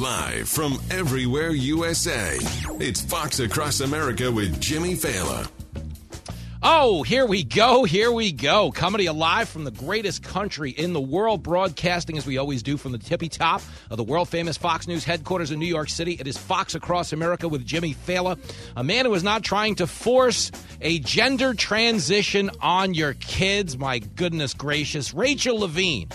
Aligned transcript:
Live 0.00 0.48
from 0.48 0.78
everywhere 0.90 1.50
USA, 1.50 2.38
it's 2.80 3.02
Fox 3.02 3.38
Across 3.38 3.80
America 3.80 4.32
with 4.32 4.58
Jimmy 4.58 4.94
Failla. 4.94 5.46
Oh, 6.62 7.02
here 7.02 7.26
we 7.26 7.44
go. 7.44 7.84
Here 7.84 8.10
we 8.10 8.32
go. 8.32 8.70
Comedy 8.70 9.04
alive 9.04 9.50
from 9.50 9.64
the 9.64 9.70
greatest 9.70 10.22
country 10.22 10.70
in 10.70 10.94
the 10.94 11.00
world, 11.02 11.42
broadcasting 11.42 12.16
as 12.16 12.24
we 12.24 12.38
always 12.38 12.62
do 12.62 12.78
from 12.78 12.92
the 12.92 12.98
tippy 12.98 13.28
top 13.28 13.60
of 13.90 13.98
the 13.98 14.02
world 14.02 14.30
famous 14.30 14.56
Fox 14.56 14.88
News 14.88 15.04
headquarters 15.04 15.50
in 15.50 15.58
New 15.58 15.66
York 15.66 15.90
City. 15.90 16.16
It 16.18 16.26
is 16.26 16.38
Fox 16.38 16.74
Across 16.74 17.12
America 17.12 17.46
with 17.46 17.66
Jimmy 17.66 17.94
Failla, 17.94 18.38
a 18.76 18.82
man 18.82 19.04
who 19.04 19.12
is 19.12 19.22
not 19.22 19.42
trying 19.42 19.74
to 19.74 19.86
force 19.86 20.50
a 20.80 20.98
gender 21.00 21.52
transition 21.52 22.50
on 22.62 22.94
your 22.94 23.12
kids. 23.14 23.76
My 23.76 23.98
goodness 23.98 24.54
gracious. 24.54 25.12
Rachel 25.12 25.60
Levine, 25.60 26.08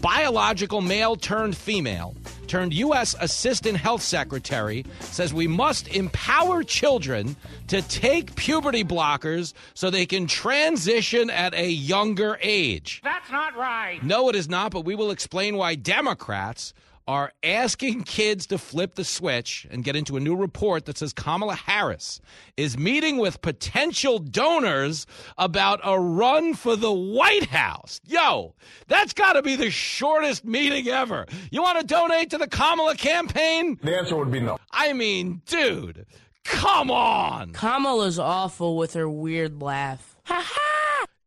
biological 0.00 0.80
male 0.80 1.16
turned 1.16 1.56
female 1.56 2.14
turned 2.46 2.72
U.S. 2.74 3.14
Assistant 3.20 3.76
Health 3.76 4.02
Secretary, 4.02 4.84
says 5.00 5.34
we 5.34 5.46
must 5.46 5.88
empower 5.88 6.62
children 6.62 7.36
to 7.68 7.82
take 7.82 8.34
puberty 8.36 8.84
blockers 8.84 9.52
so 9.74 9.90
they 9.90 10.06
can 10.06 10.26
transition 10.26 11.30
at 11.30 11.54
a 11.54 11.68
younger 11.68 12.38
age. 12.40 13.00
That's 13.02 13.30
not 13.30 13.56
right. 13.56 14.02
No, 14.02 14.28
it 14.28 14.36
is 14.36 14.48
not, 14.48 14.72
but 14.72 14.84
we 14.84 14.94
will 14.94 15.10
explain 15.10 15.56
why 15.56 15.74
Democrats 15.74 16.72
are 17.06 17.32
asking 17.42 18.02
kids 18.02 18.46
to 18.48 18.58
flip 18.58 18.94
the 18.96 19.04
switch 19.04 19.66
and 19.70 19.84
get 19.84 19.94
into 19.96 20.16
a 20.16 20.20
new 20.20 20.34
report 20.34 20.86
that 20.86 20.98
says 20.98 21.12
Kamala 21.12 21.54
Harris 21.54 22.20
is 22.56 22.76
meeting 22.76 23.18
with 23.18 23.40
potential 23.42 24.18
donors 24.18 25.06
about 25.38 25.80
a 25.84 25.98
run 26.00 26.54
for 26.54 26.74
the 26.74 26.92
White 26.92 27.46
House. 27.46 28.00
Yo, 28.04 28.54
that's 28.88 29.12
got 29.12 29.34
to 29.34 29.42
be 29.42 29.56
the 29.56 29.70
shortest 29.70 30.44
meeting 30.44 30.88
ever. 30.88 31.26
You 31.50 31.62
want 31.62 31.80
to 31.80 31.86
donate 31.86 32.30
to 32.30 32.38
the 32.38 32.48
Kamala 32.48 32.96
campaign? 32.96 33.78
The 33.82 33.96
answer 33.96 34.16
would 34.16 34.32
be 34.32 34.40
no. 34.40 34.58
I 34.72 34.92
mean, 34.92 35.42
dude, 35.46 36.06
come 36.44 36.90
on. 36.90 37.52
Kamala's 37.52 38.18
awful 38.18 38.76
with 38.76 38.94
her 38.94 39.08
weird 39.08 39.62
laugh. 39.62 40.16
Ha 40.24 40.44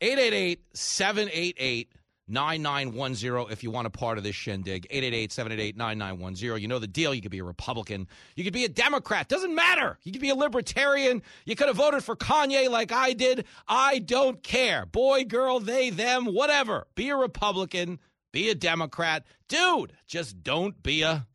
888 0.01 0.61
788 0.73 1.91
9910 2.29 3.51
if 3.51 3.63
you 3.63 3.71
want 3.71 3.87
a 3.87 3.89
part 3.89 4.17
of 4.17 4.23
this 4.23 4.35
shindig. 4.35 4.85
888 4.89 5.31
788 5.31 5.77
9910. 5.77 6.61
You 6.61 6.67
know 6.67 6.79
the 6.79 6.87
deal. 6.87 7.13
You 7.13 7.21
could 7.21 7.31
be 7.31 7.39
a 7.39 7.43
Republican. 7.43 8.07
You 8.35 8.43
could 8.43 8.53
be 8.53 8.65
a 8.65 8.69
Democrat. 8.69 9.27
Doesn't 9.27 9.53
matter. 9.53 9.97
You 10.03 10.11
could 10.11 10.21
be 10.21 10.29
a 10.29 10.35
libertarian. 10.35 11.21
You 11.45 11.55
could 11.55 11.67
have 11.67 11.77
voted 11.77 12.03
for 12.03 12.15
Kanye 12.15 12.69
like 12.69 12.91
I 12.91 13.13
did. 13.13 13.45
I 13.67 13.99
don't 13.99 14.41
care. 14.43 14.85
Boy, 14.85 15.23
girl, 15.23 15.59
they, 15.59 15.89
them, 15.89 16.25
whatever. 16.25 16.87
Be 16.95 17.09
a 17.09 17.15
Republican. 17.15 17.99
Be 18.31 18.49
a 18.49 18.55
Democrat. 18.55 19.23
Dude, 19.47 19.93
just 20.07 20.43
don't 20.43 20.81
be 20.83 21.01
a. 21.01 21.25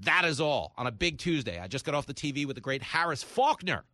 That 0.00 0.24
is 0.24 0.40
all 0.40 0.72
on 0.76 0.86
a 0.86 0.92
big 0.92 1.18
Tuesday. 1.18 1.60
I 1.60 1.68
just 1.68 1.84
got 1.84 1.94
off 1.94 2.06
the 2.06 2.14
TV 2.14 2.46
with 2.46 2.56
the 2.56 2.60
great 2.60 2.82
Harris 2.82 3.22
Faulkner 3.22 3.84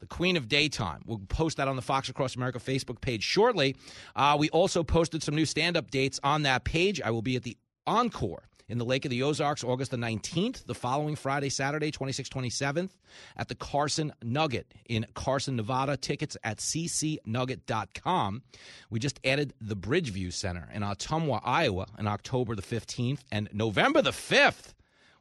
the 0.00 0.06
queen 0.06 0.36
of 0.36 0.48
daytime. 0.48 1.02
We'll 1.06 1.18
post 1.18 1.56
that 1.56 1.68
on 1.68 1.76
the 1.76 1.82
Fox 1.82 2.08
Across 2.08 2.36
America 2.36 2.58
Facebook 2.58 3.00
page 3.00 3.22
shortly. 3.22 3.76
Uh, 4.14 4.36
we 4.38 4.48
also 4.50 4.82
posted 4.82 5.22
some 5.22 5.34
new 5.34 5.46
stand 5.46 5.76
up 5.76 5.90
dates 5.90 6.20
on 6.22 6.42
that 6.42 6.64
page. 6.64 7.00
I 7.00 7.10
will 7.10 7.22
be 7.22 7.36
at 7.36 7.42
the 7.42 7.56
Encore 7.86 8.48
in 8.68 8.78
the 8.78 8.84
Lake 8.84 9.04
of 9.04 9.10
the 9.10 9.22
Ozarks 9.22 9.62
August 9.62 9.90
the 9.92 9.96
19th, 9.96 10.66
the 10.66 10.74
following 10.74 11.14
Friday, 11.14 11.48
Saturday, 11.48 11.92
26th, 11.92 12.28
27th, 12.28 12.90
at 13.36 13.48
the 13.48 13.54
Carson 13.54 14.12
Nugget 14.22 14.74
in 14.88 15.06
Carson, 15.14 15.56
Nevada. 15.56 15.96
Tickets 15.96 16.36
at 16.42 16.58
ccnugget.com. 16.58 18.42
We 18.90 18.98
just 18.98 19.20
added 19.24 19.54
the 19.60 19.76
Bridgeview 19.76 20.32
Center 20.32 20.68
in 20.74 20.82
Ottumwa, 20.82 21.40
Iowa, 21.44 21.86
on 21.98 22.06
October 22.06 22.54
the 22.54 22.62
15th 22.62 23.20
and 23.30 23.48
November 23.52 24.02
the 24.02 24.10
5th. 24.10 24.74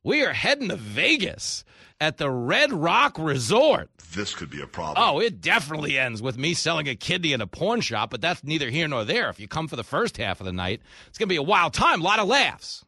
We 0.06 0.24
are 0.24 0.34
heading 0.34 0.70
to 0.70 0.76
Vegas 0.76 1.66
at 2.00 2.18
the 2.18 2.30
Red 2.30 2.72
Rock 2.72 3.18
Resort. 3.18 3.90
This 4.14 4.36
could 4.36 4.52
be 4.52 4.62
a 4.62 4.68
problem. 4.68 5.04
Oh, 5.04 5.20
it 5.20 5.42
definitely 5.42 5.98
ends 5.98 6.22
with 6.22 6.38
me 6.38 6.54
selling 6.54 6.88
a 6.88 6.96
kidney 6.96 7.34
in 7.34 7.42
a 7.42 7.48
porn 7.48 7.82
shop, 7.82 8.12
but 8.12 8.22
that's 8.22 8.44
neither 8.44 8.70
here 8.70 8.88
nor 8.88 9.04
there. 9.04 9.32
If 9.32 9.40
you 9.40 9.48
come 9.48 9.68
for 9.68 9.76
the 9.76 9.84
first 9.84 10.18
half 10.18 10.40
of 10.40 10.46
the 10.46 10.54
night, 10.54 10.82
it's 11.08 11.18
going 11.18 11.28
to 11.28 11.34
be 11.34 11.38
a 11.38 11.42
wild 11.42 11.74
time, 11.74 12.02
a 12.02 12.04
lot 12.04 12.20
of 12.20 12.28
laughs. 12.28 12.86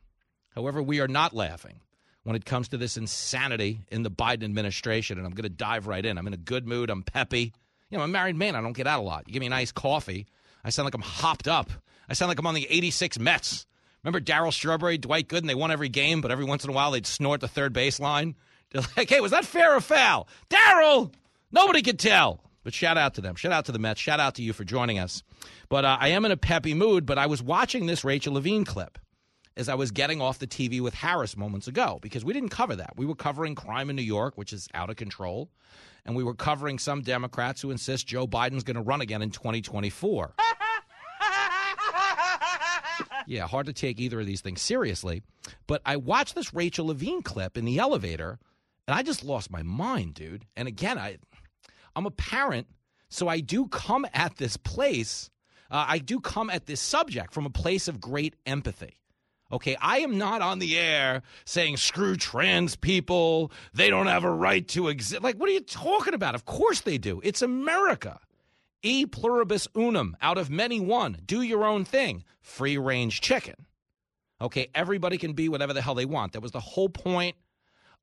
However, 0.54 0.80
we 0.80 1.00
are 1.00 1.08
not 1.08 1.34
laughing 1.34 1.80
when 2.22 2.36
it 2.36 2.46
comes 2.46 2.68
to 2.68 2.78
this 2.78 2.98
insanity 2.98 3.80
in 3.92 4.04
the 4.04 4.12
Biden 4.12 4.44
administration, 4.44 5.18
and 5.18 5.26
I'm 5.26 5.34
going 5.34 5.42
to 5.42 5.50
dive 5.50 5.88
right 5.88 6.06
in. 6.06 6.20
I'm 6.20 6.28
in 6.28 6.36
a 6.36 6.38
good 6.38 6.68
mood. 6.68 6.92
I'm 6.92 7.02
peppy. 7.02 7.52
You 7.90 7.98
know, 7.98 8.04
I'm 8.04 8.12
a 8.12 8.14
married 8.14 8.36
man. 8.36 8.56
I 8.56 8.62
don't 8.62 8.74
get 8.74 8.86
out 8.86 9.00
a 9.00 9.02
lot. 9.02 9.24
You 9.26 9.34
give 9.34 9.40
me 9.40 9.48
a 9.48 9.50
nice 9.50 9.72
coffee, 9.72 10.28
I 10.64 10.70
sound 10.70 10.86
like 10.86 10.94
I'm 10.94 11.02
hopped 11.02 11.48
up. 11.48 11.72
I 12.08 12.14
sound 12.14 12.30
like 12.30 12.38
I'm 12.38 12.46
on 12.46 12.54
the 12.54 12.68
86 12.70 13.18
Mets. 13.18 13.66
Remember 14.08 14.22
Darryl 14.22 14.54
Strawberry, 14.54 14.98
Dwight 14.98 15.28
Gooden? 15.28 15.48
They 15.48 15.54
won 15.54 15.70
every 15.70 15.90
game, 15.90 16.22
but 16.22 16.32
every 16.32 16.46
once 16.46 16.64
in 16.64 16.70
a 16.70 16.74
while 16.74 16.92
they'd 16.92 17.06
snort 17.06 17.42
the 17.42 17.50
third 17.50 17.74
baseline. 17.74 18.36
They're 18.72 18.82
like, 18.96 19.10
hey, 19.10 19.20
was 19.20 19.32
that 19.32 19.44
fair 19.44 19.76
or 19.76 19.82
foul? 19.82 20.30
Darryl! 20.50 21.14
Nobody 21.52 21.82
could 21.82 22.00
tell. 22.00 22.42
But 22.64 22.74
shout 22.74 22.98
out 22.98 23.16
to 23.16 23.22
them. 23.22 23.36
Shout 23.36 23.52
out 23.52 23.66
to 23.66 23.74
the 23.74 23.80
Mets. 23.80 24.00
Shout 24.00 24.22
out 24.22 24.36
to 24.36 24.42
you 24.42 24.54
for 24.54 24.64
joining 24.64 24.98
us. 24.98 25.24
But 25.68 25.84
uh, 25.84 25.98
I 26.00 26.10
am 26.10 26.24
in 26.24 26.32
a 26.32 26.38
peppy 26.38 26.74
mood, 26.74 27.06
but 27.06 27.18
I 27.18 27.26
was 27.26 27.44
watching 27.44 27.86
this 27.86 28.06
Rachel 28.06 28.36
Levine 28.36 28.64
clip 28.64 28.98
as 29.58 29.68
I 29.68 29.76
was 29.76 29.92
getting 29.92 30.22
off 30.22 30.40
the 30.40 30.48
TV 30.48 30.80
with 30.80 30.94
Harris 30.94 31.36
moments 31.36 31.68
ago 31.68 32.00
because 32.02 32.24
we 32.24 32.32
didn't 32.32 32.50
cover 32.50 32.78
that. 32.78 32.94
We 32.96 33.06
were 33.06 33.16
covering 33.16 33.56
crime 33.56 33.90
in 33.90 33.98
New 33.98 34.04
York, 34.04 34.38
which 34.38 34.54
is 34.54 34.70
out 34.74 34.90
of 34.90 34.96
control, 34.96 35.50
and 36.06 36.16
we 36.16 36.24
were 36.24 36.36
covering 36.36 36.80
some 36.80 37.02
Democrats 37.02 37.62
who 37.62 37.72
insist 37.72 38.08
Joe 38.08 38.26
Biden's 38.26 38.64
going 38.64 38.76
to 38.76 38.82
run 38.82 39.02
again 39.02 39.22
in 39.22 39.32
2024. 39.32 40.34
Yeah, 43.28 43.46
hard 43.46 43.66
to 43.66 43.74
take 43.74 44.00
either 44.00 44.22
of 44.22 44.26
these 44.26 44.40
things 44.40 44.62
seriously. 44.62 45.22
But 45.68 45.82
I 45.86 45.98
watched 45.98 46.34
this 46.34 46.54
Rachel 46.54 46.88
Levine 46.88 47.22
clip 47.22 47.58
in 47.58 47.66
the 47.66 47.78
elevator, 47.78 48.40
and 48.88 48.96
I 48.96 49.04
just 49.04 49.22
lost 49.22 49.52
my 49.52 49.64
mind, 49.64 50.14
dude. 50.14 50.46
And 50.56 50.66
again, 50.66 50.98
I, 50.98 51.18
I'm 51.94 52.06
a 52.06 52.12
parent, 52.12 52.68
so 53.10 53.28
I 53.28 53.42
do 53.42 53.68
come 53.68 54.08
at 54.14 54.38
this 54.38 54.56
place, 54.56 55.30
uh, 55.70 55.84
I 55.90 55.98
do 55.98 56.22
come 56.22 56.50
at 56.50 56.68
this 56.68 56.80
subject 56.80 57.34
from 57.34 57.46
a 57.46 57.50
place 57.50 57.90
of 57.90 58.00
great 58.00 58.38
empathy. 58.46 58.96
Okay, 59.52 59.76
I 59.82 60.00
am 60.00 60.18
not 60.18 60.42
on 60.42 60.60
the 60.60 60.78
air 60.78 61.22
saying 61.46 61.78
screw 61.78 62.16
trans 62.16 62.76
people. 62.78 63.52
They 63.74 63.90
don't 63.90 64.08
have 64.08 64.24
a 64.24 64.32
right 64.32 64.66
to 64.70 64.88
exist. 64.88 65.22
Like, 65.22 65.36
what 65.36 65.50
are 65.50 65.54
you 65.54 65.62
talking 65.62 66.14
about? 66.14 66.36
Of 66.36 66.46
course 66.46 66.82
they 66.82 66.98
do. 66.98 67.22
It's 67.24 67.42
America. 67.42 68.20
E 68.84 69.06
pluribus 69.06 69.68
unum, 69.76 70.16
out 70.22 70.38
of 70.38 70.50
many 70.50 70.80
one. 70.80 71.18
Do 71.26 71.42
your 71.42 71.66
own 71.66 71.86
thing. 71.86 72.24
Free 72.42 72.78
range 72.78 73.22
chicken. 73.22 73.56
Okay, 74.40 74.68
everybody 74.76 75.18
can 75.18 75.34
be 75.34 75.50
whatever 75.50 75.74
the 75.74 75.82
hell 75.82 75.96
they 75.96 76.06
want. 76.06 76.34
That 76.34 76.42
was 76.42 76.52
the 76.52 76.60
whole 76.60 76.90
point 76.90 77.36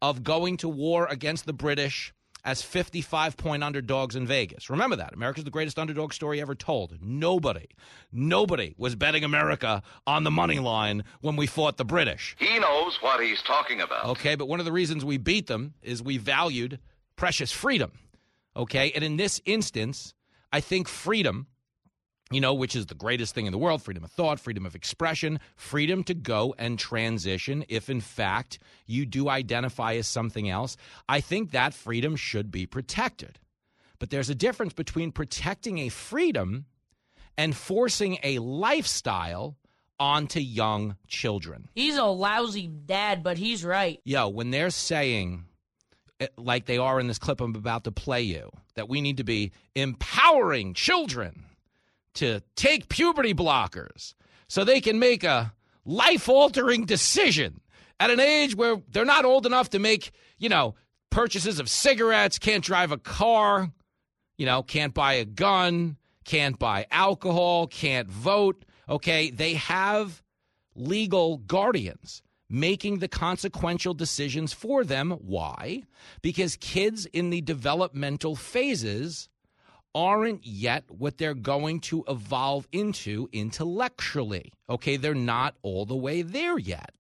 of 0.03 0.25
going 0.25 0.57
to 0.59 0.69
war 0.69 1.07
against 1.07 1.47
the 1.47 1.53
British 1.53 2.13
as 2.45 2.61
55 2.61 3.37
point 3.37 3.65
underdogs 3.65 4.17
in 4.17 4.27
Vegas. 4.27 4.69
Remember 4.69 4.97
that. 4.97 5.15
America's 5.15 5.45
the 5.45 5.51
greatest 5.51 5.79
underdog 5.79 6.13
story 6.13 6.41
ever 6.41 6.55
told. 6.55 6.99
Nobody, 7.01 7.69
nobody 8.13 8.75
was 8.77 8.95
betting 8.97 9.25
America 9.25 9.83
on 10.07 10.25
the 10.25 10.31
money 10.31 10.59
line 10.59 11.05
when 11.21 11.37
we 11.37 11.47
fought 11.47 11.77
the 11.77 11.85
British. 11.85 12.37
He 12.39 12.59
knows 12.59 12.99
what 13.01 13.23
he's 13.23 13.43
talking 13.43 13.81
about. 13.81 14.07
Okay, 14.07 14.35
but 14.35 14.47
one 14.47 14.61
of 14.61 14.67
the 14.67 14.73
reasons 14.73 15.05
we 15.05 15.17
beat 15.17 15.47
them 15.47 15.75
is 15.83 16.03
we 16.03 16.19
valued 16.19 16.81
precious 17.17 17.51
freedom. 17.51 17.93
Okay, 18.57 18.93
and 18.95 19.03
in 19.03 19.17
this 19.17 19.41
instance, 19.47 20.15
I 20.55 20.61
think 20.61 20.87
freedom 20.87 21.49
you 22.31 22.41
know, 22.41 22.55
which 22.55 22.75
is 22.75 22.87
the 22.87 22.95
greatest 22.95 23.35
thing 23.35 23.45
in 23.47 23.53
the 23.53 23.59
world 23.59 23.83
freedom 23.83 24.03
of 24.03 24.11
thought, 24.11 24.41
freedom 24.41 24.65
of 24.65 24.75
expression, 24.75 25.39
freedom 25.57 26.03
to 26.05 26.15
go 26.15 26.55
and 26.59 26.79
transition 26.79 27.65
if, 27.69 27.91
in 27.91 28.01
fact, 28.01 28.59
you 28.87 29.05
do 29.05 29.29
identify 29.29 29.95
as 29.95 30.07
something 30.07 30.49
else. 30.49 30.79
I 31.07 31.21
think 31.21 31.51
that 31.51 31.75
freedom 31.75 32.17
should 32.17 32.51
be 32.51 32.65
protected. 32.67 33.39
But 33.99 34.09
there's 34.09 34.31
a 34.31 34.35
difference 34.35 34.73
between 34.73 35.13
protecting 35.13 35.79
a 35.79 35.91
freedom 35.91 36.65
and 37.37 37.55
forcing 37.55 38.19
a 38.23 38.39
lifestyle 38.39 39.59
onto 40.01 40.41
young 40.41 40.97
children. 41.07 41.69
He's 41.75 41.99
a 41.99 42.05
lousy 42.05 42.69
dad, 42.69 43.23
but 43.23 43.37
he's 43.37 43.65
right. 43.65 44.01
Yo, 44.05 44.29
when 44.29 44.51
they're 44.51 44.71
saying, 44.71 45.45
Eh, 46.21 46.29
like 46.37 46.67
they 46.67 46.79
are 46.79 47.01
in 47.01 47.07
this 47.09 47.19
clip 47.19 47.41
I'm 47.41 47.55
about 47.55 47.85
to 47.85 47.93
play 47.93 48.23
you, 48.23 48.51
that 48.75 48.89
we 48.89 49.01
need 49.01 49.17
to 49.17 49.25
be 49.25 49.53
empowering 49.75 50.75
children 50.75 51.45
to 52.15 52.41
take 52.55 52.89
puberty 52.89 53.35
blockers 53.35 54.15
so 54.47 54.63
they 54.63 54.81
can 54.81 54.99
make 54.99 55.25
a 55.25 55.53
life 55.85 56.29
altering 56.29 56.85
decision 56.85 57.61
at 57.99 58.11
an 58.11 58.21
age 58.21 58.55
where 58.55 58.77
they're 58.91 59.05
not 59.05 59.25
old 59.25 59.47
enough 59.47 59.71
to 59.71 59.79
make, 59.79 60.13
you 60.39 60.49
know, 60.49 60.75
purchases 61.11 61.59
of 61.59 61.69
cigarettes, 61.69 62.39
can't 62.39 62.65
drive 62.65 62.93
a 62.93 62.99
car, 62.99 63.73
you 64.37 64.47
know, 64.47 64.63
can't 64.63 64.95
buy 64.95 65.15
a 65.15 65.25
gun, 65.25 65.97
can't 66.25 66.59
buy 66.59 66.87
alcohol, 66.91 67.67
can't 67.67 68.09
vote. 68.09 68.65
Okay. 68.89 69.31
They 69.31 69.55
have 69.55 70.23
legal 70.75 71.39
guardians 71.39 72.23
making 72.49 72.99
the 72.99 73.09
consequential 73.09 73.95
decisions 73.95 74.53
for 74.53 74.85
them. 74.85 75.13
Why? 75.13 75.83
Because 76.23 76.57
kids 76.57 77.07
in 77.07 77.31
the 77.31 77.41
developmental 77.41 78.37
phases 78.37 79.29
aren't 79.95 80.45
yet 80.45 80.85
what 80.89 81.19
they're 81.19 81.35
going 81.35 81.81
to 81.81 82.05
evolve 82.09 82.67
into 82.73 83.29
intellectually. 83.33 84.53
Okay, 84.69 84.97
they're 84.97 85.15
not 85.15 85.55
all 85.63 85.87
the 85.87 85.97
way 85.97 86.23
there 86.23 86.59
yet. 86.59 86.91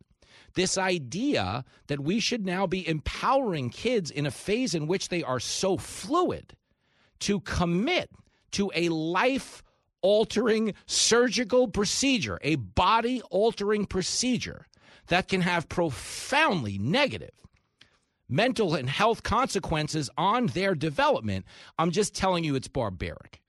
This 0.54 0.78
idea 0.78 1.64
that 1.88 2.00
we 2.00 2.20
should 2.20 2.46
now 2.46 2.66
be 2.66 2.86
empowering 2.86 3.70
kids 3.70 4.10
in 4.10 4.24
a 4.24 4.30
phase 4.30 4.74
in 4.74 4.86
which 4.86 5.08
they 5.08 5.22
are 5.24 5.40
so 5.40 5.76
fluid 5.76 6.54
to 7.20 7.40
commit 7.40 8.10
to 8.52 8.70
a 8.74 8.88
life 8.88 9.64
altering 10.00 10.74
surgical 10.86 11.66
procedure, 11.66 12.38
a 12.42 12.54
body 12.54 13.20
altering 13.30 13.84
procedure 13.84 14.66
that 15.08 15.28
can 15.28 15.40
have 15.40 15.68
profoundly 15.68 16.78
negative 16.78 17.30
mental 18.28 18.74
and 18.74 18.88
health 18.88 19.22
consequences 19.22 20.10
on 20.16 20.46
their 20.46 20.74
development. 20.74 21.44
I'm 21.78 21.90
just 21.90 22.14
telling 22.14 22.44
you 22.44 22.54
it's 22.54 22.68
barbaric. 22.68 23.40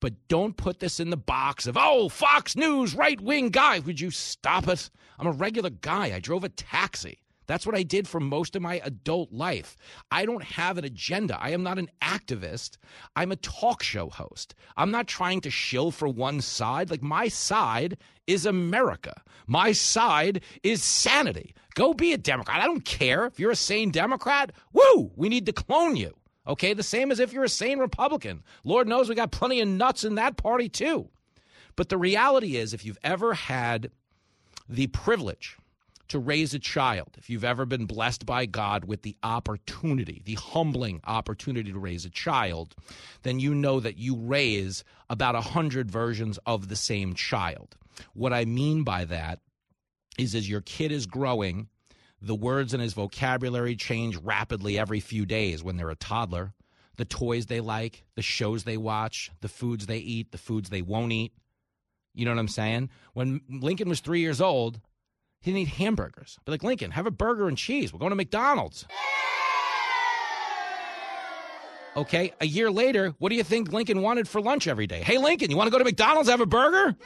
But 0.00 0.14
don't 0.28 0.56
put 0.56 0.80
this 0.80 1.00
in 1.00 1.10
the 1.10 1.16
box 1.16 1.66
of, 1.66 1.78
oh, 1.80 2.08
Fox 2.08 2.56
News, 2.56 2.94
right 2.94 3.20
wing 3.20 3.48
guy. 3.48 3.78
Would 3.78 4.00
you 4.00 4.10
stop 4.10 4.68
it? 4.68 4.90
I'm 5.18 5.26
a 5.26 5.32
regular 5.32 5.70
guy. 5.70 6.14
I 6.14 6.20
drove 6.20 6.44
a 6.44 6.50
taxi. 6.50 7.20
That's 7.46 7.66
what 7.66 7.74
I 7.74 7.82
did 7.82 8.08
for 8.08 8.20
most 8.20 8.56
of 8.56 8.62
my 8.62 8.80
adult 8.84 9.32
life. 9.32 9.76
I 10.10 10.24
don't 10.24 10.42
have 10.42 10.78
an 10.78 10.84
agenda. 10.84 11.38
I 11.40 11.50
am 11.50 11.62
not 11.62 11.78
an 11.78 11.90
activist. 12.02 12.78
I'm 13.16 13.32
a 13.32 13.36
talk 13.36 13.82
show 13.82 14.08
host. 14.08 14.54
I'm 14.76 14.90
not 14.90 15.06
trying 15.06 15.40
to 15.42 15.50
shill 15.50 15.90
for 15.90 16.08
one 16.08 16.40
side. 16.40 16.90
Like, 16.90 17.02
my 17.02 17.28
side 17.28 17.98
is 18.26 18.46
America. 18.46 19.20
My 19.46 19.72
side 19.72 20.42
is 20.62 20.82
sanity. 20.82 21.54
Go 21.74 21.92
be 21.92 22.12
a 22.12 22.18
Democrat. 22.18 22.62
I 22.62 22.66
don't 22.66 22.84
care. 22.84 23.26
If 23.26 23.38
you're 23.38 23.50
a 23.50 23.56
sane 23.56 23.90
Democrat, 23.90 24.52
woo, 24.72 25.12
we 25.16 25.28
need 25.28 25.46
to 25.46 25.52
clone 25.52 25.96
you. 25.96 26.14
Okay? 26.46 26.72
The 26.72 26.82
same 26.82 27.10
as 27.10 27.20
if 27.20 27.32
you're 27.32 27.44
a 27.44 27.48
sane 27.48 27.78
Republican. 27.78 28.42
Lord 28.64 28.88
knows 28.88 29.08
we 29.08 29.14
got 29.14 29.32
plenty 29.32 29.60
of 29.60 29.68
nuts 29.68 30.04
in 30.04 30.14
that 30.14 30.36
party, 30.36 30.68
too. 30.68 31.08
But 31.76 31.88
the 31.88 31.98
reality 31.98 32.56
is, 32.56 32.72
if 32.72 32.84
you've 32.84 32.98
ever 33.02 33.34
had 33.34 33.90
the 34.68 34.86
privilege, 34.86 35.56
to 36.08 36.18
raise 36.18 36.54
a 36.54 36.58
child, 36.58 37.16
if 37.16 37.30
you've 37.30 37.44
ever 37.44 37.64
been 37.64 37.86
blessed 37.86 38.26
by 38.26 38.46
God 38.46 38.84
with 38.84 39.02
the 39.02 39.16
opportunity, 39.22 40.22
the 40.24 40.34
humbling 40.34 41.00
opportunity 41.04 41.72
to 41.72 41.78
raise 41.78 42.04
a 42.04 42.10
child, 42.10 42.74
then 43.22 43.40
you 43.40 43.54
know 43.54 43.80
that 43.80 43.98
you 43.98 44.16
raise 44.16 44.84
about 45.08 45.34
a 45.34 45.40
hundred 45.40 45.90
versions 45.90 46.38
of 46.46 46.68
the 46.68 46.76
same 46.76 47.14
child. 47.14 47.76
What 48.12 48.32
I 48.32 48.44
mean 48.44 48.84
by 48.84 49.04
that 49.06 49.40
is 50.18 50.34
as 50.34 50.48
your 50.48 50.60
kid 50.60 50.92
is 50.92 51.06
growing, 51.06 51.68
the 52.20 52.34
words 52.34 52.74
in 52.74 52.80
his 52.80 52.94
vocabulary 52.94 53.76
change 53.76 54.16
rapidly 54.16 54.78
every 54.78 55.00
few 55.00 55.26
days 55.26 55.62
when 55.62 55.76
they're 55.76 55.90
a 55.90 55.96
toddler. 55.96 56.54
The 56.96 57.04
toys 57.04 57.46
they 57.46 57.60
like, 57.60 58.04
the 58.14 58.22
shows 58.22 58.64
they 58.64 58.76
watch, 58.76 59.30
the 59.40 59.48
foods 59.48 59.86
they 59.86 59.98
eat, 59.98 60.30
the 60.32 60.38
foods 60.38 60.70
they 60.70 60.82
won't 60.82 61.12
eat. 61.12 61.32
You 62.14 62.24
know 62.24 62.30
what 62.30 62.38
I'm 62.38 62.48
saying? 62.48 62.90
When 63.14 63.40
Lincoln 63.50 63.88
was 63.88 64.00
three 64.00 64.20
years 64.20 64.40
old, 64.40 64.80
he 65.44 65.52
didn't 65.52 65.68
eat 65.68 65.74
hamburgers. 65.76 66.38
Be 66.46 66.52
like, 66.52 66.62
Lincoln, 66.62 66.90
have 66.92 67.06
a 67.06 67.10
burger 67.10 67.48
and 67.48 67.58
cheese. 67.58 67.92
We're 67.92 67.98
going 67.98 68.12
to 68.12 68.16
McDonald's. 68.16 68.86
Okay, 71.94 72.32
a 72.40 72.46
year 72.46 72.70
later, 72.70 73.14
what 73.18 73.28
do 73.28 73.34
you 73.34 73.44
think 73.44 73.70
Lincoln 73.70 74.00
wanted 74.00 74.26
for 74.26 74.40
lunch 74.40 74.66
every 74.66 74.86
day? 74.86 75.02
Hey, 75.02 75.18
Lincoln, 75.18 75.50
you 75.50 75.58
want 75.58 75.66
to 75.66 75.70
go 75.70 75.76
to 75.76 75.84
McDonald's, 75.84 76.30
have 76.30 76.40
a 76.40 76.46
burger? 76.46 76.96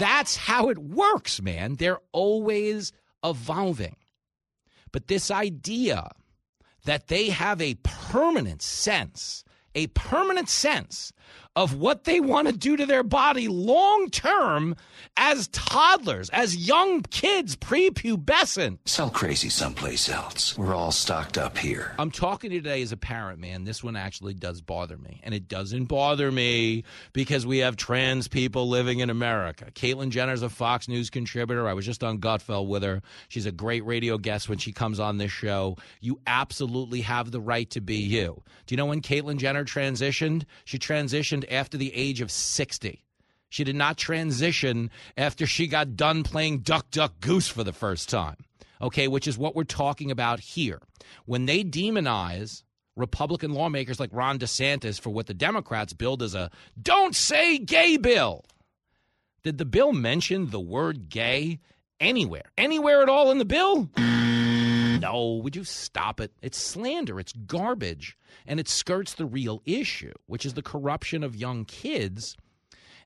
That's 0.00 0.34
how 0.34 0.70
it 0.70 0.78
works, 0.78 1.42
man. 1.42 1.74
They're 1.74 2.00
always 2.12 2.92
evolving. 3.22 3.96
But 4.92 5.08
this 5.08 5.30
idea 5.30 6.08
that 6.86 7.08
they 7.08 7.28
have 7.28 7.60
a 7.60 7.74
permanent 7.82 8.62
sense, 8.62 9.44
a 9.74 9.88
permanent 9.88 10.48
sense 10.48 11.12
of 11.56 11.74
what 11.74 12.04
they 12.04 12.20
want 12.20 12.46
to 12.46 12.54
do 12.54 12.76
to 12.76 12.86
their 12.86 13.02
body 13.02 13.48
long 13.48 14.10
term 14.10 14.76
as 15.16 15.48
toddlers, 15.48 16.28
as 16.30 16.54
young 16.56 17.00
kids, 17.00 17.56
prepubescent. 17.56 18.78
Sell 18.84 19.08
crazy 19.08 19.48
someplace 19.48 20.10
else. 20.10 20.56
We're 20.58 20.74
all 20.74 20.92
stocked 20.92 21.38
up 21.38 21.56
here. 21.56 21.94
I'm 21.98 22.10
talking 22.10 22.50
to 22.50 22.56
you 22.56 22.62
today 22.62 22.82
as 22.82 22.92
a 22.92 22.98
parent, 22.98 23.40
man. 23.40 23.64
This 23.64 23.82
one 23.82 23.96
actually 23.96 24.34
does 24.34 24.60
bother 24.60 24.98
me. 24.98 25.22
And 25.24 25.34
it 25.34 25.48
doesn't 25.48 25.86
bother 25.86 26.30
me 26.30 26.84
because 27.14 27.46
we 27.46 27.58
have 27.58 27.76
trans 27.76 28.28
people 28.28 28.68
living 28.68 28.98
in 28.98 29.08
America. 29.08 29.70
Caitlyn 29.74 30.10
Jenner's 30.10 30.42
a 30.42 30.50
Fox 30.50 30.86
News 30.86 31.08
contributor. 31.08 31.66
I 31.66 31.72
was 31.72 31.86
just 31.86 32.04
on 32.04 32.18
Gutfeld 32.18 32.68
with 32.68 32.82
her. 32.82 33.00
She's 33.28 33.46
a 33.46 33.52
great 33.52 33.84
radio 33.86 34.18
guest 34.18 34.50
when 34.50 34.58
she 34.58 34.72
comes 34.72 35.00
on 35.00 35.16
this 35.16 35.32
show. 35.32 35.78
You 36.00 36.20
absolutely 36.26 37.00
have 37.00 37.30
the 37.30 37.40
right 37.40 37.70
to 37.70 37.80
be 37.80 37.96
you. 37.96 38.42
Do 38.66 38.74
you 38.74 38.76
know 38.76 38.86
when 38.86 39.00
Caitlyn 39.00 39.38
Jenner 39.38 39.64
transitioned? 39.64 40.44
She 40.66 40.78
transitioned 40.78 41.45
after 41.50 41.76
the 41.76 41.94
age 41.94 42.20
of 42.20 42.30
60. 42.30 43.02
She 43.48 43.64
did 43.64 43.76
not 43.76 43.96
transition 43.96 44.90
after 45.16 45.46
she 45.46 45.66
got 45.66 45.96
done 45.96 46.22
playing 46.24 46.60
Duck, 46.60 46.90
Duck, 46.90 47.20
Goose 47.20 47.48
for 47.48 47.64
the 47.64 47.72
first 47.72 48.08
time. 48.08 48.36
Okay, 48.80 49.08
which 49.08 49.26
is 49.26 49.38
what 49.38 49.56
we're 49.56 49.64
talking 49.64 50.10
about 50.10 50.40
here. 50.40 50.80
When 51.24 51.46
they 51.46 51.64
demonize 51.64 52.62
Republican 52.96 53.52
lawmakers 53.52 54.00
like 54.00 54.10
Ron 54.12 54.38
DeSantis 54.38 55.00
for 55.00 55.10
what 55.10 55.26
the 55.26 55.34
Democrats 55.34 55.92
billed 55.92 56.22
as 56.22 56.34
a 56.34 56.50
don't 56.80 57.14
say 57.14 57.58
gay 57.58 57.96
bill, 57.96 58.44
did 59.42 59.58
the 59.58 59.64
bill 59.64 59.92
mention 59.92 60.50
the 60.50 60.60
word 60.60 61.08
gay 61.08 61.60
anywhere? 62.00 62.50
Anywhere 62.58 63.02
at 63.02 63.08
all 63.08 63.30
in 63.30 63.38
the 63.38 63.44
bill? 63.44 63.88
No, 65.00 65.40
would 65.42 65.54
you 65.54 65.64
stop 65.64 66.20
it? 66.20 66.32
It's 66.42 66.58
slander, 66.58 67.20
it's 67.20 67.32
garbage, 67.32 68.16
and 68.46 68.58
it 68.58 68.68
skirts 68.68 69.14
the 69.14 69.26
real 69.26 69.62
issue, 69.64 70.12
which 70.26 70.46
is 70.46 70.54
the 70.54 70.62
corruption 70.62 71.22
of 71.22 71.36
young 71.36 71.64
kids 71.64 72.36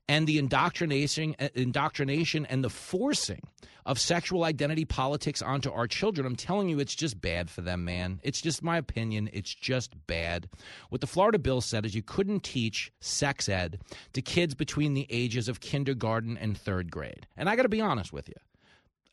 and 0.07 0.27
the 0.27 0.37
indoctrination 0.37 1.35
uh, 1.39 1.49
indoctrination 1.55 2.45
and 2.47 2.63
the 2.63 2.69
forcing 2.69 3.41
of 3.85 3.99
sexual 3.99 4.43
identity 4.43 4.85
politics 4.85 5.41
onto 5.41 5.71
our 5.71 5.87
children. 5.87 6.25
I'm 6.25 6.35
telling 6.35 6.69
you 6.69 6.79
it's 6.79 6.95
just 6.95 7.19
bad 7.19 7.49
for 7.49 7.61
them, 7.61 7.83
man. 7.83 8.19
It's 8.23 8.41
just 8.41 8.63
my 8.63 8.77
opinion. 8.77 9.29
It's 9.33 9.53
just 9.53 9.95
bad. 10.07 10.47
What 10.89 11.01
the 11.01 11.07
Florida 11.07 11.39
bill 11.39 11.61
said 11.61 11.85
is 11.85 11.95
you 11.95 12.03
couldn't 12.03 12.43
teach 12.43 12.91
sex 12.99 13.49
ed 13.49 13.79
to 14.13 14.21
kids 14.21 14.53
between 14.53 14.93
the 14.93 15.07
ages 15.09 15.47
of 15.47 15.61
kindergarten 15.61 16.37
and 16.37 16.55
3rd 16.55 16.89
grade. 16.89 17.27
And 17.35 17.49
I 17.49 17.55
got 17.55 17.63
to 17.63 17.69
be 17.69 17.81
honest 17.81 18.13
with 18.13 18.29
you. 18.29 18.35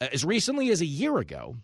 Uh, 0.01 0.09
as 0.13 0.25
recently 0.25 0.71
as 0.71 0.81
a 0.81 0.87
year 0.87 1.19
ago, 1.19 1.57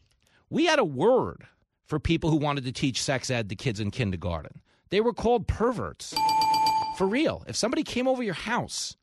we 0.54 0.66
had 0.66 0.78
a 0.78 0.84
word 0.84 1.49
for 1.84 1.99
people 1.99 2.30
who 2.30 2.37
wanted 2.37 2.62
to 2.62 2.70
teach 2.70 3.02
sex 3.02 3.28
ed 3.28 3.49
to 3.49 3.56
kids 3.56 3.80
in 3.80 3.90
kindergarten. 3.90 4.61
They 4.90 5.00
were 5.00 5.12
called 5.12 5.49
perverts. 5.49 6.14
For 6.96 7.08
real. 7.08 7.42
If 7.49 7.56
somebody 7.56 7.82
came 7.82 8.06
over 8.06 8.23
your 8.23 8.34
house 8.34 8.96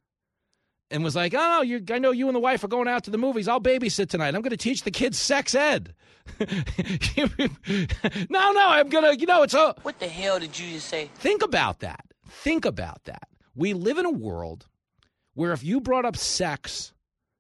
and 0.90 1.04
was 1.04 1.14
like, 1.14 1.34
"Oh, 1.38 1.62
you, 1.62 1.84
I 1.92 2.00
know 2.00 2.12
you 2.12 2.28
and 2.28 2.36
the 2.36 2.40
wife 2.40 2.64
are 2.64 2.70
going 2.70 2.88
out 2.88 3.04
to 3.04 3.12
the 3.12 3.18
movies. 3.18 3.50
I'll 3.50 3.60
babysit 3.60 4.08
tonight. 4.08 4.34
I'm 4.34 4.42
going 4.42 4.52
to 4.52 4.58
teach 4.58 4.84
the 4.84 4.92
kids 4.92 5.20
sex 5.20 5.54
ed." 5.54 5.94
no, 6.40 6.48
no, 8.30 8.70
I'm 8.70 8.88
gonna. 8.88 9.14
You 9.16 9.26
know, 9.26 9.44
it's 9.44 9.54
a. 9.54 9.76
What 9.82 10.00
the 10.00 10.08
hell 10.08 10.40
did 10.40 10.58
you 10.58 10.76
just 10.76 10.88
say? 10.88 11.10
Think 11.16 11.42
about 11.42 11.80
that. 11.80 12.06
Think 12.30 12.64
about 12.64 13.04
that. 13.04 13.28
We 13.56 13.74
live 13.74 13.98
in 13.98 14.06
a 14.06 14.12
world 14.12 14.68
where 15.34 15.52
if 15.52 15.66
you 15.66 15.82
brought 15.82 16.06
up 16.06 16.16
sex 16.16 16.94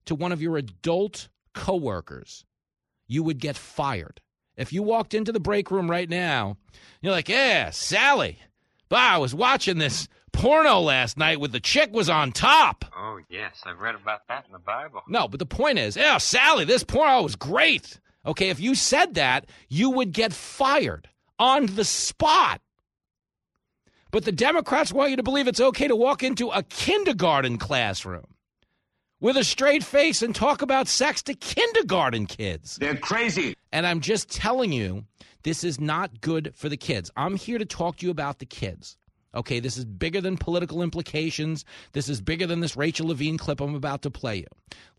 to 0.03 0.15
one 0.15 0.33
of 0.33 0.41
your 0.41 0.57
adult 0.57 1.29
coworkers, 1.53 2.43
you 3.11 3.23
would 3.23 3.39
get 3.39 3.57
fired. 3.57 4.21
If 4.55 4.71
you 4.71 4.83
walked 4.83 5.13
into 5.13 5.31
the 5.31 5.39
break 5.39 5.71
room 5.71 5.89
right 5.89 6.09
now, 6.09 6.57
you're 7.01 7.11
like, 7.11 7.29
"Yeah, 7.29 7.71
Sally, 7.71 8.39
bah, 8.89 9.15
I 9.15 9.17
was 9.17 9.35
watching 9.35 9.77
this." 9.77 10.07
porno 10.33 10.79
last 10.79 11.17
night 11.17 11.41
with 11.41 11.51
the 11.51 11.59
chick 11.59 11.91
was 11.91 12.09
on 12.09 12.31
top. 12.31 12.85
Oh, 12.95 13.19
yes. 13.29 13.61
I've 13.65 13.79
read 13.79 13.95
about 13.95 14.27
that 14.29 14.45
in 14.45 14.53
the 14.53 14.59
Bible. 14.59 15.01
No, 15.07 15.27
but 15.27 15.39
the 15.39 15.45
point 15.45 15.77
is, 15.77 15.97
yeah, 15.97 16.17
Sally, 16.19 16.63
this 16.63 16.83
porno 16.83 17.21
was 17.23 17.35
great. 17.35 17.99
Okay, 18.25 18.49
if 18.49 18.59
you 18.59 18.73
said 18.73 19.15
that, 19.15 19.49
you 19.67 19.89
would 19.89 20.13
get 20.13 20.31
fired 20.31 21.09
on 21.37 21.65
the 21.65 21.83
spot. 21.83 22.61
But 24.11 24.25
the 24.25 24.31
Democrats 24.31 24.93
want 24.93 25.09
you 25.09 25.17
to 25.17 25.23
believe 25.23 25.47
it's 25.47 25.59
okay 25.59 25.87
to 25.87 25.95
walk 25.95 26.23
into 26.23 26.49
a 26.49 26.63
kindergarten 26.63 27.57
classroom 27.57 28.30
with 29.21 29.37
a 29.37 29.43
straight 29.43 29.83
face 29.83 30.21
and 30.21 30.35
talk 30.35 30.61
about 30.61 30.87
sex 30.87 31.21
to 31.21 31.33
kindergarten 31.35 32.25
kids. 32.25 32.75
They're 32.75 32.97
crazy. 32.97 33.55
And 33.71 33.87
I'm 33.87 34.01
just 34.01 34.29
telling 34.29 34.73
you, 34.73 35.05
this 35.43 35.63
is 35.63 35.79
not 35.79 36.19
good 36.19 36.51
for 36.55 36.67
the 36.67 36.77
kids. 36.77 37.09
I'm 37.15 37.37
here 37.37 37.57
to 37.57 37.65
talk 37.65 37.97
to 37.97 38.05
you 38.05 38.11
about 38.11 38.39
the 38.39 38.45
kids. 38.45 38.97
Okay, 39.33 39.59
this 39.61 39.77
is 39.77 39.85
bigger 39.85 40.19
than 40.19 40.37
political 40.37 40.81
implications. 40.81 41.63
This 41.93 42.09
is 42.09 42.19
bigger 42.19 42.45
than 42.45 42.59
this 42.59 42.75
Rachel 42.75 43.07
Levine 43.07 43.37
clip 43.37 43.61
I'm 43.61 43.75
about 43.75 44.01
to 44.01 44.11
play 44.11 44.37
you. 44.37 44.47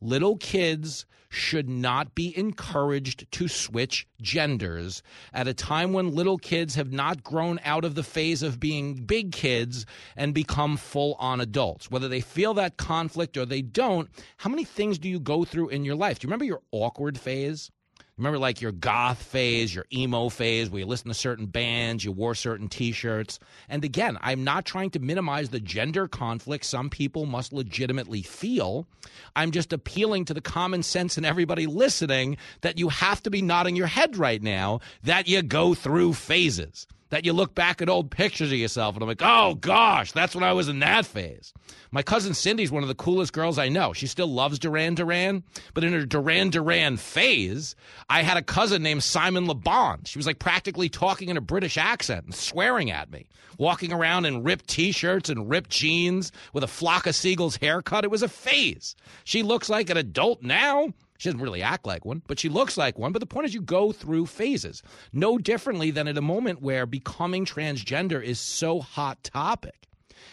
Little 0.01 0.37
kids 0.39 1.05
should 1.29 1.69
not 1.69 2.15
be 2.15 2.37
encouraged 2.37 3.31
to 3.33 3.49
switch 3.49 4.07
genders 4.21 5.03
at 5.33 5.49
a 5.49 5.55
time 5.55 5.93
when 5.93 6.15
little 6.15 6.37
kids 6.37 6.75
have 6.75 6.93
not 6.93 7.25
grown 7.25 7.59
out 7.65 7.85
of 7.85 7.95
the 7.95 8.03
phase 8.03 8.43
of 8.43 8.61
being 8.61 8.95
big 8.95 9.33
kids 9.33 9.87
and 10.15 10.35
become 10.35 10.77
full 10.77 11.15
on 11.19 11.41
adults. 11.41 11.91
Whether 11.91 12.09
they 12.09 12.21
feel 12.21 12.53
that 12.55 12.77
conflict 12.77 13.37
or 13.37 13.47
they 13.47 13.62
don't, 13.62 14.11
how 14.39 14.51
many 14.51 14.65
things 14.65 14.99
do 14.99 15.09
you 15.09 15.21
go 15.21 15.45
through 15.45 15.71
in 15.71 15.85
your 15.85 15.97
life? 15.97 16.19
Do 16.19 16.27
you 16.27 16.29
remember 16.29 16.45
your 16.45 16.62
awkward 16.71 17.19
phase? 17.19 17.71
Remember, 18.19 18.38
like 18.38 18.61
your 18.61 18.73
goth 18.73 19.23
phase, 19.23 19.75
your 19.75 19.87
emo 19.90 20.28
phase, 20.28 20.69
where 20.69 20.81
you 20.81 20.87
listen 20.87 21.09
to 21.09 21.14
certain 21.14 21.47
bands, 21.47 22.04
you 22.04 22.12
wore 22.12 22.35
certain 22.35 22.69
t 22.69 22.92
shirts. 22.92 23.38
And 23.71 23.85
again, 23.85 24.19
I'm 24.21 24.45
not 24.45 24.66
trying 24.66 24.90
to 24.90 24.99
minimize 24.99 25.49
the 25.49 25.61
gender 25.61 26.07
conflict 26.09 26.66
some 26.66 26.90
people 26.90 27.25
must 27.25 27.54
legitimately 27.54 28.21
feel. 28.21 28.87
I'm 29.35 29.50
just 29.50 29.73
appealing 29.73 30.26
to 30.26 30.35
the 30.35 30.42
common 30.42 30.83
sense 30.83 31.16
in 31.16 31.25
everybody 31.25 31.66
listening 31.66 32.37
that 32.61 32.78
you 32.78 32.90
have 32.90 33.23
to 33.23 33.31
be 33.31 33.40
nodding 33.40 33.76
your 33.76 33.87
head 33.87 34.16
right 34.16 34.42
now 34.42 34.81
that 35.04 35.26
you 35.26 35.42
go 35.42 35.73
through 35.73 36.12
phases 36.12 36.87
that 37.12 37.26
you 37.26 37.35
look 37.35 37.54
back 37.54 37.83
at 37.83 37.90
old 37.90 38.11
pictures 38.11 38.50
of 38.50 38.57
yourself 38.57 38.97
and 38.97 39.02
I'm 39.02 39.09
like, 39.09 39.21
oh 39.21 39.54
gosh, 39.57 40.12
that's 40.12 40.35
when 40.35 40.42
I 40.42 40.54
was 40.54 40.71
in 40.71 40.78
that 40.78 41.04
phase. 41.04 41.52
My 41.90 42.02
cousin 42.02 42.33
Cindy's 42.33 42.73
one 42.73 42.83
of 42.83 42.88
the 42.88 42.95
coolest 42.95 43.35
girls 43.35 43.59
I 43.59 43.69
know. 43.69 43.92
She 43.92 44.07
still 44.07 44.28
loves 44.28 44.59
Duran 44.59 44.95
Duran, 44.95 45.45
but 45.75 45.85
in 45.85 45.92
her 45.92 46.07
Duran 46.07 46.49
Duran 46.49 46.97
phase, 46.97 47.76
I 48.09 48.23
had 48.23 48.38
a 48.38 48.42
cousin 48.42 48.83
named 48.83 49.02
Simon 49.02 49.47
LeBon. 49.47 50.07
She 50.07 50.19
was 50.19 50.26
like 50.26 50.38
practically 50.38 50.88
talking 50.88 51.28
in 51.28 51.37
a 51.37 51.42
British 51.42 51.76
accent 51.76 52.25
and 52.25 52.35
swearing 52.35 52.90
at 52.90 53.11
me, 53.11 53.28
walking 53.59 53.92
around 53.92 54.25
in 54.25 54.42
ripped 54.42 54.66
t-shirts 54.66 55.28
and 55.28 55.50
ripped 55.50 55.69
jeans 55.69 56.33
with 56.54 56.64
a 56.64 56.69
flock 56.69 57.07
of 57.07 57.14
seagulls 57.14 57.57
haircut. 57.57 58.04
It 58.04 58.11
was 58.11 58.23
a 58.23 58.28
phase. 58.28 58.97
She 59.25 59.42
looks 59.42 59.69
like 59.69 59.90
an 59.90 59.99
adult 59.99 60.42
now. 60.42 60.95
She 61.23 61.29
doesn't 61.29 61.41
really 61.41 61.62
act 61.62 61.87
like 61.87 62.05
one, 62.05 62.21
but 62.26 62.41
she 62.41 62.49
looks 62.49 62.76
like 62.76 62.99
one. 62.99 63.12
But 63.12 63.21
the 63.21 63.26
point 63.26 63.47
is, 63.47 63.55
you 63.55 63.62
go 63.62 63.93
through 63.93 64.26
phases. 64.26 64.83
No 65.12 65.38
differently 65.38 65.93
than 65.93 66.09
at 66.09 66.19
a 66.19 66.21
moment 66.21 66.61
where 66.61 66.85
becoming 66.85 67.45
transgender 67.45 68.21
is 68.21 68.41
so 68.41 68.81
hot 68.81 69.23
topic 69.23 69.87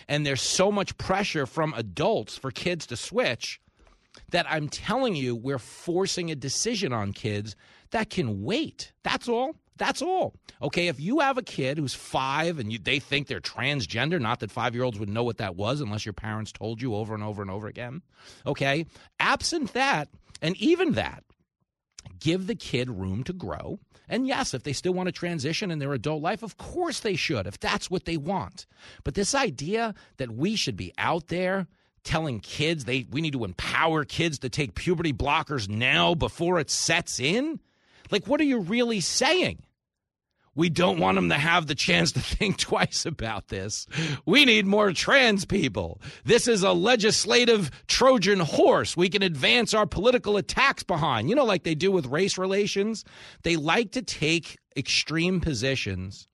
and 0.07 0.25
there's 0.25 0.41
so 0.41 0.71
much 0.71 0.97
pressure 0.97 1.45
from 1.45 1.75
adults 1.77 2.39
for 2.39 2.49
kids 2.49 2.87
to 2.87 2.97
switch 2.97 3.61
that 4.31 4.47
I'm 4.49 4.67
telling 4.67 5.15
you, 5.15 5.35
we're 5.35 5.59
forcing 5.59 6.31
a 6.31 6.35
decision 6.35 6.91
on 6.91 7.13
kids 7.13 7.55
that 7.91 8.09
can 8.09 8.41
wait. 8.41 8.91
That's 9.03 9.29
all. 9.29 9.57
That's 9.77 10.01
all. 10.01 10.33
Okay, 10.59 10.87
if 10.87 10.99
you 10.99 11.19
have 11.19 11.37
a 11.37 11.43
kid 11.43 11.77
who's 11.77 11.93
five 11.93 12.57
and 12.57 12.73
you, 12.73 12.79
they 12.79 12.97
think 12.97 13.27
they're 13.27 13.39
transgender, 13.39 14.19
not 14.19 14.39
that 14.39 14.49
five 14.51 14.73
year 14.73 14.83
olds 14.83 14.97
would 14.97 15.07
know 15.07 15.23
what 15.23 15.37
that 15.37 15.55
was 15.55 15.81
unless 15.81 16.03
your 16.03 16.13
parents 16.13 16.51
told 16.51 16.81
you 16.81 16.95
over 16.95 17.13
and 17.13 17.23
over 17.23 17.43
and 17.43 17.51
over 17.51 17.67
again. 17.67 18.01
Okay, 18.47 18.87
absent 19.19 19.73
that, 19.73 20.09
and 20.41 20.55
even 20.57 20.93
that, 20.93 21.23
give 22.19 22.47
the 22.47 22.55
kid 22.55 22.89
room 22.89 23.23
to 23.25 23.33
grow. 23.33 23.79
And 24.07 24.27
yes, 24.27 24.53
if 24.53 24.63
they 24.63 24.73
still 24.73 24.93
want 24.93 25.07
to 25.07 25.11
transition 25.11 25.69
in 25.69 25.79
their 25.79 25.93
adult 25.93 26.21
life, 26.21 26.41
of 26.41 26.57
course 26.57 27.01
they 27.01 27.15
should, 27.15 27.45
if 27.45 27.59
that's 27.59 27.91
what 27.91 28.05
they 28.05 28.17
want. 28.17 28.65
But 29.03 29.13
this 29.13 29.35
idea 29.35 29.93
that 30.17 30.31
we 30.31 30.55
should 30.55 30.75
be 30.75 30.93
out 30.97 31.27
there 31.27 31.67
telling 32.03 32.39
kids 32.39 32.85
they 32.85 33.05
we 33.11 33.21
need 33.21 33.33
to 33.33 33.43
empower 33.43 34.05
kids 34.05 34.39
to 34.39 34.49
take 34.49 34.73
puberty 34.73 35.13
blockers 35.13 35.67
now 35.67 36.15
before 36.15 36.59
it 36.59 36.69
sets 36.69 37.19
in, 37.19 37.59
like 38.09 38.25
what 38.25 38.41
are 38.41 38.45
you 38.45 38.59
really 38.59 39.01
saying? 39.01 39.61
We 40.55 40.69
don't 40.69 40.99
want 40.99 41.15
them 41.15 41.29
to 41.29 41.35
have 41.35 41.67
the 41.67 41.75
chance 41.75 42.11
to 42.13 42.19
think 42.21 42.57
twice 42.57 43.05
about 43.05 43.47
this. 43.47 43.87
We 44.25 44.45
need 44.45 44.65
more 44.65 44.91
trans 44.93 45.45
people. 45.45 46.01
This 46.25 46.47
is 46.47 46.63
a 46.63 46.71
legislative 46.71 47.71
Trojan 47.87 48.39
horse 48.39 48.97
we 48.97 49.09
can 49.09 49.23
advance 49.23 49.73
our 49.73 49.85
political 49.85 50.37
attacks 50.37 50.83
behind. 50.83 51.29
You 51.29 51.35
know, 51.35 51.45
like 51.45 51.63
they 51.63 51.75
do 51.75 51.91
with 51.91 52.05
race 52.05 52.37
relations? 52.37 53.05
They 53.43 53.55
like 53.55 53.91
to 53.91 54.01
take 54.01 54.57
extreme 54.75 55.41
positions 55.41 56.27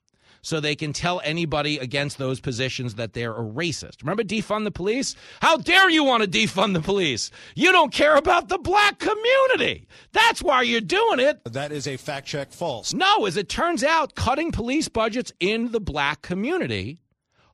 so 0.46 0.60
they 0.60 0.76
can 0.76 0.94
tell 0.94 1.20
anybody 1.24 1.80
against 1.80 2.20
those 2.20 2.40
positions 2.40 2.96
that 2.96 3.14
they're 3.14 3.34
a 3.34 3.44
racist. 3.44 4.04
Remember 4.04 4.24
defund 4.24 4.64
the 4.64 4.70
police? 4.70 5.16
How 5.42 5.58
dare 5.58 5.90
you 5.90 6.04
want 6.04 6.22
to 6.22 6.30
defund 6.30 6.76
the 6.76 6.82
police? 6.82 7.32
You 7.56 7.72
don't 7.72 7.92
care 7.92 8.16
about 8.16 8.48
the 8.48 8.60
black 8.60 9.00
community. 9.00 9.88
That's 10.12 10.44
why 10.44 10.62
you're 10.62 10.82
doing 10.82 11.20
it. 11.20 11.44
That 11.46 11.72
is 11.72 11.88
a 11.88 11.98
fact 11.98 12.28
check 12.28 12.52
false. 12.52 12.94
No, 12.94 13.26
as 13.26 13.38
it 13.38 13.50
turns 13.50 13.84
out, 13.84 14.14
cutting 14.14 14.52
police 14.52 14.88
budgets 14.88 15.34
in 15.40 15.72
the 15.72 15.80
black 15.80 16.22
community 16.22 17.00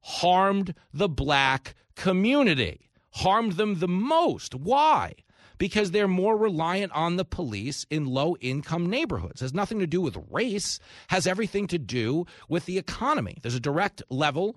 harmed 0.01 0.73
the 0.93 1.07
black 1.07 1.75
community, 1.95 2.89
harmed 3.11 3.53
them 3.53 3.79
the 3.79 3.87
most. 3.87 4.53
Why? 4.53 5.13
Because 5.61 5.91
they're 5.91 6.07
more 6.07 6.35
reliant 6.35 6.91
on 6.93 7.17
the 7.17 7.23
police 7.23 7.85
in 7.91 8.07
low 8.07 8.35
income 8.37 8.89
neighborhoods. 8.89 9.43
It 9.43 9.45
has 9.45 9.53
nothing 9.53 9.77
to 9.77 9.85
do 9.85 10.01
with 10.01 10.17
race, 10.31 10.79
has 11.09 11.27
everything 11.27 11.67
to 11.67 11.77
do 11.77 12.25
with 12.49 12.65
the 12.65 12.79
economy. 12.79 13.37
There's 13.43 13.53
a 13.53 13.59
direct 13.59 14.01
level 14.09 14.55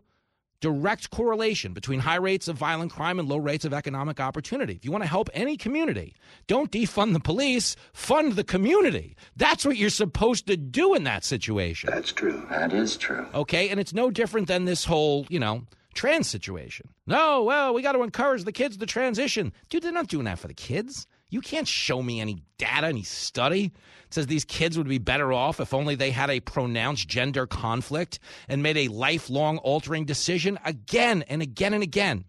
direct 0.61 1.11
correlation 1.11 1.75
between 1.75 2.01
high 2.01 2.17
rates 2.17 2.49
of 2.49 2.57
violent 2.57 2.91
crime 2.91 3.19
and 3.19 3.29
low 3.29 3.37
rates 3.37 3.67
of 3.67 3.75
economic 3.75 4.19
opportunity. 4.19 4.73
If 4.73 4.83
you 4.83 4.93
want 4.93 5.05
to 5.05 5.11
help 5.11 5.29
any 5.35 5.59
community, 5.59 6.15
don't 6.47 6.71
defund 6.71 7.13
the 7.13 7.21
police, 7.21 7.77
fund 7.93 8.33
the 8.33 8.45
community. 8.45 9.15
That's 9.37 9.67
what 9.67 9.77
you're 9.77 9.91
supposed 9.91 10.47
to 10.47 10.57
do 10.57 10.95
in 10.95 11.05
that 11.05 11.23
situation. 11.23 11.91
That's 11.93 12.13
true. 12.13 12.47
That 12.49 12.73
is 12.73 12.97
true. 12.97 13.27
Okay, 13.35 13.69
and 13.69 13.79
it's 13.79 13.93
no 13.93 14.11
different 14.11 14.49
than 14.49 14.65
this 14.65 14.87
whole, 14.87 15.27
you 15.29 15.39
know, 15.39 15.65
trans 15.95 16.29
situation. 16.29 16.89
No, 17.07 17.43
well, 17.43 17.73
we 17.75 17.83
got 17.83 17.93
to 17.93 18.03
encourage 18.03 18.45
the 18.45 18.53
kids 18.53 18.77
to 18.77 18.87
transition. 18.87 19.53
Dude, 19.71 19.83
they're 19.83 19.93
not 19.93 20.09
doing 20.09 20.25
that 20.25 20.39
for 20.39 20.49
the 20.49 20.55
kids. 20.55 21.07
You 21.31 21.41
can't 21.41 21.67
show 21.67 22.03
me 22.03 22.21
any 22.21 22.43
data, 22.59 22.87
any 22.87 23.03
study 23.03 23.69
that 23.69 24.15
says 24.15 24.27
these 24.27 24.45
kids 24.45 24.77
would 24.77 24.89
be 24.89 24.99
better 24.99 25.33
off 25.33 25.61
if 25.61 25.75
only 25.75 25.95
they 25.95 26.11
had 26.11 26.31
a 26.31 26.41
pronounced 26.41 27.09
gender 27.09 27.47
conflict 27.47 28.19
and 28.49 28.63
made 28.63 28.77
a 28.77 28.89
lifelong 28.89 29.59
altering 29.59 30.05
decision 30.05 30.59
again 30.65 31.23
and 31.23 31.43
again 31.43 31.75
and 31.75 31.83
again. 31.83 32.25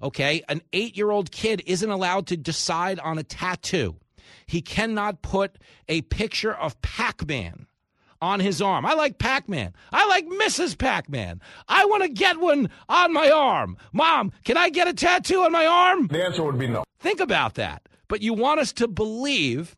Okay, 0.00 0.42
an 0.48 0.62
eight 0.72 0.96
year 0.96 1.10
old 1.10 1.32
kid 1.32 1.62
isn't 1.66 1.90
allowed 1.90 2.28
to 2.28 2.36
decide 2.36 3.00
on 3.00 3.18
a 3.18 3.24
tattoo. 3.24 3.96
He 4.46 4.62
cannot 4.62 5.22
put 5.22 5.58
a 5.88 6.02
picture 6.02 6.54
of 6.54 6.80
Pac 6.82 7.26
Man 7.26 7.66
on 8.20 8.40
his 8.40 8.60
arm. 8.60 8.84
I 8.86 8.94
like 8.94 9.18
Pac 9.18 9.48
Man. 9.48 9.72
I 9.92 10.06
like 10.06 10.26
Mrs. 10.26 10.76
Pac 10.76 11.08
Man. 11.08 11.40
I 11.68 11.84
want 11.86 12.02
to 12.02 12.08
get 12.08 12.40
one 12.40 12.70
on 12.88 13.12
my 13.12 13.30
arm. 13.30 13.76
Mom, 13.92 14.32
can 14.44 14.56
I 14.56 14.70
get 14.70 14.88
a 14.88 14.92
tattoo 14.92 15.42
on 15.42 15.52
my 15.52 15.66
arm? 15.66 16.08
The 16.08 16.24
answer 16.24 16.42
would 16.42 16.58
be 16.58 16.68
no. 16.68 16.84
Think 17.00 17.20
about 17.20 17.54
that. 17.54 17.88
But 18.08 18.22
you 18.22 18.34
want 18.34 18.60
us 18.60 18.72
to 18.74 18.88
believe 18.88 19.76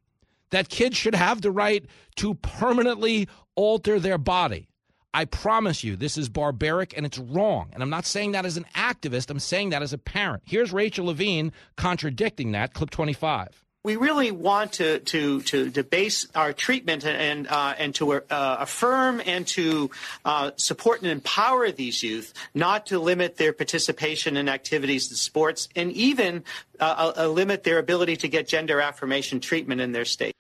that 0.51 0.69
kids 0.69 0.97
should 0.97 1.15
have 1.15 1.43
the 1.43 1.51
right 1.51 1.85
to 2.17 2.35
permanently 2.35 3.29
alter 3.55 4.01
their 4.01 4.19
body. 4.19 4.69
I 5.13 5.25
promise 5.25 5.83
you, 5.83 5.97
this 5.97 6.17
is 6.17 6.29
barbaric 6.29 6.97
and 6.97 7.05
it's 7.05 7.19
wrong. 7.19 7.71
And 7.73 7.83
I'm 7.83 7.91
not 7.91 8.07
saying 8.07 8.33
that 8.33 8.47
as 8.47 8.57
an 8.57 8.67
activist, 8.77 9.29
I'm 9.31 9.41
saying 9.41 9.71
that 9.71 9.83
as 9.83 9.93
a 9.93 9.99
parent. 9.99 10.45
Here's 10.47 10.73
Rachel 10.73 11.07
Levine 11.07 11.53
contradicting 11.77 12.53
that, 12.53 12.75
clip 12.75 12.91
25 12.91 13.65
we 13.83 13.97
really 13.97 14.31
want 14.31 14.75
to 14.75 14.99
to 15.01 15.41
to, 15.43 15.71
to 15.71 15.83
base 15.85 16.27
our 16.35 16.53
treatment 16.53 17.05
and 17.05 17.47
uh, 17.49 17.75
and 17.79 17.95
to 17.97 18.13
uh, 18.13 18.21
affirm 18.31 19.23
and 19.25 19.47
to 19.49 19.91
uh, 20.25 20.51
support 20.57 21.03
and 21.03 21.11
empower 21.11 21.71
these 21.71 22.03
youth, 22.03 22.35
not 22.55 22.87
to 22.87 22.99
limit 22.99 23.37
their 23.37 23.53
participation 23.53 24.37
in 24.37 24.49
activities 24.49 25.09
and 25.09 25.17
sports, 25.17 25.69
and 25.75 25.93
even 25.93 26.45
uh, 26.79 27.13
uh, 27.17 27.29
limit 27.29 27.63
their 27.65 27.79
ability 27.79 28.17
to 28.17 28.29
get 28.29 28.49
gender 28.49 28.81
affirmation 28.81 29.41
treatment 29.41 29.81
in 29.81 29.93
their 29.93 30.05
state. 30.05 30.35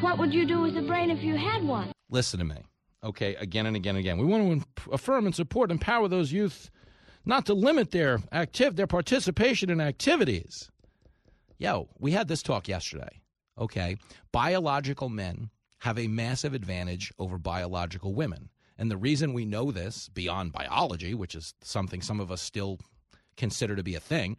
What 0.00 0.18
would 0.18 0.34
you 0.34 0.46
do 0.46 0.60
with 0.60 0.76
a 0.76 0.82
brain 0.82 1.10
if 1.10 1.22
you 1.22 1.36
had 1.36 1.64
one? 1.64 1.92
Listen 2.10 2.40
to 2.40 2.44
me, 2.44 2.56
okay? 3.04 3.36
Again 3.36 3.66
and 3.66 3.76
again 3.76 3.96
and 3.96 4.00
again. 4.00 4.18
We 4.18 4.26
want 4.26 4.62
to 4.76 4.90
affirm 4.90 5.26
and 5.26 5.34
support, 5.34 5.70
and 5.70 5.80
empower 5.80 6.08
those 6.08 6.30
youth, 6.30 6.70
not 7.24 7.46
to 7.46 7.54
limit 7.54 7.90
their 7.90 8.20
active 8.30 8.76
their 8.76 8.86
participation 8.86 9.70
in 9.70 9.80
activities 9.80 10.70
Yo, 11.62 11.88
we 12.00 12.10
had 12.10 12.26
this 12.26 12.42
talk 12.42 12.66
yesterday. 12.66 13.22
Okay. 13.56 13.96
Biological 14.32 15.08
men 15.08 15.48
have 15.78 15.96
a 15.96 16.08
massive 16.08 16.54
advantage 16.54 17.12
over 17.20 17.38
biological 17.38 18.14
women. 18.14 18.50
And 18.76 18.90
the 18.90 18.96
reason 18.96 19.32
we 19.32 19.44
know 19.44 19.70
this 19.70 20.08
beyond 20.08 20.50
biology, 20.50 21.14
which 21.14 21.36
is 21.36 21.54
something 21.62 22.02
some 22.02 22.18
of 22.18 22.32
us 22.32 22.42
still 22.42 22.80
consider 23.36 23.76
to 23.76 23.84
be 23.84 23.94
a 23.94 24.00
thing, 24.00 24.38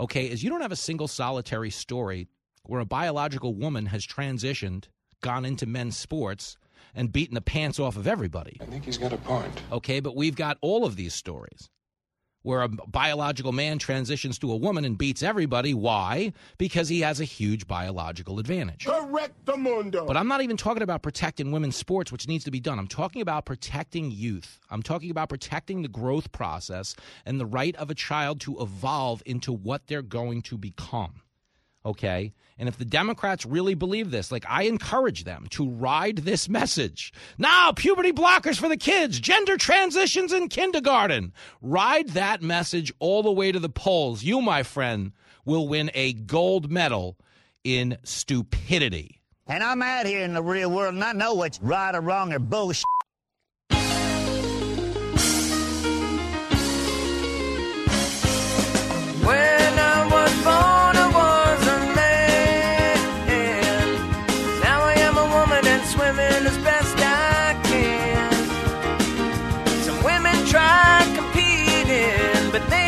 okay, 0.00 0.26
is 0.26 0.42
you 0.42 0.50
don't 0.50 0.60
have 0.62 0.72
a 0.72 0.76
single 0.76 1.06
solitary 1.06 1.70
story 1.70 2.26
where 2.64 2.80
a 2.80 2.84
biological 2.84 3.54
woman 3.54 3.86
has 3.86 4.04
transitioned, 4.04 4.86
gone 5.20 5.44
into 5.44 5.64
men's 5.64 5.96
sports, 5.96 6.56
and 6.92 7.12
beaten 7.12 7.36
the 7.36 7.40
pants 7.40 7.78
off 7.78 7.96
of 7.96 8.08
everybody. 8.08 8.58
I 8.60 8.64
think 8.64 8.84
he's 8.84 8.98
got 8.98 9.12
a 9.12 9.18
point. 9.18 9.62
Okay, 9.70 10.00
but 10.00 10.16
we've 10.16 10.34
got 10.34 10.58
all 10.60 10.84
of 10.84 10.96
these 10.96 11.14
stories 11.14 11.70
where 12.42 12.62
a 12.62 12.68
biological 12.68 13.52
man 13.52 13.78
transitions 13.78 14.38
to 14.38 14.52
a 14.52 14.56
woman 14.56 14.84
and 14.84 14.96
beats 14.96 15.22
everybody. 15.22 15.74
Why? 15.74 16.32
Because 16.56 16.88
he 16.88 17.00
has 17.00 17.20
a 17.20 17.24
huge 17.24 17.66
biological 17.66 18.38
advantage. 18.38 18.86
Correctamundo. 18.86 20.06
But 20.06 20.16
I'm 20.16 20.28
not 20.28 20.42
even 20.42 20.56
talking 20.56 20.82
about 20.82 21.02
protecting 21.02 21.50
women's 21.50 21.76
sports, 21.76 22.12
which 22.12 22.28
needs 22.28 22.44
to 22.44 22.50
be 22.50 22.60
done. 22.60 22.78
I'm 22.78 22.88
talking 22.88 23.22
about 23.22 23.44
protecting 23.44 24.10
youth. 24.10 24.60
I'm 24.70 24.82
talking 24.82 25.10
about 25.10 25.28
protecting 25.28 25.82
the 25.82 25.88
growth 25.88 26.32
process 26.32 26.94
and 27.26 27.40
the 27.40 27.46
right 27.46 27.74
of 27.76 27.90
a 27.90 27.94
child 27.94 28.40
to 28.42 28.60
evolve 28.60 29.22
into 29.26 29.52
what 29.52 29.86
they're 29.86 30.02
going 30.02 30.42
to 30.42 30.56
become. 30.56 31.22
Okay? 31.88 32.34
And 32.58 32.68
if 32.68 32.76
the 32.76 32.84
Democrats 32.84 33.46
really 33.46 33.74
believe 33.74 34.10
this, 34.10 34.30
like 34.30 34.44
I 34.46 34.64
encourage 34.64 35.24
them 35.24 35.46
to 35.50 35.68
ride 35.68 36.18
this 36.18 36.48
message. 36.48 37.12
Now, 37.38 37.72
puberty 37.72 38.12
blockers 38.12 38.58
for 38.58 38.68
the 38.68 38.76
kids, 38.76 39.18
gender 39.18 39.56
transitions 39.56 40.32
in 40.32 40.48
kindergarten. 40.48 41.32
Ride 41.62 42.10
that 42.10 42.42
message 42.42 42.92
all 42.98 43.22
the 43.22 43.32
way 43.32 43.52
to 43.52 43.58
the 43.58 43.70
polls. 43.70 44.22
You, 44.22 44.42
my 44.42 44.64
friend, 44.64 45.12
will 45.44 45.66
win 45.66 45.90
a 45.94 46.12
gold 46.12 46.70
medal 46.70 47.16
in 47.64 47.96
stupidity. 48.02 49.22
And 49.46 49.62
I'm 49.62 49.80
out 49.80 50.04
here 50.04 50.22
in 50.22 50.34
the 50.34 50.42
real 50.42 50.70
world 50.70 50.92
and 50.92 51.02
I 51.02 51.12
know 51.12 51.34
what's 51.34 51.58
right 51.62 51.94
or 51.94 52.02
wrong 52.02 52.34
or 52.34 52.38
bullshit. 52.38 52.84
But 72.58 72.70
they 72.70 72.87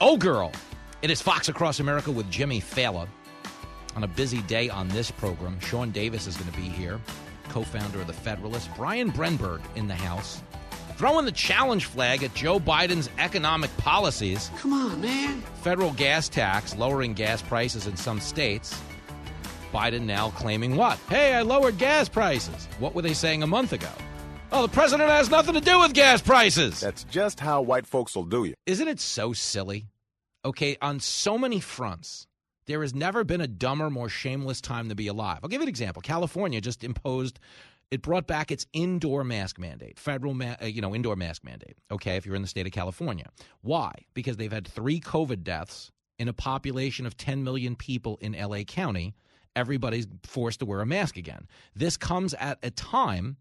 Oh, 0.00 0.18
girl. 0.18 0.52
It 1.00 1.10
is 1.10 1.22
Fox 1.22 1.48
Across 1.48 1.80
America 1.80 2.10
with 2.10 2.30
Jimmy 2.30 2.60
Failla. 2.60 3.08
On 3.94 4.04
a 4.04 4.06
busy 4.06 4.42
day 4.42 4.68
on 4.68 4.88
this 4.88 5.10
program, 5.10 5.58
Sean 5.60 5.90
Davis 5.90 6.26
is 6.26 6.36
going 6.36 6.50
to 6.52 6.56
be 6.56 6.68
here, 6.68 7.00
co 7.48 7.62
founder 7.62 8.00
of 8.00 8.06
The 8.06 8.12
Federalist. 8.12 8.68
Brian 8.76 9.10
Brenberg 9.10 9.62
in 9.74 9.88
the 9.88 9.94
House, 9.94 10.42
throwing 10.96 11.24
the 11.24 11.32
challenge 11.32 11.86
flag 11.86 12.22
at 12.22 12.34
Joe 12.34 12.60
Biden's 12.60 13.08
economic 13.16 13.74
policies. 13.78 14.50
Come 14.58 14.74
on, 14.74 15.00
man. 15.00 15.40
Federal 15.62 15.92
gas 15.92 16.28
tax, 16.28 16.76
lowering 16.76 17.14
gas 17.14 17.40
prices 17.40 17.86
in 17.86 17.96
some 17.96 18.20
states. 18.20 18.78
Biden 19.72 20.02
now 20.02 20.28
claiming 20.30 20.76
what? 20.76 20.98
Hey, 21.08 21.32
I 21.32 21.40
lowered 21.40 21.78
gas 21.78 22.06
prices. 22.08 22.68
What 22.80 22.94
were 22.94 23.02
they 23.02 23.14
saying 23.14 23.42
a 23.42 23.46
month 23.46 23.72
ago? 23.72 23.88
Oh, 24.52 24.62
the 24.62 24.72
president 24.72 25.10
has 25.10 25.28
nothing 25.28 25.54
to 25.54 25.60
do 25.60 25.80
with 25.80 25.92
gas 25.92 26.22
prices. 26.22 26.80
That's 26.80 27.04
just 27.04 27.40
how 27.40 27.62
white 27.62 27.86
folks 27.86 28.14
will 28.14 28.24
do 28.24 28.44
you. 28.44 28.54
Isn't 28.64 28.88
it 28.88 29.00
so 29.00 29.32
silly? 29.32 29.86
Okay, 30.44 30.76
on 30.80 31.00
so 31.00 31.36
many 31.36 31.58
fronts, 31.58 32.26
there 32.66 32.82
has 32.82 32.94
never 32.94 33.24
been 33.24 33.40
a 33.40 33.48
dumber, 33.48 33.90
more 33.90 34.08
shameless 34.08 34.60
time 34.60 34.88
to 34.88 34.94
be 34.94 35.08
alive. 35.08 35.40
I'll 35.42 35.48
give 35.48 35.60
you 35.60 35.64
an 35.64 35.68
example. 35.68 36.00
California 36.00 36.60
just 36.60 36.84
imposed, 36.84 37.40
it 37.90 38.02
brought 38.02 38.28
back 38.28 38.52
its 38.52 38.66
indoor 38.72 39.24
mask 39.24 39.58
mandate, 39.58 39.98
federal, 39.98 40.32
ma- 40.32 40.56
uh, 40.62 40.66
you 40.66 40.80
know, 40.80 40.94
indoor 40.94 41.16
mask 41.16 41.42
mandate. 41.44 41.76
Okay, 41.90 42.16
if 42.16 42.24
you're 42.24 42.36
in 42.36 42.42
the 42.42 42.48
state 42.48 42.66
of 42.66 42.72
California, 42.72 43.26
why? 43.62 43.92
Because 44.14 44.36
they've 44.36 44.52
had 44.52 44.66
three 44.68 45.00
COVID 45.00 45.42
deaths 45.42 45.90
in 46.18 46.28
a 46.28 46.32
population 46.32 47.04
of 47.04 47.16
10 47.16 47.42
million 47.42 47.74
people 47.74 48.16
in 48.20 48.32
LA 48.32 48.62
County. 48.62 49.14
Everybody's 49.56 50.06
forced 50.22 50.60
to 50.60 50.66
wear 50.66 50.80
a 50.80 50.86
mask 50.86 51.16
again. 51.16 51.48
This 51.74 51.96
comes 51.96 52.32
at 52.34 52.58
a 52.62 52.70
time 52.70 53.36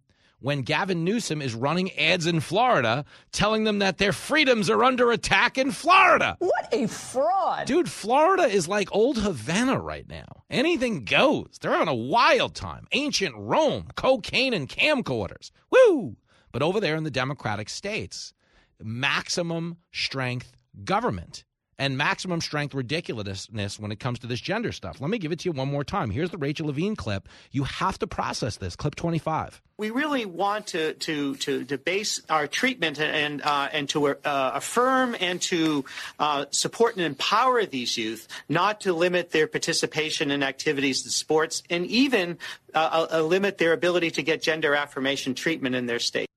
when 0.45 0.62
Gavin 0.62 1.03
Newsom 1.03 1.41
is 1.41 1.55
running 1.55 1.91
ads 1.93 2.27
in 2.27 2.39
Florida 2.39 3.03
telling 3.31 3.63
them 3.63 3.79
that 3.79 3.97
their 3.97 4.13
freedoms 4.13 4.69
are 4.69 4.84
under 4.84 5.10
attack 5.10 5.58
in 5.58 5.71
Florida. 5.71 6.38
What 6.38 6.71
a 6.71 6.88
fraud. 6.88 7.65
Dude, 7.65 7.89
Florida 7.89 8.43
is 8.43 8.67
like 8.67 8.88
old 8.91 9.17
Havana 9.17 9.79
right 9.79 10.08
now. 10.08 10.43
Anything 10.51 11.03
goes. 11.03 11.58
They're 11.60 11.71
having 11.71 11.88
a 11.88 11.95
wild 11.95 12.53
time. 12.53 12.86
Ancient 12.91 13.34
Rome, 13.36 13.88
cocaine 13.95 14.53
and 14.53 14.69
camcorders. 14.69 15.49
Woo! 15.71 16.15
But 16.51 16.62
over 16.62 16.79
there 16.79 16.95
in 16.95 17.05
the 17.05 17.10
Democratic 17.10 17.67
states, 17.67 18.31
maximum 18.79 19.77
strength 19.91 20.55
government 20.84 21.43
and 21.77 21.97
maximum 21.97 22.41
strength 22.41 22.73
ridiculousness 22.73 23.79
when 23.79 23.91
it 23.91 23.99
comes 23.99 24.19
to 24.19 24.27
this 24.27 24.39
gender 24.39 24.71
stuff. 24.71 25.01
Let 25.01 25.09
me 25.09 25.17
give 25.17 25.31
it 25.31 25.39
to 25.39 25.49
you 25.49 25.53
one 25.53 25.69
more 25.69 25.83
time. 25.83 26.09
Here's 26.09 26.29
the 26.29 26.38
Rachel 26.38 26.67
Levine 26.67 26.95
clip. 26.95 27.27
You 27.51 27.63
have 27.63 27.99
to 27.99 28.07
process 28.07 28.57
this. 28.57 28.75
Clip 28.75 28.95
25. 28.95 29.61
We 29.77 29.89
really 29.89 30.25
want 30.25 30.67
to 30.67 30.93
to 30.93 31.35
to, 31.35 31.65
to 31.65 31.77
base 31.77 32.21
our 32.29 32.47
treatment 32.47 32.97
and 32.99 33.41
uh, 33.41 33.67
and 33.73 33.89
to 33.89 34.07
uh, 34.07 34.15
affirm 34.23 35.17
and 35.19 35.41
to 35.43 35.83
uh, 36.17 36.45
support 36.51 36.95
and 36.95 37.03
empower 37.03 37.65
these 37.65 37.97
youth, 37.97 38.27
not 38.47 38.81
to 38.81 38.93
limit 38.93 39.31
their 39.31 39.47
participation 39.47 40.31
in 40.31 40.43
activities 40.43 41.03
and 41.03 41.11
sports, 41.11 41.61
and 41.69 41.85
even 41.88 42.38
uh, 42.73 43.07
uh, 43.11 43.21
limit 43.21 43.57
their 43.57 43.73
ability 43.73 44.11
to 44.11 44.23
get 44.23 44.41
gender 44.41 44.75
affirmation 44.75 45.35
treatment 45.35 45.75
in 45.75 45.88
their 45.88 45.99
state. 45.99 46.27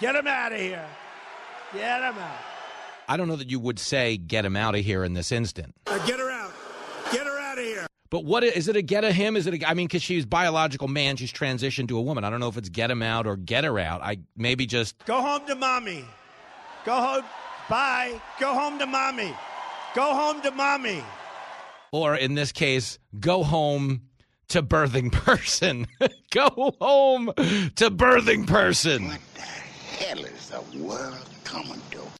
Get 0.00 0.14
them 0.14 0.26
out 0.26 0.52
of 0.52 0.58
here. 0.58 0.86
Get 1.72 2.00
them 2.00 2.18
out. 2.18 2.49
I 3.10 3.16
don't 3.16 3.26
know 3.26 3.34
that 3.34 3.50
you 3.50 3.58
would 3.58 3.80
say 3.80 4.16
get 4.16 4.44
him 4.44 4.54
out 4.54 4.76
of 4.76 4.84
here 4.84 5.02
in 5.02 5.14
this 5.14 5.32
instant. 5.32 5.74
Uh, 5.88 5.98
get 6.06 6.20
her 6.20 6.30
out. 6.30 6.52
Get 7.10 7.26
her 7.26 7.36
out 7.40 7.58
of 7.58 7.64
here. 7.64 7.84
But 8.08 8.24
what 8.24 8.44
is 8.44 8.68
it 8.68 8.76
a 8.76 8.82
get 8.82 9.02
a 9.02 9.10
him? 9.10 9.34
Is 9.34 9.48
it 9.48 9.60
a, 9.60 9.68
I 9.68 9.74
mean, 9.74 9.88
because 9.88 10.00
she's 10.00 10.24
biological 10.24 10.86
man, 10.86 11.16
she's 11.16 11.32
transitioned 11.32 11.88
to 11.88 11.98
a 11.98 12.02
woman. 12.02 12.22
I 12.22 12.30
don't 12.30 12.38
know 12.38 12.46
if 12.46 12.56
it's 12.56 12.68
get 12.68 12.88
him 12.88 13.02
out 13.02 13.26
or 13.26 13.36
get 13.36 13.64
her 13.64 13.80
out. 13.80 14.00
I 14.00 14.18
maybe 14.36 14.64
just 14.64 15.04
Go 15.06 15.20
home 15.20 15.44
to 15.48 15.56
mommy. 15.56 16.04
Go 16.84 16.94
home. 16.94 17.24
Bye. 17.68 18.20
Go 18.38 18.54
home 18.54 18.78
to 18.78 18.86
mommy. 18.86 19.34
Go 19.96 20.14
home 20.14 20.40
to 20.42 20.52
mommy. 20.52 21.02
or 21.90 22.14
in 22.14 22.36
this 22.36 22.52
case, 22.52 23.00
go 23.18 23.42
home 23.42 24.02
to 24.50 24.62
birthing 24.62 25.10
person. 25.26 25.88
go 26.30 26.76
home 26.80 27.26
to 27.36 27.90
birthing 27.90 28.46
person. 28.46 29.08
What 29.08 29.20
the 29.34 29.40
hell 29.40 30.24
is 30.24 30.48
the 30.48 30.78
world 30.78 31.28
coming 31.42 31.80
to? 31.90 32.19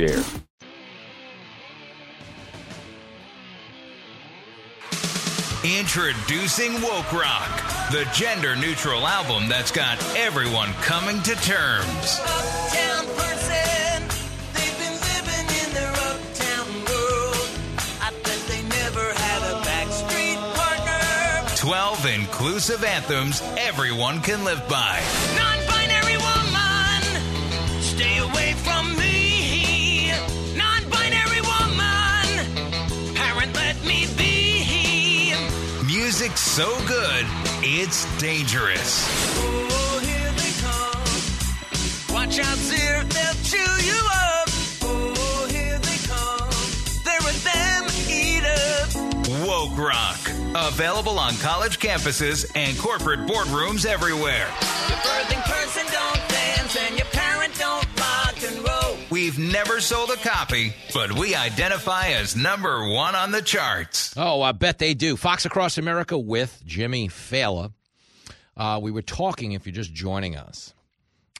Introducing 5.63 6.73
Woke 6.81 7.13
Rock, 7.13 7.91
the 7.91 8.09
gender 8.11 8.55
neutral 8.55 9.05
album 9.05 9.47
that's 9.47 9.69
got 9.71 10.01
everyone 10.17 10.73
coming 10.81 11.21
to 11.21 11.35
terms. 11.35 12.19
Uptown 12.19 13.05
person, 13.15 14.01
they've 14.53 14.79
been 14.79 14.97
living 15.05 15.47
in 15.61 15.73
their 15.75 15.91
uptown 15.91 16.67
world. 16.89 17.49
I 18.01 18.11
bet 18.23 18.39
they 18.47 18.63
never 18.63 19.13
had 19.13 19.43
a 19.51 19.61
backstreet 19.61 20.39
partner. 20.55 21.55
12 21.57 22.05
inclusive 22.07 22.83
anthems 22.83 23.43
everyone 23.55 24.19
can 24.21 24.43
live 24.43 24.67
by. 24.67 24.99
Music 36.31 36.37
so 36.37 36.87
good, 36.87 37.25
it's 37.61 38.05
dangerous. 38.17 39.05
Oh, 39.37 39.99
here 40.01 40.31
they 40.37 40.51
come. 40.61 42.15
Watch 42.15 42.39
out, 42.39 42.57
Zir, 42.57 43.03
they'll 43.03 43.33
chew 43.43 43.57
you 43.85 43.99
up. 44.13 44.47
Oh, 44.81 45.47
here 45.51 45.77
they 45.79 45.97
come. 46.07 46.49
They're 47.03 47.19
a 47.19 47.33
them 47.43 47.83
eater. 48.09 49.45
Woke 49.45 49.77
Rock. 49.77 50.19
Available 50.55 51.19
on 51.19 51.35
college 51.37 51.79
campuses 51.79 52.49
and 52.55 52.77
corporate 52.77 53.21
boardrooms 53.21 53.85
everywhere. 53.85 54.47
We've 59.21 59.37
never 59.37 59.81
sold 59.81 60.09
a 60.09 60.15
copy, 60.15 60.73
but 60.95 61.11
we 61.11 61.35
identify 61.35 62.07
as 62.07 62.35
number 62.35 62.89
one 62.89 63.13
on 63.13 63.29
the 63.29 63.43
charts. 63.43 64.15
Oh, 64.17 64.41
I 64.41 64.51
bet 64.51 64.79
they 64.79 64.95
do. 64.95 65.15
Fox 65.15 65.45
Across 65.45 65.77
America 65.77 66.17
with 66.17 66.59
Jimmy 66.65 67.07
Failla. 67.07 67.71
Uh, 68.57 68.79
we 68.81 68.89
were 68.89 69.03
talking, 69.03 69.51
if 69.51 69.67
you're 69.67 69.75
just 69.75 69.93
joining 69.93 70.35
us, 70.35 70.73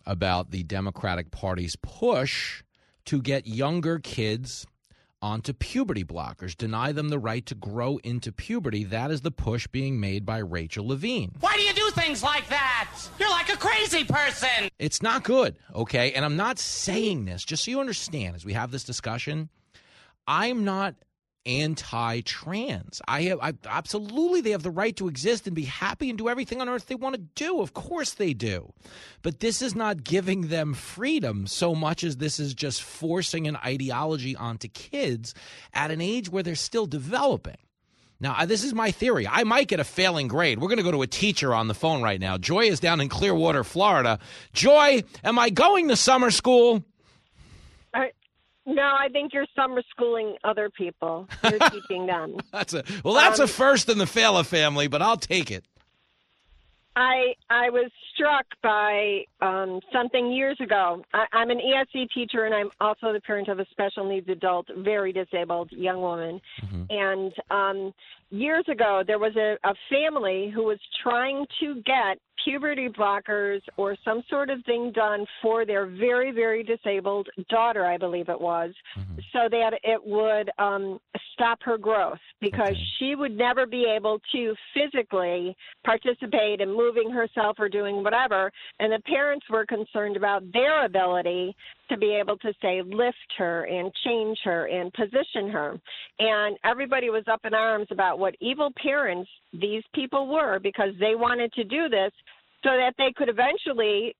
about 0.06 0.52
the 0.52 0.62
Democratic 0.62 1.32
Party's 1.32 1.76
push 1.76 2.62
to 3.06 3.20
get 3.20 3.48
younger 3.48 3.98
kids 3.98 4.67
onto 5.21 5.53
puberty 5.53 6.03
blockers, 6.03 6.57
deny 6.57 6.91
them 6.91 7.10
the 7.10 7.19
right 7.19 7.45
to 7.45 7.55
grow 7.55 7.97
into 8.03 8.31
puberty. 8.31 8.84
That 8.84 9.12
is 9.12 9.21
the 9.21 9.31
push 9.31 9.67
being 9.67 9.99
made 9.99 10.25
by 10.25 10.39
Rachel 10.39 10.88
Levine. 10.88 11.36
Why 11.39 11.55
do 11.55 11.62
you 11.62 11.73
do 11.73 11.89
things 11.91 12.23
like 12.23 12.47
that? 12.49 12.91
You're 13.19 13.29
like 13.29 13.49
a 13.49 13.57
crazy 13.57 14.03
person. 14.03 14.69
It's 14.79 15.01
not 15.01 15.23
good, 15.23 15.57
okay? 15.75 16.13
And 16.13 16.25
I'm 16.25 16.36
not 16.38 16.60
saying 16.60 17.25
this, 17.25 17.43
just 17.43 17.65
so 17.65 17.71
you 17.71 17.79
understand, 17.79 18.36
as 18.36 18.45
we 18.45 18.53
have 18.53 18.71
this 18.71 18.84
discussion, 18.84 19.49
I'm 20.27 20.63
not 20.63 20.95
anti-trans. 21.45 23.01
I 23.08 23.23
have 23.23 23.39
I, 23.41 23.54
absolutely 23.65 24.41
they 24.41 24.51
have 24.51 24.63
the 24.63 24.71
right 24.71 24.95
to 24.97 25.08
exist 25.08 25.47
and 25.47 25.56
be 25.56 25.63
happy 25.63 26.10
and 26.10 26.17
do 26.17 26.30
everything 26.30 26.62
on 26.62 26.69
earth 26.69 26.88
they 26.88 26.95
want 26.95 27.15
to 27.15 27.21
do. 27.36 27.62
Of 27.62 27.73
course 27.73 28.13
they 28.13 28.34
do. 28.34 28.73
But 29.21 29.39
this 29.39 29.62
is 29.62 29.75
not 29.75 30.04
giving 30.04 30.47
them 30.49 30.73
freedom 30.73 31.47
so 31.47 31.73
much 31.73 32.04
as 32.04 32.17
this 32.17 32.39
is 32.39 32.54
just 32.54 32.84
forcing 32.84 33.47
an 33.47 33.56
ideology 33.58 34.36
onto 34.36 34.67
kids 34.67 35.34
at 35.73 35.91
an 35.91 36.01
age 36.01 36.30
where 36.30 36.43
they're 36.43 36.56
still 36.56 36.86
developing. 36.86 37.58
Now, 38.19 38.45
this 38.45 38.63
is 38.63 38.71
my 38.75 38.91
theory. 38.91 39.27
I 39.27 39.43
might 39.45 39.67
get 39.67 39.80
a 39.80 39.84
failing 39.84 40.27
grade. 40.27 40.60
We're 40.60 40.67
going 40.67 40.77
to 40.77 40.84
go 40.84 40.91
to 40.91 41.01
a 41.01 41.08
teacher 41.08 41.56
on 41.56 41.67
the 41.67 41.73
phone 41.73 42.04
right 42.04 42.19
now. 42.19 42.38
Joy 42.38 42.65
is 42.65 42.80
down 42.80 43.01
in 43.01 43.10
Clearwater, 43.10 43.63
Florida. 43.63 44.19
Joy, 44.54 45.04
am 45.23 45.39
I 45.39 45.49
going 45.49 45.88
to 45.88 45.95
summer 45.95 46.30
school? 46.30 46.86
No, 48.65 48.84
I 48.84 49.08
think 49.12 49.34
you're 49.34 49.47
summer 49.56 49.82
schooling 49.89 50.36
other 50.43 50.69
people. 50.69 51.28
You're 51.43 51.60
teaching 51.71 52.06
them. 52.06 52.38
That's 52.52 52.74
a 52.74 52.84
well. 53.04 53.15
That's 53.15 53.39
Um, 53.39 53.45
a 53.45 53.47
first 53.47 53.89
in 53.89 53.97
the 53.97 54.06
Failla 54.06 54.45
family, 54.45 54.88
but 54.88 55.02
I'll 55.02 55.17
take 55.17 55.50
it. 55.52 55.63
I 56.95 57.36
I 57.50 57.69
was 57.69 57.89
struck 58.13 58.45
by 58.62 59.24
um, 59.41 59.80
something 59.93 60.32
years 60.34 60.58
ago. 60.60 61.04
I, 61.13 61.26
I'm 61.32 61.50
an 61.50 61.60
ESC 61.60 62.10
teacher, 62.13 62.43
and 62.45 62.54
I'm 62.54 62.69
also 62.82 63.13
the 63.13 63.21
parent 63.21 63.47
of 63.47 63.60
a 63.60 63.65
special 63.71 64.08
needs 64.08 64.28
adult, 64.28 64.67
very 64.78 65.13
disabled 65.13 65.71
young 65.71 66.02
woman. 66.02 66.41
And 66.89 67.34
um, 67.50 67.93
years 68.30 68.65
ago, 68.69 69.04
there 69.08 69.19
was 69.19 69.36
a, 69.38 69.58
a 69.63 69.74
family 69.89 70.52
who 70.54 70.63
was 70.63 70.80
trying 71.02 71.45
to 71.62 71.76
get 71.86 72.19
puberty 72.43 72.88
blockers 72.88 73.62
or 73.77 73.95
some 74.04 74.23
sort 74.30 74.49
of 74.49 74.63
thing 74.65 74.91
done 74.93 75.25
for 75.41 75.65
their 75.65 75.86
very, 75.86 76.32
very 76.32 76.63
disabled 76.63 77.27
daughter, 77.49 77.86
I 77.86 77.97
believe 77.97 78.30
it 78.30 78.39
was, 78.39 78.73
so 79.34 79.47
that 79.49 79.73
it 79.84 80.01
would 80.04 80.49
um, 80.58 80.99
stop 81.34 81.60
her 81.63 81.77
growth 81.77 82.19
because 82.39 82.75
she 82.97 83.15
would 83.15 83.36
never 83.38 83.65
be 83.65 83.86
able 83.86 84.19
to 84.32 84.56
physically 84.73 85.56
participate 85.84 86.62
in 86.62 86.69
moving 86.69 87.10
herself 87.10 87.58
or 87.60 87.69
doing 87.69 88.04
whatever. 88.04 88.51
And 88.80 88.91
the 88.91 89.01
parents 89.06 89.45
were 89.49 89.65
concerned 89.65 90.17
about 90.17 90.43
their 90.54 90.86
ability 90.86 91.56
to 91.89 91.97
be 91.97 92.15
able 92.15 92.38
to 92.38 92.54
say 92.62 92.82
lift 92.82 93.17
her 93.38 93.65
and 93.65 93.91
change 94.06 94.38
her 94.43 94.67
and 94.67 94.93
position 94.93 95.49
her. 95.49 95.80
And 96.19 96.58
everybody 96.63 97.10
was 97.10 97.23
up 97.30 97.41
in 97.43 97.54
arms 97.54 97.88
about 97.91 98.17
what 98.17 98.36
evil 98.39 98.71
parents 98.82 99.30
these 99.54 99.84
people 99.93 100.27
were 100.27 100.60
because 100.60 100.93
they 100.99 101.15
wanted 101.15 101.51
to 101.54 101.63
do 101.63 101.89
this 101.89 102.12
so 102.63 102.69
that 102.78 102.93
they 102.97 103.13
could 103.15 103.30
eventually 103.30 104.15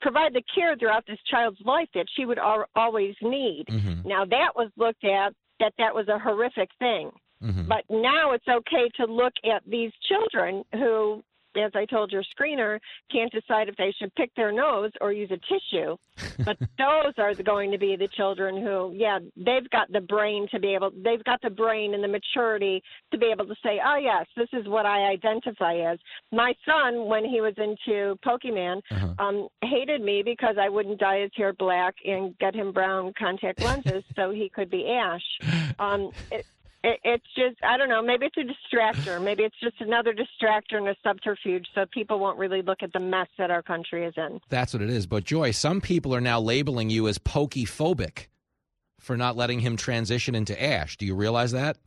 provide 0.00 0.32
the 0.32 0.42
care 0.54 0.76
throughout 0.76 1.04
this 1.06 1.18
child's 1.30 1.58
life 1.64 1.88
that 1.94 2.06
she 2.16 2.24
would 2.24 2.38
al- 2.38 2.66
always 2.76 3.14
need. 3.22 3.64
Mm-hmm. 3.68 4.08
Now 4.08 4.24
that 4.24 4.50
was 4.54 4.70
looked 4.76 5.04
at 5.04 5.32
that 5.60 5.72
that 5.78 5.94
was 5.94 6.08
a 6.08 6.18
horrific 6.18 6.70
thing. 6.78 7.10
Mm-hmm. 7.42 7.68
But 7.68 7.84
now 7.88 8.32
it's 8.32 8.48
okay 8.48 8.88
to 8.96 9.04
look 9.12 9.32
at 9.44 9.62
these 9.66 9.92
children 10.08 10.64
who, 10.72 11.22
as 11.58 11.72
I 11.74 11.84
told 11.84 12.12
your 12.12 12.22
screener, 12.22 12.78
can't 13.10 13.32
decide 13.32 13.68
if 13.68 13.76
they 13.76 13.94
should 13.98 14.14
pick 14.14 14.34
their 14.34 14.52
nose 14.52 14.90
or 15.00 15.12
use 15.12 15.30
a 15.30 15.38
tissue. 15.38 15.96
but 16.44 16.58
those 16.78 17.14
are 17.18 17.34
the, 17.34 17.42
going 17.42 17.70
to 17.70 17.78
be 17.78 17.96
the 17.96 18.08
children 18.08 18.62
who, 18.62 18.92
yeah, 18.94 19.18
they've 19.36 19.68
got 19.70 19.90
the 19.92 20.00
brain 20.00 20.46
to 20.50 20.58
be 20.58 20.74
able, 20.74 20.90
they've 21.04 21.24
got 21.24 21.40
the 21.42 21.50
brain 21.50 21.94
and 21.94 22.02
the 22.02 22.08
maturity 22.08 22.82
to 23.12 23.18
be 23.18 23.26
able 23.26 23.46
to 23.46 23.54
say, 23.62 23.80
oh, 23.84 23.96
yes, 23.96 24.26
this 24.36 24.48
is 24.52 24.66
what 24.68 24.86
I 24.86 25.10
identify 25.10 25.76
as. 25.76 25.98
My 26.32 26.54
son, 26.64 27.06
when 27.06 27.24
he 27.24 27.40
was 27.40 27.54
into 27.56 28.18
Pokemon, 28.24 28.82
um, 29.18 29.48
hated 29.62 30.02
me 30.02 30.22
because 30.24 30.56
I 30.60 30.68
wouldn't 30.68 31.00
dye 31.00 31.20
his 31.20 31.30
hair 31.36 31.52
black 31.52 31.94
and 32.04 32.36
get 32.38 32.54
him 32.54 32.72
brown 32.72 33.12
contact 33.18 33.62
lenses 33.62 34.04
so 34.14 34.30
he 34.30 34.48
could 34.48 34.70
be 34.70 34.88
Ash. 34.88 35.22
Um, 35.78 36.10
it, 36.32 36.44
it, 36.84 37.00
it's 37.04 37.26
just 37.36 37.56
I 37.62 37.76
don't 37.76 37.88
know. 37.88 38.02
Maybe 38.02 38.26
it's 38.26 38.36
a 38.36 38.76
distractor. 38.76 39.22
Maybe 39.22 39.42
it's 39.42 39.58
just 39.60 39.80
another 39.80 40.14
distractor 40.14 40.76
and 40.76 40.88
a 40.88 40.96
subterfuge, 41.02 41.66
so 41.74 41.86
people 41.92 42.18
won't 42.18 42.38
really 42.38 42.62
look 42.62 42.82
at 42.82 42.92
the 42.92 43.00
mess 43.00 43.28
that 43.38 43.50
our 43.50 43.62
country 43.62 44.04
is 44.04 44.14
in. 44.16 44.40
That's 44.48 44.72
what 44.72 44.82
it 44.82 44.90
is. 44.90 45.06
But 45.06 45.24
Joy, 45.24 45.50
some 45.50 45.80
people 45.80 46.14
are 46.14 46.20
now 46.20 46.40
labeling 46.40 46.90
you 46.90 47.08
as 47.08 47.18
pokey-phobic 47.18 48.26
for 48.98 49.16
not 49.16 49.36
letting 49.36 49.60
him 49.60 49.76
transition 49.76 50.34
into 50.34 50.60
Ash. 50.60 50.96
Do 50.96 51.06
you 51.06 51.14
realize 51.14 51.52
that? 51.52 51.78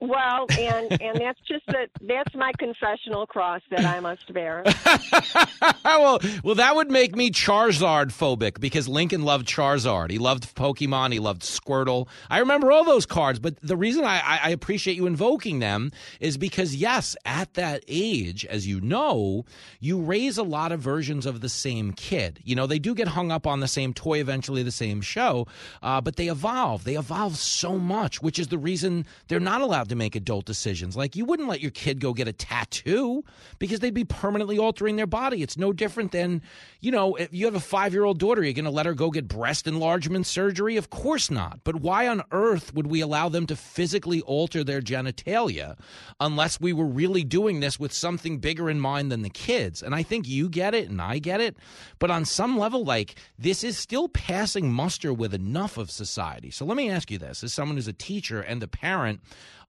Well, 0.00 0.46
and 0.58 1.00
and 1.02 1.20
that's 1.20 1.40
just 1.46 1.66
that 1.66 1.90
that's 2.00 2.34
my 2.34 2.52
confessional 2.58 3.26
cross 3.26 3.60
that 3.70 3.84
I 3.84 4.00
must 4.00 4.32
bear. 4.32 4.64
well, 5.84 6.20
well, 6.42 6.54
that 6.54 6.74
would 6.74 6.90
make 6.90 7.14
me 7.14 7.30
Charizard 7.30 8.06
phobic 8.06 8.60
because 8.60 8.88
Lincoln 8.88 9.24
loved 9.24 9.46
Charizard. 9.46 10.10
He 10.10 10.16
loved 10.16 10.54
Pokemon. 10.54 11.12
He 11.12 11.18
loved 11.18 11.42
Squirtle. 11.42 12.08
I 12.30 12.38
remember 12.38 12.72
all 12.72 12.84
those 12.84 13.04
cards. 13.04 13.38
But 13.38 13.60
the 13.60 13.76
reason 13.76 14.04
I, 14.04 14.40
I, 14.42 14.50
appreciate 14.50 14.96
you 14.96 15.06
invoking 15.06 15.58
them 15.58 15.92
is 16.18 16.38
because, 16.38 16.74
yes, 16.74 17.14
at 17.26 17.52
that 17.54 17.84
age, 17.86 18.46
as 18.46 18.66
you 18.66 18.80
know, 18.80 19.44
you 19.80 20.00
raise 20.00 20.38
a 20.38 20.42
lot 20.42 20.72
of 20.72 20.80
versions 20.80 21.26
of 21.26 21.42
the 21.42 21.48
same 21.48 21.92
kid. 21.92 22.40
You 22.42 22.54
know, 22.56 22.66
they 22.66 22.78
do 22.78 22.94
get 22.94 23.08
hung 23.08 23.30
up 23.30 23.46
on 23.46 23.60
the 23.60 23.68
same 23.68 23.92
toy, 23.92 24.18
eventually 24.18 24.62
the 24.62 24.70
same 24.70 25.02
show, 25.02 25.46
uh, 25.82 26.00
but 26.00 26.16
they 26.16 26.28
evolve. 26.28 26.84
They 26.84 26.96
evolve 26.96 27.36
so 27.36 27.78
much, 27.78 28.22
which 28.22 28.38
is 28.38 28.48
the 28.48 28.58
reason 28.58 29.04
they're 29.28 29.40
not 29.40 29.60
allowed 29.60 29.89
to 29.90 29.96
make 29.96 30.16
adult 30.16 30.46
decisions. 30.46 30.96
Like 30.96 31.14
you 31.14 31.24
wouldn't 31.24 31.48
let 31.48 31.60
your 31.60 31.70
kid 31.70 32.00
go 32.00 32.12
get 32.12 32.28
a 32.28 32.32
tattoo 32.32 33.24
because 33.58 33.80
they'd 33.80 33.94
be 33.94 34.04
permanently 34.04 34.58
altering 34.58 34.96
their 34.96 35.06
body. 35.06 35.42
It's 35.42 35.56
no 35.56 35.72
different 35.72 36.12
than, 36.12 36.42
you 36.80 36.90
know, 36.90 37.14
if 37.16 37.32
you 37.32 37.44
have 37.44 37.54
a 37.54 37.60
five 37.60 37.92
year 37.92 38.04
old 38.04 38.18
daughter, 38.18 38.42
you're 38.42 38.52
going 38.52 38.64
to 38.64 38.70
let 38.70 38.86
her 38.86 38.94
go 38.94 39.10
get 39.10 39.28
breast 39.28 39.66
enlargement 39.66 40.26
surgery? 40.26 40.76
Of 40.76 40.90
course 40.90 41.30
not. 41.30 41.60
But 41.64 41.76
why 41.76 42.08
on 42.08 42.22
earth 42.32 42.74
would 42.74 42.86
we 42.86 43.00
allow 43.00 43.28
them 43.28 43.46
to 43.46 43.56
physically 43.56 44.20
alter 44.22 44.64
their 44.64 44.80
genitalia 44.80 45.78
unless 46.18 46.60
we 46.60 46.72
were 46.72 46.86
really 46.86 47.24
doing 47.24 47.60
this 47.60 47.78
with 47.78 47.92
something 47.92 48.38
bigger 48.38 48.70
in 48.70 48.80
mind 48.80 49.12
than 49.12 49.22
the 49.22 49.30
kids? 49.30 49.82
And 49.82 49.94
I 49.94 50.02
think 50.02 50.28
you 50.28 50.48
get 50.48 50.74
it 50.74 50.88
and 50.88 51.00
I 51.00 51.18
get 51.18 51.40
it. 51.40 51.56
But 51.98 52.10
on 52.10 52.24
some 52.24 52.58
level, 52.58 52.84
like 52.84 53.16
this 53.38 53.62
is 53.64 53.78
still 53.78 54.08
passing 54.08 54.72
muster 54.72 55.12
with 55.12 55.34
enough 55.34 55.76
of 55.76 55.90
society. 55.90 56.50
So 56.50 56.64
let 56.64 56.76
me 56.76 56.90
ask 56.90 57.10
you 57.10 57.18
this 57.18 57.42
as 57.42 57.52
someone 57.52 57.76
who's 57.76 57.88
a 57.88 57.92
teacher 57.92 58.40
and 58.40 58.62
a 58.62 58.68
parent 58.68 59.20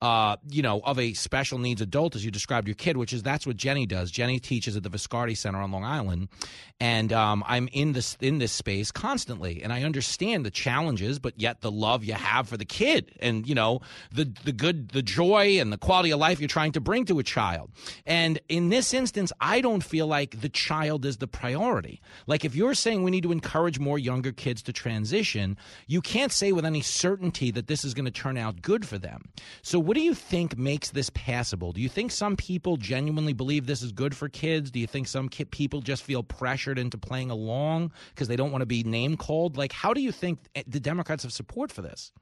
uh, 0.01 0.35
you 0.49 0.63
know, 0.63 0.81
of 0.83 0.97
a 0.97 1.13
special 1.13 1.59
needs 1.59 1.79
adult, 1.79 2.15
as 2.15 2.25
you 2.25 2.31
described 2.31 2.67
your 2.67 2.75
kid, 2.75 2.97
which 2.97 3.13
is 3.13 3.21
that's 3.21 3.45
what 3.45 3.55
Jenny 3.55 3.85
does. 3.85 4.09
Jenny 4.09 4.39
teaches 4.39 4.75
at 4.75 4.81
the 4.81 4.89
Viscardi 4.89 5.37
Center 5.37 5.59
on 5.59 5.71
Long 5.71 5.83
Island, 5.83 6.29
and 6.79 7.13
um, 7.13 7.43
I'm 7.45 7.69
in 7.71 7.93
this 7.93 8.17
in 8.19 8.39
this 8.39 8.51
space 8.51 8.91
constantly, 8.91 9.61
and 9.61 9.71
I 9.71 9.83
understand 9.83 10.43
the 10.43 10.49
challenges, 10.49 11.19
but 11.19 11.39
yet 11.39 11.61
the 11.61 11.71
love 11.71 12.03
you 12.03 12.13
have 12.13 12.49
for 12.49 12.57
the 12.57 12.65
kid, 12.65 13.11
and 13.19 13.47
you 13.47 13.53
know 13.53 13.81
the 14.11 14.25
the 14.43 14.51
good, 14.51 14.89
the 14.89 15.03
joy, 15.03 15.59
and 15.59 15.71
the 15.71 15.77
quality 15.77 16.11
of 16.11 16.19
life 16.19 16.39
you're 16.39 16.47
trying 16.47 16.71
to 16.71 16.81
bring 16.81 17.05
to 17.05 17.19
a 17.19 17.23
child. 17.23 17.69
And 18.07 18.39
in 18.49 18.69
this 18.69 18.95
instance, 18.95 19.31
I 19.39 19.61
don't 19.61 19.83
feel 19.83 20.07
like 20.07 20.41
the 20.41 20.49
child 20.49 21.05
is 21.05 21.17
the 21.17 21.27
priority. 21.27 22.01
Like 22.25 22.43
if 22.43 22.55
you're 22.55 22.73
saying 22.73 23.03
we 23.03 23.11
need 23.11 23.23
to 23.23 23.31
encourage 23.31 23.77
more 23.77 23.99
younger 23.99 24.31
kids 24.31 24.63
to 24.63 24.73
transition, 24.73 25.57
you 25.85 26.01
can't 26.01 26.31
say 26.31 26.51
with 26.51 26.65
any 26.65 26.81
certainty 26.81 27.51
that 27.51 27.67
this 27.67 27.85
is 27.85 27.93
going 27.93 28.05
to 28.05 28.11
turn 28.11 28.37
out 28.37 28.63
good 28.63 28.87
for 28.87 28.97
them. 28.97 29.29
So 29.61 29.90
what 29.91 29.97
do 29.97 30.03
you 30.03 30.15
think 30.15 30.57
makes 30.57 30.89
this 30.89 31.09
passable? 31.09 31.73
Do 31.73 31.81
you 31.81 31.89
think 31.89 32.11
some 32.11 32.37
people 32.37 32.77
genuinely 32.77 33.33
believe 33.33 33.65
this 33.65 33.81
is 33.81 33.91
good 33.91 34.15
for 34.15 34.29
kids? 34.29 34.71
Do 34.71 34.79
you 34.79 34.87
think 34.87 35.05
some 35.05 35.27
ki- 35.27 35.43
people 35.43 35.81
just 35.81 36.03
feel 36.03 36.23
pressured 36.23 36.79
into 36.79 36.97
playing 36.97 37.29
along 37.29 37.91
because 38.15 38.29
they 38.29 38.37
don't 38.37 38.53
want 38.53 38.61
to 38.61 38.65
be 38.65 38.83
name 38.83 39.17
called? 39.17 39.57
Like, 39.57 39.73
how 39.73 39.93
do 39.93 39.99
you 39.99 40.13
think 40.13 40.39
eh, 40.55 40.63
the 40.65 40.79
Democrats 40.79 41.23
have 41.23 41.33
support 41.33 41.73
for 41.73 41.81
this? 41.81 42.13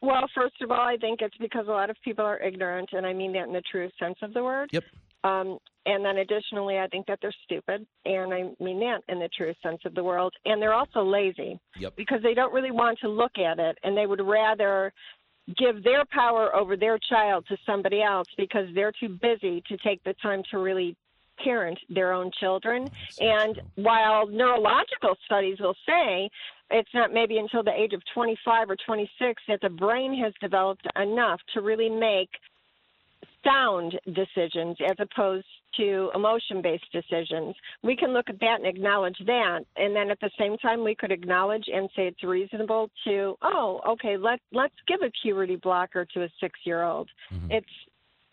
Well, 0.00 0.28
first 0.34 0.60
of 0.60 0.72
all, 0.72 0.80
I 0.80 0.96
think 0.96 1.22
it's 1.22 1.36
because 1.36 1.68
a 1.68 1.70
lot 1.70 1.88
of 1.88 1.94
people 2.04 2.24
are 2.24 2.42
ignorant, 2.42 2.88
and 2.94 3.06
I 3.06 3.12
mean 3.12 3.32
that 3.34 3.46
in 3.46 3.52
the 3.52 3.62
true 3.70 3.88
sense 4.02 4.18
of 4.22 4.34
the 4.34 4.42
word. 4.42 4.70
Yep. 4.72 4.82
Um, 5.22 5.58
and 5.86 6.04
then 6.04 6.18
additionally, 6.18 6.78
I 6.78 6.88
think 6.88 7.06
that 7.06 7.20
they're 7.22 7.34
stupid, 7.44 7.86
and 8.04 8.34
I 8.34 8.50
mean 8.58 8.80
that 8.80 9.02
in 9.08 9.20
the 9.20 9.28
true 9.36 9.54
sense 9.62 9.80
of 9.84 9.94
the 9.94 10.02
world. 10.02 10.34
And 10.44 10.60
they're 10.60 10.74
also 10.74 11.04
lazy 11.04 11.60
yep. 11.78 11.94
because 11.94 12.18
they 12.24 12.34
don't 12.34 12.52
really 12.52 12.72
want 12.72 12.98
to 13.02 13.08
look 13.08 13.38
at 13.38 13.60
it, 13.60 13.78
and 13.84 13.96
they 13.96 14.06
would 14.06 14.20
rather 14.20 14.92
give 15.56 15.84
their 15.84 16.04
power 16.10 16.54
over 16.54 16.76
their 16.76 16.98
child 16.98 17.46
to 17.48 17.56
somebody 17.64 18.02
else 18.02 18.28
because 18.36 18.66
they're 18.74 18.92
too 18.92 19.08
busy 19.08 19.62
to 19.68 19.76
take 19.78 20.02
the 20.04 20.14
time 20.14 20.42
to 20.50 20.58
really 20.58 20.96
parent 21.42 21.78
their 21.88 22.12
own 22.12 22.30
children. 22.40 22.90
And 23.20 23.60
while 23.76 24.26
neurological 24.26 25.16
studies 25.24 25.58
will 25.60 25.76
say 25.86 26.30
it's 26.70 26.88
not 26.94 27.12
maybe 27.12 27.38
until 27.38 27.62
the 27.62 27.72
age 27.72 27.92
of 27.92 28.02
25 28.14 28.70
or 28.70 28.76
26 28.84 29.42
that 29.48 29.60
the 29.60 29.68
brain 29.68 30.18
has 30.22 30.32
developed 30.40 30.86
enough 31.00 31.40
to 31.54 31.60
really 31.60 31.88
make 31.88 32.30
sound 33.44 33.98
decisions 34.06 34.76
as 34.84 34.96
opposed 34.98 35.46
to 35.76 36.10
emotion 36.14 36.62
based 36.62 36.90
decisions. 36.92 37.54
We 37.82 37.96
can 37.96 38.12
look 38.12 38.28
at 38.28 38.40
that 38.40 38.60
and 38.60 38.66
acknowledge 38.66 39.18
that. 39.26 39.60
And 39.76 39.94
then 39.94 40.10
at 40.10 40.20
the 40.20 40.30
same 40.38 40.56
time, 40.58 40.84
we 40.84 40.94
could 40.94 41.12
acknowledge 41.12 41.64
and 41.72 41.88
say 41.96 42.06
it's 42.08 42.22
reasonable 42.22 42.90
to, 43.04 43.36
oh, 43.42 43.80
okay, 43.90 44.16
let, 44.16 44.40
let's 44.52 44.74
give 44.88 45.00
a 45.02 45.10
puberty 45.22 45.56
blocker 45.56 46.06
to 46.14 46.22
a 46.24 46.28
six 46.40 46.58
year 46.64 46.82
old. 46.82 47.08
Mm-hmm. 47.32 47.52
It's, 47.52 47.66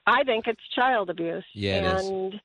I 0.06 0.24
think 0.24 0.48
it's 0.48 0.62
child 0.76 1.10
abuse. 1.10 1.46
Yeah, 1.54 2.00
and, 2.00 2.42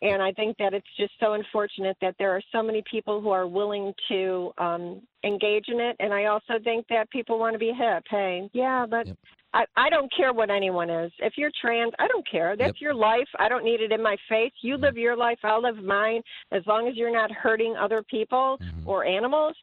And 0.00 0.22
I 0.22 0.30
think 0.32 0.56
that 0.58 0.74
it's 0.74 0.86
just 0.96 1.12
so 1.18 1.32
unfortunate 1.32 1.96
that 2.00 2.14
there 2.20 2.30
are 2.30 2.42
so 2.52 2.62
many 2.62 2.84
people 2.88 3.20
who 3.20 3.30
are 3.30 3.48
willing 3.48 3.92
to 4.08 4.52
um, 4.56 5.02
engage 5.24 5.64
in 5.66 5.80
it. 5.80 5.96
And 5.98 6.14
I 6.14 6.26
also 6.26 6.54
think 6.62 6.86
that 6.88 7.10
people 7.10 7.38
want 7.38 7.54
to 7.54 7.58
be 7.58 7.72
hip. 7.72 8.04
Hey, 8.08 8.48
yeah, 8.52 8.86
but 8.88 9.08
yep. 9.08 9.18
I, 9.54 9.64
I 9.76 9.90
don't 9.90 10.12
care 10.14 10.32
what 10.32 10.50
anyone 10.50 10.90
is. 10.90 11.10
If 11.18 11.34
you're 11.36 11.50
trans, 11.60 11.92
I 11.98 12.06
don't 12.06 12.28
care. 12.28 12.56
That's 12.56 12.76
yep. 12.76 12.80
your 12.80 12.94
life. 12.94 13.28
I 13.38 13.48
don't 13.48 13.64
need 13.64 13.80
it 13.80 13.92
in 13.92 14.02
my 14.02 14.16
face. 14.28 14.52
You 14.60 14.76
live 14.76 14.96
your 14.96 15.16
life, 15.16 15.38
I'll 15.42 15.62
live 15.62 15.82
mine. 15.82 16.22
As 16.52 16.62
long 16.66 16.88
as 16.88 16.96
you're 16.96 17.12
not 17.12 17.30
hurting 17.30 17.74
other 17.80 18.02
people 18.02 18.58
mm-hmm. 18.60 18.88
or 18.88 19.04
animals, 19.04 19.56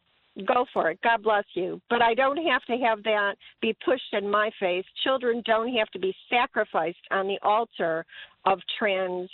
go 0.48 0.66
for 0.74 0.90
it. 0.90 1.00
God 1.04 1.24
bless 1.24 1.46
you. 1.54 1.82
But 1.90 2.02
I 2.02 2.14
don't 2.14 2.38
have 2.46 2.64
to 2.66 2.78
have 2.84 3.04
that 3.04 3.36
be 3.62 3.76
pushed 3.86 4.14
in 4.14 4.30
my 4.30 4.50
face. 4.60 4.86
Children 5.04 5.44
don't 5.46 5.74
have 5.76 5.90
to 5.92 6.00
be 6.00 6.16
sacrificed 6.30 6.98
on 7.12 7.28
the 7.28 7.38
altar 7.44 8.06
of 8.46 8.60
transness. 8.82 9.30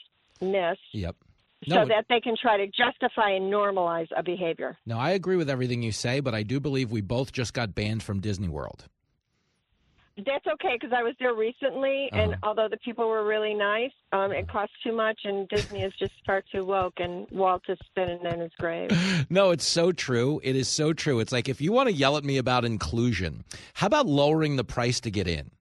Yep. 0.91 1.15
No, 1.67 1.75
so 1.75 1.87
that 1.89 2.05
they 2.09 2.19
can 2.19 2.35
try 2.41 2.57
to 2.57 2.65
justify 2.65 3.31
and 3.31 3.53
normalize 3.53 4.07
a 4.17 4.23
behavior. 4.23 4.77
No, 4.87 4.97
I 4.97 5.11
agree 5.11 5.35
with 5.35 5.47
everything 5.47 5.83
you 5.83 5.91
say, 5.91 6.19
but 6.19 6.33
I 6.33 6.41
do 6.41 6.59
believe 6.59 6.91
we 6.91 7.01
both 7.01 7.31
just 7.31 7.53
got 7.53 7.75
banned 7.75 8.01
from 8.01 8.19
Disney 8.19 8.47
World. 8.47 8.85
That's 10.17 10.45
okay 10.45 10.78
because 10.80 10.93
I 10.95 11.04
was 11.04 11.15
there 11.19 11.34
recently, 11.34 12.10
uh-huh. 12.12 12.21
and 12.21 12.38
although 12.43 12.67
the 12.69 12.78
people 12.78 13.08
were 13.08 13.26
really 13.26 13.54
nice, 13.54 13.91
um, 14.12 14.32
it 14.32 14.47
costs 14.47 14.76
too 14.84 14.93
much, 14.93 15.21
and 15.24 15.47
Disney 15.47 15.84
is 15.84 15.93
just 15.97 16.13
far 16.26 16.43
too 16.52 16.65
woke, 16.65 16.95
and 16.97 17.28
Walt 17.32 17.63
is 17.69 17.78
spinning 17.86 18.24
in 18.26 18.39
his 18.39 18.52
grave. 18.60 18.91
No, 19.30 19.52
it's 19.52 19.65
so 19.65 19.91
true. 19.91 20.41
It 20.43 20.56
is 20.56 20.67
so 20.67 20.93
true. 20.93 21.19
It's 21.19 21.32
like 21.32 21.47
if 21.47 21.62
you 21.62 21.71
want 21.71 21.88
to 21.88 21.93
yell 21.93 22.17
at 22.17 22.26
me 22.26 22.38
about 22.38 22.65
inclusion, 22.65 23.45
how 23.74 23.88
about 23.88 24.06
lowering 24.06 24.58
the 24.58 24.63
price 24.63 25.00
to 25.02 25.12
get 25.12 25.28
in? 25.28 25.52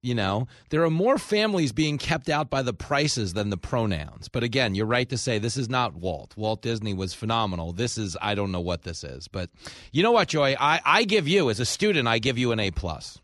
You 0.00 0.14
know, 0.14 0.46
there 0.70 0.82
are 0.84 0.90
more 0.90 1.18
families 1.18 1.72
being 1.72 1.98
kept 1.98 2.28
out 2.28 2.48
by 2.48 2.62
the 2.62 2.72
prices 2.72 3.34
than 3.34 3.50
the 3.50 3.56
pronouns. 3.56 4.28
But 4.28 4.44
again, 4.44 4.74
you're 4.74 4.86
right 4.86 5.08
to 5.08 5.18
say 5.18 5.38
this 5.38 5.56
is 5.56 5.68
not 5.68 5.94
Walt. 5.94 6.34
Walt 6.36 6.62
Disney 6.62 6.94
was 6.94 7.12
phenomenal. 7.12 7.72
This 7.72 7.98
is 7.98 8.16
I 8.22 8.34
don't 8.34 8.52
know 8.52 8.60
what 8.60 8.82
this 8.82 9.02
is, 9.02 9.26
but 9.28 9.50
you 9.92 10.02
know 10.02 10.12
what, 10.12 10.28
Joy? 10.28 10.54
I, 10.58 10.80
I 10.84 11.04
give 11.04 11.26
you 11.26 11.50
as 11.50 11.58
a 11.60 11.66
student, 11.66 12.06
I 12.06 12.20
give 12.20 12.38
you 12.38 12.52
an 12.52 12.60
A 12.60 12.70
plus. 12.70 13.18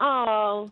Oh, 0.00 0.70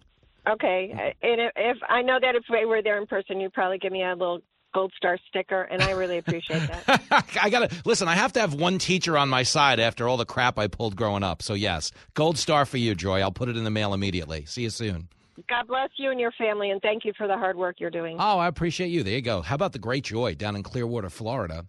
okay. 0.48 1.14
And 1.22 1.40
if, 1.40 1.52
if 1.56 1.76
I 1.88 2.02
know 2.02 2.18
that 2.20 2.34
if 2.34 2.44
we 2.50 2.64
were 2.64 2.82
there 2.82 2.98
in 2.98 3.06
person, 3.06 3.40
you'd 3.40 3.52
probably 3.52 3.78
give 3.78 3.92
me 3.92 4.02
a 4.02 4.10
little 4.10 4.40
gold 4.74 4.92
star 4.96 5.18
sticker, 5.28 5.62
and 5.62 5.80
I 5.82 5.92
really 5.92 6.18
appreciate 6.18 6.66
that. 6.68 7.24
I 7.42 7.48
gotta 7.48 7.70
listen. 7.84 8.08
I 8.08 8.14
have 8.14 8.32
to 8.32 8.40
have 8.40 8.54
one 8.54 8.78
teacher 8.78 9.16
on 9.16 9.28
my 9.28 9.44
side 9.44 9.78
after 9.80 10.08
all 10.08 10.16
the 10.16 10.26
crap 10.26 10.58
I 10.58 10.66
pulled 10.66 10.96
growing 10.96 11.22
up. 11.22 11.42
So 11.42 11.54
yes, 11.54 11.92
gold 12.14 12.36
star 12.36 12.66
for 12.66 12.76
you, 12.76 12.94
Joy. 12.94 13.20
I'll 13.20 13.30
put 13.32 13.48
it 13.48 13.56
in 13.56 13.64
the 13.64 13.70
mail 13.70 13.94
immediately. 13.94 14.44
See 14.46 14.62
you 14.62 14.70
soon. 14.70 15.08
God 15.48 15.66
bless 15.66 15.90
you 15.96 16.10
and 16.10 16.20
your 16.20 16.32
family, 16.32 16.70
and 16.70 16.80
thank 16.80 17.04
you 17.04 17.12
for 17.16 17.26
the 17.26 17.36
hard 17.36 17.56
work 17.56 17.76
you're 17.78 17.90
doing. 17.90 18.16
Oh, 18.20 18.38
I 18.38 18.46
appreciate 18.46 18.88
you. 18.88 19.02
There 19.02 19.14
you 19.14 19.22
go. 19.22 19.42
How 19.42 19.54
about 19.54 19.72
the 19.72 19.78
great 19.78 20.04
Joy 20.04 20.34
down 20.34 20.54
in 20.54 20.62
Clearwater, 20.62 21.10
Florida? 21.10 21.66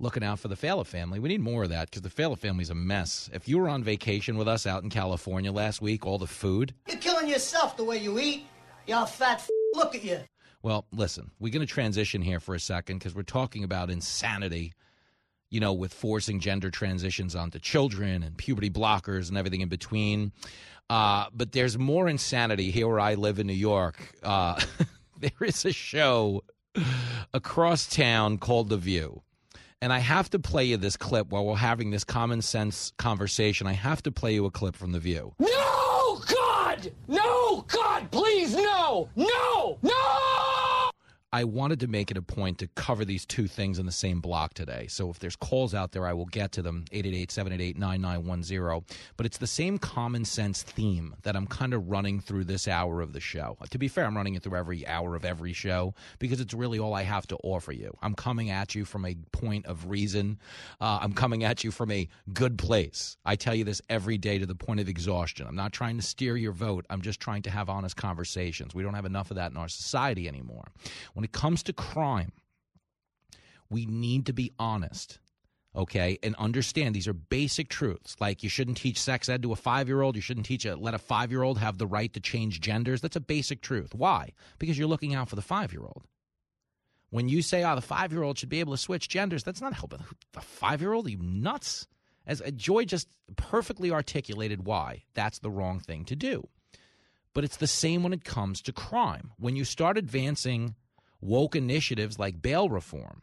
Looking 0.00 0.24
out 0.24 0.40
for 0.40 0.48
the 0.48 0.56
Failla 0.56 0.84
family. 0.84 1.20
We 1.20 1.28
need 1.28 1.40
more 1.40 1.62
of 1.62 1.68
that 1.68 1.88
because 1.88 2.02
the 2.02 2.10
Failla 2.10 2.36
family's 2.36 2.70
a 2.70 2.74
mess. 2.74 3.30
If 3.32 3.48
you 3.48 3.58
were 3.58 3.68
on 3.68 3.84
vacation 3.84 4.36
with 4.36 4.48
us 4.48 4.66
out 4.66 4.82
in 4.82 4.90
California 4.90 5.52
last 5.52 5.80
week, 5.80 6.04
all 6.04 6.18
the 6.18 6.26
food. 6.26 6.74
You're 6.88 6.98
killing 6.98 7.28
yourself 7.28 7.76
the 7.76 7.84
way 7.84 7.98
you 7.98 8.18
eat. 8.18 8.46
Y'all 8.88 9.06
fat 9.06 9.38
f- 9.38 9.48
look 9.74 9.94
at 9.94 10.02
you. 10.02 10.18
Well, 10.62 10.86
listen, 10.92 11.30
we're 11.38 11.52
going 11.52 11.66
to 11.66 11.72
transition 11.72 12.22
here 12.22 12.40
for 12.40 12.54
a 12.54 12.60
second 12.60 12.98
because 12.98 13.14
we're 13.14 13.22
talking 13.22 13.62
about 13.62 13.88
insanity, 13.88 14.72
you 15.50 15.60
know, 15.60 15.72
with 15.72 15.94
forcing 15.94 16.40
gender 16.40 16.70
transitions 16.70 17.36
onto 17.36 17.58
children 17.60 18.22
and 18.24 18.36
puberty 18.36 18.70
blockers 18.70 19.28
and 19.28 19.38
everything 19.38 19.60
in 19.60 19.68
between. 19.68 20.32
Uh, 20.90 21.26
but 21.32 21.52
there's 21.52 21.78
more 21.78 22.08
insanity 22.08 22.70
here 22.70 22.88
where 22.88 23.00
I 23.00 23.14
live 23.14 23.38
in 23.38 23.46
New 23.46 23.52
York. 23.52 23.96
Uh, 24.22 24.60
there 25.20 25.30
is 25.46 25.64
a 25.64 25.72
show 25.72 26.42
across 27.32 27.86
town 27.86 28.38
called 28.38 28.68
The 28.70 28.76
View. 28.76 29.22
And 29.84 29.92
I 29.92 29.98
have 29.98 30.30
to 30.30 30.38
play 30.38 30.64
you 30.64 30.78
this 30.78 30.96
clip 30.96 31.28
while 31.28 31.44
we're 31.44 31.56
having 31.56 31.90
this 31.90 32.04
common 32.04 32.40
sense 32.40 32.94
conversation. 32.96 33.66
I 33.66 33.74
have 33.74 34.02
to 34.04 34.10
play 34.10 34.32
you 34.32 34.46
a 34.46 34.50
clip 34.50 34.76
from 34.76 34.92
The 34.92 34.98
View. 34.98 35.34
No, 35.38 36.22
God! 36.26 36.90
No, 37.06 37.66
God, 37.68 38.10
please, 38.10 38.56
no! 38.56 39.10
No! 39.14 39.78
No! 39.82 40.53
I 41.34 41.42
wanted 41.42 41.80
to 41.80 41.88
make 41.88 42.12
it 42.12 42.16
a 42.16 42.22
point 42.22 42.58
to 42.58 42.68
cover 42.68 43.04
these 43.04 43.26
two 43.26 43.48
things 43.48 43.80
in 43.80 43.86
the 43.86 43.92
same 43.92 44.20
block 44.20 44.54
today. 44.54 44.86
So 44.88 45.10
if 45.10 45.18
there's 45.18 45.34
calls 45.34 45.74
out 45.74 45.90
there, 45.90 46.06
I 46.06 46.12
will 46.12 46.26
get 46.26 46.52
to 46.52 46.62
them 46.62 46.84
888 46.92 47.32
788 47.32 47.76
9910. 47.76 48.98
But 49.16 49.26
it's 49.26 49.38
the 49.38 49.48
same 49.48 49.78
common 49.78 50.24
sense 50.24 50.62
theme 50.62 51.16
that 51.24 51.34
I'm 51.34 51.48
kind 51.48 51.74
of 51.74 51.90
running 51.90 52.20
through 52.20 52.44
this 52.44 52.68
hour 52.68 53.00
of 53.00 53.12
the 53.12 53.18
show. 53.18 53.58
To 53.68 53.78
be 53.78 53.88
fair, 53.88 54.04
I'm 54.04 54.16
running 54.16 54.36
it 54.36 54.44
through 54.44 54.56
every 54.56 54.86
hour 54.86 55.16
of 55.16 55.24
every 55.24 55.52
show 55.52 55.94
because 56.20 56.38
it's 56.38 56.54
really 56.54 56.78
all 56.78 56.94
I 56.94 57.02
have 57.02 57.26
to 57.26 57.36
offer 57.42 57.72
you. 57.72 57.92
I'm 58.00 58.14
coming 58.14 58.50
at 58.50 58.76
you 58.76 58.84
from 58.84 59.04
a 59.04 59.16
point 59.32 59.66
of 59.66 59.90
reason, 59.90 60.38
uh, 60.80 61.00
I'm 61.02 61.14
coming 61.14 61.42
at 61.42 61.64
you 61.64 61.72
from 61.72 61.90
a 61.90 62.06
good 62.32 62.58
place. 62.58 63.16
I 63.24 63.34
tell 63.34 63.56
you 63.56 63.64
this 63.64 63.82
every 63.88 64.18
day 64.18 64.38
to 64.38 64.46
the 64.46 64.54
point 64.54 64.78
of 64.78 64.88
exhaustion. 64.88 65.48
I'm 65.48 65.56
not 65.56 65.72
trying 65.72 65.96
to 65.96 66.02
steer 66.04 66.36
your 66.36 66.52
vote, 66.52 66.86
I'm 66.90 67.02
just 67.02 67.18
trying 67.18 67.42
to 67.42 67.50
have 67.50 67.68
honest 67.68 67.96
conversations. 67.96 68.72
We 68.72 68.84
don't 68.84 68.94
have 68.94 69.04
enough 69.04 69.32
of 69.32 69.34
that 69.34 69.50
in 69.50 69.56
our 69.56 69.68
society 69.68 70.28
anymore. 70.28 70.68
When 71.14 71.23
when 71.24 71.28
it 71.28 71.32
comes 71.32 71.62
to 71.62 71.72
crime, 71.72 72.32
we 73.70 73.86
need 73.86 74.26
to 74.26 74.34
be 74.34 74.52
honest 74.58 75.20
okay, 75.74 76.18
and 76.22 76.36
understand 76.36 76.94
these 76.94 77.08
are 77.08 77.14
basic 77.14 77.70
truths. 77.70 78.14
Like 78.20 78.42
you 78.42 78.50
shouldn't 78.50 78.76
teach 78.76 79.00
sex 79.00 79.26
ed 79.30 79.42
to 79.42 79.52
a 79.52 79.56
five 79.56 79.88
year 79.88 80.02
old. 80.02 80.16
You 80.16 80.20
shouldn't 80.20 80.44
teach 80.44 80.66
a 80.66 80.76
let 80.76 80.92
a 80.92 80.98
five 80.98 81.30
year 81.30 81.42
old 81.42 81.58
have 81.58 81.78
the 81.78 81.86
right 81.86 82.12
to 82.12 82.20
change 82.20 82.60
genders. 82.60 83.00
That's 83.00 83.16
a 83.16 83.20
basic 83.20 83.62
truth. 83.62 83.94
Why? 83.94 84.32
Because 84.58 84.78
you're 84.78 84.86
looking 84.86 85.14
out 85.14 85.30
for 85.30 85.36
the 85.36 85.42
five 85.42 85.72
year 85.72 85.80
old. 85.80 86.02
When 87.08 87.30
you 87.30 87.40
say, 87.40 87.64
"Oh, 87.64 87.74
the 87.74 87.80
five 87.80 88.12
year 88.12 88.22
old 88.22 88.38
should 88.38 88.50
be 88.50 88.60
able 88.60 88.74
to 88.74 88.78
switch 88.78 89.08
genders," 89.08 89.44
that's 89.44 89.62
not 89.62 89.72
helping 89.72 90.00
the 90.32 90.42
five 90.42 90.82
year 90.82 90.92
old. 90.92 91.08
You 91.08 91.16
nuts? 91.18 91.88
As 92.26 92.42
uh, 92.42 92.50
Joy 92.50 92.84
just 92.84 93.08
perfectly 93.36 93.90
articulated 93.90 94.66
why 94.66 95.04
that's 95.14 95.38
the 95.38 95.50
wrong 95.50 95.80
thing 95.80 96.04
to 96.04 96.14
do. 96.14 96.48
But 97.32 97.44
it's 97.44 97.56
the 97.56 97.66
same 97.66 98.02
when 98.04 98.12
it 98.12 98.24
comes 98.24 98.60
to 98.62 98.72
crime. 98.72 99.32
When 99.38 99.56
you 99.56 99.64
start 99.64 99.98
advancing 99.98 100.76
woke 101.24 101.56
initiatives 101.56 102.18
like 102.18 102.42
bail 102.42 102.68
reform 102.68 103.22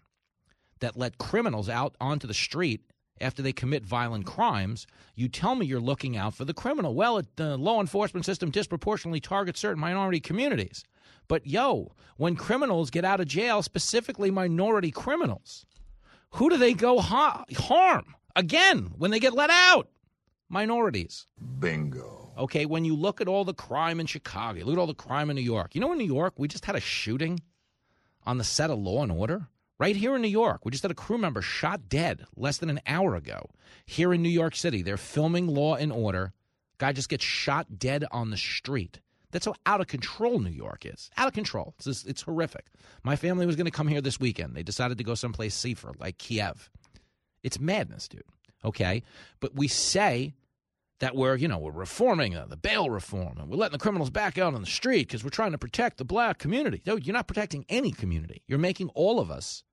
that 0.79 0.97
let 0.97 1.17
criminals 1.17 1.69
out 1.69 1.95
onto 2.01 2.27
the 2.27 2.33
street 2.33 2.81
after 3.21 3.41
they 3.41 3.53
commit 3.53 3.85
violent 3.85 4.25
crimes, 4.25 4.87
you 5.15 5.29
tell 5.29 5.55
me 5.55 5.65
you're 5.65 5.79
looking 5.79 6.17
out 6.17 6.33
for 6.33 6.43
the 6.43 6.53
criminal. 6.53 6.95
Well, 6.95 7.19
it, 7.19 7.35
the 7.35 7.55
law 7.55 7.79
enforcement 7.79 8.25
system 8.25 8.49
disproportionately 8.49 9.19
targets 9.19 9.59
certain 9.59 9.79
minority 9.79 10.19
communities. 10.19 10.83
But 11.27 11.45
yo, 11.45 11.91
when 12.17 12.35
criminals 12.35 12.89
get 12.89 13.05
out 13.05 13.19
of 13.19 13.27
jail, 13.27 13.61
specifically 13.61 14.31
minority 14.31 14.91
criminals, 14.91 15.65
who 16.31 16.49
do 16.49 16.57
they 16.57 16.73
go 16.73 16.99
ha- 16.99 17.45
harm? 17.55 18.15
Again, 18.35 18.91
when 18.97 19.11
they 19.11 19.19
get 19.19 19.33
let 19.33 19.49
out, 19.49 19.89
minorities. 20.49 21.27
Bingo. 21.59 22.33
Okay, 22.37 22.65
when 22.65 22.85
you 22.85 22.95
look 22.95 23.21
at 23.21 23.27
all 23.27 23.45
the 23.45 23.53
crime 23.53 23.99
in 23.99 24.07
Chicago, 24.07 24.65
look 24.65 24.73
at 24.73 24.79
all 24.79 24.87
the 24.87 24.93
crime 24.93 25.29
in 25.29 25.35
New 25.35 25.41
York. 25.41 25.75
You 25.75 25.81
know, 25.81 25.91
in 25.91 25.97
New 25.97 26.05
York, 26.05 26.33
we 26.37 26.47
just 26.47 26.65
had 26.65 26.75
a 26.75 26.79
shooting 26.79 27.39
on 28.25 28.37
the 28.37 28.43
set 28.43 28.69
of 28.69 28.79
Law 28.79 29.03
and 29.03 29.11
Order. 29.11 29.47
Right 29.79 29.95
here 29.95 30.15
in 30.15 30.21
New 30.21 30.27
York, 30.27 30.63
we 30.63 30.71
just 30.71 30.83
had 30.83 30.91
a 30.91 30.95
crew 30.95 31.17
member 31.17 31.41
shot 31.41 31.89
dead 31.89 32.25
less 32.35 32.59
than 32.59 32.69
an 32.69 32.81
hour 32.85 33.15
ago. 33.15 33.49
Here 33.85 34.13
in 34.13 34.21
New 34.21 34.29
York 34.29 34.55
City, 34.55 34.83
they're 34.83 34.95
filming 34.95 35.47
Law 35.47 35.75
and 35.75 35.91
Order. 35.91 36.33
Guy 36.77 36.93
just 36.93 37.09
gets 37.09 37.23
shot 37.23 37.79
dead 37.79 38.05
on 38.11 38.29
the 38.29 38.37
street. 38.37 38.99
That's 39.31 39.45
how 39.45 39.55
out 39.65 39.81
of 39.81 39.87
control 39.87 40.39
New 40.39 40.51
York 40.51 40.85
is. 40.85 41.09
Out 41.17 41.27
of 41.27 41.33
control. 41.33 41.73
It's, 41.77 41.85
just, 41.85 42.07
it's 42.07 42.21
horrific. 42.21 42.65
My 43.03 43.15
family 43.15 43.45
was 43.45 43.55
going 43.55 43.65
to 43.65 43.71
come 43.71 43.87
here 43.87 44.01
this 44.01 44.19
weekend. 44.19 44.55
They 44.55 44.63
decided 44.63 44.97
to 44.99 45.03
go 45.03 45.15
someplace 45.15 45.55
safer, 45.55 45.93
like 45.97 46.17
Kiev. 46.17 46.69
It's 47.41 47.59
madness, 47.59 48.07
dude. 48.07 48.23
Okay? 48.63 49.03
But 49.39 49.55
we 49.55 49.67
say 49.67 50.33
that 51.01 51.15
we're, 51.15 51.35
you 51.35 51.47
know, 51.47 51.57
we're 51.57 51.71
reforming 51.71 52.35
uh, 52.35 52.45
the 52.45 52.55
bail 52.55 52.89
reform 52.89 53.39
and 53.39 53.49
we're 53.49 53.57
letting 53.57 53.73
the 53.73 53.79
criminals 53.79 54.11
back 54.11 54.37
out 54.37 54.53
on 54.53 54.61
the 54.61 54.67
street 54.67 55.07
because 55.07 55.23
we're 55.23 55.31
trying 55.31 55.51
to 55.51 55.57
protect 55.57 55.97
the 55.97 56.05
black 56.05 56.37
community. 56.37 56.79
No, 56.85 56.95
you're 56.95 57.13
not 57.13 57.27
protecting 57.27 57.65
any 57.69 57.91
community. 57.91 58.43
You're 58.47 58.59
making 58.59 58.89
all 58.89 59.19
of 59.19 59.31
us, 59.31 59.63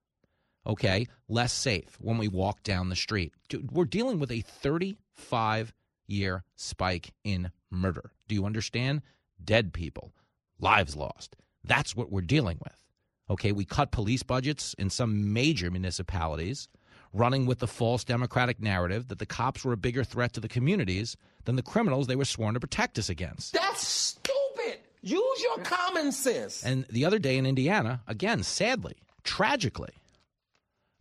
okay, 0.66 1.06
less 1.28 1.52
safe 1.52 1.98
when 2.00 2.16
we 2.16 2.28
walk 2.28 2.62
down 2.62 2.88
the 2.88 2.96
street. 2.96 3.34
Dude, 3.50 3.70
we're 3.70 3.84
dealing 3.84 4.18
with 4.18 4.32
a 4.32 4.40
35 4.40 5.74
year 6.06 6.44
spike 6.56 7.12
in 7.24 7.50
murder. 7.70 8.10
Do 8.26 8.34
you 8.34 8.46
understand? 8.46 9.02
Dead 9.42 9.74
people, 9.74 10.14
lives 10.58 10.96
lost. 10.96 11.36
That's 11.62 11.94
what 11.94 12.10
we're 12.10 12.22
dealing 12.22 12.58
with. 12.64 12.82
Okay, 13.28 13.52
we 13.52 13.66
cut 13.66 13.92
police 13.92 14.22
budgets 14.22 14.74
in 14.78 14.88
some 14.88 15.34
major 15.34 15.70
municipalities 15.70 16.68
running 17.12 17.46
with 17.46 17.58
the 17.58 17.66
false 17.66 18.04
democratic 18.04 18.60
narrative 18.60 19.08
that 19.08 19.18
the 19.18 19.26
cops 19.26 19.64
were 19.64 19.72
a 19.72 19.76
bigger 19.76 20.04
threat 20.04 20.32
to 20.34 20.40
the 20.40 20.48
communities 20.48 21.16
than 21.44 21.56
the 21.56 21.62
criminals 21.62 22.06
they 22.06 22.16
were 22.16 22.24
sworn 22.24 22.54
to 22.54 22.60
protect 22.60 22.98
us 22.98 23.08
against. 23.08 23.52
That's 23.52 23.86
stupid. 23.86 24.78
Use 25.00 25.42
your 25.42 25.58
common 25.64 26.12
sense. 26.12 26.64
And 26.64 26.84
the 26.90 27.04
other 27.04 27.18
day 27.18 27.36
in 27.36 27.46
Indiana, 27.46 28.02
again, 28.06 28.42
sadly, 28.42 28.96
tragically, 29.24 29.92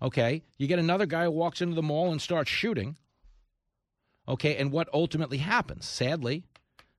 okay, 0.02 0.44
you 0.58 0.68
get 0.68 0.80
another 0.80 1.06
guy 1.06 1.26
who 1.26 1.32
walks 1.32 1.62
into 1.62 1.76
the 1.76 1.82
mall 1.82 2.12
and 2.12 2.22
starts 2.22 2.50
shooting. 2.50 2.96
Okay, 4.30 4.58
and 4.58 4.72
what 4.72 4.90
ultimately 4.94 5.38
happens? 5.38 5.86
Sadly, 5.86 6.44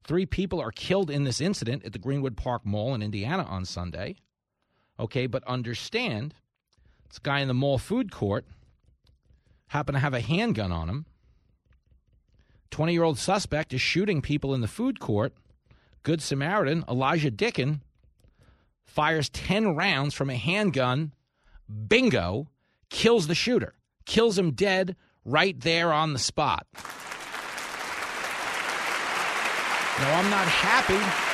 three 0.05 0.27
people 0.27 0.61
are 0.61 0.73
killed 0.73 1.11
in 1.11 1.25
this 1.25 1.41
incident 1.41 1.85
at 1.85 1.93
the 1.93 1.99
Greenwood 1.99 2.37
Park 2.37 2.65
Mall 2.65 2.95
in 2.95 3.03
Indiana 3.03 3.45
on 3.45 3.65
Sunday. 3.65 4.17
Okay, 4.99 5.27
but 5.27 5.45
understand, 5.45 6.35
this 7.09 7.19
guy 7.19 7.41
in 7.41 7.49
the 7.49 7.55
mall 7.55 7.79
food 7.79 8.11
court 8.11 8.47
happened 9.69 9.97
to 9.97 10.01
have 10.01 10.15
a 10.15 10.21
handgun 10.21 10.73
on 10.73 10.89
him. 10.89 11.07
20 12.71 12.93
year 12.93 13.03
old 13.03 13.19
suspect 13.19 13.73
is 13.73 13.81
shooting 13.81 14.21
people 14.21 14.55
in 14.55 14.61
the 14.61 14.69
food 14.69 15.01
court. 15.01 15.33
Good 16.03 16.23
Samaritan, 16.23 16.85
Elijah 16.89 17.31
Dicken, 17.31 17.81
fires 18.85 19.29
10 19.31 19.75
rounds 19.75 20.15
from 20.15 20.31
a 20.31 20.37
handgun. 20.37 21.13
Bingo, 21.89 22.49
kills 22.89 23.27
the 23.27 23.35
shooter, 23.35 23.75
kills 24.07 24.39
him 24.39 24.53
dead 24.53 24.97
right 25.25 25.59
there 25.61 25.93
on 25.93 26.13
the 26.13 26.19
spot. 26.19 26.67
Now, 29.99 30.19
I'm 30.19 30.31
not 30.31 30.47
happy 30.47 31.29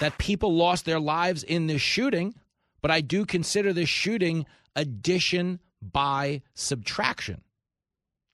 that 0.00 0.18
people 0.18 0.54
lost 0.54 0.84
their 0.84 0.98
lives 0.98 1.44
in 1.44 1.68
this 1.68 1.80
shooting, 1.80 2.34
but 2.82 2.90
I 2.90 3.00
do 3.00 3.24
consider 3.24 3.72
this 3.72 3.88
shooting 3.88 4.44
addition 4.74 5.60
by 5.82 6.42
subtraction. 6.54 7.42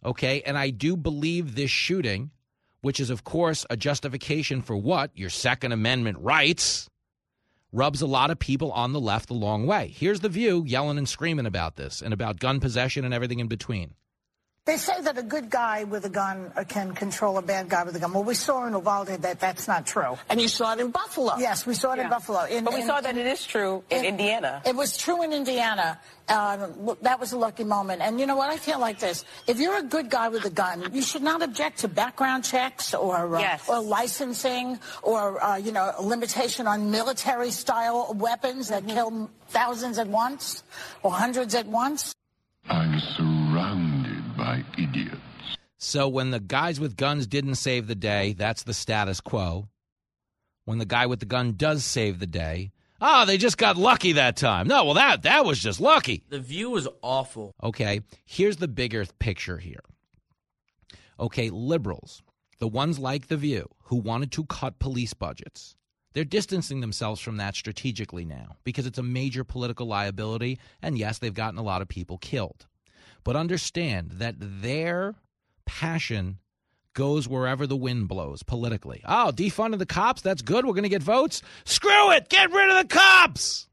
Okay. 0.05 0.43
And 0.43 0.57
I 0.57 0.71
do 0.71 0.97
believe 0.97 1.55
this 1.55 1.71
shooting, 1.71 2.31
which 2.81 3.01
is, 3.01 3.11
of 3.11 3.25
course, 3.25 3.67
a 3.71 3.77
justification 3.77 4.63
for 4.63 4.77
what? 4.77 5.11
Your 5.15 5.31
Second 5.31 5.73
Amendment 5.73 6.19
rights, 6.21 6.89
rubs 7.73 8.01
a 8.01 8.07
lot 8.07 8.31
of 8.31 8.39
people 8.39 8.73
on 8.73 8.93
the 8.93 9.01
left 9.01 9.29
the 9.29 9.35
long 9.35 9.67
way. 9.67 9.93
Here's 9.95 10.21
the 10.21 10.29
view 10.29 10.65
yelling 10.67 10.99
and 10.99 11.09
screaming 11.09 11.47
about 11.47 11.77
this 11.77 12.01
and 12.01 12.15
about 12.15 12.39
gun 12.39 12.61
possession 12.61 13.05
and 13.05 13.13
everything 13.13 13.41
in 13.41 13.49
between. 13.49 13.95
They 14.67 14.79
say 14.79 15.01
that 15.01 15.17
a 15.17 15.23
good 15.23 15.49
guy 15.49 15.85
with 15.85 16.05
a 16.07 16.09
gun 16.09 16.51
can 16.67 16.93
control 16.93 17.39
a 17.39 17.43
bad 17.43 17.69
guy 17.69 17.85
with 17.85 17.95
a 17.95 18.01
gun. 18.01 18.13
Well, 18.13 18.25
we 18.25 18.35
saw 18.35 18.67
in 18.67 18.73
Uvalde 18.73 19.23
that 19.23 19.39
that's 19.39 19.69
not 19.69 19.87
true. 19.87 20.19
And 20.29 20.41
you 20.41 20.49
saw 20.49 20.73
it 20.73 20.81
in 20.81 20.91
Buffalo. 20.91 21.37
Yes, 21.39 21.65
we 21.67 21.75
saw 21.75 21.93
it 21.93 21.99
Yeah. 21.99 22.05
in 22.05 22.11
Buffalo. 22.11 22.43
In- 22.47 22.65
But 22.65 22.75
we 22.75 22.81
in- 22.81 22.87
saw 22.89 23.01
that 23.01 23.17
it 23.17 23.27
is 23.29 23.47
true 23.47 23.85
in 23.91 24.05
Indiana. 24.05 24.63
It 24.67 24.75
was 24.75 24.97
true 24.97 25.23
in 25.23 25.33
Indiana. 25.33 26.01
Um, 26.29 26.97
that 27.03 27.21
was 27.21 27.31
a 27.31 27.39
lucky 27.39 27.63
moment. 27.63 28.03
And 28.03 28.19
you 28.19 28.27
know 28.27 28.35
what? 28.35 28.51
I 28.51 28.57
feel 28.57 28.81
like 28.81 28.99
this. 28.99 29.25
If 29.47 29.61
you're 29.61 29.77
a 29.79 29.85
good 29.85 30.11
guy 30.11 30.29
with 30.31 30.45
a 30.45 30.51
gun, 30.51 30.91
you 30.93 31.01
should 31.01 31.23
not 31.23 31.43
object 31.43 31.79
to 31.87 31.89
background 31.89 32.43
checks 32.43 32.93
or, 32.93 33.37
uh, 33.37 33.39
Yes. 33.39 33.69
or 33.69 33.79
licensing 33.79 34.81
or, 35.03 35.41
uh, 35.45 35.55
you 35.55 35.71
know, 35.71 35.95
limitation 36.01 36.67
on 36.67 36.91
military 36.91 37.53
style 37.53 38.13
weapons 38.15 38.67
that 38.75 38.85
kill 38.89 39.31
thousands 39.49 39.97
at 40.01 40.09
once 40.09 40.65
or 41.05 41.13
hundreds 41.13 41.55
at 41.55 41.67
once. 41.67 42.13
I'm 42.69 42.99
surrounded 43.17 43.96
by 44.47 44.65
idiots. 44.79 45.17
So 45.79 46.07
when 46.09 46.31
the 46.31 46.41
guys 46.41 46.79
with 46.79 46.97
guns 46.97 47.27
didn't 47.27 47.57
save 47.57 47.89
the 47.89 47.97
day, 47.97 48.33
that's 48.33 48.63
the 48.63 48.75
status 48.75 49.21
quo. 49.21 49.69
When 50.65 50.79
the 50.79 50.87
guy 50.87 51.07
with 51.07 51.21
the 51.21 51.27
gun 51.27 51.55
does 51.57 51.85
save 51.85 52.19
the 52.19 52.27
day, 52.27 52.71
oh, 53.01 53.27
they 53.27 53.39
just 53.39 53.59
got 53.59 53.77
lucky 53.77 54.13
that 54.13 54.37
time. 54.37 54.69
No, 54.69 54.85
well 54.85 54.95
that 54.95 55.23
that 55.23 55.45
was 55.45 55.59
just 55.59 55.81
lucky. 55.81 56.23
The 56.29 56.39
view 56.39 56.71
was 56.71 56.89
awful. 57.03 57.55
Okay, 57.63 58.01
here's 58.25 58.57
the 58.57 58.69
bigger 58.69 59.05
picture 59.19 59.59
here. 59.59 59.83
Okay, 61.19 61.51
liberals, 61.51 62.23
the 62.59 62.69
ones 62.69 62.99
like 62.99 63.27
The 63.27 63.37
View 63.37 63.69
who 63.85 63.97
wanted 63.97 64.31
to 64.33 64.45
cut 64.45 64.79
police 64.79 65.15
budgets, 65.15 65.75
they're 66.13 66.25
distancing 66.25 66.81
themselves 66.81 67.21
from 67.21 67.37
that 67.39 67.57
strategically 67.57 68.25
now 68.25 68.57
because 68.65 68.87
it's 68.87 68.99
a 68.99 69.03
major 69.03 69.45
political 69.45 69.87
liability. 69.87 70.59
And 70.83 70.99
yes, 70.99 71.19
they've 71.19 71.35
gotten 71.35 71.59
a 71.59 71.63
lot 71.63 71.83
of 71.83 71.89
people 71.89 72.19
killed. 72.19 72.67
But 73.27 73.35
understand 73.35 74.13
that 74.13 74.37
their 74.39 75.17
passion 75.65 76.39
goes 76.95 77.27
wherever 77.27 77.67
the 77.67 77.77
wind 77.77 78.07
blows 78.07 78.45
politically. 78.45 79.03
Oh, 79.05 79.33
defunding 79.35 79.81
the 79.81 79.85
cops, 79.85 80.23
that's 80.23 80.43
good. 80.43 80.65
We're 80.65 80.75
going 80.75 80.85
to 80.85 80.89
get 80.89 81.03
votes. 81.03 81.43
Screw 81.65 82.13
it. 82.13 82.29
Get 82.29 82.53
rid 82.53 82.71
of 82.71 82.77
the 82.77 82.95
cops. 82.95 83.67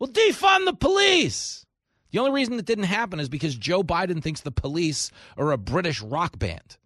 We'll 0.00 0.10
defund 0.10 0.64
the 0.64 0.74
police. 0.74 1.64
The 2.10 2.18
only 2.18 2.32
reason 2.32 2.56
that 2.56 2.66
didn't 2.66 2.84
happen 2.84 3.20
is 3.20 3.28
because 3.28 3.54
Joe 3.54 3.84
Biden 3.84 4.20
thinks 4.20 4.40
the 4.40 4.50
police 4.50 5.12
are 5.36 5.52
a 5.52 5.56
British 5.56 6.02
rock 6.02 6.36
band. 6.36 6.76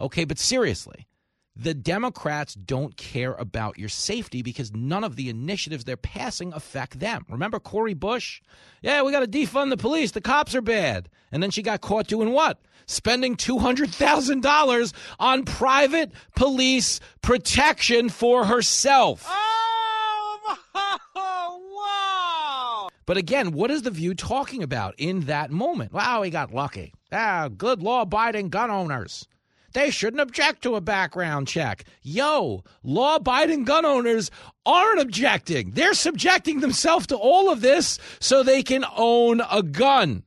Okay, 0.00 0.24
but 0.24 0.40
seriously, 0.40 1.06
the 1.54 1.74
Democrats 1.74 2.54
don't 2.54 2.96
care 2.96 3.34
about 3.34 3.78
your 3.78 3.88
safety 3.88 4.42
because 4.42 4.72
none 4.72 5.04
of 5.04 5.16
the 5.16 5.28
initiatives 5.28 5.84
they're 5.84 5.96
passing 5.96 6.52
affect 6.52 6.98
them. 6.98 7.26
Remember 7.28 7.60
Cori 7.60 7.94
Bush? 7.94 8.40
Yeah, 8.80 9.02
we 9.02 9.12
got 9.12 9.20
to 9.20 9.26
defund 9.26 9.70
the 9.70 9.76
police. 9.76 10.12
The 10.12 10.20
cops 10.20 10.54
are 10.54 10.62
bad. 10.62 11.08
And 11.30 11.42
then 11.42 11.50
she 11.50 11.62
got 11.62 11.80
caught 11.80 12.06
doing 12.06 12.30
what? 12.32 12.58
Spending 12.86 13.36
$200,000 13.36 14.92
on 15.18 15.44
private 15.44 16.12
police 16.34 17.00
protection 17.20 18.08
for 18.08 18.46
herself. 18.46 19.26
Oh, 19.28 20.58
wow. 21.14 22.88
But 23.04 23.16
again, 23.18 23.52
what 23.52 23.70
is 23.70 23.82
the 23.82 23.90
view 23.90 24.14
talking 24.14 24.62
about 24.62 24.94
in 24.96 25.20
that 25.22 25.50
moment? 25.50 25.92
Wow, 25.92 26.22
he 26.22 26.30
got 26.30 26.52
lucky. 26.54 26.94
Ah, 27.12 27.48
good 27.54 27.82
law 27.82 28.02
abiding 28.02 28.48
gun 28.48 28.70
owners. 28.70 29.28
They 29.72 29.90
shouldn't 29.90 30.20
object 30.20 30.62
to 30.62 30.74
a 30.74 30.80
background 30.80 31.48
check. 31.48 31.84
Yo, 32.02 32.64
law 32.82 33.16
abiding 33.16 33.64
gun 33.64 33.84
owners 33.84 34.30
aren't 34.66 35.00
objecting. 35.00 35.72
They're 35.72 35.94
subjecting 35.94 36.60
themselves 36.60 37.06
to 37.08 37.16
all 37.16 37.50
of 37.50 37.60
this 37.60 37.98
so 38.20 38.42
they 38.42 38.62
can 38.62 38.84
own 38.96 39.40
a 39.50 39.62
gun. 39.62 40.24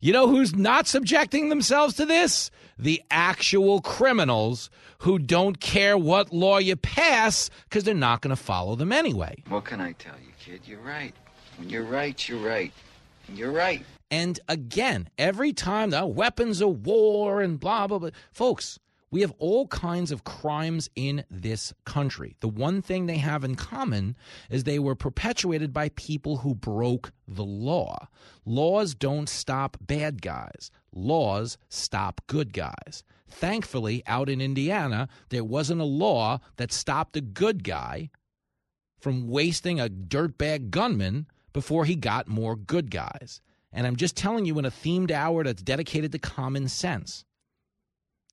You 0.00 0.12
know 0.12 0.26
who's 0.26 0.54
not 0.54 0.88
subjecting 0.88 1.48
themselves 1.48 1.94
to 1.94 2.04
this? 2.04 2.50
The 2.76 3.00
actual 3.10 3.80
criminals 3.80 4.68
who 4.98 5.18
don't 5.18 5.60
care 5.60 5.96
what 5.96 6.32
law 6.32 6.58
you 6.58 6.74
pass 6.74 7.50
because 7.68 7.84
they're 7.84 7.94
not 7.94 8.20
going 8.20 8.34
to 8.34 8.42
follow 8.42 8.74
them 8.74 8.92
anyway. 8.92 9.42
What 9.48 9.64
can 9.64 9.80
I 9.80 9.92
tell 9.92 10.16
you, 10.24 10.32
kid? 10.40 10.62
You're 10.64 10.80
right. 10.80 11.14
When 11.56 11.70
you're 11.70 11.84
right, 11.84 12.28
you're 12.28 12.44
right. 12.44 12.72
You're 13.32 13.52
right. 13.52 13.84
And 14.12 14.38
again, 14.46 15.08
every 15.16 15.54
time 15.54 15.88
the 15.88 16.06
weapons 16.06 16.60
of 16.60 16.86
war 16.86 17.40
and 17.40 17.58
blah, 17.58 17.86
blah, 17.86 17.98
blah. 17.98 18.10
Folks, 18.30 18.78
we 19.10 19.22
have 19.22 19.32
all 19.38 19.66
kinds 19.68 20.12
of 20.12 20.22
crimes 20.22 20.90
in 20.94 21.24
this 21.30 21.72
country. 21.86 22.36
The 22.40 22.48
one 22.48 22.82
thing 22.82 23.06
they 23.06 23.16
have 23.16 23.42
in 23.42 23.54
common 23.54 24.14
is 24.50 24.64
they 24.64 24.78
were 24.78 24.94
perpetuated 24.94 25.72
by 25.72 25.88
people 25.90 26.36
who 26.38 26.54
broke 26.54 27.12
the 27.26 27.44
law. 27.44 28.08
Laws 28.44 28.94
don't 28.94 29.30
stop 29.30 29.78
bad 29.80 30.20
guys, 30.20 30.70
laws 30.94 31.56
stop 31.70 32.20
good 32.26 32.52
guys. 32.52 33.04
Thankfully, 33.30 34.02
out 34.06 34.28
in 34.28 34.42
Indiana, 34.42 35.08
there 35.30 35.44
wasn't 35.44 35.80
a 35.80 35.84
law 35.84 36.38
that 36.56 36.70
stopped 36.70 37.16
a 37.16 37.22
good 37.22 37.64
guy 37.64 38.10
from 39.00 39.26
wasting 39.26 39.80
a 39.80 39.88
dirtbag 39.88 40.68
gunman 40.68 41.26
before 41.54 41.86
he 41.86 41.96
got 41.96 42.28
more 42.28 42.56
good 42.56 42.90
guys. 42.90 43.40
And 43.72 43.86
I'm 43.86 43.96
just 43.96 44.16
telling 44.16 44.44
you 44.44 44.58
in 44.58 44.64
a 44.64 44.70
themed 44.70 45.10
hour 45.10 45.44
that's 45.44 45.62
dedicated 45.62 46.12
to 46.12 46.18
common 46.18 46.68
sense. 46.68 47.24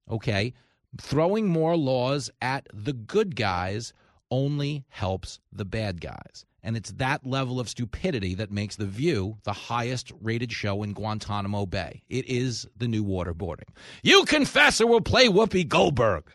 Okay? 0.10 0.54
Throwing 1.00 1.48
more 1.48 1.78
laws 1.78 2.30
at 2.42 2.68
the 2.74 2.94
good 2.94 3.36
guys 3.36 3.94
only 4.32 4.86
helps 4.90 5.40
the 5.52 5.66
bad 5.66 6.02
guys. 6.02 6.46
And 6.62 6.76
it's 6.76 6.92
that 6.94 7.26
level 7.26 7.60
of 7.60 7.70
stupidity 7.70 8.36
that 8.36 8.52
makes 8.52 8.76
The 8.76 8.86
View 8.86 9.38
the 9.44 9.54
highest 9.54 10.12
rated 10.22 10.52
show 10.52 10.84
in 10.84 10.94
Guantanamo 10.94 11.66
Bay. 11.66 12.04
It 12.10 12.26
is 12.26 12.68
the 12.78 12.88
new 12.88 13.04
waterboarding. 13.04 13.70
You 14.04 14.26
confess 14.26 14.82
or 14.82 14.88
we'll 14.88 15.02
play 15.02 15.28
Whoopi 15.28 15.68
Goldberg. 15.68 16.26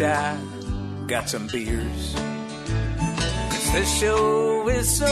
I 0.00 0.38
got 1.08 1.28
some 1.28 1.48
beers. 1.48 2.14
Cause 2.14 3.72
this 3.72 3.98
show 3.98 4.68
is 4.68 4.96
so 4.96 5.06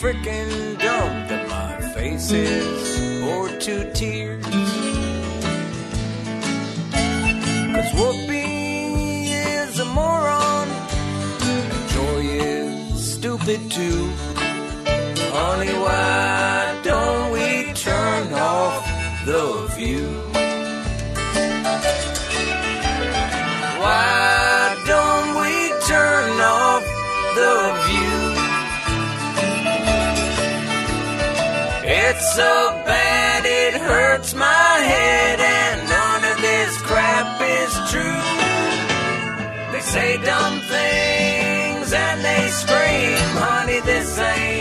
freaking 0.00 0.78
dumb 0.78 1.28
that 1.28 1.48
my 1.50 1.86
face 1.88 2.32
is 2.32 3.22
or 3.22 3.48
two 3.58 3.90
tears. 3.92 4.44
Cause 7.74 7.90
Whoopi 7.92 9.28
is 9.28 9.78
a 9.80 9.84
moron, 9.84 10.68
and 11.42 11.90
Joy 11.90 12.20
is 12.22 13.14
stupid 13.14 13.70
too. 13.70 14.08
Honey, 15.34 15.72
why 15.74 16.80
don't 16.82 17.32
we 17.32 17.72
turn 17.74 18.32
off 18.32 18.86
the 19.26 19.66
view? 19.76 20.31
It's 32.14 32.34
so 32.34 32.82
bad 32.84 33.46
it 33.46 33.80
hurts 33.80 34.34
my 34.34 34.44
head, 34.92 35.40
and 35.40 35.88
none 35.88 36.22
of 36.30 36.36
this 36.42 36.76
crap 36.82 37.40
is 37.40 37.72
true. 37.90 38.24
They 39.72 39.80
say 39.80 40.18
dumb 40.18 40.60
things 40.60 41.90
and 41.94 42.22
they 42.22 42.48
scream, 42.48 43.16
honey, 43.40 43.80
this 43.80 44.18
ain't 44.18 44.51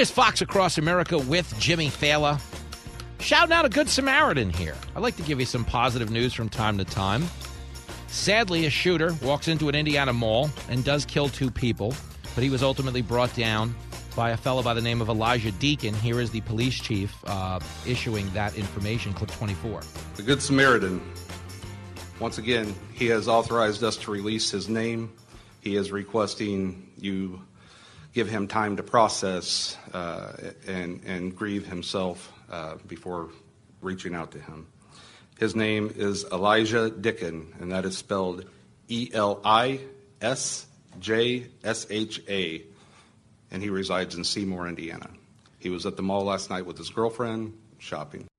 is 0.00 0.10
Fox 0.10 0.40
Across 0.40 0.78
America 0.78 1.18
with 1.18 1.54
Jimmy 1.58 1.88
Failla. 1.88 2.40
Shouting 3.18 3.52
out 3.52 3.66
a 3.66 3.68
good 3.68 3.86
Samaritan 3.86 4.48
here. 4.48 4.74
I 4.96 4.98
like 4.98 5.14
to 5.16 5.22
give 5.22 5.38
you 5.38 5.44
some 5.44 5.62
positive 5.62 6.10
news 6.10 6.32
from 6.32 6.48
time 6.48 6.78
to 6.78 6.86
time. 6.86 7.24
Sadly, 8.06 8.64
a 8.64 8.70
shooter 8.70 9.12
walks 9.22 9.46
into 9.46 9.68
an 9.68 9.74
Indiana 9.74 10.14
mall 10.14 10.48
and 10.70 10.82
does 10.82 11.04
kill 11.04 11.28
two 11.28 11.50
people, 11.50 11.92
but 12.34 12.42
he 12.42 12.48
was 12.48 12.62
ultimately 12.62 13.02
brought 13.02 13.34
down 13.36 13.74
by 14.16 14.30
a 14.30 14.38
fellow 14.38 14.62
by 14.62 14.72
the 14.72 14.80
name 14.80 15.02
of 15.02 15.10
Elijah 15.10 15.52
Deacon. 15.52 15.92
Here 15.92 16.18
is 16.18 16.30
the 16.30 16.40
police 16.40 16.80
chief 16.80 17.14
uh, 17.26 17.60
issuing 17.86 18.30
that 18.30 18.56
information, 18.56 19.12
clip 19.12 19.30
24. 19.32 19.82
The 20.16 20.22
Good 20.22 20.40
Samaritan. 20.40 21.02
Once 22.20 22.38
again, 22.38 22.74
he 22.94 23.06
has 23.08 23.28
authorized 23.28 23.84
us 23.84 23.98
to 23.98 24.10
release 24.10 24.50
his 24.50 24.66
name. 24.66 25.12
He 25.60 25.76
is 25.76 25.92
requesting 25.92 26.90
you 26.96 27.42
give 28.12 28.28
him 28.28 28.48
time 28.48 28.76
to 28.76 28.82
process 28.82 29.76
uh, 29.92 30.32
and, 30.66 31.00
and 31.04 31.36
grieve 31.36 31.66
himself 31.66 32.32
uh, 32.50 32.76
before 32.86 33.28
reaching 33.80 34.14
out 34.14 34.32
to 34.32 34.40
him. 34.40 34.66
His 35.38 35.56
name 35.56 35.92
is 35.96 36.24
Elijah 36.30 36.90
Dicken, 36.90 37.54
and 37.60 37.72
that 37.72 37.84
is 37.84 37.96
spelled 37.96 38.44
E 38.88 39.10
L 39.12 39.40
I 39.44 39.80
S 40.20 40.66
J 40.98 41.46
S 41.64 41.86
H 41.88 42.22
A, 42.28 42.62
and 43.50 43.62
he 43.62 43.70
resides 43.70 44.14
in 44.16 44.24
Seymour, 44.24 44.68
Indiana. 44.68 45.08
He 45.58 45.70
was 45.70 45.86
at 45.86 45.96
the 45.96 46.02
mall 46.02 46.24
last 46.24 46.50
night 46.50 46.66
with 46.66 46.76
his 46.76 46.90
girlfriend 46.90 47.56
shopping. 47.78 48.29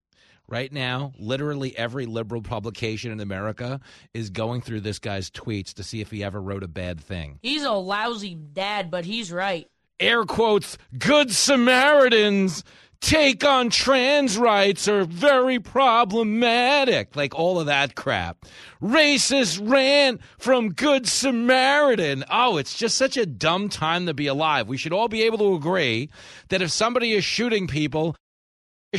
Right 0.51 0.71
now, 0.73 1.13
literally 1.17 1.77
every 1.77 2.05
liberal 2.05 2.41
publication 2.41 3.09
in 3.13 3.21
America 3.21 3.79
is 4.13 4.29
going 4.29 4.59
through 4.59 4.81
this 4.81 4.99
guy's 4.99 5.29
tweets 5.29 5.73
to 5.75 5.83
see 5.83 6.01
if 6.01 6.11
he 6.11 6.25
ever 6.25 6.41
wrote 6.41 6.61
a 6.61 6.67
bad 6.67 6.99
thing. 6.99 7.39
He's 7.41 7.63
a 7.63 7.71
lousy 7.71 8.35
dad, 8.35 8.91
but 8.91 9.05
he's 9.05 9.31
right. 9.31 9.65
Air 9.97 10.25
quotes, 10.25 10.77
good 10.97 11.31
Samaritans 11.31 12.65
take 12.99 13.43
on 13.45 13.69
trans 13.69 14.37
rights 14.37 14.87
are 14.87 15.05
very 15.05 15.59
problematic. 15.59 17.15
Like 17.15 17.33
all 17.33 17.59
of 17.59 17.65
that 17.67 17.95
crap. 17.95 18.45
Racist 18.81 19.59
rant 19.69 20.21
from 20.37 20.73
Good 20.73 21.07
Samaritan. 21.07 22.23
Oh, 22.29 22.57
it's 22.57 22.77
just 22.77 22.97
such 22.97 23.17
a 23.17 23.25
dumb 23.25 23.69
time 23.69 24.05
to 24.05 24.13
be 24.13 24.27
alive. 24.27 24.67
We 24.67 24.77
should 24.77 24.93
all 24.93 25.07
be 25.07 25.23
able 25.23 25.37
to 25.39 25.55
agree 25.55 26.09
that 26.49 26.61
if 26.61 26.71
somebody 26.71 27.13
is 27.13 27.23
shooting 27.23 27.67
people, 27.67 28.15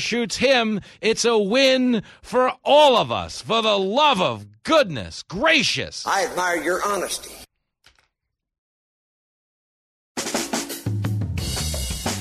shoots 0.00 0.36
him, 0.36 0.80
it's 1.00 1.24
a 1.24 1.36
win 1.36 2.02
for 2.22 2.52
all 2.64 2.96
of 2.96 3.12
us. 3.12 3.42
For 3.42 3.62
the 3.62 3.78
love 3.78 4.20
of 4.20 4.46
goodness 4.62 5.22
gracious. 5.22 6.06
I 6.06 6.24
admire 6.24 6.62
your 6.62 6.80
honesty. 6.84 7.30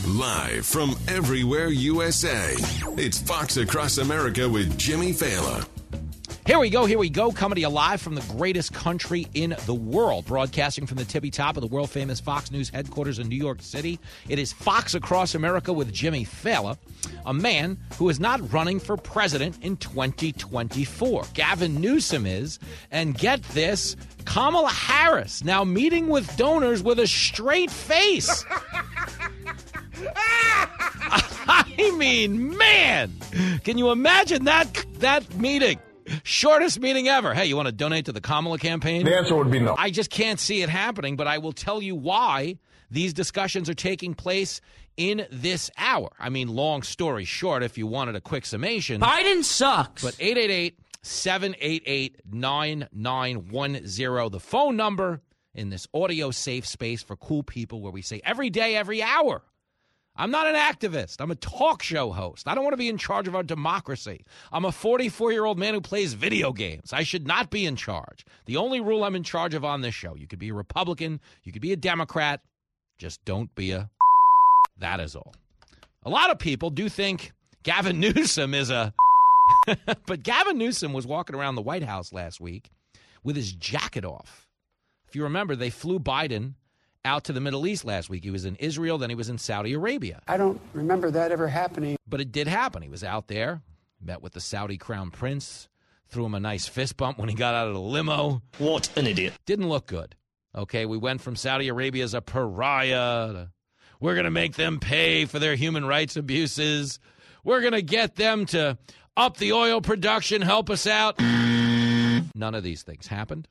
Live 0.08 0.66
from 0.66 0.96
everywhere 1.08 1.68
USA, 1.68 2.54
it's 2.98 3.20
Fox 3.20 3.58
Across 3.58 3.98
America 4.00 4.48
with 4.48 4.78
Jimmy 4.78 5.14
Failla. 5.14 5.66
Here 6.52 6.60
we 6.60 6.70
go, 6.70 6.86
here 6.86 6.98
we 6.98 7.10
go, 7.10 7.32
coming 7.32 7.56
to 7.56 7.62
you 7.62 7.70
live 7.70 8.02
from 8.02 8.16
the 8.16 8.34
greatest 8.34 8.74
country 8.74 9.26
in 9.34 9.56
the 9.66 9.74
world, 9.74 10.26
broadcasting 10.26 10.86
from 10.86 10.98
the 10.98 11.06
tippy 11.06 11.32
top 11.32 11.56
of 11.56 11.62
the 11.62 11.68
world 11.68 11.90
famous 11.90 12.20
Fox 12.20 12.52
News 12.52 12.70
headquarters 12.70 13.20
in 13.20 13.30
New 13.30 13.38
York 13.38 13.62
City. 13.62 13.98
It 14.28 14.38
is 14.38 14.52
Fox 14.52 14.94
Across 14.94 15.34
America 15.34 15.72
with 15.72 15.94
Jimmy 15.94 16.26
Failla, 16.26 16.78
a 17.26 17.34
man 17.34 17.78
who 17.98 18.10
is 18.10 18.20
not 18.20 18.52
running 18.52 18.82
for 18.82 18.98
president 18.98 19.64
in 19.64 19.78
2024. 19.78 21.24
Gavin 21.34 21.80
Newsom 21.80 22.26
is, 22.26 22.60
and 22.92 23.18
get 23.18 23.42
this, 23.44 23.96
Kamala 24.26 24.72
Harris 24.72 25.46
now 25.46 25.64
meeting 25.64 26.10
with 26.10 26.36
donors 26.36 26.84
with 26.84 27.00
a 27.00 27.08
straight 27.08 27.72
face. 27.72 28.44
I 31.48 31.94
mean, 31.96 32.58
man, 32.58 33.14
can 33.64 33.78
you 33.78 33.92
imagine 33.92 34.44
that 34.44 34.86
that 35.00 35.34
meeting? 35.38 35.80
Shortest 36.24 36.80
meeting 36.80 37.08
ever. 37.08 37.34
Hey, 37.34 37.46
you 37.46 37.56
want 37.56 37.68
to 37.68 37.72
donate 37.72 38.06
to 38.06 38.12
the 38.12 38.22
Kamala 38.22 38.58
campaign? 38.58 39.06
The 39.06 39.16
answer 39.16 39.36
would 39.36 39.52
be 39.52 39.60
no. 39.60 39.76
I 39.78 39.90
just 39.90 40.10
can't 40.10 40.40
see 40.40 40.62
it 40.62 40.70
happening, 40.70 41.16
but 41.16 41.28
I 41.28 41.38
will 41.38 41.54
tell 41.54 41.82
you 41.82 41.96
why 41.96 42.58
these 42.90 43.14
discussions 43.14 43.70
are 43.70 43.74
taking 43.74 44.14
place 44.14 44.62
in 44.98 45.26
this 45.32 45.72
hour. 45.78 46.10
I 46.20 46.30
mean, 46.30 46.50
long 46.50 46.84
story 46.84 47.26
short, 47.26 47.64
if 47.64 47.78
you 47.78 47.88
wanted 47.88 48.16
a 48.16 48.22
quick 48.22 48.46
summation, 48.46 49.02
Biden 49.02 49.44
sucks. 49.44 50.04
but 50.04 50.16
888 50.20 50.78
788 51.02 52.22
9910, 52.32 54.32
the 54.32 54.40
phone 54.40 54.76
number 54.76 55.22
in 55.54 55.70
this 55.70 55.88
audio 55.94 56.32
safe 56.32 56.68
space 56.68 57.04
for 57.04 57.16
cool 57.16 57.44
people 57.44 57.82
where 57.82 57.92
we 57.92 58.02
say 58.02 58.22
every 58.24 58.50
day, 58.50 58.76
every 58.76 59.02
hour. 59.02 59.44
I'm 60.22 60.30
not 60.30 60.46
an 60.46 60.54
activist. 60.54 61.20
I'm 61.20 61.32
a 61.32 61.36
talk 61.36 61.82
show 61.82 62.12
host. 62.12 62.48
I 62.48 62.54
don't 62.54 62.64
want 62.64 62.74
to 62.74 62.78
be 62.78 62.90
in 62.90 63.00
charge 63.00 63.28
of 63.28 63.36
our 63.36 63.42
democracy. 63.42 64.24
I'm 64.52 64.66
a 64.66 64.72
44 64.72 65.32
year 65.32 65.46
old 65.46 65.58
man 65.58 65.74
who 65.74 65.82
plays 65.82 66.14
video 66.14 66.54
games. 66.54 66.94
I 66.94 67.02
should 67.02 67.26
not 67.26 67.50
be 67.50 67.66
in 67.66 67.76
charge. 67.76 68.24
The 68.46 68.58
only 68.58 68.82
rule 68.82 69.04
I'm 69.04 69.16
in 69.16 69.24
charge 69.24 69.56
of 69.56 69.66
on 69.66 69.82
this 69.82 69.96
show 69.96 70.14
you 70.14 70.28
could 70.28 70.38
be 70.38 70.50
a 70.50 70.54
Republican, 70.54 71.22
you 71.42 71.52
could 71.52 71.64
be 71.64 71.72
a 71.72 71.76
Democrat, 71.76 72.42
just 73.00 73.26
don't 73.26 73.54
be 73.56 73.72
a. 73.72 73.90
That 74.78 75.00
is 75.00 75.16
all. 75.16 75.34
A 76.04 76.10
lot 76.10 76.30
of 76.30 76.38
people 76.38 76.70
do 76.70 76.88
think 76.88 77.32
Gavin 77.64 78.00
Newsom 78.00 78.54
is 78.54 78.70
a. 78.70 78.94
but 80.06 80.22
Gavin 80.22 80.60
Newsom 80.60 80.94
was 80.94 81.08
walking 81.08 81.36
around 81.36 81.56
the 81.56 81.64
White 81.64 81.84
House 81.84 82.14
last 82.14 82.40
week 82.40 82.70
with 83.24 83.36
his 83.36 83.54
jacket 83.54 84.06
off. 84.06 84.48
If 85.08 85.16
you 85.16 85.24
remember, 85.24 85.56
they 85.56 85.72
flew 85.72 86.00
Biden 86.00 86.54
out 87.06 87.26
to 87.26 87.34
the 87.34 87.42
Middle 87.42 87.66
East 87.68 87.86
last 87.86 88.10
week. 88.10 88.24
He 88.24 88.32
was 88.32 88.46
in 88.46 88.56
Israel, 88.58 88.98
then 88.98 89.10
he 89.10 89.16
was 89.16 89.30
in 89.30 89.38
Saudi 89.38 89.74
Arabia. 89.74 90.22
I 90.28 90.38
don't 90.38 90.62
remember 90.74 91.12
that 91.12 91.32
ever 91.32 91.48
happening. 91.48 91.98
But 92.08 92.22
it 92.22 92.32
did 92.32 92.48
happen. 92.48 92.82
He 92.82 92.90
was 92.90 93.04
out 93.04 93.28
there, 93.28 93.62
met 94.02 94.22
with 94.22 94.34
the 94.34 94.42
Saudi 94.42 94.78
crown 94.78 95.12
prince, 95.12 95.70
threw 96.08 96.26
him 96.26 96.34
a 96.34 96.40
nice 96.40 96.68
fist 96.68 96.98
bump 96.98 97.18
when 97.18 97.30
he 97.30 97.36
got 97.36 97.56
out 97.56 97.68
of 97.68 97.74
the 97.74 97.80
limo. 97.80 98.42
What 98.58 98.96
an 98.98 99.08
idiot. 99.08 99.34
Didn't 99.46 99.70
look 99.70 99.88
good. 99.88 100.16
Okay, 100.54 100.86
we 100.86 100.98
went 100.98 101.22
from 101.22 101.36
Saudi 101.36 101.70
Arabia 101.70 102.04
as 102.04 102.14
a 102.14 102.22
pariah 102.22 103.34
to 103.34 103.50
we're 104.02 104.16
going 104.16 104.26
to 104.26 104.32
make 104.32 104.56
them 104.56 104.80
pay 104.80 105.26
for 105.26 105.38
their 105.38 105.56
human 105.56 105.86
rights 105.86 106.18
abuses. 106.18 107.00
We're 107.44 107.62
going 107.62 107.74
to 107.74 107.84
get 107.84 108.16
them 108.16 108.48
to 108.48 108.80
up 109.16 109.38
the 109.38 109.54
oil 109.54 109.80
production, 109.80 110.42
help 110.42 110.70
us 110.72 110.88
out. 110.88 111.20
None 111.20 112.56
of 112.56 112.64
these 112.64 112.82
things 112.82 113.08
happened. 113.08 113.48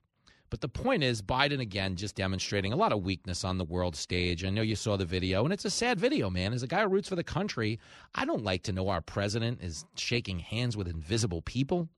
But 0.51 0.61
the 0.61 0.69
point 0.69 1.05
is, 1.05 1.23
Biden 1.23 1.61
again 1.61 1.95
just 1.95 2.17
demonstrating 2.17 2.73
a 2.73 2.77
lot 2.77 2.93
of 2.93 3.05
weakness 3.05 3.45
on 3.45 3.57
the 3.57 3.65
world 3.65 3.95
stage. 3.95 4.45
I 4.45 4.51
know 4.51 4.63
you 4.63 4.75
saw 4.75 4.97
the 4.97 5.05
video, 5.05 5.45
and 5.45 5.53
it's 5.53 5.65
a 5.65 5.71
sad 5.71 6.01
video, 6.01 6.29
man. 6.29 6.53
As 6.53 6.65
a 6.65 6.67
guy 6.67 6.83
who 6.83 6.89
roots 6.89 7.09
for 7.09 7.15
the 7.15 7.23
country, 7.23 7.79
I 8.17 8.25
don't 8.25 8.43
like 8.43 8.65
to 8.65 8.73
know 8.73 8.89
our 8.89 9.01
president 9.01 9.63
is 9.63 9.85
shaking 9.97 10.41
hands 10.41 10.77
with 10.77 10.89
invisible 10.89 11.41
people. 11.41 11.89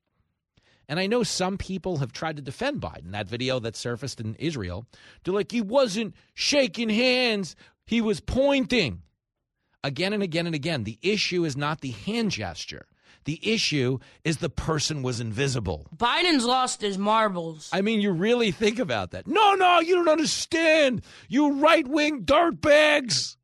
And 0.86 1.00
I 1.00 1.06
know 1.06 1.22
some 1.22 1.56
people 1.56 1.98
have 1.98 2.12
tried 2.12 2.36
to 2.36 2.42
defend 2.42 2.82
Biden. 2.82 3.12
That 3.12 3.28
video 3.28 3.58
that 3.60 3.76
surfaced 3.76 4.20
in 4.20 4.34
Israel, 4.34 4.86
they're 5.24 5.32
like, 5.32 5.50
he 5.50 5.62
wasn't 5.62 6.14
shaking 6.34 6.90
hands, 6.90 7.56
he 7.86 8.02
was 8.02 8.20
pointing. 8.20 9.00
Again 9.82 10.12
and 10.12 10.22
again 10.22 10.46
and 10.46 10.54
again, 10.54 10.84
the 10.84 10.98
issue 11.00 11.44
is 11.44 11.56
not 11.56 11.80
the 11.80 11.92
hand 11.92 12.32
gesture. 12.32 12.86
The 13.24 13.40
issue 13.42 13.98
is 14.24 14.38
the 14.38 14.50
person 14.50 15.02
was 15.02 15.20
invisible. 15.20 15.86
Biden's 15.96 16.44
lost 16.44 16.80
his 16.80 16.98
marbles. 16.98 17.70
I 17.72 17.80
mean, 17.80 18.00
you 18.00 18.10
really 18.10 18.50
think 18.50 18.78
about 18.78 19.12
that. 19.12 19.26
No, 19.26 19.54
no, 19.54 19.80
you 19.80 19.94
don't 19.94 20.08
understand. 20.08 21.02
You 21.28 21.60
right 21.60 21.86
wing 21.86 22.24
dirtbags. 22.24 23.36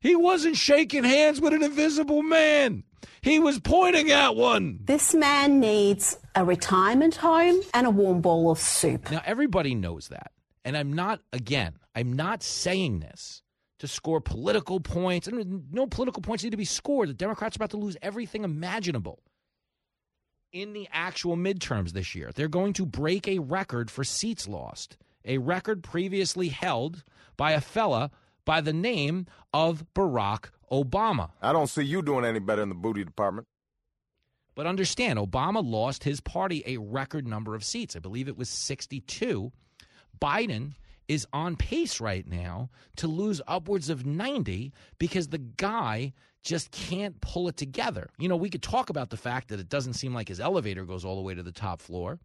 He 0.00 0.16
wasn't 0.16 0.56
shaking 0.56 1.04
hands 1.04 1.40
with 1.40 1.52
an 1.52 1.62
invisible 1.62 2.22
man. 2.22 2.84
He 3.22 3.38
was 3.38 3.60
pointing 3.60 4.10
at 4.10 4.34
one. 4.34 4.80
This 4.82 5.14
man 5.14 5.60
needs 5.60 6.18
a 6.34 6.44
retirement 6.44 7.16
home 7.16 7.60
and 7.72 7.86
a 7.86 7.90
warm 7.90 8.20
bowl 8.20 8.50
of 8.50 8.58
soup. 8.58 9.10
Now, 9.10 9.22
everybody 9.24 9.74
knows 9.76 10.08
that. 10.08 10.32
And 10.64 10.76
I'm 10.76 10.92
not, 10.92 11.20
again, 11.32 11.74
I'm 11.94 12.12
not 12.12 12.42
saying 12.42 13.00
this 13.00 13.42
to 13.82 13.88
score 13.88 14.20
political 14.20 14.78
points. 14.78 15.26
And 15.26 15.64
no 15.72 15.88
political 15.88 16.22
points 16.22 16.44
need 16.44 16.50
to 16.50 16.56
be 16.56 16.64
scored. 16.64 17.08
The 17.08 17.14
Democrats 17.14 17.56
are 17.56 17.58
about 17.58 17.70
to 17.70 17.76
lose 17.76 17.96
everything 18.00 18.44
imaginable 18.44 19.18
in 20.52 20.72
the 20.72 20.88
actual 20.92 21.36
midterms 21.36 21.90
this 21.90 22.14
year. 22.14 22.30
They're 22.32 22.46
going 22.46 22.74
to 22.74 22.86
break 22.86 23.26
a 23.26 23.40
record 23.40 23.90
for 23.90 24.04
seats 24.04 24.46
lost, 24.46 24.96
a 25.24 25.38
record 25.38 25.82
previously 25.82 26.48
held 26.48 27.02
by 27.36 27.52
a 27.52 27.60
fella 27.60 28.12
by 28.44 28.60
the 28.60 28.72
name 28.72 29.26
of 29.52 29.84
Barack 29.96 30.50
Obama. 30.70 31.30
I 31.42 31.52
don't 31.52 31.66
see 31.66 31.82
you 31.82 32.02
doing 32.02 32.24
any 32.24 32.38
better 32.38 32.62
in 32.62 32.68
the 32.68 32.76
booty 32.76 33.02
department. 33.04 33.48
But 34.54 34.68
understand, 34.68 35.18
Obama 35.18 35.60
lost 35.64 36.04
his 36.04 36.20
party 36.20 36.62
a 36.66 36.76
record 36.76 37.26
number 37.26 37.56
of 37.56 37.64
seats. 37.64 37.96
I 37.96 37.98
believe 37.98 38.28
it 38.28 38.38
was 38.38 38.48
62. 38.48 39.50
Biden 40.20 40.74
is 41.08 41.26
on 41.32 41.56
pace 41.56 42.00
right 42.00 42.26
now 42.26 42.70
to 42.96 43.06
lose 43.06 43.40
upwards 43.46 43.88
of 43.88 44.06
90 44.06 44.72
because 44.98 45.28
the 45.28 45.38
guy 45.38 46.12
just 46.42 46.70
can't 46.70 47.20
pull 47.20 47.48
it 47.48 47.56
together. 47.56 48.10
You 48.18 48.28
know, 48.28 48.36
we 48.36 48.50
could 48.50 48.62
talk 48.62 48.90
about 48.90 49.10
the 49.10 49.16
fact 49.16 49.48
that 49.48 49.60
it 49.60 49.68
doesn't 49.68 49.94
seem 49.94 50.14
like 50.14 50.28
his 50.28 50.40
elevator 50.40 50.84
goes 50.84 51.04
all 51.04 51.16
the 51.16 51.22
way 51.22 51.34
to 51.34 51.42
the 51.42 51.52
top 51.52 51.80
floor. 51.80 52.18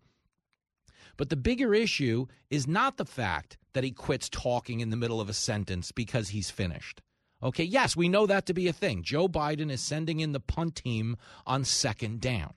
But 1.18 1.30
the 1.30 1.36
bigger 1.36 1.74
issue 1.74 2.28
is 2.50 2.68
not 2.68 2.98
the 2.98 3.06
fact 3.06 3.58
that 3.74 3.84
he 3.84 3.92
quits 3.92 4.30
talking 4.30 4.80
in 4.80 4.90
the 4.90 4.98
middle 4.98 5.20
of 5.20 5.30
a 5.30 5.34
sentence 5.34 5.92
because 5.92 6.30
he's 6.30 6.50
finished. 6.50 7.02
Okay, 7.42 7.64
yes, 7.64 7.96
we 7.96 8.10
know 8.10 8.26
that 8.26 8.46
to 8.48 8.54
be 8.54 8.68
a 8.68 8.74
thing. 8.74 9.04
Joe 9.04 9.28
Biden 9.28 9.72
is 9.72 9.82
sending 9.82 10.20
in 10.20 10.32
the 10.32 10.40
punt 10.40 10.76
team 10.76 11.18
on 11.46 11.64
second 11.66 12.22
down. 12.22 12.54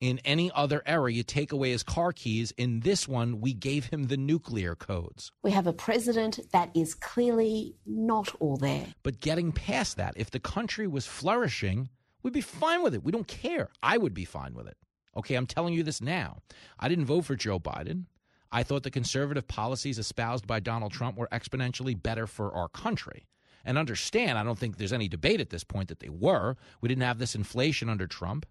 In 0.00 0.18
any 0.24 0.50
other 0.54 0.82
era, 0.86 1.12
you 1.12 1.22
take 1.22 1.52
away 1.52 1.70
his 1.70 1.82
car 1.82 2.12
keys. 2.12 2.52
In 2.56 2.80
this 2.80 3.06
one, 3.06 3.40
we 3.40 3.54
gave 3.54 3.86
him 3.86 4.04
the 4.04 4.16
nuclear 4.16 4.74
codes. 4.74 5.32
We 5.42 5.50
have 5.52 5.66
a 5.66 5.72
president 5.72 6.40
that 6.52 6.70
is 6.74 6.94
clearly 6.94 7.76
not 7.86 8.34
all 8.40 8.56
there. 8.56 8.86
But 9.02 9.20
getting 9.20 9.52
past 9.52 9.96
that, 9.96 10.14
if 10.16 10.30
the 10.30 10.40
country 10.40 10.86
was 10.86 11.06
flourishing, 11.06 11.88
we'd 12.22 12.32
be 12.32 12.40
fine 12.40 12.82
with 12.82 12.94
it. 12.94 13.04
We 13.04 13.12
don't 13.12 13.28
care. 13.28 13.70
I 13.82 13.98
would 13.98 14.14
be 14.14 14.24
fine 14.24 14.54
with 14.54 14.66
it. 14.66 14.76
Okay, 15.16 15.34
I'm 15.34 15.46
telling 15.46 15.74
you 15.74 15.82
this 15.82 16.00
now. 16.00 16.38
I 16.78 16.88
didn't 16.88 17.06
vote 17.06 17.24
for 17.24 17.34
Joe 17.34 17.58
Biden. 17.58 18.04
I 18.50 18.62
thought 18.62 18.82
the 18.82 18.90
conservative 18.90 19.46
policies 19.46 19.98
espoused 19.98 20.46
by 20.46 20.60
Donald 20.60 20.92
Trump 20.92 21.16
were 21.18 21.28
exponentially 21.32 22.00
better 22.00 22.26
for 22.26 22.52
our 22.54 22.68
country. 22.68 23.26
And 23.64 23.76
understand, 23.76 24.38
I 24.38 24.44
don't 24.44 24.58
think 24.58 24.76
there's 24.76 24.92
any 24.92 25.08
debate 25.08 25.40
at 25.40 25.50
this 25.50 25.64
point 25.64 25.88
that 25.88 26.00
they 26.00 26.08
were. 26.08 26.56
We 26.80 26.88
didn't 26.88 27.02
have 27.02 27.18
this 27.18 27.34
inflation 27.34 27.88
under 27.88 28.06
Trump. 28.06 28.46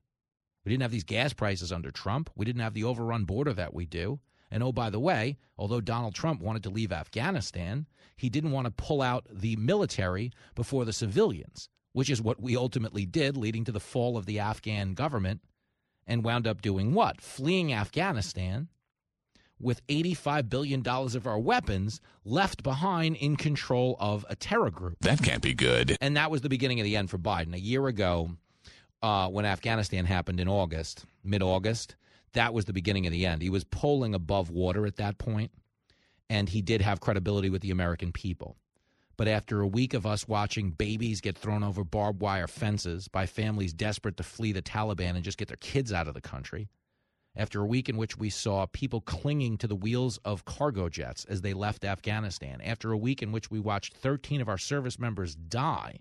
We 0.67 0.73
didn't 0.73 0.81
have 0.81 0.91
these 0.91 1.05
gas 1.05 1.31
prices 1.31 1.71
under 1.71 1.91
Trump. 1.91 2.29
We 2.35 2.43
didn't 2.43 2.61
have 2.61 2.73
the 2.73 2.83
overrun 2.83 3.23
border 3.23 3.53
that 3.53 3.73
we 3.73 3.85
do. 3.85 4.19
And 4.51 4.61
oh, 4.61 4.73
by 4.73 4.89
the 4.89 4.99
way, 4.99 5.37
although 5.57 5.79
Donald 5.79 6.13
Trump 6.13 6.41
wanted 6.41 6.63
to 6.63 6.69
leave 6.69 6.91
Afghanistan, 6.91 7.87
he 8.17 8.27
didn't 8.27 8.51
want 8.51 8.65
to 8.65 8.71
pull 8.71 9.01
out 9.01 9.25
the 9.31 9.55
military 9.55 10.33
before 10.55 10.83
the 10.83 10.91
civilians, 10.91 11.69
which 11.93 12.09
is 12.09 12.21
what 12.21 12.41
we 12.41 12.57
ultimately 12.57 13.05
did, 13.05 13.37
leading 13.37 13.63
to 13.63 13.71
the 13.71 13.79
fall 13.79 14.17
of 14.17 14.25
the 14.25 14.39
Afghan 14.39 14.93
government 14.93 15.39
and 16.05 16.25
wound 16.25 16.45
up 16.45 16.61
doing 16.61 16.93
what? 16.93 17.21
Fleeing 17.21 17.71
Afghanistan 17.71 18.67
with 19.61 19.87
$85 19.87 20.49
billion 20.49 20.85
of 20.85 21.25
our 21.25 21.39
weapons 21.39 22.01
left 22.25 22.61
behind 22.61 23.15
in 23.15 23.37
control 23.37 23.95
of 24.01 24.25
a 24.27 24.35
terror 24.35 24.69
group. 24.69 24.97
That 24.99 25.23
can't 25.23 25.41
be 25.41 25.53
good. 25.53 25.95
And 26.01 26.17
that 26.17 26.29
was 26.29 26.41
the 26.41 26.49
beginning 26.49 26.81
of 26.81 26.83
the 26.83 26.97
end 26.97 27.09
for 27.09 27.17
Biden. 27.17 27.53
A 27.53 27.59
year 27.59 27.87
ago, 27.87 28.31
uh, 29.01 29.27
when 29.29 29.45
Afghanistan 29.45 30.05
happened 30.05 30.39
in 30.39 30.47
August, 30.47 31.05
mid 31.23 31.43
August, 31.43 31.95
that 32.33 32.53
was 32.53 32.65
the 32.65 32.73
beginning 32.73 33.05
of 33.05 33.11
the 33.11 33.25
end. 33.25 33.41
He 33.41 33.49
was 33.49 33.63
polling 33.63 34.13
above 34.13 34.49
water 34.49 34.85
at 34.85 34.97
that 34.97 35.17
point, 35.17 35.51
and 36.29 36.49
he 36.49 36.61
did 36.61 36.81
have 36.81 36.99
credibility 36.99 37.49
with 37.49 37.61
the 37.61 37.71
American 37.71 38.11
people. 38.11 38.57
But 39.15 39.27
after 39.27 39.61
a 39.61 39.67
week 39.67 39.93
of 39.93 40.05
us 40.05 40.27
watching 40.27 40.71
babies 40.71 41.21
get 41.21 41.37
thrown 41.37 41.63
over 41.63 41.83
barbed 41.83 42.21
wire 42.21 42.47
fences 42.47 43.07
by 43.07 43.25
families 43.25 43.73
desperate 43.73 44.17
to 44.17 44.23
flee 44.23 44.51
the 44.51 44.61
Taliban 44.61 45.15
and 45.15 45.23
just 45.23 45.39
get 45.39 45.47
their 45.47 45.57
kids 45.57 45.91
out 45.91 46.07
of 46.07 46.13
the 46.13 46.21
country, 46.21 46.69
after 47.35 47.61
a 47.61 47.65
week 47.65 47.89
in 47.89 47.97
which 47.97 48.17
we 48.17 48.29
saw 48.29 48.65
people 48.67 49.01
clinging 49.01 49.57
to 49.57 49.67
the 49.67 49.75
wheels 49.75 50.17
of 50.25 50.45
cargo 50.45 50.89
jets 50.89 51.25
as 51.25 51.41
they 51.41 51.53
left 51.53 51.85
Afghanistan, 51.85 52.61
after 52.61 52.91
a 52.91 52.97
week 52.97 53.23
in 53.23 53.31
which 53.31 53.49
we 53.49 53.59
watched 53.59 53.95
13 53.95 54.41
of 54.41 54.49
our 54.49 54.57
service 54.57 54.99
members 54.99 55.35
die 55.35 55.99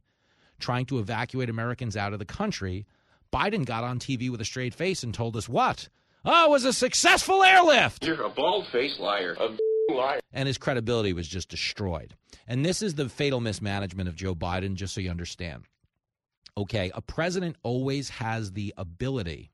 trying 0.59 0.87
to 0.87 0.99
evacuate 0.99 1.51
Americans 1.51 1.97
out 1.97 2.13
of 2.13 2.19
the 2.19 2.25
country, 2.25 2.87
Biden 3.33 3.65
got 3.65 3.85
on 3.85 3.99
TV 3.99 4.31
with 4.31 4.41
a 4.41 4.45
straight 4.45 4.75
face 4.75 5.03
and 5.03 5.13
told 5.13 5.37
us 5.37 5.49
what? 5.49 5.89
Oh, 6.25 6.47
it 6.47 6.51
was 6.51 6.65
a 6.65 6.73
successful 6.73 7.43
airlift. 7.43 8.05
You're 8.05 8.23
a 8.23 8.31
bald 8.31 8.67
faced 8.73 8.99
liar. 8.99 9.37
A 9.39 9.57
liar. 9.93 10.21
And 10.33 10.47
his 10.47 10.59
credibility 10.59 11.13
was 11.13 11.29
just 11.29 11.49
destroyed. 11.49 12.15
And 12.49 12.65
this 12.65 12.83
is 12.83 12.95
the 12.95 13.09
fatal 13.09 13.41
mismanagement 13.41 14.09
of 14.09 14.17
Joe 14.17 14.35
Biden, 14.35 14.75
just 14.75 14.95
so 14.95 15.01
you 15.01 15.11
understand. 15.11 15.65
Okay, 16.59 16.91
a 16.95 17.03
president 17.03 17.57
always 17.63 18.09
has 18.09 18.53
the 18.53 18.73
ability 18.77 19.53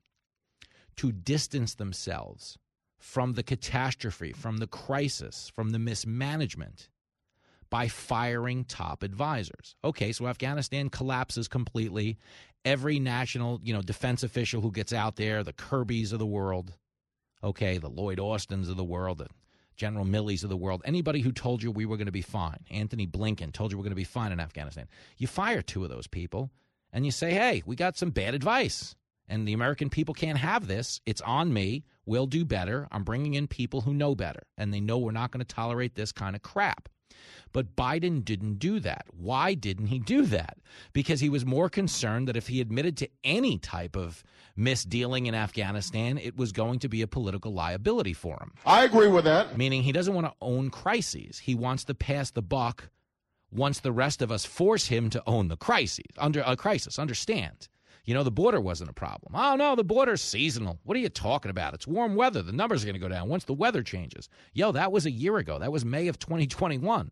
to 0.95 1.11
distance 1.11 1.75
themselves 1.75 2.57
from 2.97 3.33
the 3.33 3.43
catastrophe, 3.43 4.31
from 4.31 4.57
the 4.57 4.67
crisis, 4.67 5.51
from 5.53 5.71
the 5.71 5.79
mismanagement 5.79 6.87
by 7.73 7.87
firing 7.87 8.63
top 8.65 9.01
advisors. 9.01 9.75
Okay, 9.83 10.11
so 10.11 10.27
Afghanistan 10.27 10.89
collapses 10.89 11.47
completely. 11.47 12.19
Every 12.63 12.99
national, 12.99 13.61
you 13.63 13.73
know, 13.73 13.81
defense 13.81 14.21
official 14.21 14.61
who 14.61 14.71
gets 14.71 14.93
out 14.93 15.15
there, 15.15 15.43
the 15.43 15.53
Kirby's 15.53 16.13
of 16.13 16.19
the 16.19 16.25
world, 16.25 16.73
Okay, 17.43 17.77
the 17.77 17.89
Lloyd 17.89 18.19
Austins 18.19 18.69
of 18.69 18.77
the 18.77 18.83
world, 18.83 19.17
the 19.17 19.27
General 19.75 20.05
Milleys 20.05 20.43
of 20.43 20.49
the 20.49 20.57
world, 20.57 20.81
anybody 20.85 21.19
who 21.19 21.31
told 21.31 21.61
you 21.61 21.71
we 21.71 21.85
were 21.85 21.97
going 21.97 22.05
to 22.05 22.11
be 22.11 22.21
fine, 22.21 22.59
Antony 22.71 23.05
Blinken 23.05 23.51
told 23.51 23.71
you 23.71 23.77
we're 23.77 23.83
going 23.83 23.91
to 23.91 23.95
be 23.95 24.03
fine 24.03 24.31
in 24.31 24.39
Afghanistan. 24.39 24.87
You 25.17 25.27
fire 25.27 25.61
two 25.61 25.83
of 25.83 25.89
those 25.89 26.07
people 26.07 26.51
and 26.93 27.05
you 27.05 27.11
say, 27.11 27.31
hey, 27.31 27.63
we 27.65 27.75
got 27.75 27.97
some 27.97 28.11
bad 28.11 28.33
advice. 28.33 28.95
And 29.27 29.47
the 29.47 29.53
American 29.53 29.89
people 29.89 30.13
can't 30.13 30.37
have 30.37 30.67
this. 30.67 31.01
It's 31.05 31.21
on 31.21 31.51
me. 31.51 31.85
We'll 32.05 32.27
do 32.27 32.45
better. 32.45 32.87
I'm 32.91 33.03
bringing 33.03 33.33
in 33.33 33.47
people 33.47 33.81
who 33.81 33.93
know 33.93 34.15
better, 34.15 34.43
and 34.57 34.73
they 34.73 34.81
know 34.81 34.97
we're 34.97 35.11
not 35.11 35.31
going 35.31 35.43
to 35.43 35.55
tolerate 35.55 35.95
this 35.95 36.11
kind 36.11 36.35
of 36.35 36.41
crap. 36.41 36.89
But 37.51 37.75
Biden 37.75 38.25
didn't 38.25 38.55
do 38.55 38.79
that. 38.79 39.05
Why 39.15 39.53
didn't 39.53 39.87
he 39.87 39.99
do 39.99 40.25
that? 40.25 40.57
Because 40.91 41.19
he 41.19 41.29
was 41.29 41.45
more 41.45 41.69
concerned 41.69 42.27
that 42.27 42.37
if 42.37 42.47
he 42.47 42.59
admitted 42.59 42.97
to 42.97 43.09
any 43.23 43.57
type 43.59 43.95
of 43.95 44.23
misdealing 44.57 45.27
in 45.27 45.35
Afghanistan, 45.35 46.17
it 46.17 46.35
was 46.35 46.51
going 46.51 46.79
to 46.79 46.89
be 46.89 47.01
a 47.01 47.07
political 47.07 47.53
liability 47.53 48.13
for 48.13 48.37
him. 48.41 48.53
I 48.65 48.83
agree 48.83 49.07
with 49.07 49.25
that. 49.25 49.57
Meaning 49.57 49.83
he 49.83 49.91
doesn't 49.91 50.13
want 50.13 50.27
to 50.27 50.33
own 50.41 50.69
crises. 50.69 51.39
He 51.39 51.55
wants 51.55 51.83
to 51.85 51.93
pass 51.93 52.31
the 52.31 52.41
buck 52.41 52.89
once 53.51 53.79
the 53.79 53.91
rest 53.91 54.21
of 54.21 54.31
us 54.31 54.45
force 54.45 54.87
him 54.87 55.09
to 55.11 55.23
own 55.27 55.47
the 55.47 55.57
crisis. 55.57 56.05
Under 56.17 56.41
a 56.41 56.55
crisis, 56.55 56.97
understand. 56.97 57.67
You 58.05 58.13
know, 58.13 58.23
the 58.23 58.31
border 58.31 58.59
wasn't 58.59 58.89
a 58.89 58.93
problem. 58.93 59.33
Oh, 59.33 59.55
no, 59.55 59.75
the 59.75 59.83
border's 59.83 60.21
seasonal. 60.21 60.79
What 60.83 60.97
are 60.97 60.99
you 60.99 61.09
talking 61.09 61.51
about? 61.51 61.73
It's 61.73 61.87
warm 61.87 62.15
weather. 62.15 62.41
The 62.41 62.51
numbers 62.51 62.83
are 62.83 62.85
going 62.85 62.95
to 62.95 62.99
go 62.99 63.07
down 63.07 63.29
once 63.29 63.45
the 63.45 63.53
weather 63.53 63.81
changes. 63.81 64.27
Yo, 64.53 64.73
that 64.73 64.91
was 64.91 65.05
a 65.05 65.11
year 65.11 65.37
ago. 65.37 65.57
That 65.59 65.71
was 65.71 65.85
May 65.85 66.09
of 66.09 66.19
2021. 66.19 67.11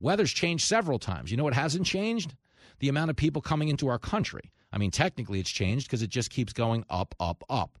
Weather's 0.00 0.32
changed 0.32 0.66
several 0.66 0.98
times. 0.98 1.30
You 1.30 1.36
know 1.36 1.44
what 1.44 1.54
hasn't 1.54 1.86
changed? 1.86 2.34
The 2.80 2.88
amount 2.88 3.10
of 3.10 3.16
people 3.16 3.42
coming 3.42 3.68
into 3.68 3.88
our 3.88 3.98
country. 3.98 4.52
I 4.72 4.78
mean, 4.78 4.90
technically 4.90 5.38
it's 5.40 5.50
changed 5.50 5.86
because 5.86 6.02
it 6.02 6.10
just 6.10 6.30
keeps 6.30 6.52
going 6.52 6.84
up, 6.90 7.14
up, 7.20 7.44
up. 7.48 7.78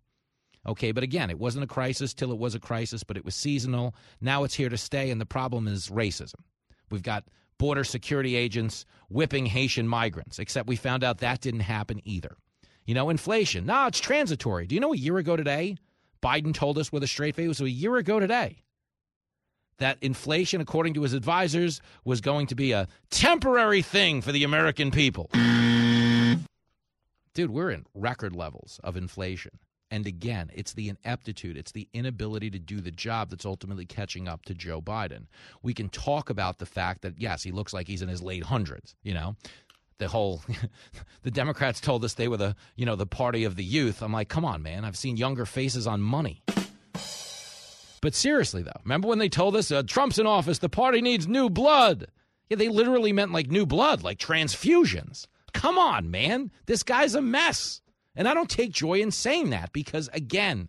Okay, 0.66 0.92
but 0.92 1.02
again, 1.02 1.30
it 1.30 1.38
wasn't 1.38 1.64
a 1.64 1.68
crisis 1.68 2.14
till 2.14 2.30
it 2.30 2.38
was 2.38 2.54
a 2.54 2.60
crisis, 2.60 3.02
but 3.02 3.16
it 3.16 3.24
was 3.24 3.34
seasonal. 3.34 3.94
Now 4.20 4.44
it's 4.44 4.54
here 4.54 4.68
to 4.68 4.76
stay, 4.76 5.10
and 5.10 5.20
the 5.20 5.26
problem 5.26 5.66
is 5.66 5.88
racism. 5.88 6.40
We've 6.90 7.02
got 7.02 7.24
border 7.58 7.84
security 7.84 8.36
agents 8.36 8.84
whipping 9.08 9.46
Haitian 9.46 9.88
migrants, 9.88 10.38
except 10.38 10.68
we 10.68 10.76
found 10.76 11.04
out 11.04 11.18
that 11.18 11.40
didn't 11.40 11.60
happen 11.60 12.00
either. 12.04 12.36
You 12.84 12.94
know, 12.94 13.10
inflation. 13.10 13.66
No, 13.66 13.86
it's 13.86 14.00
transitory. 14.00 14.66
Do 14.66 14.74
you 14.74 14.80
know 14.80 14.94
a 14.94 14.96
year 14.96 15.18
ago 15.18 15.36
today, 15.36 15.76
Biden 16.22 16.54
told 16.54 16.78
us 16.78 16.90
with 16.90 17.02
a 17.02 17.06
straight 17.06 17.34
face, 17.34 17.44
it 17.44 17.48
was 17.48 17.60
a 17.60 17.70
year 17.70 17.96
ago 17.96 18.18
today, 18.18 18.62
that 19.78 19.98
inflation, 20.00 20.60
according 20.60 20.94
to 20.94 21.02
his 21.02 21.12
advisors, 21.12 21.80
was 22.04 22.20
going 22.20 22.46
to 22.48 22.54
be 22.54 22.72
a 22.72 22.88
temporary 23.10 23.82
thing 23.82 24.22
for 24.22 24.32
the 24.32 24.44
American 24.44 24.90
people. 24.90 25.30
Dude, 27.34 27.50
we're 27.50 27.70
in 27.70 27.86
record 27.94 28.34
levels 28.34 28.80
of 28.82 28.96
inflation. 28.96 29.58
And 29.90 30.06
again, 30.06 30.50
it's 30.54 30.74
the 30.74 30.90
ineptitude, 30.90 31.56
it's 31.56 31.72
the 31.72 31.88
inability 31.92 32.50
to 32.50 32.58
do 32.58 32.80
the 32.80 32.90
job 32.90 33.30
that's 33.30 33.46
ultimately 33.46 33.86
catching 33.86 34.28
up 34.28 34.44
to 34.44 34.54
Joe 34.54 34.82
Biden. 34.82 35.26
We 35.62 35.72
can 35.72 35.88
talk 35.88 36.28
about 36.28 36.58
the 36.58 36.66
fact 36.66 37.02
that, 37.02 37.18
yes, 37.18 37.42
he 37.42 37.52
looks 37.52 37.72
like 37.72 37.86
he's 37.86 38.02
in 38.02 38.08
his 38.08 38.22
late 38.22 38.44
hundreds, 38.44 38.94
you 39.02 39.14
know? 39.14 39.36
The 39.98 40.08
whole, 40.08 40.42
the 41.22 41.30
Democrats 41.30 41.80
told 41.80 42.04
us 42.04 42.14
they 42.14 42.28
were 42.28 42.36
the, 42.36 42.56
you 42.76 42.84
know, 42.84 42.96
the 42.96 43.06
party 43.06 43.44
of 43.44 43.56
the 43.56 43.64
youth. 43.64 44.02
I'm 44.02 44.12
like, 44.12 44.28
come 44.28 44.44
on, 44.44 44.62
man. 44.62 44.84
I've 44.84 44.96
seen 44.96 45.16
younger 45.16 45.46
faces 45.46 45.86
on 45.86 46.00
money. 46.00 46.42
But 48.00 48.14
seriously, 48.14 48.62
though, 48.62 48.80
remember 48.84 49.08
when 49.08 49.18
they 49.18 49.28
told 49.28 49.56
us 49.56 49.72
uh, 49.72 49.82
Trump's 49.82 50.18
in 50.18 50.26
office, 50.26 50.58
the 50.58 50.68
party 50.68 51.00
needs 51.00 51.26
new 51.26 51.50
blood? 51.50 52.06
Yeah, 52.48 52.56
they 52.56 52.68
literally 52.68 53.12
meant 53.12 53.32
like 53.32 53.50
new 53.50 53.66
blood, 53.66 54.02
like 54.02 54.18
transfusions. 54.18 55.26
Come 55.52 55.78
on, 55.78 56.10
man. 56.10 56.50
This 56.66 56.82
guy's 56.82 57.14
a 57.14 57.22
mess. 57.22 57.80
And 58.18 58.28
I 58.28 58.34
don't 58.34 58.50
take 58.50 58.72
joy 58.72 59.00
in 59.00 59.12
saying 59.12 59.50
that 59.50 59.72
because, 59.72 60.10
again, 60.12 60.68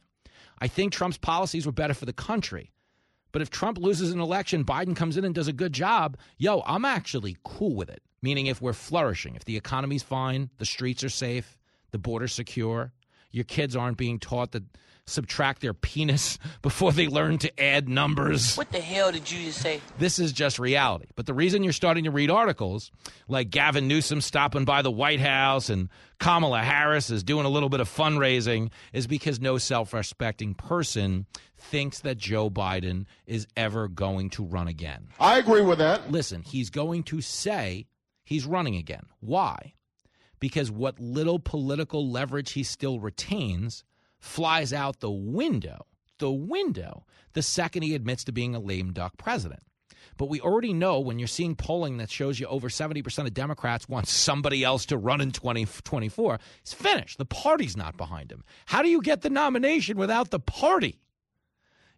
I 0.59 0.67
think 0.67 0.93
Trump's 0.93 1.17
policies 1.17 1.65
were 1.65 1.71
better 1.71 1.95
for 1.95 2.05
the 2.05 2.13
country. 2.13 2.71
But 3.31 3.41
if 3.41 3.49
Trump 3.49 3.79
loses 3.79 4.11
an 4.11 4.19
election, 4.19 4.63
Biden 4.63 4.95
comes 4.95 5.17
in 5.17 5.25
and 5.25 5.33
does 5.33 5.47
a 5.47 5.53
good 5.53 5.73
job, 5.73 6.15
yo, 6.37 6.61
I'm 6.67 6.85
actually 6.85 7.37
cool 7.43 7.75
with 7.75 7.89
it. 7.89 8.03
Meaning, 8.21 8.45
if 8.45 8.61
we're 8.61 8.73
flourishing, 8.73 9.35
if 9.35 9.45
the 9.45 9.57
economy's 9.57 10.03
fine, 10.03 10.51
the 10.59 10.65
streets 10.65 11.03
are 11.03 11.09
safe, 11.09 11.57
the 11.91 11.97
border's 11.97 12.33
secure, 12.33 12.93
your 13.31 13.45
kids 13.45 13.75
aren't 13.75 13.97
being 13.97 14.19
taught 14.19 14.51
to 14.51 14.63
subtract 15.09 15.61
their 15.61 15.73
penis 15.73 16.37
before 16.61 16.91
they 16.91 17.07
learn 17.07 17.37
to 17.39 17.59
add 17.61 17.89
numbers. 17.89 18.55
What 18.55 18.71
the 18.71 18.81
hell 18.81 19.11
did 19.11 19.29
you 19.31 19.45
just 19.45 19.61
say? 19.61 19.81
This 19.97 20.19
is 20.19 20.31
just 20.31 20.59
reality. 20.59 21.07
But 21.15 21.25
the 21.25 21.33
reason 21.33 21.63
you're 21.63 21.73
starting 21.73 22.05
to 22.05 22.11
read 22.11 22.29
articles 22.29 22.91
like 23.27 23.49
Gavin 23.49 23.87
Newsom 23.87 24.21
stopping 24.21 24.65
by 24.65 24.81
the 24.81 24.91
White 24.91 25.19
House 25.19 25.69
and 25.69 25.89
Kamala 26.19 26.61
Harris 26.61 27.09
is 27.09 27.23
doing 27.23 27.45
a 27.45 27.49
little 27.49 27.69
bit 27.69 27.79
of 27.79 27.89
fundraising 27.89 28.71
is 28.93 29.07
because 29.07 29.39
no 29.39 29.57
self 29.57 29.93
respecting 29.93 30.53
person 30.53 31.25
thinks 31.57 31.99
that 32.01 32.17
Joe 32.17 32.49
Biden 32.49 33.05
is 33.25 33.47
ever 33.55 33.87
going 33.87 34.29
to 34.31 34.43
run 34.43 34.67
again. 34.67 35.07
I 35.19 35.37
agree 35.37 35.61
with 35.61 35.79
that. 35.79 36.11
Listen, 36.11 36.41
he's 36.41 36.69
going 36.69 37.03
to 37.03 37.21
say 37.21 37.87
he's 38.23 38.45
running 38.45 38.75
again. 38.75 39.05
Why? 39.19 39.73
Because 40.39 40.71
what 40.71 40.99
little 40.99 41.39
political 41.39 42.09
leverage 42.09 42.51
he 42.51 42.63
still 42.63 42.99
retains 42.99 43.83
flies 44.19 44.73
out 44.73 44.99
the 44.99 45.11
window, 45.11 45.85
the 46.19 46.31
window, 46.31 47.05
the 47.33 47.41
second 47.41 47.83
he 47.83 47.95
admits 47.95 48.23
to 48.25 48.31
being 48.31 48.55
a 48.55 48.59
lame 48.59 48.93
duck 48.93 49.17
president. 49.17 49.63
But 50.17 50.29
we 50.29 50.41
already 50.41 50.73
know 50.73 50.99
when 50.99 51.17
you're 51.17 51.29
seeing 51.29 51.55
polling 51.55 51.97
that 51.97 52.11
shows 52.11 52.39
you 52.39 52.47
over 52.47 52.67
70% 52.67 53.25
of 53.25 53.33
Democrats 53.33 53.87
want 53.87 54.07
somebody 54.07 54.65
else 54.65 54.85
to 54.87 54.97
run 54.97 55.21
in 55.21 55.31
2024, 55.31 56.39
it's 56.59 56.73
finished. 56.73 57.17
The 57.17 57.25
party's 57.25 57.77
not 57.77 57.95
behind 57.95 58.31
him. 58.31 58.43
How 58.65 58.81
do 58.81 58.89
you 58.89 59.01
get 59.01 59.21
the 59.21 59.29
nomination 59.29 59.97
without 59.97 60.29
the 60.29 60.39
party? 60.39 60.99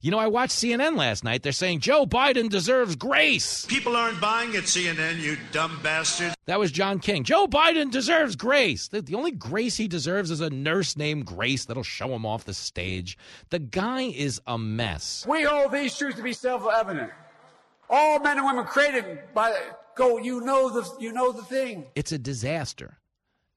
You 0.04 0.10
know, 0.10 0.18
I 0.18 0.28
watched 0.28 0.54
CNN 0.54 0.97
last 0.97 1.24
night. 1.24 1.43
They're 1.43 1.52
saying 1.52 1.82
Joe 1.82 2.08
Biden 2.08 2.49
deserves 2.49 2.95
grace. 2.95 3.68
People 3.68 3.95
aren't 3.95 4.20
buying 4.20 4.56
at 4.56 4.64
CNN, 4.64 5.20
you 5.20 5.38
dumb 5.52 5.80
bastards. 5.84 6.36
That 6.47 6.58
was 6.58 6.72
John 6.72 6.97
King. 6.97 7.24
Joe 7.24 7.45
Biden 7.45 7.91
deserves 7.91 8.36
grace. 8.36 8.88
The, 8.88 9.04
the, 9.04 9.14
only 9.14 9.30
grace 9.30 9.78
he 9.78 9.88
deserves 9.88 10.32
is 10.32 10.41
a 10.41 10.49
nurse 10.49 10.97
named 10.97 11.28
Grace 11.28 11.66
that'll 11.66 11.84
show 11.84 12.16
him 12.16 12.26
off 12.26 12.45
the 12.45 12.54
stage. 12.56 13.16
The 13.52 13.60
guy 13.60 14.02
is 14.02 14.41
a 14.47 14.58
mess. 14.58 15.24
We 15.30 15.43
hold 15.43 15.72
these 15.72 15.95
truths 15.95 16.18
to 16.18 16.24
be 16.24 16.34
self-evident. 16.34 17.12
All 17.88 18.20
men 18.20 18.38
and 18.38 18.47
women 18.47 18.66
created 18.66 19.20
by 19.36 19.56
go. 19.95 20.18
You 20.18 20.41
know 20.41 20.70
the 20.70 20.89
you 20.99 21.12
know 21.12 21.32
the 21.32 21.43
thing. 21.43 21.86
It's 21.93 22.12
a 22.12 22.18
disaster. 22.18 22.97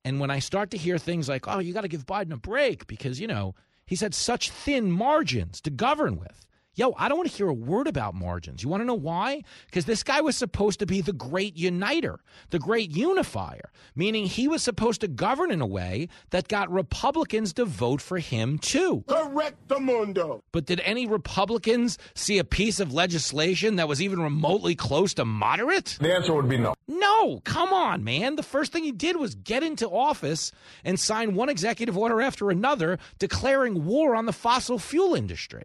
And 0.05 0.21
when 0.21 0.31
I 0.31 0.41
start 0.41 0.73
to 0.73 0.77
hear 0.77 0.99
things 0.99 1.29
like, 1.29 1.49
"Oh, 1.49 1.61
you 1.61 1.73
got 1.73 1.83
to 1.83 1.89
give 1.89 2.05
Biden 2.05 2.33
a 2.33 2.37
break," 2.37 2.87
because 2.87 3.21
you 3.21 3.29
know 3.29 3.55
He's 3.87 4.01
had 4.01 4.15
such 4.15 4.51
thin 4.51 4.91
margins 4.91 5.61
to 5.63 5.71
govern 5.71 6.19
with. 6.19 6.47
Yo, 6.77 6.93
I 6.99 7.09
don't 7.09 7.19
want 7.19 7.31
to 7.31 7.37
hear 7.37 7.49
a 7.49 7.55
word 7.55 7.87
about 7.87 8.17
margins. 8.17 8.65
You 8.65 8.69
want 8.69 8.81
to 8.81 8.85
know 8.85 8.95
why? 8.95 9.43
Because 9.67 9.85
this 9.85 10.03
guy 10.03 10.21
was 10.21 10.37
supposed 10.37 10.81
to 10.81 10.87
be 10.87 11.01
the 11.01 11.13
great 11.13 11.57
uniter, 11.57 12.19
the 12.51 12.59
great 12.59 12.91
unifier, 12.91 13.71
meaning 13.95 14.27
he 14.27 14.49
was 14.49 14.61
supposed 14.61 15.01
to 15.03 15.09
govern 15.09 15.53
in 15.53 15.61
a 15.61 15.67
way 15.67 16.09
that 16.31 16.49
got 16.49 16.69
Republicans 16.73 17.53
to 17.53 17.65
vote 17.65 18.01
for 18.01 18.19
him 18.19 18.59
too. 18.59 19.05
Correct 19.07 19.69
the 19.69 19.79
mundo. 19.79 20.43
But 20.51 20.67
did 20.67 20.81
any 20.81 21.07
Republicans 21.07 21.97
see 22.17 22.39
a 22.39 22.45
piece 22.45 22.81
of 22.81 22.93
legislation 22.93 23.77
that 23.77 23.87
was 23.87 24.03
even 24.03 24.21
remotely 24.21 24.75
close 24.75 25.15
to 25.15 25.25
moderate? 25.25 25.97
The 26.01 26.13
answer 26.13 26.35
would 26.35 26.49
be 26.49 26.59
no. 26.59 26.75
No, 26.89 27.39
come 27.45 27.73
on, 27.73 28.03
man. 28.03 28.35
The 28.35 28.43
first 28.43 28.73
thing 28.73 28.83
he 28.83 28.91
did 28.91 29.15
was 29.15 29.37
get 29.37 29.63
into 29.63 29.89
office 29.89 30.51
and 30.83 30.99
sign 30.99 31.37
one 31.37 31.49
executive 31.49 31.97
order 31.97 32.21
after 32.21 32.51
another 32.51 32.99
declaring 33.21 33.85
war 33.85 34.17
on 34.17 34.27
the 34.27 34.33
fossil 34.33 34.81
fuel 34.81 35.15
industry. 35.15 35.63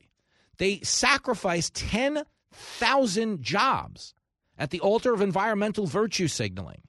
They 0.59 0.81
sacrificed 0.81 1.73
10,000 1.75 3.41
jobs 3.41 4.13
at 4.57 4.69
the 4.69 4.81
altar 4.81 5.13
of 5.13 5.21
environmental 5.21 5.87
virtue 5.87 6.27
signaling 6.27 6.81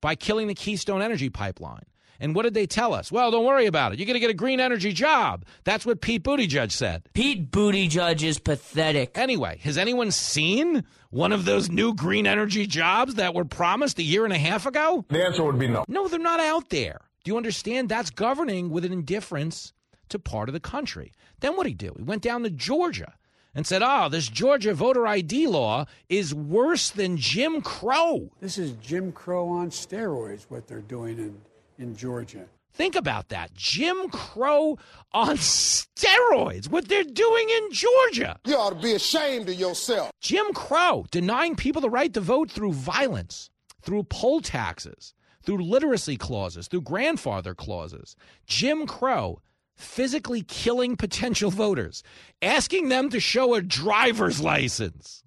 by 0.00 0.14
killing 0.14 0.46
the 0.46 0.54
Keystone 0.54 1.02
Energy 1.02 1.30
Pipeline. 1.30 1.84
And 2.22 2.34
what 2.34 2.42
did 2.42 2.52
they 2.52 2.66
tell 2.66 2.92
us? 2.92 3.10
Well, 3.10 3.30
don't 3.30 3.46
worry 3.46 3.64
about 3.64 3.92
it. 3.92 3.98
You're 3.98 4.06
going 4.06 4.14
to 4.14 4.20
get 4.20 4.28
a 4.28 4.34
green 4.34 4.60
energy 4.60 4.92
job. 4.92 5.46
That's 5.64 5.86
what 5.86 6.02
Pete 6.02 6.22
Buttigieg 6.22 6.70
said. 6.70 7.08
Pete 7.14 7.50
Buttigieg 7.50 8.22
is 8.22 8.38
pathetic. 8.38 9.16
Anyway, 9.16 9.58
has 9.62 9.78
anyone 9.78 10.10
seen 10.10 10.84
one 11.08 11.32
of 11.32 11.46
those 11.46 11.70
new 11.70 11.94
green 11.94 12.26
energy 12.26 12.66
jobs 12.66 13.14
that 13.14 13.34
were 13.34 13.46
promised 13.46 13.98
a 13.98 14.02
year 14.02 14.24
and 14.24 14.34
a 14.34 14.38
half 14.38 14.66
ago? 14.66 15.06
The 15.08 15.24
answer 15.24 15.42
would 15.42 15.58
be 15.58 15.68
no. 15.68 15.86
No, 15.88 16.08
they're 16.08 16.18
not 16.18 16.40
out 16.40 16.68
there. 16.68 17.00
Do 17.24 17.30
you 17.30 17.38
understand? 17.38 17.88
That's 17.88 18.10
governing 18.10 18.68
with 18.68 18.84
an 18.84 18.92
indifference 18.92 19.72
to 20.10 20.18
part 20.18 20.48
of 20.48 20.52
the 20.52 20.60
country. 20.60 21.12
Then 21.40 21.56
what 21.56 21.64
did 21.64 21.70
he 21.70 21.74
do? 21.74 21.94
He 21.96 22.02
went 22.02 22.22
down 22.22 22.42
to 22.42 22.50
Georgia 22.50 23.14
and 23.54 23.66
said, 23.66 23.82
oh, 23.84 24.08
this 24.08 24.28
Georgia 24.28 24.74
voter 24.74 25.06
ID 25.06 25.46
law 25.46 25.86
is 26.08 26.34
worse 26.34 26.90
than 26.90 27.16
Jim 27.16 27.60
Crow. 27.62 28.30
This 28.40 28.58
is 28.58 28.72
Jim 28.72 29.12
Crow 29.12 29.48
on 29.48 29.70
steroids, 29.70 30.46
what 30.48 30.68
they're 30.68 30.80
doing 30.80 31.18
in, 31.18 31.40
in 31.78 31.96
Georgia. 31.96 32.46
Think 32.72 32.94
about 32.94 33.30
that. 33.30 33.52
Jim 33.52 34.08
Crow 34.10 34.78
on 35.12 35.36
steroids, 35.36 36.70
what 36.70 36.88
they're 36.88 37.02
doing 37.02 37.50
in 37.50 37.72
Georgia. 37.72 38.38
You 38.46 38.56
ought 38.56 38.70
to 38.70 38.76
be 38.76 38.94
ashamed 38.94 39.48
of 39.48 39.56
yourself. 39.56 40.12
Jim 40.20 40.52
Crow 40.54 41.06
denying 41.10 41.56
people 41.56 41.82
the 41.82 41.90
right 41.90 42.14
to 42.14 42.20
vote 42.20 42.50
through 42.50 42.72
violence, 42.72 43.50
through 43.82 44.04
poll 44.04 44.40
taxes, 44.40 45.14
through 45.42 45.64
literacy 45.64 46.16
clauses, 46.16 46.68
through 46.68 46.82
grandfather 46.82 47.54
clauses. 47.54 48.14
Jim 48.46 48.86
Crow 48.86 49.40
physically 49.80 50.42
killing 50.42 50.96
potential 50.96 51.50
voters, 51.50 52.02
asking 52.42 52.88
them 52.88 53.10
to 53.10 53.20
show 53.20 53.54
a 53.54 53.62
driver's 53.62 54.40
license 54.40 55.22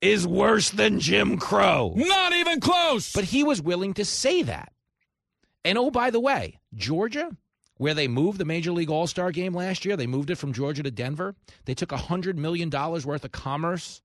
is 0.00 0.26
worse 0.26 0.70
than 0.70 1.00
Jim 1.00 1.38
Crow. 1.38 1.92
Not 1.96 2.32
even 2.32 2.60
close. 2.60 3.12
But 3.12 3.24
he 3.24 3.42
was 3.42 3.62
willing 3.62 3.94
to 3.94 4.04
say 4.04 4.42
that. 4.42 4.72
And 5.64 5.78
oh, 5.78 5.90
by 5.90 6.10
the 6.10 6.20
way, 6.20 6.60
Georgia, 6.74 7.36
where 7.78 7.94
they 7.94 8.08
moved 8.08 8.38
the 8.38 8.44
Major 8.44 8.72
League 8.72 8.90
All 8.90 9.06
Star 9.06 9.32
game 9.32 9.54
last 9.54 9.84
year, 9.84 9.96
they 9.96 10.06
moved 10.06 10.30
it 10.30 10.36
from 10.36 10.52
Georgia 10.52 10.82
to 10.82 10.90
Denver. 10.90 11.34
They 11.64 11.74
took 11.74 11.88
$100 11.90 12.36
million 12.36 12.70
worth 12.70 13.24
of 13.24 13.32
commerce 13.32 14.02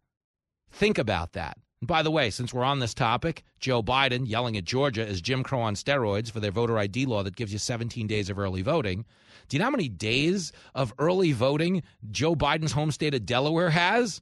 Think 0.72 0.98
about 0.98 1.34
that. 1.34 1.58
By 1.84 2.04
the 2.04 2.12
way, 2.12 2.30
since 2.30 2.54
we're 2.54 2.64
on 2.64 2.78
this 2.80 2.94
topic, 2.94 3.44
Joe 3.60 3.82
Biden 3.82 4.30
yelling 4.30 4.56
at 4.56 4.66
Georgia 4.66 5.04
is 5.06 5.20
Jim 5.20 5.42
Crow 5.42 5.62
on 5.62 5.74
steroids 5.74 6.32
for 6.32 6.40
their 6.40 6.52
voter 6.52 6.78
ID 6.78 7.08
law 7.08 7.24
that 7.24 7.36
gives 7.36 7.52
you 7.52 7.58
17 7.58 8.06
days 8.06 8.30
of 8.30 8.38
early 8.38 8.62
voting. 8.62 9.04
Do 9.50 9.58
you 9.58 9.60
know 9.60 9.66
how 9.66 9.72
many 9.72 9.90
days 9.90 10.52
of 10.76 10.94
early 11.00 11.32
voting 11.32 11.82
Joe 12.12 12.36
Biden's 12.36 12.72
home 12.72 12.92
state 12.92 13.16
of 13.16 13.26
Delaware 13.26 13.72
has? 13.72 14.22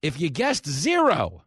If 0.00 0.18
you 0.18 0.30
guessed 0.30 0.66
zero, 0.66 1.42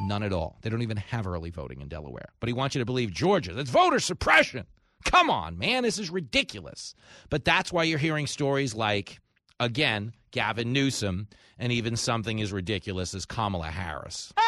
none 0.00 0.22
at 0.22 0.32
all. 0.32 0.58
They 0.62 0.70
don't 0.70 0.82
even 0.82 0.96
have 0.96 1.26
early 1.26 1.50
voting 1.50 1.80
in 1.80 1.88
Delaware. 1.88 2.28
But 2.40 2.48
he 2.48 2.52
wants 2.52 2.74
you 2.74 2.80
to 2.80 2.86
believe 2.86 3.12
Georgia. 3.12 3.52
That's 3.52 3.70
voter 3.70 4.00
suppression. 4.00 4.66
Come 5.04 5.30
on, 5.30 5.58
man. 5.58 5.82
This 5.82 5.98
is 5.98 6.10
ridiculous. 6.10 6.94
But 7.30 7.44
that's 7.44 7.72
why 7.72 7.84
you're 7.84 7.98
hearing 7.98 8.26
stories 8.26 8.74
like, 8.74 9.20
again, 9.60 10.12
Gavin 10.32 10.72
Newsom, 10.72 11.28
and 11.58 11.72
even 11.72 11.96
something 11.96 12.40
as 12.40 12.52
ridiculous 12.52 13.14
as 13.14 13.24
Kamala 13.24 13.68
Harris. 13.68 14.32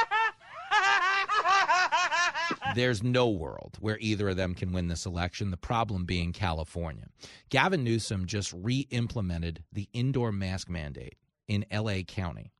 There's 2.75 3.03
no 3.03 3.29
world 3.29 3.77
where 3.81 3.99
either 4.01 4.29
of 4.29 4.37
them 4.37 4.55
can 4.55 4.73
win 4.73 4.89
this 4.89 5.07
election, 5.07 5.51
the 5.51 5.57
problem 5.57 6.05
being 6.05 6.33
California. 6.33 7.07
Gavin 7.49 7.85
Newsom 7.85 8.27
just 8.27 8.53
re 8.53 8.87
implemented 8.91 9.63
the 9.73 9.89
indoor 9.93 10.33
mask 10.33 10.69
mandate 10.69 11.17
in 11.47 11.65
LA 11.73 12.03
County. 12.07 12.53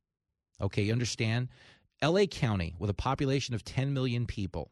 Okay, 0.61 0.83
you 0.83 0.91
understand? 0.91 1.49
LA 2.03 2.25
County, 2.25 2.75
with 2.79 2.89
a 2.89 2.95
population 2.95 3.55
of 3.55 3.63
10 3.63 3.93
million 3.93 4.25
people, 4.25 4.71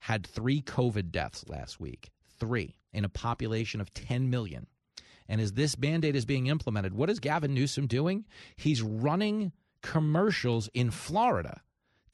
had 0.00 0.26
three 0.26 0.62
COVID 0.62 1.10
deaths 1.10 1.44
last 1.48 1.80
week. 1.80 2.10
Three 2.38 2.76
in 2.92 3.04
a 3.04 3.08
population 3.08 3.80
of 3.80 3.92
10 3.94 4.30
million. 4.30 4.66
And 5.28 5.40
as 5.40 5.52
this 5.52 5.78
mandate 5.78 6.14
is 6.14 6.24
being 6.24 6.46
implemented, 6.46 6.94
what 6.94 7.10
is 7.10 7.18
Gavin 7.18 7.52
Newsom 7.52 7.86
doing? 7.86 8.24
He's 8.56 8.80
running 8.82 9.52
commercials 9.82 10.68
in 10.72 10.90
Florida 10.90 11.62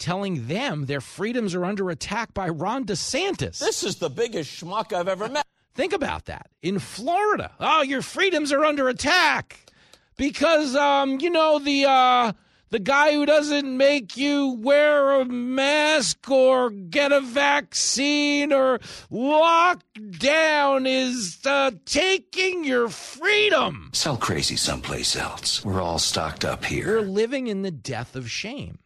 telling 0.02 0.48
them 0.48 0.86
their 0.86 1.00
freedoms 1.00 1.54
are 1.54 1.64
under 1.64 1.88
attack 1.88 2.34
by 2.34 2.48
Ron 2.48 2.84
DeSantis. 2.84 3.60
This 3.60 3.84
is 3.84 3.96
the 3.96 4.10
biggest 4.10 4.50
schmuck 4.50 4.92
I've 4.92 5.06
ever 5.06 5.28
met. 5.28 5.46
Think 5.74 5.92
about 5.92 6.24
that. 6.24 6.50
In 6.60 6.80
Florida, 6.80 7.52
oh, 7.60 7.82
your 7.82 8.02
freedoms 8.02 8.52
are 8.52 8.64
under 8.64 8.88
attack 8.88 9.70
because, 10.16 10.74
um, 10.74 11.20
you 11.20 11.30
know, 11.30 11.60
the 11.60 11.84
uh, 11.84 12.32
the 12.72 12.78
guy 12.78 13.12
who 13.12 13.26
doesn't 13.26 13.76
make 13.76 14.16
you 14.16 14.56
wear 14.58 15.20
a 15.20 15.26
mask 15.26 16.30
or 16.30 16.70
get 16.70 17.12
a 17.12 17.20
vaccine 17.20 18.50
or 18.50 18.80
lock 19.10 19.82
down 20.18 20.86
is 20.86 21.38
uh, 21.44 21.72
taking 21.84 22.64
your 22.64 22.88
freedom. 22.88 23.90
Sell 23.92 24.16
crazy 24.16 24.56
someplace 24.56 25.14
else. 25.14 25.62
We're 25.62 25.82
all 25.82 25.98
stocked 25.98 26.46
up 26.46 26.64
here. 26.64 26.86
We're 26.86 27.02
living 27.02 27.46
in 27.46 27.60
the 27.60 27.70
death 27.70 28.16
of 28.16 28.30
shame. 28.30 28.78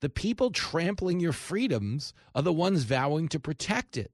The 0.00 0.08
people 0.08 0.50
trampling 0.50 1.20
your 1.20 1.32
freedoms 1.32 2.12
are 2.34 2.42
the 2.42 2.52
ones 2.52 2.82
vowing 2.82 3.28
to 3.28 3.38
protect 3.38 3.96
it. 3.96 4.10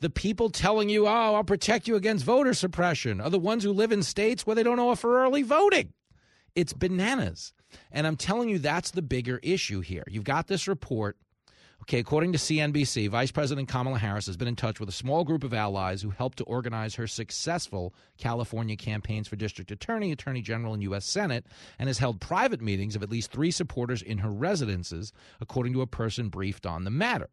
The 0.00 0.10
people 0.10 0.50
telling 0.50 0.88
you, 0.88 1.06
oh, 1.06 1.34
I'll 1.36 1.44
protect 1.44 1.86
you 1.86 1.94
against 1.94 2.24
voter 2.24 2.54
suppression 2.54 3.20
are 3.20 3.30
the 3.30 3.38
ones 3.38 3.62
who 3.62 3.70
live 3.72 3.92
in 3.92 4.02
states 4.02 4.44
where 4.44 4.56
they 4.56 4.64
don't 4.64 4.80
offer 4.80 5.22
early 5.22 5.42
voting. 5.44 5.92
It's 6.56 6.72
bananas. 6.72 7.52
And 7.92 8.06
I'm 8.06 8.16
telling 8.16 8.48
you, 8.48 8.58
that's 8.58 8.90
the 8.90 9.02
bigger 9.02 9.38
issue 9.42 9.80
here. 9.80 10.04
You've 10.08 10.24
got 10.24 10.46
this 10.46 10.66
report. 10.66 11.18
Okay, 11.82 11.98
according 11.98 12.32
to 12.32 12.38
CNBC, 12.38 13.10
Vice 13.10 13.30
President 13.30 13.68
Kamala 13.68 13.98
Harris 13.98 14.26
has 14.26 14.38
been 14.38 14.48
in 14.48 14.56
touch 14.56 14.80
with 14.80 14.88
a 14.88 14.92
small 14.92 15.22
group 15.22 15.44
of 15.44 15.52
allies 15.52 16.00
who 16.00 16.08
helped 16.08 16.38
to 16.38 16.44
organize 16.44 16.94
her 16.94 17.06
successful 17.06 17.94
California 18.16 18.74
campaigns 18.74 19.28
for 19.28 19.36
district 19.36 19.70
attorney, 19.70 20.10
attorney 20.10 20.40
general, 20.40 20.72
and 20.72 20.82
U.S. 20.84 21.04
Senate, 21.04 21.46
and 21.78 21.88
has 21.88 21.98
held 21.98 22.20
private 22.20 22.62
meetings 22.62 22.96
of 22.96 23.02
at 23.02 23.10
least 23.10 23.30
three 23.30 23.50
supporters 23.50 24.00
in 24.00 24.18
her 24.18 24.30
residences, 24.30 25.12
according 25.40 25.74
to 25.74 25.82
a 25.82 25.86
person 25.86 26.30
briefed 26.30 26.64
on 26.64 26.84
the 26.84 26.90
matter. 26.90 27.28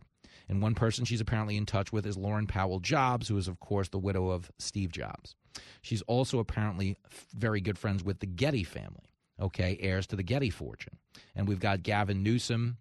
And 0.49 0.61
one 0.61 0.75
person 0.75 1.05
she's 1.05 1.21
apparently 1.21 1.55
in 1.55 1.65
touch 1.65 1.93
with 1.93 2.05
is 2.05 2.17
Laurene 2.17 2.49
Powell 2.49 2.81
Jobs, 2.81 3.29
who 3.29 3.37
is, 3.37 3.47
of 3.47 3.61
course, 3.61 3.87
the 3.87 3.97
widow 3.97 4.29
of 4.29 4.51
Steve 4.59 4.91
Jobs. 4.91 5.35
She's 5.81 6.01
also 6.03 6.39
apparently 6.39 6.97
very 7.33 7.61
good 7.61 7.77
friends 7.77 8.03
with 8.03 8.19
the 8.19 8.27
Getty 8.27 8.65
family 8.65 9.12
okay, 9.41 9.77
heirs 9.79 10.07
to 10.07 10.15
the 10.15 10.23
Getty 10.23 10.49
fortune. 10.49 10.97
And 11.35 11.47
we've 11.47 11.59
got 11.59 11.83
Gavin 11.83 12.23
Newsom 12.23 12.77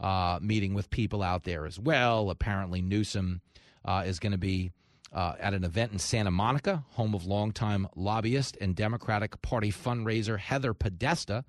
uh, 0.00 0.38
meeting 0.42 0.74
with 0.74 0.90
people 0.90 1.22
out 1.22 1.44
there 1.44 1.66
as 1.66 1.78
well. 1.78 2.30
Apparently, 2.30 2.82
Newsom 2.82 3.40
uh, 3.84 4.04
is 4.06 4.18
going 4.18 4.32
to 4.32 4.38
be 4.38 4.72
uh, 5.12 5.34
at 5.38 5.54
an 5.54 5.64
event 5.64 5.92
in 5.92 5.98
Santa 5.98 6.30
Monica, 6.30 6.84
home 6.90 7.14
of 7.14 7.24
longtime 7.24 7.86
lobbyist 7.94 8.56
and 8.60 8.74
Democratic 8.74 9.40
Party 9.42 9.70
fundraiser 9.70 10.38
Heather 10.38 10.74
Podesta. 10.74 11.44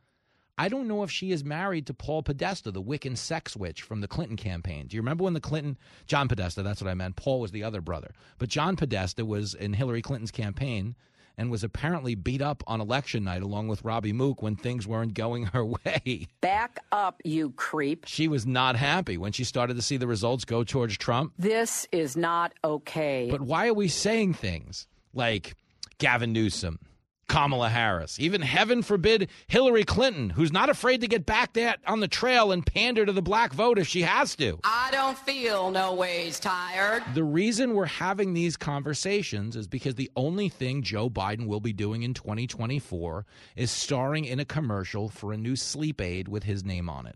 I 0.57 0.69
don't 0.69 0.87
know 0.87 1.03
if 1.03 1.11
she 1.11 1.31
is 1.31 1.43
married 1.43 1.87
to 1.87 1.93
Paul 1.93 2.23
Podesta, 2.23 2.71
the 2.71 2.81
Wiccan 2.81 3.17
sex 3.17 3.57
witch 3.57 3.81
from 3.81 3.99
the 3.99 4.07
Clinton 4.07 4.37
campaign. 4.37 4.87
Do 4.87 4.95
you 4.95 5.01
remember 5.01 5.25
when 5.25 5.33
the 5.33 5.41
Clinton, 5.41 5.77
John 6.05 6.29
Podesta, 6.29 6.63
that's 6.63 6.81
what 6.81 6.89
I 6.89 6.93
meant. 6.93 7.17
Paul 7.17 7.41
was 7.41 7.51
the 7.51 7.63
other 7.63 7.81
brother. 7.81 8.13
But 8.37 8.47
John 8.47 8.77
Podesta 8.77 9.25
was 9.25 9.53
in 9.53 9.73
Hillary 9.73 10.01
Clinton's 10.01 10.31
campaign 10.31 10.95
and 11.37 11.51
was 11.51 11.63
apparently 11.63 12.15
beat 12.15 12.41
up 12.41 12.63
on 12.67 12.81
election 12.81 13.23
night 13.23 13.41
along 13.41 13.67
with 13.67 13.83
Robby 13.83 14.13
Mook 14.13 14.41
when 14.41 14.55
things 14.55 14.87
weren't 14.87 15.13
going 15.13 15.45
her 15.47 15.65
way. 15.85 16.27
Back 16.41 16.79
up, 16.91 17.21
you 17.23 17.51
creep. 17.51 18.05
She 18.07 18.27
was 18.27 18.45
not 18.45 18.75
happy 18.75 19.17
when 19.17 19.31
she 19.31 19.43
started 19.43 19.75
to 19.75 19.81
see 19.81 19.97
the 19.97 20.07
results 20.07 20.45
go 20.45 20.63
towards 20.63 20.97
Trump. 20.97 21.33
This 21.37 21.87
is 21.91 22.15
not 22.15 22.53
okay. 22.63 23.27
But 23.29 23.41
why 23.41 23.67
are 23.67 23.73
we 23.73 23.87
saying 23.87 24.33
things 24.35 24.87
like 25.13 25.55
Gavin 25.97 26.33
Newsom? 26.33 26.79
Kamala 27.27 27.69
Harris. 27.69 28.19
Even 28.19 28.41
heaven 28.41 28.81
forbid 28.81 29.29
Hillary 29.47 29.83
Clinton, 29.83 30.29
who's 30.29 30.51
not 30.51 30.69
afraid 30.69 31.01
to 31.01 31.07
get 31.07 31.25
back 31.25 31.53
that 31.53 31.79
on 31.87 31.99
the 31.99 32.07
trail 32.07 32.51
and 32.51 32.65
pander 32.65 33.05
to 33.05 33.11
the 33.11 33.21
black 33.21 33.53
vote 33.53 33.79
if 33.79 33.87
she 33.87 34.03
has 34.03 34.35
to. 34.37 34.59
I 34.63 34.89
don't 34.91 35.17
feel 35.17 35.71
no 35.71 35.93
ways 35.93 36.39
tired. 36.39 37.03
The 37.13 37.23
reason 37.23 37.73
we're 37.73 37.85
having 37.85 38.33
these 38.33 38.57
conversations 38.57 39.55
is 39.55 39.67
because 39.67 39.95
the 39.95 40.11
only 40.15 40.49
thing 40.49 40.83
Joe 40.83 41.09
Biden 41.09 41.47
will 41.47 41.59
be 41.59 41.73
doing 41.73 42.03
in 42.03 42.13
2024 42.13 43.25
is 43.55 43.71
starring 43.71 44.25
in 44.25 44.39
a 44.39 44.45
commercial 44.45 45.09
for 45.09 45.33
a 45.33 45.37
new 45.37 45.55
sleep 45.55 46.01
aid 46.01 46.27
with 46.27 46.43
his 46.43 46.63
name 46.63 46.89
on 46.89 47.07
it. 47.07 47.15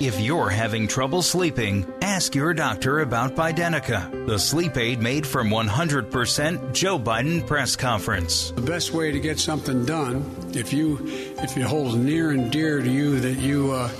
If 0.00 0.20
you're 0.20 0.48
having 0.48 0.86
trouble 0.86 1.22
sleeping, 1.22 1.84
ask 2.02 2.32
your 2.32 2.54
doctor 2.54 3.00
about 3.00 3.34
Bidenica, 3.34 4.28
the 4.28 4.38
sleep 4.38 4.76
aid 4.76 5.02
made 5.02 5.26
from 5.26 5.48
100% 5.48 6.72
Joe 6.72 7.00
Biden 7.00 7.44
press 7.44 7.74
conference. 7.74 8.52
The 8.52 8.62
best 8.62 8.92
way 8.92 9.10
to 9.10 9.18
get 9.18 9.40
something 9.40 9.84
done, 9.84 10.24
if 10.54 10.72
you 10.72 11.00
if 11.42 11.56
it 11.56 11.64
holds 11.64 11.96
near 11.96 12.30
and 12.30 12.48
dear 12.52 12.80
to 12.80 12.88
you 12.88 13.18
that 13.18 13.38
you 13.40 13.72
uh, 13.72 13.90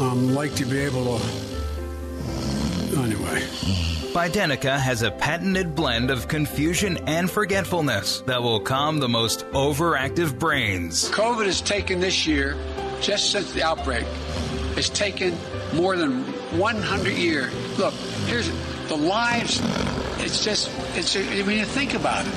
um, 0.00 0.34
like 0.34 0.56
to 0.56 0.64
be 0.64 0.80
able 0.80 1.20
to. 1.20 1.24
Anyway. 2.98 3.40
Bidenica 4.12 4.76
has 4.76 5.02
a 5.02 5.12
patented 5.12 5.76
blend 5.76 6.10
of 6.10 6.26
confusion 6.26 6.98
and 7.06 7.30
forgetfulness 7.30 8.22
that 8.22 8.42
will 8.42 8.58
calm 8.58 8.98
the 8.98 9.08
most 9.08 9.46
overactive 9.52 10.36
brains. 10.36 11.08
COVID 11.12 11.46
has 11.46 11.60
taken 11.60 12.00
this 12.00 12.26
year, 12.26 12.56
just 13.00 13.30
since 13.30 13.52
the 13.52 13.62
outbreak, 13.62 14.04
has 14.78 14.88
taken 14.88 15.36
more 15.74 15.96
than 15.96 16.22
100 16.56 17.12
years. 17.12 17.52
Look, 17.78 17.92
here's 18.26 18.48
the 18.86 18.96
lives. 18.96 19.60
It's 20.20 20.44
just, 20.44 20.70
it's, 20.94 21.16
I 21.16 21.42
mean, 21.42 21.58
you 21.58 21.64
think 21.64 21.94
about 21.94 22.24
it. 22.24 22.30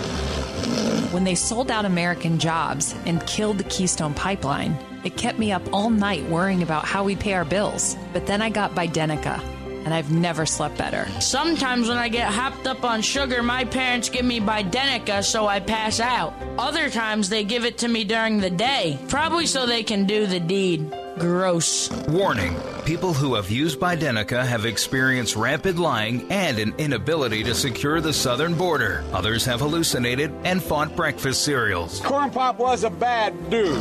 When 1.14 1.24
they 1.24 1.36
sold 1.36 1.70
out 1.70 1.86
American 1.86 2.40
jobs 2.40 2.96
and 3.06 3.24
killed 3.28 3.60
the 3.60 3.64
Keystone 3.66 4.16
Pipeline, 4.16 4.76
it 5.04 5.18
kept 5.18 5.38
me 5.38 5.52
up 5.52 5.62
all 5.72 5.92
night 5.92 6.24
worrying 6.30 6.64
about 6.64 6.84
how 6.84 7.04
we 7.04 7.16
pay 7.16 7.34
our 7.34 7.46
bills. 7.46 7.96
But 8.12 8.26
then 8.26 8.42
I 8.42 8.50
got 8.50 8.74
Bidenica, 8.74 9.40
and 9.86 9.94
I've 9.94 10.12
never 10.12 10.46
slept 10.46 10.78
better. 10.78 11.08
Sometimes 11.20 11.88
when 11.88 11.98
I 11.98 12.10
get 12.10 12.32
hopped 12.32 12.68
up 12.68 12.84
on 12.84 13.02
sugar, 13.02 13.42
my 13.44 13.66
parents 13.66 14.10
give 14.10 14.26
me 14.26 14.40
Bidenica 14.40 15.24
so 15.24 15.48
I 15.48 15.60
pass 15.60 16.00
out. 16.00 16.34
Other 16.58 16.90
times 16.90 17.30
they 17.30 17.44
give 17.44 17.66
it 17.66 17.80
to 17.80 17.88
me 17.88 18.04
during 18.04 18.40
the 18.40 18.50
day, 18.50 19.00
probably 19.08 19.46
so 19.46 19.66
they 19.66 19.84
can 19.84 20.06
do 20.06 20.26
the 20.26 20.40
deed. 20.40 20.92
Gross. 21.18 21.92
Warning 22.08 22.56
people 22.86 23.14
who 23.14 23.36
have 23.36 23.50
used 23.50 23.80
Bidenica 23.80 24.46
have 24.46 24.66
experienced 24.66 25.36
rampant 25.36 25.78
lying 25.78 26.32
and 26.32 26.58
an 26.58 26.74
inability 26.78 27.44
to 27.44 27.54
secure 27.54 28.02
the 28.02 28.14
southern 28.14 28.56
border. 28.56 29.04
Others 29.14 29.46
have 29.46 29.60
hallucinated 29.60 30.32
and 30.44 30.62
fought 30.62 30.96
breakfast 30.96 31.44
cereals. 31.44 32.00
Corn 32.02 32.32
Pop 32.32 32.58
was 32.58 32.84
a 32.84 32.90
bad 32.90 33.50
dude. 33.50 33.78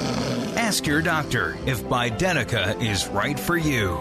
Ask 0.57 0.86
your 0.86 1.01
doctor 1.01 1.57
if 1.66 1.82
Bidenica 1.84 2.80
is 2.82 3.09
right 3.09 3.38
for 3.38 3.57
you. 3.57 3.98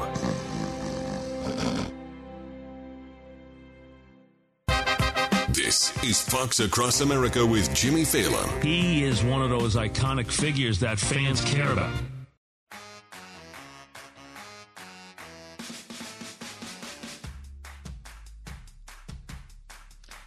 This 5.69 6.03
is 6.03 6.19
Fox 6.19 6.59
Across 6.61 7.01
America 7.01 7.45
with 7.45 7.71
Jimmy 7.75 8.01
Failla. 8.01 8.63
He 8.63 9.03
is 9.03 9.23
one 9.23 9.43
of 9.43 9.51
those 9.51 9.75
iconic 9.75 10.25
figures 10.25 10.79
that 10.79 10.97
fans 10.97 11.41
care 11.41 11.71
about. 11.71 11.93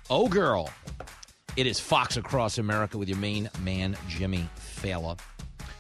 Oh, 0.09 0.29
girl. 0.29 0.71
It 1.57 1.67
is 1.67 1.81
Fox 1.81 2.17
Across 2.17 2.59
America 2.59 2.97
with 2.97 3.09
your 3.09 3.19
main 3.19 3.51
man, 3.65 3.97
Jimmy 4.07 4.49
Failla. 4.57 5.19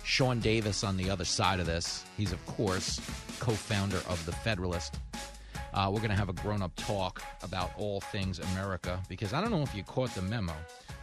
Sean 0.02 0.40
Davis 0.40 0.82
on 0.82 0.96
the 0.96 1.08
other 1.08 1.24
side 1.24 1.60
of 1.60 1.66
this. 1.66 2.04
He's, 2.16 2.32
of 2.32 2.44
course, 2.46 3.00
co 3.38 3.52
founder 3.52 3.98
of 4.08 4.20
The 4.26 4.32
Federalist. 4.32 4.98
Uh, 5.74 5.88
we're 5.90 6.00
going 6.00 6.10
to 6.10 6.16
have 6.16 6.28
a 6.28 6.34
grown 6.34 6.62
up 6.62 6.74
talk 6.76 7.22
about 7.42 7.70
all 7.78 8.00
things 8.00 8.38
America 8.38 9.00
because 9.08 9.32
I 9.32 9.40
don't 9.40 9.50
know 9.50 9.62
if 9.62 9.74
you 9.74 9.82
caught 9.82 10.14
the 10.14 10.22
memo, 10.22 10.52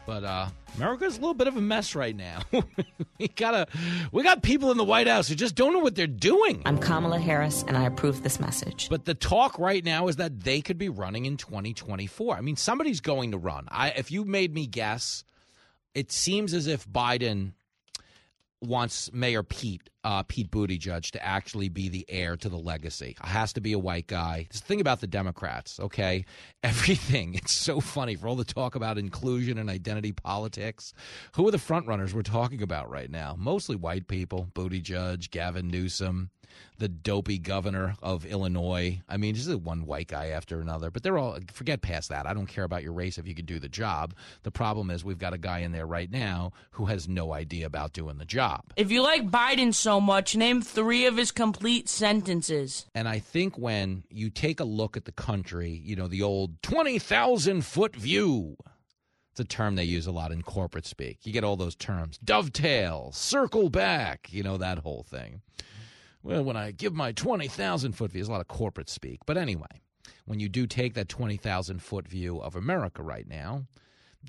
but 0.05 0.23
uh, 0.23 0.47
America's 0.75 1.17
a 1.17 1.19
little 1.19 1.33
bit 1.33 1.47
of 1.47 1.57
a 1.57 1.61
mess 1.61 1.95
right 1.95 2.15
now. 2.15 2.41
we 3.19 3.27
got 3.29 3.53
a, 3.55 3.67
we 4.11 4.23
got 4.23 4.43
people 4.43 4.71
in 4.71 4.77
the 4.77 4.83
White 4.83 5.07
House 5.07 5.27
who 5.27 5.35
just 5.35 5.55
don't 5.55 5.73
know 5.73 5.79
what 5.79 5.95
they're 5.95 6.07
doing. 6.07 6.61
I'm 6.65 6.77
Kamala 6.77 7.19
Harris, 7.19 7.63
and 7.67 7.75
I 7.75 7.85
approve 7.85 8.21
this 8.21 8.39
message. 8.39 8.89
But 8.89 9.05
the 9.05 9.15
talk 9.15 9.57
right 9.57 9.83
now 9.83 10.07
is 10.07 10.17
that 10.17 10.41
they 10.41 10.61
could 10.61 10.77
be 10.77 10.89
running 10.89 11.25
in 11.25 11.37
2024. 11.37 12.35
I 12.35 12.41
mean, 12.41 12.55
somebody's 12.55 13.01
going 13.01 13.31
to 13.31 13.37
run. 13.37 13.67
I, 13.71 13.89
if 13.89 14.11
you 14.11 14.23
made 14.23 14.53
me 14.53 14.67
guess, 14.67 15.23
it 15.95 16.11
seems 16.11 16.53
as 16.53 16.67
if 16.67 16.87
Biden 16.87 17.53
wants 18.61 19.11
Mayor 19.13 19.43
Pete 19.43 19.89
uh, 20.03 20.23
Pete 20.23 20.49
Buttigieg 20.49 21.11
to 21.11 21.25
actually 21.25 21.69
be 21.69 21.89
the 21.89 22.05
heir 22.09 22.37
to 22.37 22.49
the 22.49 22.57
legacy. 22.57 23.15
It 23.21 23.27
has 23.27 23.53
to 23.53 23.61
be 23.61 23.73
a 23.73 23.79
white 23.79 24.07
guy. 24.07 24.47
The 24.51 24.57
thing 24.59 24.81
about 24.81 25.01
the 25.01 25.07
Democrats, 25.07 25.79
okay, 25.79 26.25
everything. 26.63 27.35
It's 27.35 27.51
so 27.51 27.79
funny 27.79 28.15
for 28.15 28.27
all 28.27 28.35
the 28.35 28.43
talk 28.43 28.75
about 28.75 28.97
inclusion 28.97 29.57
and 29.57 29.69
identity 29.69 30.11
politics. 30.11 30.93
Who 31.35 31.47
are 31.47 31.51
the 31.51 31.57
front 31.57 31.87
runners 31.87 32.13
we're 32.13 32.21
talking 32.21 32.61
about 32.61 32.89
right 32.89 33.09
now? 33.09 33.35
Mostly 33.37 33.75
white 33.75 34.07
people. 34.07 34.47
Buttigieg, 34.53 35.29
Gavin 35.31 35.67
Newsom, 35.67 36.29
the 36.77 36.87
dopey 36.87 37.37
governor 37.37 37.95
of 38.01 38.25
Illinois. 38.25 39.01
I 39.07 39.17
mean, 39.17 39.35
just 39.35 39.53
one 39.53 39.85
white 39.85 40.07
guy 40.07 40.27
after 40.27 40.61
another. 40.61 40.91
But 40.91 41.03
they're 41.03 41.17
all 41.17 41.37
forget 41.51 41.81
past 41.81 42.09
that. 42.09 42.25
I 42.25 42.33
don't 42.33 42.47
care 42.47 42.63
about 42.63 42.83
your 42.83 42.93
race 42.93 43.17
if 43.17 43.27
you 43.27 43.35
can 43.35 43.45
do 43.45 43.59
the 43.59 43.69
job. 43.69 44.13
The 44.43 44.51
problem 44.51 44.89
is 44.89 45.03
we've 45.03 45.17
got 45.17 45.33
a 45.33 45.37
guy 45.37 45.59
in 45.59 45.71
there 45.71 45.85
right 45.85 46.09
now 46.09 46.51
who 46.71 46.85
has 46.85 47.07
no 47.07 47.33
idea 47.33 47.65
about 47.65 47.93
doing 47.93 48.17
the 48.17 48.25
job. 48.25 48.61
If 48.75 48.91
you 48.91 49.01
like 49.01 49.29
Biden 49.29 49.73
so 49.73 49.99
much, 49.99 50.35
name 50.35 50.61
three 50.61 51.05
of 51.05 51.17
his 51.17 51.31
complete 51.31 51.89
sentences. 51.89 52.85
And 52.95 53.07
I 53.07 53.19
think 53.19 53.57
when 53.57 54.03
you 54.09 54.29
take 54.29 54.59
a 54.59 54.65
look 54.65 54.95
at 54.95 55.05
the 55.05 55.11
country, 55.11 55.81
you 55.83 55.95
know, 55.95 56.07
the 56.07 56.21
old 56.21 56.61
20,000 56.61 57.65
foot 57.65 57.95
view. 57.95 58.55
It's 59.31 59.39
a 59.39 59.43
term 59.43 59.75
they 59.75 59.83
use 59.83 60.07
a 60.07 60.11
lot 60.11 60.31
in 60.31 60.41
corporate 60.41 60.85
speak. 60.85 61.19
You 61.23 61.31
get 61.31 61.43
all 61.43 61.55
those 61.55 61.75
terms 61.75 62.17
dovetail, 62.17 63.11
circle 63.13 63.69
back, 63.69 64.27
you 64.31 64.43
know, 64.43 64.57
that 64.57 64.79
whole 64.79 65.03
thing. 65.03 65.41
Well, 66.21 66.43
when 66.43 66.57
I 66.57 66.71
give 66.71 66.93
my 66.93 67.11
20,000 67.11 67.93
foot 67.93 68.11
view, 68.11 68.19
there's 68.19 68.27
a 68.27 68.31
lot 68.31 68.41
of 68.41 68.47
corporate 68.47 68.89
speak. 68.89 69.21
But 69.25 69.37
anyway, 69.37 69.81
when 70.25 70.39
you 70.39 70.49
do 70.49 70.67
take 70.67 70.93
that 70.95 71.09
20,000 71.09 71.81
foot 71.81 72.07
view 72.07 72.41
of 72.41 72.55
America 72.55 73.01
right 73.01 73.27
now, 73.27 73.65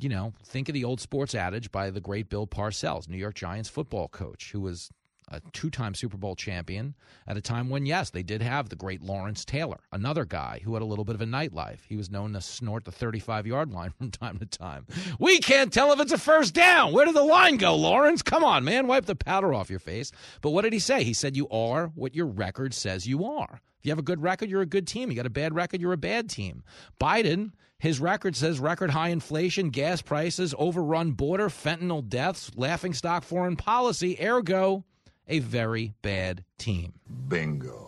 you 0.01 0.09
know, 0.09 0.32
think 0.45 0.68
of 0.68 0.74
the 0.74 0.84
old 0.84 1.01
sports 1.01 1.34
adage 1.34 1.72
by 1.72 1.91
the 1.91 2.01
great 2.01 2.28
Bill 2.28 2.47
Parcells, 2.47 3.09
New 3.09 3.16
York 3.16 3.34
Giants 3.34 3.68
football 3.68 4.09
coach, 4.09 4.53
who 4.53 4.61
was 4.61 4.91
a 5.31 5.41
two 5.53 5.70
time 5.70 5.95
Super 5.95 6.16
Bowl 6.16 6.35
champion 6.35 6.95
at 7.26 7.37
a 7.37 7.41
time 7.41 7.70
when, 7.70 7.87
yes, 7.87 8.11
they 8.11 8.22
did 8.22 8.43
have 8.43 8.68
the 8.68 8.76
great 8.76 9.03
Lawrence 9.03 9.45
Taylor, 9.45 9.81
another 9.93 10.24
guy 10.24 10.61
who 10.64 10.74
had 10.74 10.83
a 10.83 10.87
little 10.87 11.05
bit 11.05 11.14
of 11.14 11.20
a 11.20 11.26
nightlife. 11.26 11.81
He 11.89 11.97
was 11.97 12.11
known 12.11 12.33
to 12.33 12.41
snort 12.41 12.85
the 12.85 12.93
35 12.93 13.47
yard 13.47 13.70
line 13.70 13.93
from 13.99 14.11
time 14.11 14.39
to 14.39 14.47
time. 14.47 14.87
We 15.18 15.39
can't 15.39 15.72
tell 15.72 15.93
if 15.93 16.01
it's 16.01 16.12
a 16.12 16.18
first 16.18 16.55
down. 16.55 16.93
Where 16.93 17.07
did 17.07 17.14
the 17.14 17.22
line 17.22 17.57
go, 17.57 17.76
Lawrence? 17.76 18.22
Come 18.22 18.45
on, 18.45 18.64
man. 18.64 18.87
Wipe 18.87 19.07
the 19.07 19.16
powder 19.16 19.55
off 19.55 19.70
your 19.70 19.78
face. 19.78 20.12
But 20.41 20.51
what 20.51 20.62
did 20.62 20.72
he 20.72 20.78
say? 20.78 21.05
He 21.05 21.14
said, 21.14 21.37
You 21.37 21.49
are 21.49 21.89
what 21.95 22.14
your 22.14 22.26
record 22.26 22.74
says 22.74 23.07
you 23.07 23.24
are. 23.24 23.61
If 23.81 23.87
you 23.87 23.93
have 23.93 23.99
a 23.99 24.03
good 24.03 24.22
record, 24.22 24.51
you're 24.51 24.61
a 24.61 24.66
good 24.66 24.87
team. 24.87 25.11
You 25.11 25.16
got 25.16 25.24
a 25.24 25.31
bad 25.31 25.55
record, 25.55 25.81
you're 25.81 25.95
a 25.95 25.99
bad 25.99 26.28
team. 26.28 26.64
Biden, 27.01 27.53
his 27.78 27.99
record 27.99 28.37
says 28.37 28.61
record 28.61 28.91
high 28.91 29.09
inflation, 29.09 29.70
gas 29.70 30.03
prices, 30.03 30.55
overrun 30.59 31.12
border, 31.12 31.49
fentanyl 31.49 32.07
deaths, 32.07 32.51
laughing 32.55 32.93
stock 32.93 33.24
foreign 33.24 33.57
policy. 33.57 34.18
Ergo, 34.22 34.85
a 35.31 35.39
very 35.39 35.95
bad 36.03 36.45
team. 36.59 36.93
Bingo. 37.28 37.87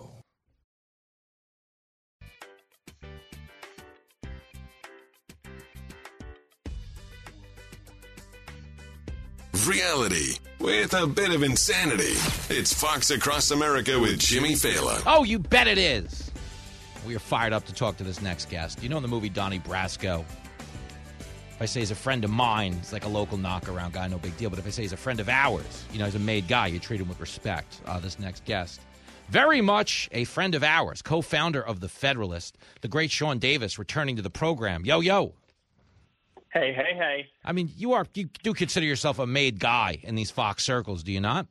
Reality 9.67 10.39
with 10.59 10.95
a 10.95 11.07
bit 11.07 11.33
of 11.33 11.43
insanity. 11.43 12.15
It's 12.49 12.73
Fox 12.73 13.11
Across 13.11 13.51
America 13.51 13.99
with 13.99 14.19
Jimmy 14.19 14.53
Failla. 14.53 15.03
Oh, 15.07 15.25
you 15.25 15.39
bet 15.39 15.67
it 15.67 15.79
is. 15.79 16.31
We 17.07 17.15
are 17.17 17.21
fired 17.21 17.53
up 17.53 17.65
to 17.67 17.75
talk 17.75 17.97
to 17.97 18.05
this 18.05 18.23
next 18.23 18.51
guest. 18.51 18.83
You 18.83 18.89
know 18.89 18.97
in 18.97 19.03
the 19.03 19.09
movie 19.09 19.29
Donnie 19.29 19.61
Brasco? 19.61 20.25
If 21.55 21.63
I 21.63 21.65
say 21.67 21.81
he's 21.81 21.91
a 21.91 21.95
friend 21.95 22.25
of 22.25 22.31
mine, 22.31 22.73
he's 22.73 22.93
like 22.93 23.05
a 23.05 23.09
local 23.09 23.39
knockaround 23.39 23.93
guy, 23.93 24.09
no 24.09 24.19
big 24.19 24.37
deal. 24.37 24.51
But 24.51 24.59
if 24.59 24.67
I 24.67 24.71
say 24.71 24.83
he's 24.83 24.93
a 24.93 24.97
friend 24.97 25.21
of 25.21 25.29
ours, 25.29 25.85
you 25.93 25.99
know, 25.99 26.07
he's 26.07 26.15
a 26.15 26.19
made 26.19 26.49
guy, 26.49 26.67
you 26.67 26.79
treat 26.79 27.01
him 27.01 27.09
with 27.09 27.21
respect. 27.21 27.81
Uh, 27.87 28.01
this 28.01 28.19
next 28.19 28.45
guest, 28.45 28.81
very 29.29 29.61
much 29.61 30.09
a 30.13 30.25
friend 30.25 30.55
of 30.55 30.63
ours, 30.65 31.03
co 31.03 31.21
founder 31.23 31.63
of 31.63 31.81
The 31.81 31.89
Federalist, 31.89 32.59
the 32.81 32.89
great 32.89 33.11
Sean 33.11 33.39
Davis, 33.39 33.79
returning 33.79 34.17
to 34.17 34.23
the 34.23 34.31
program. 34.31 34.85
Yo, 34.85 35.01
yo. 35.01 35.35
Hey, 36.53 36.73
hey, 36.73 36.95
hey. 36.95 37.27
I 37.45 37.53
mean, 37.53 37.71
you 37.77 37.93
are 37.93 38.07
you 38.15 38.29
do 38.43 38.53
consider 38.53 38.85
yourself 38.85 39.19
a 39.19 39.27
made 39.27 39.59
guy 39.59 40.01
in 40.03 40.17
these 40.17 40.31
Fox 40.31 40.65
circles, 40.65 41.03
do 41.03 41.13
you 41.13 41.21
not? 41.21 41.47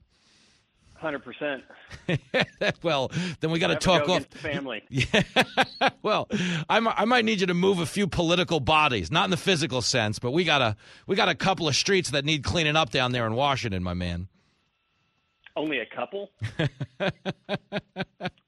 Hundred 1.02 1.24
percent. 1.24 1.64
well, 2.84 3.12
then 3.40 3.50
we 3.50 3.58
got 3.58 3.68
to 3.70 3.76
talk 3.76 4.06
go 4.06 4.14
off. 4.18 4.26
family. 4.28 4.84
Yeah. 4.92 5.24
well, 6.04 6.30
I, 6.70 6.80
mi- 6.80 6.92
I 6.96 7.06
might 7.06 7.26
need 7.26 7.42
you 7.42 7.48
to 7.48 7.56
move 7.56 7.80
a 7.80 7.88
few 7.88 8.06
political 8.06 8.60
bodies, 8.60 9.10
not 9.10 9.24
in 9.26 9.32
the 9.32 9.38
physical 9.38 9.82
sense, 9.82 10.20
but 10.20 10.30
we 10.30 10.44
got 10.44 10.62
a 10.62 10.76
we 11.08 11.16
got 11.16 11.28
a 11.28 11.34
couple 11.34 11.68
of 11.68 11.76
streets 11.76 12.12
that 12.12 12.24
need 12.24 12.44
cleaning 12.44 12.76
up 12.76 12.92
down 12.92 13.14
there 13.14 13.26
in 13.26 13.34
Washington, 13.34 13.82
my 13.82 13.96
man. 13.96 14.28
Only 15.56 15.80
a 15.80 15.86
couple. 15.88 16.30
Let 17.00 17.14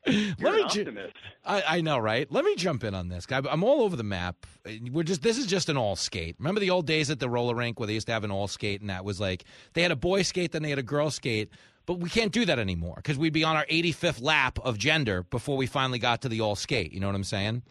me 0.05 0.65
ju- 0.69 0.95
I, 1.43 1.63
I 1.67 1.81
know, 1.81 1.97
right? 1.97 2.31
Let 2.31 2.45
me 2.45 2.55
jump 2.55 2.83
in 2.83 2.93
on 2.93 3.09
this, 3.09 3.25
guy. 3.25 3.41
I'm 3.49 3.63
all 3.63 3.81
over 3.81 3.95
the 3.95 4.03
map. 4.03 4.45
We're 4.91 5.03
just 5.03 5.23
this 5.23 5.39
is 5.39 5.47
just 5.47 5.69
an 5.69 5.77
all 5.77 5.95
skate. 5.95 6.35
Remember 6.37 6.59
the 6.61 6.69
old 6.69 6.85
days 6.85 7.09
at 7.09 7.19
the 7.19 7.29
roller 7.29 7.55
rink 7.55 7.79
where 7.79 7.87
they 7.87 7.93
used 7.93 8.07
to 8.07 8.13
have 8.13 8.23
an 8.23 8.29
all 8.31 8.47
skate, 8.47 8.79
and 8.81 8.91
that 8.91 9.03
was 9.03 9.19
like 9.19 9.43
they 9.73 9.81
had 9.81 9.91
a 9.91 9.95
boy 9.95 10.21
skate, 10.21 10.51
then 10.51 10.61
they 10.61 10.69
had 10.69 10.77
a 10.79 10.83
girl 10.83 11.09
skate. 11.09 11.49
But 11.85 11.99
we 11.99 12.09
can't 12.09 12.31
do 12.31 12.45
that 12.45 12.59
anymore 12.59 12.95
because 12.97 13.17
we'd 13.17 13.33
be 13.33 13.43
on 13.43 13.55
our 13.57 13.65
85th 13.65 14.21
lap 14.21 14.57
of 14.63 14.77
gender 14.77 15.23
before 15.23 15.57
we 15.57 15.67
finally 15.67 15.99
got 15.99 16.21
to 16.21 16.29
the 16.29 16.39
all 16.39 16.55
skate. 16.55 16.93
You 16.93 16.99
know 16.99 17.07
what 17.07 17.15
I'm 17.15 17.23
saying? 17.23 17.63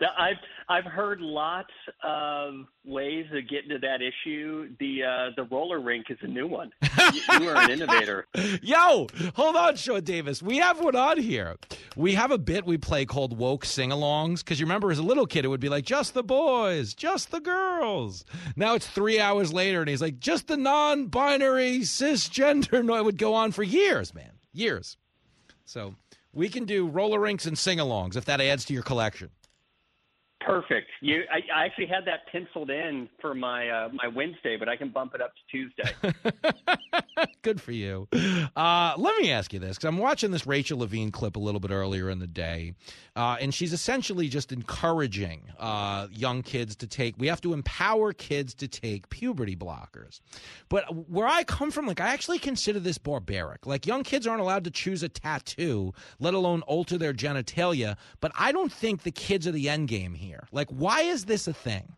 Now, 0.00 0.10
I've 0.18 0.36
I've 0.70 0.84
heard 0.84 1.20
lots 1.22 1.72
of 2.04 2.54
ways 2.84 3.24
of 3.32 3.48
getting 3.48 3.70
to 3.70 3.78
that 3.78 4.00
issue. 4.02 4.68
The 4.78 5.02
uh, 5.02 5.30
the 5.34 5.44
roller 5.44 5.80
rink 5.80 6.06
is 6.10 6.18
a 6.20 6.26
new 6.26 6.46
one. 6.46 6.70
you, 7.14 7.22
you 7.40 7.48
are 7.48 7.56
an 7.56 7.70
innovator. 7.70 8.26
Yo, 8.62 9.06
hold 9.34 9.56
on, 9.56 9.76
Sean 9.76 10.04
Davis. 10.04 10.42
We 10.42 10.58
have 10.58 10.78
one 10.80 10.94
on 10.94 11.18
here. 11.18 11.56
We 11.96 12.14
have 12.14 12.30
a 12.30 12.38
bit 12.38 12.66
we 12.66 12.76
play 12.76 13.06
called 13.06 13.38
woke 13.38 13.64
sing 13.64 13.88
alongs 13.90 14.40
because 14.40 14.60
you 14.60 14.66
remember 14.66 14.90
as 14.90 14.98
a 14.98 15.02
little 15.02 15.26
kid, 15.26 15.46
it 15.46 15.48
would 15.48 15.60
be 15.60 15.70
like, 15.70 15.86
just 15.86 16.12
the 16.12 16.22
boys, 16.22 16.92
just 16.92 17.30
the 17.30 17.40
girls. 17.40 18.26
Now 18.54 18.74
it's 18.74 18.86
three 18.86 19.18
hours 19.18 19.52
later, 19.54 19.80
and 19.80 19.88
he's 19.88 20.02
like, 20.02 20.20
just 20.20 20.48
the 20.48 20.58
non 20.58 21.06
binary 21.06 21.80
cisgender. 21.80 22.84
No, 22.88 22.94
it 22.94 23.04
would 23.04 23.18
go 23.18 23.34
on 23.34 23.52
for 23.52 23.62
years, 23.62 24.14
man. 24.14 24.30
Years. 24.52 24.96
So 25.66 25.94
we 26.32 26.48
can 26.48 26.64
do 26.64 26.86
roller 26.86 27.20
rinks 27.20 27.44
and 27.44 27.58
sing 27.58 27.78
alongs 27.78 28.16
if 28.16 28.24
that 28.26 28.40
adds 28.40 28.64
to 28.66 28.72
your 28.72 28.82
collection. 28.82 29.30
Perfect. 30.40 30.88
You, 31.00 31.22
I, 31.32 31.62
I 31.62 31.64
actually 31.66 31.86
had 31.86 32.04
that 32.06 32.20
penciled 32.30 32.70
in 32.70 33.08
for 33.20 33.34
my 33.34 33.68
uh, 33.68 33.88
my 33.92 34.06
Wednesday, 34.06 34.56
but 34.56 34.68
I 34.68 34.76
can 34.76 34.90
bump 34.90 35.14
it 35.14 35.20
up 35.20 35.32
to 35.34 35.40
Tuesday. 35.50 37.26
Good 37.42 37.60
for 37.60 37.72
you. 37.72 38.06
Uh, 38.54 38.94
let 38.96 39.20
me 39.20 39.32
ask 39.32 39.52
you 39.52 39.58
this 39.58 39.76
because 39.76 39.88
I'm 39.88 39.98
watching 39.98 40.30
this 40.30 40.46
Rachel 40.46 40.78
Levine 40.78 41.10
clip 41.10 41.34
a 41.34 41.40
little 41.40 41.58
bit 41.58 41.72
earlier 41.72 42.08
in 42.08 42.20
the 42.20 42.28
day, 42.28 42.74
uh, 43.16 43.36
and 43.40 43.52
she's 43.52 43.72
essentially 43.72 44.28
just 44.28 44.52
encouraging 44.52 45.42
uh, 45.58 46.06
young 46.12 46.42
kids 46.42 46.76
to 46.76 46.86
take. 46.86 47.16
We 47.18 47.26
have 47.26 47.40
to 47.40 47.52
empower 47.52 48.12
kids 48.12 48.54
to 48.54 48.68
take 48.68 49.08
puberty 49.10 49.56
blockers. 49.56 50.20
But 50.68 51.08
where 51.08 51.26
I 51.26 51.42
come 51.42 51.72
from, 51.72 51.86
like 51.86 52.00
I 52.00 52.12
actually 52.12 52.38
consider 52.38 52.78
this 52.78 52.98
barbaric. 52.98 53.66
Like 53.66 53.86
young 53.86 54.04
kids 54.04 54.24
aren't 54.26 54.40
allowed 54.40 54.64
to 54.64 54.70
choose 54.70 55.02
a 55.02 55.08
tattoo, 55.08 55.94
let 56.20 56.34
alone 56.34 56.62
alter 56.62 56.96
their 56.96 57.12
genitalia. 57.12 57.96
But 58.20 58.30
I 58.38 58.52
don't 58.52 58.72
think 58.72 59.02
the 59.02 59.10
kids 59.10 59.46
are 59.48 59.52
the 59.52 59.68
end 59.68 59.88
game 59.88 60.14
here. 60.14 60.37
Like, 60.52 60.68
why 60.70 61.02
is 61.02 61.24
this 61.24 61.48
a 61.48 61.52
thing? 61.52 61.92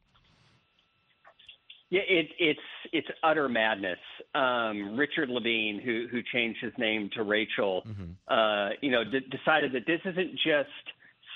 Yeah, 1.91 2.03
it, 2.09 2.29
it's 2.39 2.61
it's 2.93 3.09
utter 3.25 3.49
madness. 3.49 3.99
Um, 4.35 4.97
Richard 4.97 5.29
Levine, 5.29 5.81
who 5.85 6.07
who 6.11 6.21
changed 6.33 6.61
his 6.63 6.73
name 6.79 7.11
to 7.15 7.25
Rachel, 7.25 7.83
uh, 8.29 8.71
you 8.81 8.93
know, 8.93 9.03
d- 9.03 9.27
decided 9.31 9.73
that 9.73 9.87
this 9.87 10.01
isn't 10.05 10.33
just 10.35 10.69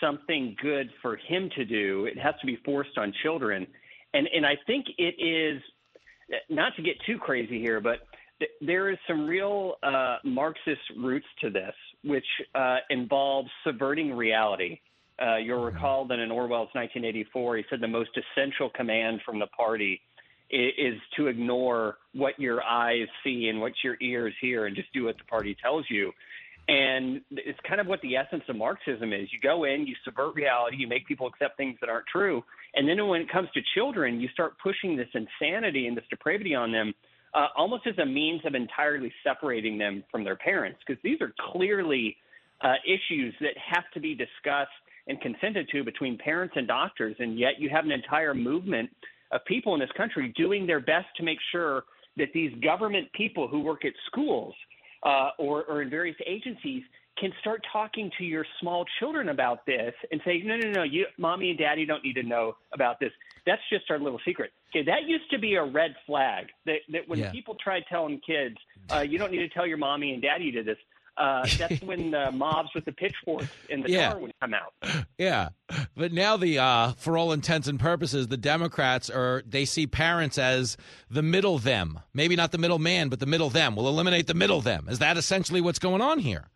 something 0.00 0.54
good 0.62 0.90
for 1.02 1.16
him 1.16 1.50
to 1.56 1.64
do. 1.64 2.06
It 2.06 2.18
has 2.18 2.34
to 2.40 2.46
be 2.46 2.56
forced 2.64 2.96
on 2.98 3.12
children, 3.22 3.66
and 4.12 4.28
and 4.32 4.46
I 4.46 4.56
think 4.64 4.86
it 4.96 5.16
is 5.20 5.60
not 6.48 6.74
to 6.76 6.82
get 6.82 6.94
too 7.04 7.18
crazy 7.18 7.58
here, 7.58 7.80
but 7.80 8.06
th- 8.38 8.50
there 8.60 8.90
is 8.90 8.98
some 9.08 9.26
real 9.26 9.74
uh, 9.82 10.18
Marxist 10.24 10.82
roots 10.96 11.26
to 11.40 11.50
this, 11.50 11.74
which 12.04 12.24
uh, 12.54 12.76
involves 12.90 13.50
subverting 13.66 14.12
reality. 14.14 14.78
Uh, 15.20 15.36
you'll 15.36 15.64
recall 15.64 16.04
that 16.06 16.18
in 16.18 16.30
Orwell's 16.30 16.70
1984, 16.72 17.56
he 17.58 17.64
said 17.70 17.80
the 17.80 17.88
most 17.88 18.10
essential 18.16 18.70
command 18.70 19.20
from 19.24 19.38
the 19.38 19.46
party 19.48 20.00
i- 20.52 20.72
is 20.76 21.00
to 21.16 21.28
ignore 21.28 21.98
what 22.14 22.38
your 22.38 22.62
eyes 22.64 23.06
see 23.22 23.48
and 23.48 23.60
what 23.60 23.72
your 23.84 23.96
ears 24.00 24.34
hear 24.40 24.66
and 24.66 24.74
just 24.74 24.92
do 24.92 25.04
what 25.04 25.16
the 25.18 25.24
party 25.24 25.56
tells 25.62 25.84
you. 25.88 26.12
And 26.66 27.20
it's 27.30 27.60
kind 27.68 27.80
of 27.80 27.86
what 27.86 28.00
the 28.00 28.16
essence 28.16 28.42
of 28.48 28.56
Marxism 28.56 29.12
is. 29.12 29.28
You 29.32 29.38
go 29.38 29.64
in, 29.64 29.86
you 29.86 29.94
subvert 30.04 30.34
reality, 30.34 30.78
you 30.78 30.88
make 30.88 31.06
people 31.06 31.26
accept 31.26 31.56
things 31.58 31.76
that 31.80 31.90
aren't 31.90 32.06
true. 32.06 32.42
And 32.74 32.88
then 32.88 33.06
when 33.06 33.20
it 33.20 33.30
comes 33.30 33.48
to 33.54 33.60
children, 33.74 34.20
you 34.20 34.28
start 34.28 34.54
pushing 34.62 34.96
this 34.96 35.08
insanity 35.14 35.86
and 35.86 35.96
this 35.96 36.06
depravity 36.08 36.54
on 36.54 36.72
them 36.72 36.94
uh, 37.34 37.48
almost 37.56 37.86
as 37.86 37.98
a 37.98 38.06
means 38.06 38.40
of 38.46 38.54
entirely 38.54 39.12
separating 39.22 39.76
them 39.76 40.04
from 40.10 40.24
their 40.24 40.36
parents. 40.36 40.78
Because 40.86 41.00
these 41.02 41.20
are 41.20 41.34
clearly 41.52 42.16
uh, 42.62 42.74
issues 42.86 43.34
that 43.40 43.54
have 43.58 43.84
to 43.92 44.00
be 44.00 44.14
discussed 44.14 44.70
and 45.06 45.20
consented 45.20 45.68
to 45.70 45.84
between 45.84 46.16
parents 46.18 46.54
and 46.56 46.66
doctors. 46.66 47.16
And 47.18 47.38
yet 47.38 47.52
you 47.58 47.68
have 47.70 47.84
an 47.84 47.92
entire 47.92 48.34
movement 48.34 48.90
of 49.32 49.44
people 49.46 49.74
in 49.74 49.80
this 49.80 49.90
country 49.96 50.32
doing 50.36 50.66
their 50.66 50.80
best 50.80 51.06
to 51.16 51.22
make 51.22 51.38
sure 51.52 51.84
that 52.16 52.28
these 52.32 52.52
government 52.62 53.08
people 53.12 53.48
who 53.48 53.60
work 53.60 53.84
at 53.84 53.92
schools 54.06 54.54
uh, 55.02 55.30
or, 55.38 55.64
or 55.64 55.82
in 55.82 55.90
various 55.90 56.16
agencies 56.26 56.82
can 57.18 57.32
start 57.40 57.62
talking 57.72 58.10
to 58.18 58.24
your 58.24 58.44
small 58.60 58.84
children 58.98 59.28
about 59.28 59.64
this 59.66 59.92
and 60.10 60.20
say, 60.24 60.42
no, 60.44 60.56
no, 60.56 60.70
no, 60.70 60.82
you, 60.82 61.06
mommy 61.18 61.50
and 61.50 61.58
daddy 61.58 61.84
don't 61.86 62.02
need 62.04 62.14
to 62.14 62.22
know 62.22 62.56
about 62.72 62.98
this. 62.98 63.10
That's 63.46 63.62
just 63.70 63.84
our 63.90 63.98
little 63.98 64.20
secret. 64.24 64.50
Okay, 64.70 64.84
that 64.84 65.04
used 65.06 65.30
to 65.30 65.38
be 65.38 65.54
a 65.54 65.62
red 65.64 65.94
flag. 66.06 66.46
That, 66.66 66.78
that 66.90 67.02
when 67.06 67.20
Yeah. 67.20 67.30
people 67.30 67.56
tried 67.62 67.84
telling 67.88 68.20
kids, 68.26 68.56
uh, 68.92 69.00
you 69.00 69.18
don't 69.18 69.30
need 69.30 69.38
to 69.38 69.48
tell 69.48 69.66
your 69.66 69.76
mommy 69.76 70.12
and 70.12 70.22
daddy 70.22 70.44
you 70.44 70.52
did 70.52 70.66
this. 70.66 70.78
Uh, 71.16 71.46
that's 71.58 71.80
when 71.82 72.10
the 72.10 72.30
mobs 72.32 72.70
with 72.74 72.84
the 72.84 72.92
pitchforks 72.92 73.46
in 73.68 73.82
the 73.82 73.90
Yeah. 73.90 74.10
car 74.12 74.20
would 74.20 74.32
come 74.40 74.52
out. 74.54 74.74
Yeah, 75.18 75.50
but 75.96 76.12
now 76.12 76.36
the 76.36 76.58
uh, 76.58 76.92
for 76.94 77.16
all 77.16 77.32
intents 77.32 77.68
and 77.68 77.78
purposes, 77.78 78.26
the 78.28 78.36
Democrats 78.36 79.10
are 79.10 79.42
they 79.46 79.64
see 79.64 79.86
parents 79.86 80.38
as 80.38 80.76
the 81.08 81.22
middle 81.22 81.58
them. 81.58 82.00
Maybe 82.12 82.34
not 82.36 82.50
the 82.52 82.58
middle 82.58 82.78
man, 82.80 83.08
but 83.10 83.20
the 83.20 83.26
middle 83.26 83.48
them. 83.50 83.76
We'll 83.76 83.88
eliminate 83.88 84.26
the 84.26 84.34
middle 84.34 84.60
them. 84.60 84.86
Is 84.88 84.98
that 84.98 85.16
essentially 85.16 85.60
what's 85.60 85.78
going 85.78 86.00
on 86.02 86.18
here? 86.18 86.48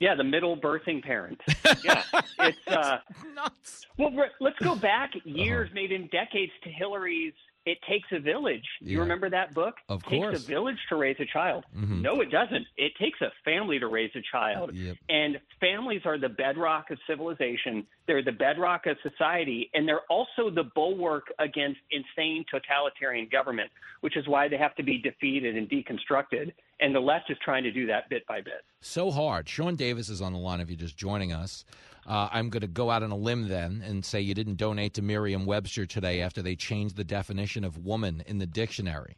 Yeah, 0.00 0.14
the 0.16 0.24
middle 0.24 0.56
birthing 0.56 1.02
parent. 1.02 1.40
Yeah, 1.84 2.02
it's 2.40 2.58
uh, 2.66 2.98
nuts. 3.34 3.86
Well, 3.98 4.10
let's 4.40 4.58
go 4.58 4.74
back 4.74 5.12
years, 5.24 5.70
maybe 5.74 5.94
in 5.94 6.06
decades, 6.08 6.52
to 6.62 6.70
Hillary's 6.70 7.34
"It 7.66 7.78
Takes 7.88 8.08
a 8.12 8.18
Village." 8.18 8.66
You 8.80 9.00
remember 9.00 9.30
that 9.30 9.54
book? 9.54 9.76
Of 9.88 10.02
Takes 10.04 10.10
course. 10.24 10.44
a 10.44 10.46
village 10.46 10.78
to 10.88 10.96
raise 10.96 11.18
a 11.20 11.24
child. 11.26 11.64
Mhm. 11.76 12.00
No, 12.02 12.20
it 12.20 12.30
doesn't. 12.30 12.66
It 12.76 12.92
takes 12.96 13.20
a 13.20 13.30
family 13.44 13.78
to 13.78 13.86
raise 13.86 14.14
a 14.14 14.22
child. 14.22 14.74
Yep. 14.74 14.96
And 15.08 15.40
families 15.60 16.02
are 16.04 16.18
the 16.18 16.28
bedrock 16.28 16.90
of 16.90 16.98
civilization. 17.06 17.86
They're 18.06 18.22
the 18.22 18.32
bedrock 18.32 18.86
of 18.86 18.96
society, 19.02 19.70
and 19.72 19.88
they're 19.88 20.04
also 20.10 20.50
the 20.50 20.64
bulwark 20.74 21.32
against 21.38 21.80
insane 21.90 22.44
totalitarian 22.50 23.28
government, 23.30 23.70
which 24.02 24.16
is 24.16 24.28
why 24.28 24.48
they 24.48 24.58
have 24.58 24.74
to 24.76 24.82
be 24.82 24.98
defeated 24.98 25.56
and 25.56 25.68
deconstructed. 25.70 26.52
And 26.80 26.94
the 26.94 27.00
left 27.00 27.30
is 27.30 27.38
trying 27.42 27.62
to 27.62 27.70
do 27.70 27.86
that 27.86 28.10
bit 28.10 28.26
by 28.26 28.42
bit. 28.42 28.64
So 28.80 29.10
hard. 29.10 29.48
Sean 29.48 29.76
Davis 29.76 30.10
is 30.10 30.20
on 30.20 30.34
the 30.34 30.38
line 30.38 30.60
if 30.60 30.68
you're 30.68 30.76
just 30.76 30.96
joining 30.98 31.32
us. 31.32 31.64
Uh, 32.06 32.28
I'm 32.30 32.50
going 32.50 32.60
to 32.60 32.66
go 32.66 32.90
out 32.90 33.02
on 33.02 33.10
a 33.10 33.16
limb 33.16 33.48
then 33.48 33.82
and 33.86 34.04
say 34.04 34.20
you 34.20 34.34
didn't 34.34 34.56
donate 34.56 34.94
to 34.94 35.02
Merriam 35.02 35.46
Webster 35.46 35.86
today 35.86 36.20
after 36.20 36.42
they 36.42 36.54
changed 36.54 36.96
the 36.96 37.04
definition 37.04 37.64
of 37.64 37.78
woman 37.78 38.22
in 38.26 38.38
the 38.38 38.46
dictionary. 38.46 39.16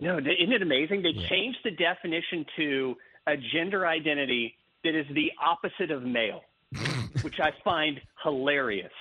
No, 0.00 0.18
isn't 0.18 0.52
it 0.52 0.62
amazing? 0.62 1.02
They 1.02 1.14
changed 1.28 1.58
the 1.64 1.70
definition 1.70 2.44
to 2.56 2.96
a 3.26 3.36
gender 3.36 3.86
identity 3.86 4.56
that 4.84 4.94
is 4.94 5.06
the 5.14 5.32
opposite 5.42 5.90
of 5.90 6.02
male, 6.02 6.42
which 7.22 7.40
I 7.40 7.50
find 7.64 8.00
hilarious. 8.22 8.92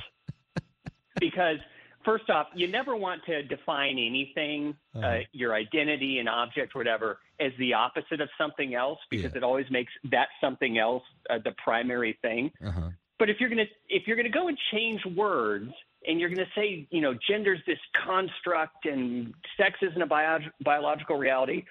Because, 1.20 1.58
first 2.06 2.30
off, 2.30 2.48
you 2.54 2.68
never 2.68 2.96
want 2.96 3.24
to 3.26 3.44
define 3.44 3.98
anything, 3.98 4.76
uh, 4.96 5.20
your 5.32 5.56
identity, 5.56 6.20
an 6.20 6.28
object, 6.28 6.76
whatever, 6.76 7.20
as 7.40 7.52
the 7.58 7.74
opposite 7.74 8.22
of 8.22 8.30
something 8.38 8.76
else, 8.76 9.00
because 9.10 9.34
it 9.36 9.44
always 9.44 9.66
makes 9.72 9.92
that 10.12 10.28
something 10.40 10.78
else 10.78 11.04
uh, 11.30 11.40
the 11.44 11.54
primary 11.64 12.18
thing. 12.22 12.52
Uh-huh. 12.66 12.90
But 13.20 13.32
if 13.32 13.38
you're 13.40 13.50
gonna 13.50 13.66
if 13.90 14.04
you're 14.06 14.16
gonna 14.16 14.30
go 14.30 14.48
and 14.48 14.58
change 14.72 15.02
words 15.16 15.72
and 16.06 16.20
you're 16.20 16.30
gonna 16.30 16.46
say 16.56 16.88
you 16.92 17.02
know 17.02 17.16
gender's 17.28 17.60
this 17.66 17.80
construct 18.06 18.86
and 18.86 19.34
sex 19.58 19.80
isn't 19.82 20.00
a 20.00 20.06
bio- 20.06 20.38
biological 20.64 21.18
reality, 21.18 21.64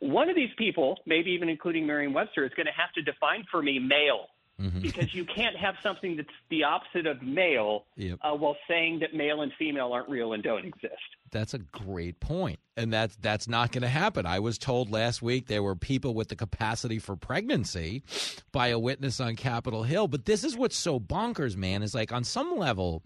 one 0.00 0.28
of 0.28 0.36
these 0.36 0.50
people, 0.58 0.98
maybe 1.06 1.30
even 1.30 1.48
including 1.48 1.86
Merriam-Webster, 1.86 2.44
is 2.44 2.52
going 2.56 2.66
to 2.66 2.72
have 2.72 2.92
to 2.94 3.02
define 3.02 3.44
for 3.50 3.62
me 3.62 3.78
male. 3.78 4.26
Because 4.56 5.12
you 5.12 5.24
can't 5.24 5.56
have 5.56 5.74
something 5.82 6.16
that's 6.16 6.28
the 6.48 6.62
opposite 6.64 7.06
of 7.06 7.20
male 7.22 7.84
Yep. 7.96 8.18
uh, 8.22 8.34
while 8.36 8.56
saying 8.68 9.00
that 9.00 9.12
male 9.12 9.42
and 9.42 9.52
female 9.58 9.92
aren't 9.92 10.08
real 10.08 10.32
and 10.32 10.42
don't 10.44 10.64
exist. 10.64 10.94
That's 11.32 11.54
a 11.54 11.58
great 11.58 12.20
point, 12.20 12.60
and 12.76 12.92
that's 12.92 13.16
that's 13.16 13.48
not 13.48 13.72
going 13.72 13.82
to 13.82 13.88
happen. 13.88 14.24
I 14.26 14.38
was 14.38 14.56
told 14.56 14.92
last 14.92 15.20
week 15.20 15.48
there 15.48 15.64
were 15.64 15.74
people 15.74 16.14
with 16.14 16.28
the 16.28 16.36
capacity 16.36 17.00
for 17.00 17.16
pregnancy 17.16 18.04
by 18.52 18.68
a 18.68 18.78
witness 18.78 19.18
on 19.18 19.34
Capitol 19.34 19.82
Hill. 19.82 20.06
But 20.06 20.24
this 20.26 20.44
is 20.44 20.56
what's 20.56 20.76
so 20.76 21.00
bonkers, 21.00 21.56
man. 21.56 21.82
Is 21.82 21.92
like 21.94 22.12
on 22.12 22.22
some 22.22 22.56
level, 22.56 23.02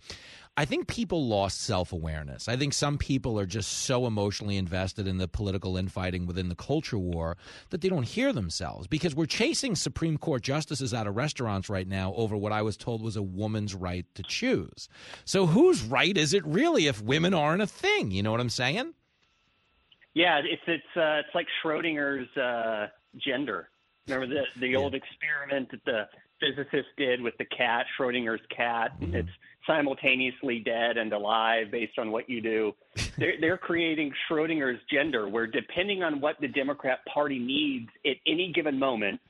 I 0.58 0.64
think 0.64 0.88
people 0.88 1.28
lost 1.28 1.60
self 1.62 1.92
awareness. 1.92 2.48
I 2.48 2.56
think 2.56 2.72
some 2.72 2.98
people 2.98 3.38
are 3.38 3.46
just 3.46 3.84
so 3.84 4.08
emotionally 4.08 4.56
invested 4.56 5.06
in 5.06 5.18
the 5.18 5.28
political 5.28 5.76
infighting 5.76 6.26
within 6.26 6.48
the 6.48 6.56
culture 6.56 6.98
war 6.98 7.36
that 7.70 7.80
they 7.80 7.88
don't 7.88 8.02
hear 8.02 8.32
themselves 8.32 8.88
because 8.88 9.14
we're 9.14 9.26
chasing 9.26 9.76
Supreme 9.76 10.18
Court 10.18 10.42
justices 10.42 10.92
out 10.92 11.06
of 11.06 11.14
restaurants 11.14 11.70
right 11.70 11.86
now 11.86 12.12
over 12.14 12.36
what 12.36 12.50
I 12.50 12.62
was 12.62 12.76
told 12.76 13.02
was 13.02 13.14
a 13.14 13.22
woman's 13.22 13.72
right 13.72 14.04
to 14.16 14.24
choose. 14.24 14.88
So 15.24 15.46
whose 15.46 15.80
right 15.80 16.16
is 16.16 16.34
it 16.34 16.44
really 16.44 16.88
if 16.88 17.00
women 17.00 17.34
aren't 17.34 17.62
a 17.62 17.66
thing? 17.68 18.10
You 18.10 18.24
know 18.24 18.32
what 18.32 18.40
I'm 18.40 18.50
saying? 18.50 18.94
Yeah, 20.14 20.40
it's 20.40 20.62
it's 20.66 20.96
uh, 20.96 21.22
it's 21.24 21.34
like 21.36 21.46
Schrodinger's 21.62 22.36
uh, 22.36 22.88
gender. 23.16 23.68
Remember 24.08 24.26
the 24.26 24.60
the 24.60 24.74
old 24.74 24.96
experiment 24.96 25.70
that 25.70 25.84
the 25.84 26.08
physicist 26.40 26.88
did 26.96 27.20
with 27.20 27.36
the 27.38 27.44
cat, 27.44 27.86
Schrodinger's 27.96 28.44
cat. 28.54 28.92
It's 29.00 29.28
simultaneously 29.68 30.58
dead 30.58 30.96
and 30.96 31.12
alive 31.12 31.70
based 31.70 31.98
on 31.98 32.10
what 32.10 32.28
you 32.28 32.40
do. 32.40 32.74
They're, 33.18 33.34
they're 33.40 33.58
creating 33.58 34.12
Schrodinger's 34.28 34.80
gender, 34.92 35.28
where 35.28 35.46
depending 35.46 36.04
on 36.04 36.20
what 36.20 36.36
the 36.40 36.46
Democrat 36.46 37.00
Party 37.12 37.38
needs 37.38 37.88
at 38.06 38.16
any 38.26 38.52
given 38.52 38.78
moment, 38.78 39.20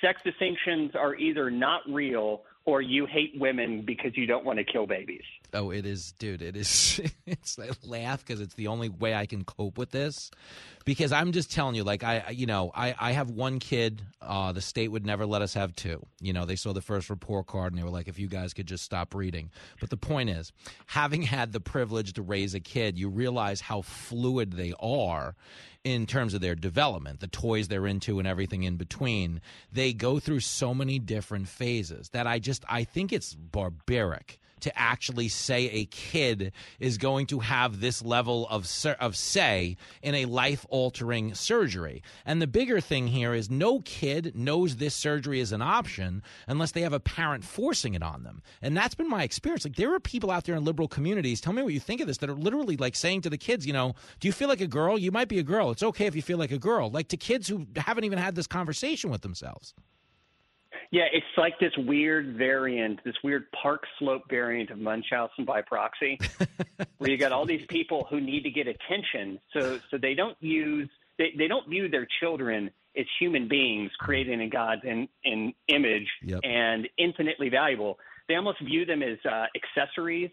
sex 0.00 0.20
distinctions 0.24 0.92
are 0.94 1.16
either 1.16 1.50
not 1.50 1.80
real 1.88 2.42
or 2.64 2.80
you 2.80 3.06
hate 3.06 3.32
women 3.36 3.82
because 3.84 4.16
you 4.16 4.26
don't 4.26 4.44
want 4.44 4.58
to 4.58 4.64
kill 4.64 4.86
babies. 4.86 5.22
Oh, 5.52 5.70
it 5.70 5.84
is, 5.84 6.12
dude. 6.12 6.42
It 6.42 6.56
is. 6.56 7.00
It's 7.26 7.58
I 7.58 7.70
laugh 7.86 8.24
because 8.24 8.42
it's 8.42 8.54
the 8.54 8.66
only 8.66 8.90
way 8.90 9.14
I 9.14 9.24
can 9.24 9.44
cope 9.44 9.78
with 9.78 9.90
this. 9.90 10.30
Because 10.84 11.12
I'm 11.12 11.32
just 11.32 11.50
telling 11.50 11.74
you, 11.74 11.84
like 11.84 12.04
I, 12.04 12.30
you 12.30 12.46
know, 12.46 12.70
I, 12.74 12.94
I 12.98 13.12
have 13.12 13.30
one 13.30 13.58
kid. 13.58 14.02
Uh, 14.20 14.52
the 14.52 14.60
state 14.60 14.88
would 14.88 15.06
never 15.06 15.24
let 15.24 15.40
us 15.40 15.54
have 15.54 15.74
two. 15.74 16.04
You 16.20 16.32
know, 16.32 16.44
they 16.44 16.56
saw 16.56 16.72
the 16.72 16.82
first 16.82 17.08
report 17.08 17.46
card 17.46 17.72
and 17.72 17.78
they 17.78 17.84
were 17.84 17.90
like, 17.90 18.08
if 18.08 18.18
you 18.18 18.28
guys 18.28 18.52
could 18.52 18.66
just 18.66 18.84
stop 18.84 19.14
reading. 19.14 19.50
But 19.80 19.90
the 19.90 19.96
point 19.96 20.30
is, 20.30 20.52
having 20.86 21.22
had 21.22 21.52
the 21.52 21.60
privilege 21.60 22.12
to 22.14 22.22
raise 22.22 22.54
a 22.54 22.60
kid, 22.60 22.98
you 22.98 23.08
realize 23.08 23.62
how 23.62 23.82
fluid 23.82 24.52
they 24.52 24.74
are 24.78 25.34
in 25.84 26.06
terms 26.06 26.32
of 26.34 26.40
their 26.40 26.54
development, 26.54 27.20
the 27.20 27.28
toys 27.28 27.68
they're 27.68 27.86
into, 27.86 28.18
and 28.18 28.26
everything 28.26 28.62
in 28.62 28.76
between. 28.76 29.40
They 29.72 29.92
go 29.92 30.18
through 30.18 30.40
so 30.40 30.74
many 30.74 30.98
different 30.98 31.48
phases 31.48 32.08
that 32.10 32.26
I 32.26 32.38
just 32.38 32.64
I 32.68 32.84
think 32.84 33.12
it's 33.12 33.34
barbaric 33.34 34.40
to 34.64 34.78
actually 34.78 35.28
say 35.28 35.68
a 35.68 35.84
kid 35.84 36.52
is 36.80 36.98
going 36.98 37.26
to 37.26 37.40
have 37.40 37.80
this 37.80 38.02
level 38.02 38.48
of 38.48 38.66
of 38.98 39.14
say 39.16 39.76
in 40.02 40.14
a 40.14 40.24
life 40.24 40.66
altering 40.70 41.34
surgery. 41.34 42.02
And 42.24 42.40
the 42.40 42.46
bigger 42.46 42.80
thing 42.80 43.06
here 43.06 43.34
is 43.34 43.50
no 43.50 43.80
kid 43.80 44.34
knows 44.34 44.76
this 44.76 44.94
surgery 44.94 45.40
is 45.40 45.52
an 45.52 45.60
option 45.60 46.22
unless 46.48 46.72
they 46.72 46.80
have 46.80 46.94
a 46.94 47.00
parent 47.00 47.44
forcing 47.44 47.92
it 47.92 48.02
on 48.02 48.22
them. 48.22 48.42
And 48.62 48.74
that's 48.74 48.94
been 48.94 49.08
my 49.08 49.22
experience. 49.22 49.64
Like 49.64 49.76
there 49.76 49.94
are 49.94 50.00
people 50.00 50.30
out 50.30 50.44
there 50.44 50.56
in 50.56 50.64
liberal 50.64 50.88
communities, 50.88 51.42
tell 51.42 51.52
me 51.52 51.62
what 51.62 51.74
you 51.74 51.80
think 51.80 52.00
of 52.00 52.06
this, 52.06 52.18
that 52.18 52.30
are 52.30 52.34
literally 52.34 52.78
like 52.78 52.96
saying 52.96 53.20
to 53.22 53.30
the 53.30 53.38
kids, 53.38 53.66
you 53.66 53.72
know, 53.74 53.94
do 54.18 54.28
you 54.28 54.32
feel 54.32 54.48
like 54.48 54.62
a 54.62 54.66
girl? 54.66 54.98
You 54.98 55.12
might 55.12 55.28
be 55.28 55.38
a 55.38 55.42
girl. 55.42 55.70
It's 55.70 55.82
okay 55.82 56.06
if 56.06 56.16
you 56.16 56.22
feel 56.22 56.38
like 56.38 56.52
a 56.52 56.58
girl. 56.58 56.90
Like 56.90 57.08
to 57.08 57.18
kids 57.18 57.48
who 57.48 57.66
haven't 57.76 58.04
even 58.04 58.18
had 58.18 58.34
this 58.34 58.46
conversation 58.46 59.10
with 59.10 59.20
themselves. 59.20 59.74
Yeah, 60.94 61.06
it's 61.12 61.26
like 61.36 61.58
this 61.58 61.72
weird 61.76 62.36
variant, 62.36 63.00
this 63.04 63.16
weird 63.24 63.50
park 63.50 63.82
slope 63.98 64.22
variant 64.30 64.70
of 64.70 64.78
Munchausen 64.78 65.44
by 65.44 65.60
proxy, 65.60 66.20
where 66.98 67.10
you 67.10 67.18
got 67.18 67.32
all 67.32 67.44
these 67.44 67.66
people 67.68 68.06
who 68.08 68.20
need 68.20 68.44
to 68.44 68.50
get 68.50 68.68
attention, 68.68 69.40
so 69.52 69.80
so 69.90 69.98
they 69.98 70.14
don't 70.14 70.36
use 70.38 70.88
they, 71.18 71.32
they 71.36 71.48
don't 71.48 71.68
view 71.68 71.88
their 71.88 72.06
children 72.20 72.70
as 72.96 73.06
human 73.18 73.48
beings 73.48 73.90
created 73.98 74.40
in 74.40 74.48
God's 74.50 74.82
in, 74.84 75.08
in 75.24 75.52
image 75.66 76.06
Yep. 76.22 76.40
and 76.44 76.88
infinitely 76.96 77.48
valuable. 77.48 77.98
They 78.28 78.36
almost 78.36 78.60
view 78.60 78.84
them 78.84 79.02
as 79.02 79.18
uh, 79.28 79.46
accessories 79.56 80.30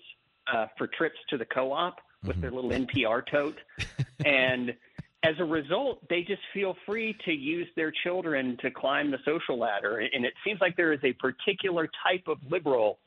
uh, 0.53 0.68
for 0.78 0.86
trips 0.86 1.18
to 1.32 1.39
the 1.39 1.45
co-op 1.45 1.95
with 2.24 2.39
their 2.39 2.51
little 2.51 2.70
NPR 2.70 3.24
tote, 3.26 3.57
and 4.26 4.76
as 5.24 5.36
a 5.39 5.45
result, 5.45 5.99
they 6.09 6.24
just 6.24 6.41
feel 6.53 6.76
free 6.86 7.15
to 7.26 7.32
use 7.32 7.67
their 7.76 7.91
children 8.03 8.57
to 8.61 8.72
climb 8.72 9.11
the 9.11 9.19
social 9.24 9.57
ladder. 9.57 9.99
And 9.99 10.26
it 10.26 10.34
seems 10.43 10.59
like 10.59 10.76
there 10.76 10.93
is 10.93 10.99
a 11.03 11.13
particular 11.13 11.89
type 12.03 12.28
of 12.28 12.38
liberal 12.49 12.99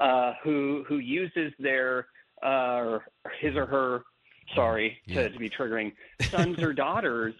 uh, 0.00 0.32
who 0.42 0.84
who 0.88 0.98
uses 0.98 1.52
their 1.58 2.06
uh, 2.42 3.00
his 3.40 3.56
or 3.56 3.66
her, 3.66 4.02
sorry 4.54 4.98
to, 5.08 5.28
to 5.28 5.38
be 5.38 5.50
triggering, 5.50 5.92
sons 6.30 6.62
or 6.62 6.72
daughters 6.74 7.34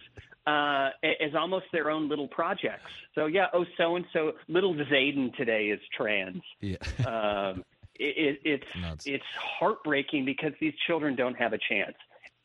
uh, 0.45 0.89
as 1.03 1.35
almost 1.35 1.65
their 1.71 1.89
own 1.89 2.09
little 2.09 2.27
projects. 2.27 2.91
So 3.15 3.25
yeah, 3.25 3.47
oh 3.53 3.65
so 3.77 3.95
and 3.95 4.05
so, 4.13 4.33
little 4.47 4.75
Zayden 4.75 5.35
today 5.35 5.67
is 5.67 5.79
trans. 5.95 6.41
Yeah. 6.61 6.77
um, 7.05 7.63
it, 7.95 8.39
it, 8.43 8.63
it's 8.75 9.05
it's 9.05 9.25
heartbreaking 9.37 10.25
because 10.25 10.53
these 10.59 10.73
children 10.87 11.15
don't 11.15 11.35
have 11.35 11.53
a 11.53 11.59
chance. 11.69 11.95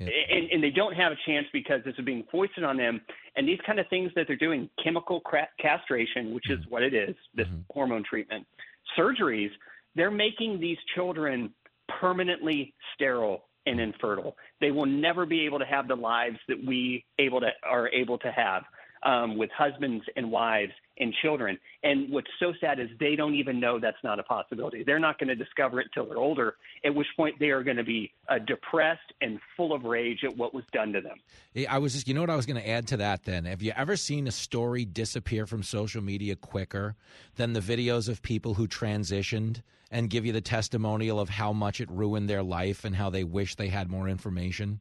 And, 0.01 0.51
and 0.51 0.63
they 0.63 0.71
don't 0.71 0.95
have 0.95 1.13
a 1.13 1.17
chance 1.27 1.47
because 1.53 1.81
this 1.85 1.95
is 1.99 2.05
being 2.05 2.25
foisted 2.31 2.65
on 2.65 2.77
them. 2.77 3.01
And 3.37 3.47
these 3.47 3.61
kind 3.65 3.79
of 3.79 3.87
things 3.89 4.11
that 4.17 4.27
they're 4.27 4.37
doing, 4.37 4.69
chemical 4.83 5.21
cra- 5.21 5.49
castration, 5.61 6.35
which 6.35 6.51
is 6.51 6.59
mm-hmm. 6.61 6.71
what 6.71 6.83
it 6.83 6.95
is, 6.95 7.15
this 7.35 7.47
mm-hmm. 7.47 7.61
hormone 7.71 8.03
treatment, 8.09 8.47
surgeries, 8.99 9.51
they're 9.95 10.11
making 10.11 10.61
these 10.61 10.79
children 10.95 11.53
permanently 12.01 12.75
sterile 12.95 13.45
and 13.67 13.81
infertile. 13.81 14.37
They 14.61 14.71
will 14.71 14.87
never 14.87 15.27
be 15.27 15.45
able 15.47 15.59
to 15.59 15.65
have 15.65 15.89
the 15.89 15.95
lives 15.95 16.39
that 16.49 16.59
we 16.65 17.05
able 17.19 17.41
to 17.41 17.49
are 17.63 17.89
able 17.89 18.19
to 18.19 18.31
have 18.33 18.65
um, 19.05 19.37
with 19.37 19.51
husbands 19.51 20.05
and 20.17 20.31
wives 20.31 20.73
and 20.99 21.13
children. 21.23 21.59
And 21.83 22.11
what's 22.11 22.31
so 22.39 22.53
sad 22.61 22.79
is 22.79 22.89
they 23.01 23.17
don't 23.17 23.35
even 23.35 23.59
know 23.59 23.81
that's 23.81 24.03
not 24.05 24.19
a 24.19 24.23
possibility. 24.23 24.85
They're 24.85 25.01
not 25.01 25.19
going 25.19 25.29
to 25.29 25.35
discover 25.35 25.81
it 25.81 25.89
until 25.95 26.09
they're 26.09 26.23
older, 26.23 26.57
at 26.85 26.95
which 26.95 27.07
point 27.17 27.37
they 27.39 27.51
are 27.51 27.63
going 27.63 27.77
to 27.77 27.85
be 27.85 28.13
uh, 28.29 28.39
depressed 28.39 29.13
and 29.21 29.41
full 29.57 29.73
of 29.73 29.85
rage 29.85 30.21
at 30.25 30.37
what 30.37 30.55
was 30.55 30.65
done 30.73 30.93
to 30.93 31.01
them. 31.01 31.19
I 31.69 31.79
was 31.79 31.95
just, 31.95 32.09
you 32.09 32.15
know 32.15 32.21
what 32.21 32.31
I 32.31 32.37
was 32.37 32.47
going 32.47 32.61
to 32.61 32.69
add 32.69 32.87
to 32.89 32.97
that 32.99 33.25
then? 33.25 33.45
Have 33.45 33.63
you 33.63 33.73
ever 33.77 33.97
seen 33.97 34.27
a 34.27 34.33
story 34.33 34.85
disappear 34.85 35.47
from 35.47 35.63
social 35.63 36.03
media 36.03 36.37
quicker 36.37 36.95
than 37.37 37.53
the 37.53 37.61
videos 37.61 38.09
of 38.09 38.23
people 38.23 38.55
who 38.55 38.69
transitioned 38.69 39.63
and 39.91 40.11
give 40.11 40.25
you 40.25 40.33
the 40.33 40.41
testimonial 40.41 41.21
of 41.21 41.29
how 41.29 41.53
much 41.53 41.81
it 41.81 41.91
ruined 41.91 42.29
their 42.29 42.43
life 42.43 42.85
and 42.85 42.97
how 42.97 43.11
they 43.11 43.25
wish 43.25 43.57
they 43.57 43.69
had 43.69 43.91
more 43.91 44.09
information? 44.09 44.81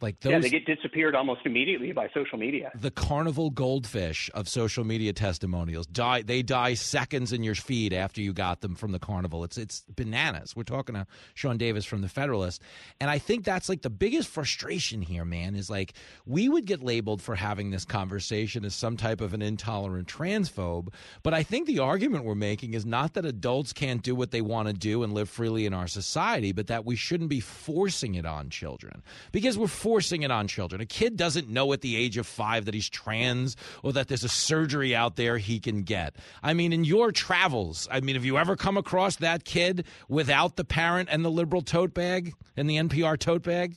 Like 0.00 0.20
those 0.20 0.32
yeah, 0.32 0.38
they 0.40 0.50
get 0.50 0.66
disappeared 0.66 1.14
almost 1.14 1.40
immediately 1.44 1.92
by 1.92 2.08
social 2.12 2.38
media. 2.38 2.70
the 2.74 2.90
carnival 2.90 3.50
goldfish 3.50 4.30
of 4.34 4.48
social 4.48 4.84
media 4.84 5.12
testimonials 5.12 5.86
die 5.86 6.22
they 6.22 6.42
die 6.42 6.74
seconds 6.74 7.32
in 7.32 7.42
your 7.42 7.54
feed 7.54 7.92
after 7.92 8.20
you 8.20 8.32
got 8.32 8.60
them 8.60 8.74
from 8.74 8.92
the 8.92 8.98
carnival. 8.98 9.44
It's 9.44 9.56
it's 9.56 9.84
bananas. 9.94 10.54
We're 10.56 10.64
talking 10.64 10.94
to 10.94 11.06
sean 11.34 11.56
davis 11.56 11.84
from 11.84 12.02
the 12.02 12.08
federalist. 12.08 12.62
And 13.00 13.10
i 13.10 13.18
think 13.18 13.44
that's 13.44 13.68
like 13.68 13.82
the 13.82 13.90
biggest 13.90 14.28
frustration 14.28 15.02
here 15.02 15.24
man 15.24 15.54
is 15.54 15.70
like 15.70 15.94
we 16.26 16.48
would 16.48 16.66
get 16.66 16.82
labeled 16.82 17.22
for 17.22 17.34
having 17.34 17.70
this 17.70 17.84
conversation 17.84 18.64
as 18.64 18.74
some 18.74 18.96
type 18.96 19.20
of 19.20 19.34
an 19.34 19.42
intolerant 19.42 20.08
transphobe 20.08 20.88
but 21.22 21.34
i 21.34 21.42
think 21.42 21.66
the 21.66 21.78
argument 21.78 22.24
we're 22.24 22.34
making 22.34 22.74
is 22.74 22.84
not 22.84 23.14
that 23.14 23.24
adults 23.24 23.72
can't 23.72 24.02
do 24.02 24.14
what 24.14 24.30
they 24.30 24.40
want 24.40 24.68
to 24.68 24.74
do 24.74 25.02
and 25.02 25.12
live 25.12 25.28
freely 25.28 25.66
in 25.66 25.74
our 25.74 25.86
society 25.86 26.52
but 26.52 26.66
that 26.66 26.84
we 26.84 26.96
shouldn't 26.96 27.30
be 27.30 27.40
forcing 27.40 28.14
it 28.14 28.26
on 28.26 28.50
children. 28.50 29.02
Because 29.32 29.58
we're 29.58 29.66
forcing 29.86 30.24
it 30.24 30.32
on 30.32 30.48
children. 30.48 30.80
A 30.80 30.84
kid 30.84 31.16
doesn't 31.16 31.48
know 31.48 31.72
at 31.72 31.80
the 31.80 31.96
age 31.96 32.16
of 32.16 32.26
five 32.26 32.64
that 32.64 32.74
he's 32.74 32.88
trans 32.88 33.54
or 33.84 33.92
that 33.92 34.08
there's 34.08 34.24
a 34.24 34.28
surgery 34.28 34.96
out 34.96 35.14
there 35.14 35.38
he 35.38 35.60
can 35.60 35.84
get. 35.84 36.16
I 36.42 36.54
mean, 36.54 36.72
in 36.72 36.82
your 36.82 37.12
travels, 37.12 37.86
I 37.88 38.00
mean, 38.00 38.16
have 38.16 38.24
you 38.24 38.36
ever 38.36 38.56
come 38.56 38.76
across 38.76 39.14
that 39.18 39.44
kid 39.44 39.86
without 40.08 40.56
the 40.56 40.64
parent 40.64 41.08
and 41.12 41.24
the 41.24 41.30
liberal 41.30 41.62
tote 41.62 41.94
bag 41.94 42.34
and 42.56 42.68
the 42.68 42.78
NPR 42.78 43.16
tote 43.16 43.44
bag? 43.44 43.76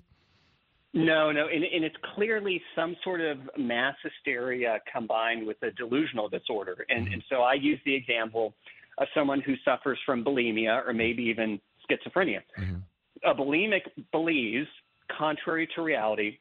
No, 0.96 1.32
no, 1.32 1.46
and, 1.46 1.64
and 1.64 1.86
it's 1.86 1.96
clearly 2.16 2.60
some 2.76 2.96
sort 3.04 3.22
of 3.22 3.38
mass 3.56 3.94
hysteria 4.02 4.80
combined 4.92 5.46
with 5.46 5.62
a 5.62 5.70
delusional 5.70 6.28
disorder. 6.28 6.88
And, 6.90 7.06
mm-hmm. 7.06 7.14
and 7.14 7.24
so 7.30 7.44
I 7.44 7.54
use 7.54 7.80
the 7.86 7.94
example 7.94 8.56
of 8.98 9.08
someone 9.14 9.42
who 9.42 9.54
suffers 9.64 10.00
from 10.08 10.26
bulimia 10.26 10.88
or 10.88 10.92
maybe 10.92 11.22
even 11.26 11.60
schizophrenia. 11.88 12.40
Mm-hmm. 12.58 13.30
A 13.30 13.36
bulimic 13.36 13.82
believes, 14.12 14.68
contrary 15.18 15.68
to 15.76 15.82
reality, 15.82 16.38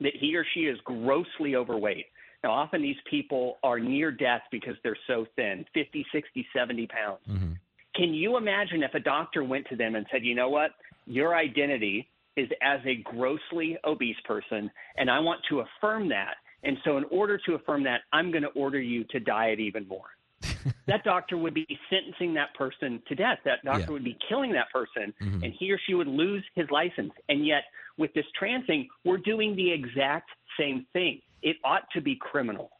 that 0.00 0.12
he 0.18 0.36
or 0.36 0.44
she 0.54 0.60
is 0.60 0.78
grossly 0.84 1.56
overweight. 1.56 2.06
Now, 2.42 2.52
often 2.52 2.82
these 2.82 2.96
people 3.08 3.58
are 3.62 3.80
near 3.80 4.10
death 4.10 4.42
because 4.50 4.74
they're 4.82 4.98
so 5.06 5.26
thin 5.34 5.64
50, 5.72 6.04
60, 6.12 6.46
70 6.54 6.86
pounds. 6.88 7.20
Mm-hmm. 7.28 7.52
Can 7.94 8.12
you 8.12 8.36
imagine 8.36 8.82
if 8.82 8.92
a 8.94 9.00
doctor 9.00 9.44
went 9.44 9.66
to 9.68 9.76
them 9.76 9.94
and 9.94 10.04
said, 10.10 10.24
you 10.24 10.34
know 10.34 10.48
what, 10.48 10.72
your 11.06 11.34
identity 11.34 12.08
is 12.36 12.48
as 12.62 12.80
a 12.84 12.96
grossly 12.96 13.78
obese 13.84 14.16
person, 14.24 14.70
and 14.96 15.10
I 15.10 15.20
want 15.20 15.40
to 15.48 15.60
affirm 15.60 16.08
that. 16.08 16.34
And 16.64 16.76
so, 16.84 16.96
in 16.96 17.04
order 17.10 17.38
to 17.46 17.54
affirm 17.54 17.84
that, 17.84 18.00
I'm 18.12 18.30
going 18.30 18.42
to 18.42 18.48
order 18.50 18.80
you 18.80 19.04
to 19.10 19.20
diet 19.20 19.60
even 19.60 19.86
more. 19.86 20.06
that 20.86 21.04
doctor 21.04 21.36
would 21.36 21.54
be 21.54 21.66
sentencing 21.90 22.34
that 22.34 22.54
person 22.54 23.02
to 23.08 23.14
death. 23.14 23.38
That 23.44 23.64
doctor 23.64 23.80
Yeah. 23.86 23.90
would 23.90 24.04
be 24.04 24.16
killing 24.28 24.52
that 24.52 24.70
person, 24.72 25.12
Mhm. 25.20 25.44
and 25.44 25.52
he 25.52 25.70
or 25.72 25.78
she 25.86 25.94
would 25.94 26.06
lose 26.08 26.44
his 26.54 26.70
license. 26.70 27.12
And 27.28 27.46
yet, 27.46 27.64
with 27.96 28.12
this 28.14 28.26
trans 28.38 28.66
thing, 28.66 28.88
we're 29.04 29.18
doing 29.18 29.54
the 29.56 29.70
exact 29.70 30.30
same 30.58 30.86
thing. 30.92 31.20
It 31.42 31.56
ought 31.64 31.90
to 31.92 32.00
be 32.00 32.16
criminal. 32.16 32.70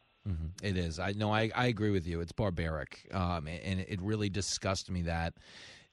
It 0.63 0.79
is. 0.79 0.99
I 0.99 1.13
know. 1.13 1.31
I, 1.31 1.51
I 1.55 1.67
agree 1.67 1.91
with 1.91 2.07
you. 2.07 2.21
It's 2.21 2.33
barbaric, 2.33 3.07
um, 3.13 3.47
and 3.47 3.81
it 3.81 4.01
really 4.01 4.31
disgusts 4.31 4.89
me 4.89 5.03
that 5.03 5.35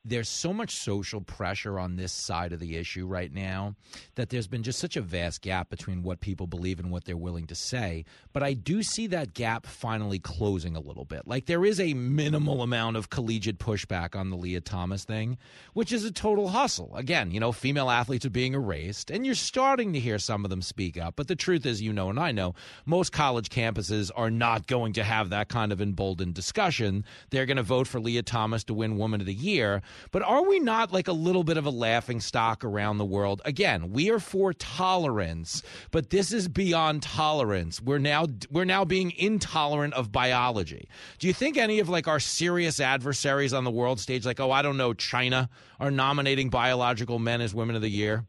there's 0.03 0.29
so 0.29 0.51
much 0.51 0.75
social 0.75 1.21
pressure 1.21 1.77
on 1.77 1.95
this 1.95 2.11
side 2.11 2.53
of 2.53 2.59
the 2.59 2.75
issue 2.75 3.05
right 3.05 3.31
now 3.31 3.75
that 4.15 4.29
there's 4.29 4.47
been 4.47 4.63
just 4.63 4.79
such 4.79 4.97
a 4.97 5.01
vast 5.01 5.41
gap 5.41 5.69
between 5.69 6.01
what 6.01 6.21
people 6.21 6.47
believe 6.47 6.79
and 6.79 6.89
what 6.89 7.05
they're 7.05 7.15
willing 7.15 7.45
to 7.45 7.53
say. 7.53 8.03
But 8.33 8.41
I 8.41 8.53
do 8.53 8.81
see 8.81 9.05
that 9.07 9.35
gap 9.35 9.67
finally 9.67 10.17
closing 10.17 10.75
a 10.75 10.79
little 10.79 11.05
bit. 11.05 11.27
Like 11.27 11.45
there 11.45 11.63
is 11.63 11.79
a 11.79 11.93
minimal 11.93 12.63
amount 12.63 12.97
of 12.97 13.11
collegiate 13.11 13.59
pushback 13.59 14.15
on 14.15 14.31
the 14.31 14.37
Lia 14.37 14.59
Thomas 14.59 15.03
thing, 15.03 15.37
which 15.73 15.91
is 15.91 16.03
a 16.03 16.11
total 16.11 16.47
hustle. 16.47 16.95
Again, 16.95 17.29
you 17.29 17.39
know, 17.39 17.51
female 17.51 17.91
athletes 17.91 18.25
are 18.25 18.31
being 18.31 18.53
erased, 18.53 19.11
and 19.11 19.23
you're 19.23 19.35
starting 19.35 19.93
to 19.93 19.99
hear 19.99 20.17
some 20.17 20.43
of 20.43 20.49
them 20.49 20.63
speak 20.63 20.97
up. 20.97 21.15
But 21.15 21.27
the 21.27 21.35
truth 21.35 21.65
is, 21.65 21.81
you 21.81 21.93
know, 21.93 22.09
and 22.09 22.19
I 22.19 22.31
know, 22.31 22.55
most 22.87 23.11
college 23.11 23.49
campuses 23.49 24.09
are 24.15 24.31
not 24.31 24.65
going 24.65 24.93
to 24.93 25.03
have 25.03 25.29
that 25.29 25.49
kind 25.49 25.71
of 25.71 25.79
emboldened 25.79 26.33
discussion. 26.33 27.05
They're 27.29 27.45
going 27.45 27.57
to 27.57 27.63
vote 27.63 27.87
for 27.87 27.99
Lia 27.99 28.23
Thomas 28.23 28.63
to 28.63 28.73
win 28.73 28.97
Woman 28.97 29.21
of 29.21 29.27
the 29.27 29.33
Year. 29.33 29.83
But 30.11 30.23
are 30.23 30.43
we 30.43 30.59
not 30.59 30.91
like 30.91 31.07
a 31.07 31.13
little 31.13 31.43
bit 31.43 31.57
of 31.57 31.65
a 31.65 31.69
laughing 31.69 32.19
stock 32.19 32.63
around 32.63 32.97
the 32.97 33.05
world? 33.05 33.41
Again, 33.45 33.91
we 33.91 34.09
are 34.09 34.19
for 34.19 34.53
tolerance, 34.53 35.63
but 35.91 36.09
this 36.09 36.31
is 36.31 36.47
beyond 36.47 37.03
tolerance. 37.03 37.81
We're 37.81 37.99
now 37.99 38.27
we're 38.49 38.65
now 38.65 38.85
being 38.85 39.11
intolerant 39.17 39.93
of 39.93 40.11
biology. 40.11 40.87
Do 41.19 41.27
you 41.27 41.33
think 41.33 41.57
any 41.57 41.79
of 41.79 41.89
like 41.89 42.07
our 42.07 42.19
serious 42.19 42.79
adversaries 42.79 43.53
on 43.53 43.63
the 43.63 43.71
world 43.71 43.99
stage, 43.99 44.25
like 44.25 44.39
oh 44.39 44.51
I 44.51 44.61
don't 44.61 44.77
know, 44.77 44.93
China, 44.93 45.49
are 45.79 45.91
nominating 45.91 46.49
biological 46.49 47.19
men 47.19 47.41
as 47.41 47.53
Women 47.53 47.75
of 47.75 47.81
the 47.81 47.89
Year? 47.89 48.25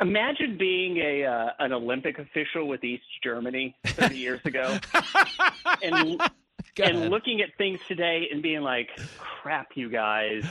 Imagine 0.00 0.56
being 0.56 0.96
a 0.96 1.24
uh, 1.24 1.50
an 1.58 1.72
Olympic 1.72 2.18
official 2.18 2.66
with 2.66 2.82
East 2.82 3.04
Germany 3.22 3.76
30 3.84 4.16
years 4.16 4.40
ago, 4.46 4.78
and 5.82 6.18
and 6.82 7.10
looking 7.10 7.40
at 7.40 7.50
things 7.58 7.80
today 7.88 8.28
and 8.30 8.42
being 8.42 8.62
like, 8.62 8.90
"Crap, 9.18 9.76
you 9.76 9.88
guys, 9.88 10.44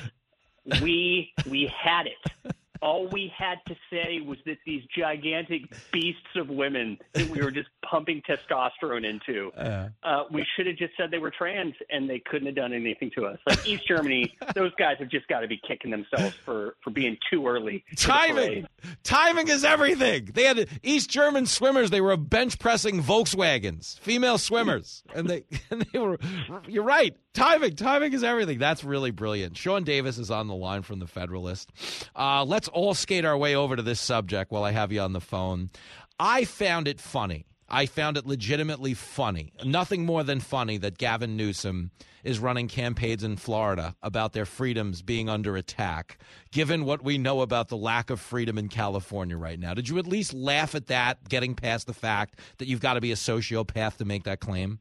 we 0.81 1.34
we 1.45 1.68
had 1.68 2.07
it. 2.07 2.53
All 2.81 3.07
we 3.07 3.31
had 3.38 3.56
to 3.68 3.76
say 3.91 4.22
was 4.26 4.38
that 4.45 4.57
these 4.65 4.84
gigantic 4.97 5.64
beasts 5.91 6.22
of 6.35 6.49
women 6.49 6.97
that 7.14 7.30
we 7.30 7.41
were 7.41 7.51
just 7.51 7.69
pumping 7.89 8.22
testosterone 8.27 9.06
into, 9.06 9.51
Uh. 9.57 9.89
uh, 10.03 10.23
we 10.31 10.45
should 10.56 10.68
have 10.68 10.77
just 10.77 10.93
said 10.97 11.11
they 11.11 11.18
were 11.18 11.31
trans, 11.31 11.73
and 11.89 12.10
they 12.10 12.19
couldn't 12.19 12.45
have 12.47 12.56
done 12.56 12.73
anything 12.73 13.11
to 13.15 13.26
us. 13.26 13.38
Like 13.47 13.68
East 13.68 13.88
Germany, 13.88 14.34
those 14.56 14.73
guys 14.76 14.97
have 14.99 15.10
just 15.10 15.27
got 15.27 15.41
to 15.41 15.47
be 15.47 15.60
kicking 15.68 15.91
themselves 15.91 16.35
for 16.45 16.76
for 16.84 16.89
being 16.91 17.18
too 17.31 17.47
early. 17.47 17.84
Timing, 17.97 18.68
timing 19.03 19.47
is 19.49 19.64
everything. 19.64 20.30
They 20.34 20.43
had 20.43 20.68
East 20.84 21.10
German 21.10 21.45
swimmers. 21.45 21.89
They 21.89 22.01
were 22.01 22.15
bench 22.18 22.60
pressing 22.60 23.01
Volkswagens, 23.03 23.99
female 23.99 24.38
swimmers, 24.38 25.03
and 25.14 25.27
they 25.27 25.43
and 25.72 25.85
they 25.91 25.99
were. 25.99 26.18
You're 26.68 26.84
right. 26.84 27.15
Timing, 27.34 27.76
timing 27.76 28.14
is 28.14 28.23
everything. 28.23 28.57
That's 28.57 28.84
really 28.84 29.11
brilliant. 29.11 29.56
Sean 29.56 29.84
Davis 29.84 30.18
is 30.18 30.31
on 30.31 30.47
the 30.47 30.56
line 30.56 30.81
from 30.81 30.99
the 30.99 31.07
Federalist. 31.07 31.72
Uh, 32.15 32.43
let's 32.43 32.68
all 32.68 32.93
skate 32.93 33.23
our 33.23 33.38
way 33.38 33.56
over 33.56 33.76
to 33.76 33.84
this 33.84 33.99
subject 33.99 34.51
while 34.51 34.64
I 34.64 34.72
have 34.72 34.91
you 34.91 35.01
on 35.01 35.14
the 35.14 35.22
phone. 35.22 35.69
I 36.19 36.43
found 36.45 36.88
it 36.88 36.99
funny. 36.99 37.45
I 37.69 37.85
found 37.85 38.18
it 38.18 38.26
legitimately 38.26 38.95
funny. 38.95 39.53
Nothing 39.64 40.06
more 40.06 40.23
than 40.23 40.39
funny 40.39 40.77
that 40.77 40.97
Gavin 40.97 41.38
Newsom 41.38 41.91
is 42.23 42.39
running 42.39 42.68
campaigns 42.68 43.23
in 43.23 43.38
Florida 43.38 43.95
about 44.01 44.34
their 44.34 44.45
freedoms 44.45 45.03
being 45.03 45.30
under 45.30 45.56
attack, 45.56 46.18
given 46.51 46.84
what 46.84 47.03
we 47.03 47.19
know 47.19 47.41
about 47.41 47.69
the 47.69 47.77
lack 47.77 48.10
of 48.10 48.19
freedom 48.19 48.57
in 48.57 48.69
California 48.69 49.38
right 49.38 49.60
now. 49.60 49.76
Did 49.76 49.88
you 49.88 49.99
at 49.99 50.07
least 50.07 50.34
laugh 50.34 50.73
at 50.73 50.88
that, 50.88 51.30
getting 51.30 51.53
past 51.53 51.85
the 51.85 51.93
fact 51.93 52.39
that 52.57 52.68
you've 52.68 52.81
got 52.81 52.95
to 52.95 53.01
be 53.01 53.11
a 53.11 53.15
sociopath 53.15 53.97
to 53.97 54.06
make 54.06 54.23
that 54.23 54.39
claim? 54.39 54.80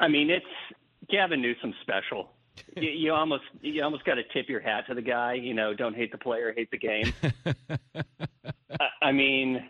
I 0.00 0.08
mean, 0.08 0.30
it's 0.30 0.46
Gavin 1.12 1.40
Newsom 1.40 1.74
special. 1.82 2.30
you, 2.76 2.90
you 2.90 3.12
almost 3.12 3.44
you 3.60 3.82
almost 3.84 4.04
got 4.04 4.14
to 4.14 4.24
tip 4.32 4.48
your 4.48 4.60
hat 4.60 4.84
to 4.88 4.94
the 4.94 5.02
guy. 5.02 5.34
You 5.34 5.54
know, 5.54 5.74
don't 5.74 5.94
hate 5.94 6.10
the 6.10 6.18
player, 6.18 6.52
hate 6.56 6.70
the 6.70 6.78
game. 6.78 7.12
I, 8.80 9.06
I 9.06 9.12
mean, 9.12 9.68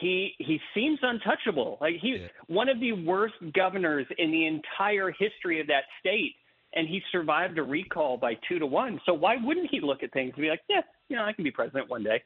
he 0.00 0.34
he 0.38 0.60
seems 0.74 0.98
untouchable. 1.02 1.78
Like 1.80 1.96
he 2.00 2.26
one 2.46 2.68
of 2.68 2.80
the 2.80 2.92
worst 2.92 3.34
governors 3.54 4.06
in 4.16 4.30
the 4.30 4.46
entire 4.46 5.10
history 5.10 5.60
of 5.60 5.66
that 5.66 5.84
state, 6.00 6.34
and 6.74 6.88
he 6.88 7.02
survived 7.12 7.58
a 7.58 7.62
recall 7.62 8.16
by 8.16 8.34
two 8.48 8.58
to 8.58 8.66
one. 8.66 9.00
So 9.04 9.12
why 9.12 9.36
wouldn't 9.42 9.70
he 9.70 9.80
look 9.80 10.02
at 10.02 10.12
things 10.12 10.32
and 10.34 10.42
be 10.42 10.48
like, 10.48 10.62
yeah, 10.68 10.80
you 11.08 11.16
know, 11.16 11.24
I 11.24 11.32
can 11.32 11.44
be 11.44 11.50
president 11.50 11.88
one 11.88 12.02
day. 12.02 12.22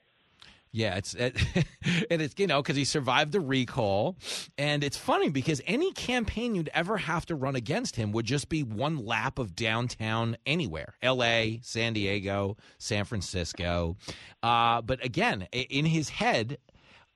Yeah, 0.72 0.96
it's 0.96 1.12
it, 1.12 1.36
and 2.10 2.22
it's 2.22 2.34
you 2.38 2.46
know 2.46 2.62
because 2.62 2.76
he 2.76 2.84
survived 2.84 3.32
the 3.32 3.40
recall, 3.40 4.16
and 4.56 4.82
it's 4.82 4.96
funny 4.96 5.28
because 5.28 5.60
any 5.66 5.92
campaign 5.92 6.54
you'd 6.54 6.70
ever 6.72 6.96
have 6.96 7.26
to 7.26 7.34
run 7.34 7.56
against 7.56 7.96
him 7.96 8.10
would 8.12 8.24
just 8.24 8.48
be 8.48 8.62
one 8.62 9.04
lap 9.04 9.38
of 9.38 9.54
downtown 9.54 10.36
anywhere, 10.46 10.94
L.A., 11.02 11.60
San 11.62 11.92
Diego, 11.92 12.56
San 12.78 13.04
Francisco. 13.04 13.96
Uh, 14.42 14.80
but 14.80 15.04
again, 15.04 15.42
in 15.52 15.84
his 15.84 16.08
head, 16.08 16.56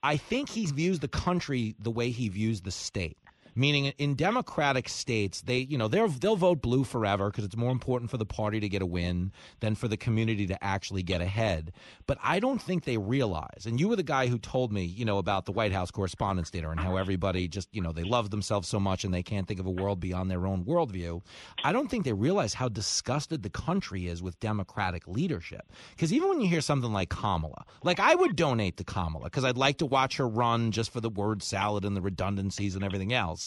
I 0.02 0.18
think 0.18 0.50
he 0.50 0.66
views 0.66 1.00
the 1.00 1.08
country 1.08 1.74
the 1.78 1.90
way 1.90 2.10
he 2.10 2.28
views 2.28 2.60
the 2.60 2.70
state. 2.70 3.16
Meaning, 3.58 3.86
in 3.96 4.14
Democratic 4.14 4.86
states, 4.88 5.40
they 5.40 5.58
you 5.58 5.78
know 5.78 5.88
they'll 5.88 6.08
they'll 6.08 6.36
vote 6.36 6.60
blue 6.60 6.84
forever 6.84 7.30
because 7.30 7.44
it's 7.44 7.56
more 7.56 7.72
important 7.72 8.10
for 8.10 8.18
the 8.18 8.26
party 8.26 8.60
to 8.60 8.68
get 8.68 8.82
a 8.82 8.86
win 8.86 9.32
than 9.60 9.74
for 9.74 9.88
the 9.88 9.96
community 9.96 10.46
to 10.46 10.62
actually 10.62 11.02
get 11.02 11.22
ahead. 11.22 11.72
But 12.06 12.18
I 12.22 12.38
don't 12.38 12.60
think 12.60 12.84
they 12.84 12.98
realize. 12.98 13.64
And 13.64 13.80
you 13.80 13.88
were 13.88 13.96
the 13.96 14.02
guy 14.02 14.26
who 14.26 14.38
told 14.38 14.72
me, 14.72 14.84
you 14.84 15.06
know, 15.06 15.16
about 15.16 15.46
the 15.46 15.52
White 15.52 15.72
House 15.72 15.90
Correspondents' 15.90 16.50
Dinner 16.50 16.70
and 16.70 16.78
how 16.78 16.96
everybody 16.96 17.48
just 17.48 17.68
you 17.72 17.80
know 17.80 17.92
they 17.92 18.04
love 18.04 18.30
themselves 18.30 18.68
so 18.68 18.78
much 18.78 19.04
and 19.04 19.14
they 19.14 19.22
can't 19.22 19.48
think 19.48 19.58
of 19.58 19.66
a 19.66 19.70
world 19.70 20.00
beyond 20.00 20.30
their 20.30 20.46
own 20.46 20.62
worldview. 20.64 21.22
I 21.64 21.72
don't 21.72 21.90
think 21.90 22.04
they 22.04 22.12
realize 22.12 22.52
how 22.52 22.68
disgusted 22.68 23.42
the 23.42 23.50
country 23.50 24.06
is 24.06 24.22
with 24.22 24.38
Democratic 24.38 25.08
leadership. 25.08 25.72
Because 25.90 26.12
even 26.12 26.28
when 26.28 26.40
you 26.42 26.48
hear 26.48 26.60
something 26.60 26.92
like 26.92 27.08
Kamala, 27.08 27.64
like 27.82 28.00
I 28.00 28.14
would 28.14 28.36
donate 28.36 28.76
to 28.76 28.84
Kamala 28.84 29.24
because 29.24 29.44
I'd 29.44 29.56
like 29.56 29.78
to 29.78 29.86
watch 29.86 30.18
her 30.18 30.28
run 30.28 30.72
just 30.72 30.92
for 30.92 31.00
the 31.00 31.08
word 31.08 31.42
salad 31.42 31.84
and 31.84 31.96
the 31.96 32.02
redundancies 32.02 32.74
and 32.74 32.84
everything 32.84 33.12
else. 33.12 33.45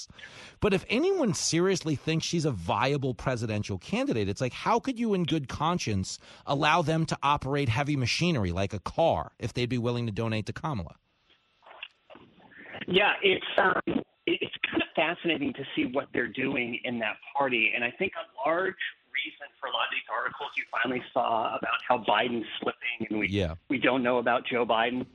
But 0.59 0.73
if 0.73 0.85
anyone 0.89 1.33
seriously 1.33 1.95
thinks 1.95 2.25
she's 2.25 2.45
a 2.45 2.51
viable 2.51 3.13
presidential 3.13 3.77
candidate, 3.77 4.29
it's 4.29 4.41
like, 4.41 4.53
how 4.53 4.79
could 4.79 4.99
you, 4.99 5.13
in 5.13 5.23
good 5.23 5.47
conscience, 5.47 6.19
allow 6.45 6.81
them 6.81 7.05
to 7.07 7.17
operate 7.23 7.69
heavy 7.69 7.95
machinery 7.95 8.51
like 8.51 8.73
a 8.73 8.79
car 8.79 9.31
if 9.39 9.53
they'd 9.53 9.69
be 9.69 9.77
willing 9.77 10.05
to 10.05 10.11
donate 10.11 10.45
to 10.47 10.53
Kamala? 10.53 10.95
Yeah, 12.87 13.13
it's 13.21 13.45
um, 13.57 14.01
it's 14.25 14.53
kind 14.69 14.81
of 14.81 14.89
fascinating 14.95 15.53
to 15.53 15.63
see 15.75 15.85
what 15.91 16.07
they're 16.13 16.27
doing 16.27 16.79
in 16.83 16.99
that 16.99 17.17
party, 17.37 17.71
and 17.75 17.83
I 17.83 17.91
think 17.91 18.13
a 18.15 18.49
large 18.49 18.75
reason 19.13 19.47
for 19.59 19.67
a 19.67 19.71
lot 19.71 19.83
of 19.83 19.91
these 19.91 20.07
articles 20.11 20.49
you 20.55 20.63
finally 20.71 21.03
saw 21.13 21.57
about 21.57 21.79
how 21.87 21.97
Biden's 21.99 22.47
slipping, 22.61 23.07
and 23.09 23.19
we 23.19 23.27
Yeah. 23.27 23.55
we 23.69 23.77
don't 23.77 24.01
know 24.01 24.17
about 24.17 24.45
Joe 24.45 24.65
Biden. 24.65 25.05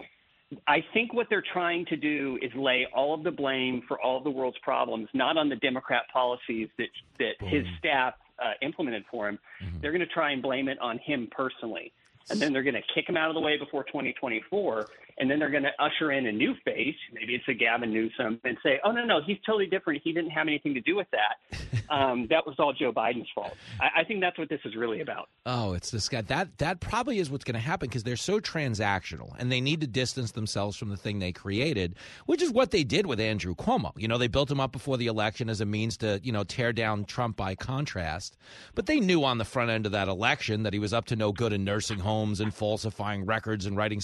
I 0.66 0.85
think 0.93 1.15
what 1.15 1.29
they're 1.31 1.45
trying 1.53 1.87
to 1.87 1.97
do 1.97 2.39
is 2.43 2.51
lay 2.55 2.87
all 2.95 3.15
of 3.15 3.23
the 3.23 3.31
blame 3.31 3.83
for 3.89 4.01
all 4.01 4.19
of 4.19 4.25
the 4.25 4.31
world's 4.31 4.59
problems 4.59 5.09
not 5.15 5.37
on 5.37 5.49
the 5.49 5.57
Democrat 5.57 6.03
policies 6.12 6.69
that 6.79 6.89
that 7.19 7.35
his 7.41 7.65
staff 7.79 8.15
uh, 8.39 8.53
implemented 8.62 9.05
for 9.11 9.29
him. 9.29 9.39
They're 9.81 9.93
going 9.93 10.01
to 10.01 10.07
try 10.07 10.33
and 10.33 10.43
blame 10.43 10.69
it 10.69 10.79
on 10.81 10.99
him 10.99 11.29
personally, 11.31 11.93
and 12.31 12.41
then 12.41 12.53
they're 12.53 12.62
going 12.62 12.75
to 12.75 12.83
kick 12.95 13.09
him 13.09 13.16
out 13.16 13.29
of 13.29 13.35
the 13.35 13.41
way 13.41 13.57
before 13.57 13.85
2024, 13.85 14.87
and 15.19 15.31
then 15.31 15.39
they're 15.39 15.51
going 15.51 15.65
to 15.65 15.82
usher 15.82 16.12
in 16.12 16.27
a 16.27 16.32
new 16.32 16.55
face. 16.65 16.97
Maybe 17.12 17.35
it's 17.35 17.45
a 17.49 17.55
Gavin 17.55 17.93
Newsom, 17.93 18.41
and 18.45 18.57
say, 18.62 18.81
"Oh 18.85 18.93
no, 18.93 19.05
no, 19.05 19.20
he's 19.24 19.39
totally 19.47 19.66
different. 19.66 20.01
He 20.03 20.12
didn't 20.12 20.31
have 20.31 20.47
anything 20.47 20.74
to 20.74 20.81
do 20.81 20.97
with 20.97 21.09
that. 21.12 21.59
Um, 21.91 22.27
that 22.31 22.47
was 22.47 22.57
all 22.59 22.73
Joe 22.73 22.93
Biden's 22.93 23.28
fault." 23.35 23.55
I, 23.78 24.01
I 24.01 24.05
think 24.05 24.23
that's 24.23 24.39
what 24.39 24.49
this 24.49 24.61
is 24.65 24.74
really 24.74 25.03
about. 25.03 25.28
Oh, 25.45 25.74
it's 25.74 25.91
this 25.91 26.09
guy. 26.09 26.23
That 26.23 26.57
that 26.59 26.81
probably 26.81 27.19
is 27.19 27.31
what's 27.31 27.45
going 27.45 27.55
to 27.55 27.61
happen 27.61 27.89
because 27.89 28.05
they're 28.05 28.16
so 28.16 28.41
transactional 28.41 29.35
and 29.39 29.53
they 29.53 29.61
need 29.61 29.82
to 29.82 29.86
distance 29.86 30.32
themselves 30.32 30.77
from 30.78 30.89
the 30.89 30.97
thing 30.97 31.19
they 31.19 31.32
created, 31.32 31.97
which 32.24 32.41
is 32.41 32.51
what 32.51 32.70
they 32.70 32.85
did 32.85 33.07
with 33.07 33.20
Andrew 33.20 33.55
Cuomo. 33.55 33.93
You 33.97 34.09
know, 34.09 34.16
they 34.16 34.28
built 34.28 34.51
him 34.51 34.61
up 34.61 34.73
before 34.73 34.97
the 34.97 35.09
election 35.09 35.51
as 35.51 35.61
a 35.61 35.66
means 35.66 35.99
to, 35.99 36.20
you 36.23 36.32
know, 36.32 36.45
tear 36.45 36.73
down 36.73 37.05
Trump 37.05 37.36
by 37.36 37.55
contrast. 37.55 38.36
But 38.74 38.86
they 38.86 39.01
knew 39.01 39.24
on 39.24 39.39
the 39.39 39.45
front 39.45 39.70
end 39.70 39.86
of 39.86 39.93
that 39.93 40.09
election 40.09 40.62
that 40.62 40.73
he 40.73 40.78
was 40.78 40.93
up 40.93 41.05
to 41.07 41.16
no 41.16 41.32
good 41.32 41.53
in 41.53 41.65
nursing 41.65 41.99
homes 41.99 42.41
and 42.41 42.53
falsifying 42.53 43.27
records 43.27 43.66
and 43.66 43.77
writing 43.77 44.01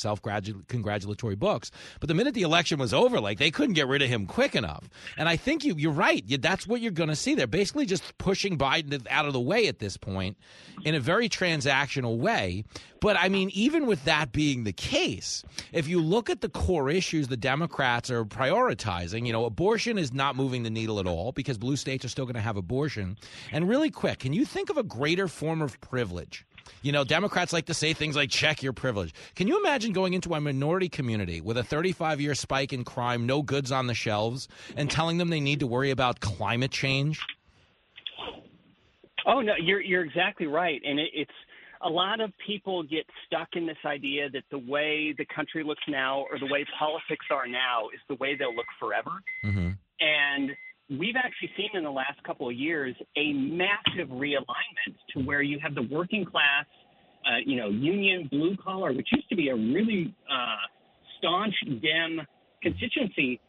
self-congratulatory 1.00 1.36
books. 1.36 1.70
But 2.00 2.08
the 2.08 2.14
minute 2.14 2.34
the 2.34 2.42
election 2.42 2.78
was 2.78 2.92
over, 2.94 3.20
like 3.20 3.38
they 3.38 3.50
couldn't 3.50 3.74
get 3.74 3.88
rid 3.88 4.02
of 4.02 4.08
him 4.08 4.26
quick 4.26 4.54
enough. 4.54 4.88
And 5.16 5.28
I 5.28 5.36
think 5.36 5.64
you 5.64 5.74
you're 5.76 5.92
right. 5.92 6.22
You- 6.26 6.38
That's 6.38 6.66
what 6.66 6.80
you're 6.80 6.90
going 6.92 7.08
to 7.08 7.16
see. 7.16 7.34
They're 7.34 7.46
basically 7.46 7.86
just 7.86 8.16
pushing 8.18 8.58
Biden 8.58 9.06
out 9.10 9.26
of 9.26 9.32
the 9.32 9.40
way 9.40 9.66
at 9.68 9.78
this 9.78 9.96
point 9.96 10.36
in 10.84 10.94
a 10.94 11.00
very 11.00 11.28
transactional 11.28 12.18
way. 12.18 12.64
But 13.00 13.16
I 13.18 13.28
mean, 13.28 13.50
even 13.54 13.86
with 13.86 14.04
that 14.04 14.30
being 14.32 14.64
the 14.64 14.72
case, 14.72 15.42
if 15.72 15.88
you 15.88 16.00
look 16.00 16.28
at 16.28 16.40
the 16.42 16.48
core 16.48 16.90
issues 16.90 17.28
the 17.28 17.36
Democrats 17.36 18.10
are 18.10 18.24
prioritizing, 18.24 19.26
you 19.26 19.32
know, 19.32 19.44
abortion 19.46 19.98
is 19.98 20.12
not 20.12 20.36
moving 20.36 20.62
the 20.62 20.70
needle 20.70 21.00
at 21.00 21.06
all 21.06 21.32
because 21.32 21.56
blue 21.58 21.76
states 21.76 22.04
are 22.04 22.08
still 22.08 22.26
going 22.26 22.34
to 22.34 22.40
have 22.40 22.56
abortion. 22.56 23.16
And 23.52 23.68
really 23.68 23.90
quick, 23.90 24.20
can 24.20 24.32
you 24.32 24.44
think 24.44 24.68
of 24.70 24.76
a 24.76 24.82
greater 24.82 25.28
form 25.28 25.62
of 25.62 25.80
privilege? 25.80 26.44
You 26.82 26.92
know, 26.92 27.04
Democrats 27.04 27.52
like 27.52 27.66
to 27.66 27.74
say 27.74 27.92
things 27.92 28.16
like 28.16 28.30
check 28.30 28.62
your 28.62 28.72
privilege. 28.72 29.14
Can 29.34 29.48
you 29.48 29.58
imagine 29.58 29.92
going 29.92 30.14
into 30.14 30.34
a 30.34 30.40
minority 30.40 30.88
community 30.88 31.40
with 31.40 31.56
a 31.56 31.64
35 31.64 32.20
year 32.20 32.34
spike 32.34 32.72
in 32.72 32.84
crime, 32.84 33.26
no 33.26 33.42
goods 33.42 33.72
on 33.72 33.86
the 33.86 33.94
shelves, 33.94 34.48
and 34.76 34.90
telling 34.90 35.18
them 35.18 35.30
they 35.30 35.40
need 35.40 35.60
to 35.60 35.66
worry 35.66 35.90
about 35.90 36.20
climate 36.20 36.70
change? 36.70 37.20
Oh 39.26 39.40
no, 39.40 39.52
you're 39.60 39.80
you're 39.80 40.04
exactly 40.04 40.46
right, 40.46 40.80
and 40.84 40.98
it, 40.98 41.10
it's 41.14 41.30
a 41.82 41.88
lot 41.88 42.20
of 42.20 42.32
people 42.46 42.82
get 42.82 43.06
stuck 43.26 43.48
in 43.54 43.66
this 43.66 43.76
idea 43.86 44.28
that 44.30 44.44
the 44.50 44.58
way 44.58 45.14
the 45.16 45.24
country 45.34 45.62
looks 45.62 45.82
now 45.88 46.24
or 46.30 46.38
the 46.38 46.46
way 46.46 46.64
politics 46.78 47.26
are 47.30 47.46
now 47.46 47.88
is 47.94 48.00
the 48.08 48.16
way 48.16 48.36
they'll 48.36 48.54
look 48.54 48.66
forever. 48.78 49.10
Mm-hmm. 49.44 49.70
And 50.00 50.50
we've 50.98 51.16
actually 51.16 51.50
seen 51.56 51.70
in 51.74 51.84
the 51.84 51.90
last 51.90 52.22
couple 52.24 52.48
of 52.48 52.54
years 52.54 52.94
a 53.16 53.32
massive 53.32 54.08
realignment 54.08 54.96
to 55.14 55.20
where 55.20 55.42
you 55.42 55.58
have 55.62 55.74
the 55.74 55.82
working 55.90 56.24
class, 56.24 56.66
uh, 57.26 57.38
you 57.44 57.56
know, 57.56 57.68
union 57.68 58.28
blue 58.30 58.56
collar, 58.56 58.92
which 58.92 59.08
used 59.12 59.28
to 59.28 59.36
be 59.36 59.48
a 59.48 59.54
really 59.54 60.14
uh, 60.30 60.56
staunch 61.18 61.54
Dem 61.80 62.20
constituency, 62.62 63.40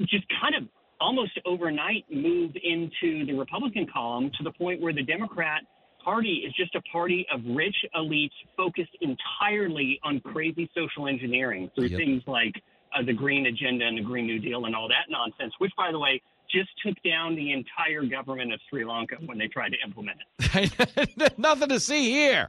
just 0.00 0.24
kind 0.40 0.54
of 0.56 0.68
almost 1.00 1.32
overnight 1.46 2.04
move 2.12 2.52
into 2.62 3.24
the 3.24 3.32
Republican 3.32 3.86
column 3.92 4.30
to 4.36 4.44
the 4.44 4.52
point 4.52 4.80
where 4.80 4.92
the 4.92 5.02
Democrat 5.02 5.62
Party 6.04 6.44
is 6.46 6.54
just 6.54 6.74
a 6.74 6.82
party 6.92 7.26
of 7.32 7.40
rich 7.44 7.74
elites 7.94 8.30
focused 8.56 8.96
entirely 9.00 10.00
on 10.04 10.20
crazy 10.20 10.70
social 10.74 11.08
engineering 11.08 11.70
through 11.74 11.86
Yep. 11.86 11.98
things 11.98 12.22
like 12.26 12.54
uh, 12.96 13.02
the 13.04 13.12
Green 13.12 13.46
Agenda 13.46 13.84
and 13.84 13.98
the 13.98 14.02
Green 14.02 14.26
New 14.26 14.38
Deal 14.38 14.64
and 14.64 14.74
all 14.74 14.88
that 14.88 15.06
nonsense, 15.10 15.52
which, 15.58 15.72
by 15.76 15.92
the 15.92 15.98
way, 15.98 16.20
just 16.50 16.70
took 16.84 16.94
down 17.02 17.36
the 17.36 17.52
entire 17.52 18.02
government 18.04 18.52
of 18.52 18.60
Sri 18.68 18.84
Lanka 18.84 19.16
when 19.24 19.38
they 19.38 19.48
tried 19.48 19.70
to 19.70 19.76
implement 19.84 20.18
it. 20.38 21.32
Nothing 21.38 21.68
to 21.68 21.80
see 21.80 22.10
here. 22.10 22.48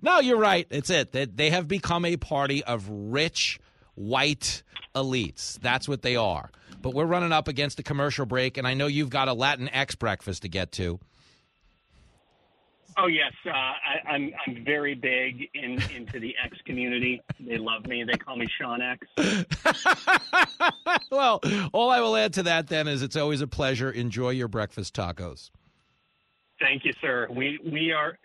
No, 0.00 0.20
you're 0.20 0.38
right. 0.38 0.66
It's 0.70 0.90
it. 0.90 1.12
They, 1.12 1.24
they 1.24 1.50
have 1.50 1.66
become 1.66 2.04
a 2.04 2.16
party 2.16 2.62
of 2.64 2.88
rich 2.88 3.58
white 3.94 4.62
elites. 4.94 5.58
That's 5.60 5.88
what 5.88 6.02
they 6.02 6.16
are. 6.16 6.50
But 6.80 6.94
we're 6.94 7.06
running 7.06 7.32
up 7.32 7.48
against 7.48 7.80
a 7.80 7.82
commercial 7.82 8.26
break, 8.26 8.58
and 8.58 8.66
I 8.66 8.74
know 8.74 8.86
you've 8.86 9.10
got 9.10 9.28
a 9.28 9.32
Latin 9.32 9.68
X 9.70 9.94
breakfast 9.96 10.42
to 10.42 10.48
get 10.48 10.72
to. 10.72 11.00
Oh 12.98 13.08
yes, 13.08 13.32
uh, 13.44 13.50
I, 13.50 14.08
I'm 14.08 14.32
I'm 14.46 14.64
very 14.64 14.94
big 14.94 15.48
in 15.54 15.82
into 15.94 16.18
the 16.18 16.34
X 16.42 16.56
community. 16.64 17.20
They 17.38 17.58
love 17.58 17.86
me. 17.86 18.04
They 18.04 18.16
call 18.16 18.36
me 18.36 18.46
Sean 18.58 18.80
X. 18.80 19.06
well, 21.10 21.40
all 21.72 21.90
I 21.90 22.00
will 22.00 22.16
add 22.16 22.32
to 22.34 22.42
that 22.44 22.68
then 22.68 22.88
is 22.88 23.02
it's 23.02 23.16
always 23.16 23.42
a 23.42 23.46
pleasure. 23.46 23.90
Enjoy 23.90 24.30
your 24.30 24.48
breakfast 24.48 24.94
tacos. 24.94 25.50
Thank 26.58 26.86
you, 26.86 26.92
sir. 27.02 27.28
We 27.30 27.58
we 27.70 27.92
are 27.92 28.18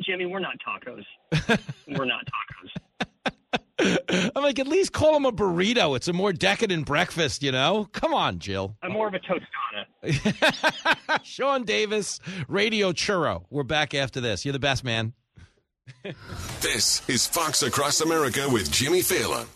Jimmy. 0.00 0.26
We're 0.26 0.40
not 0.40 0.56
tacos. 0.60 1.04
we're 1.88 2.04
not 2.04 2.26
tacos. 2.26 3.98
I'm 4.36 4.42
like, 4.42 4.58
at 4.58 4.66
least 4.66 4.92
call 4.92 5.14
them 5.14 5.24
a 5.24 5.32
burrito. 5.32 5.96
It's 5.96 6.08
a 6.08 6.12
more 6.12 6.32
decadent 6.32 6.84
breakfast, 6.84 7.42
you 7.42 7.50
know? 7.50 7.88
Come 7.92 8.12
on, 8.12 8.38
Jill. 8.38 8.76
I'm 8.82 8.92
more 8.92 9.08
of 9.08 9.14
a 9.14 9.20
tostada. 9.20 11.20
Sean 11.22 11.64
Davis, 11.64 12.20
Radio 12.46 12.92
Churro. 12.92 13.44
We're 13.48 13.62
back 13.62 13.94
after 13.94 14.20
this. 14.20 14.44
You're 14.44 14.52
the 14.52 14.58
best, 14.58 14.84
man. 14.84 15.14
This 16.60 17.02
is 17.08 17.26
Fox 17.26 17.64
Across 17.64 18.02
America 18.02 18.48
with 18.48 18.70
Jimmy 18.70 19.00
Failla. 19.00 19.46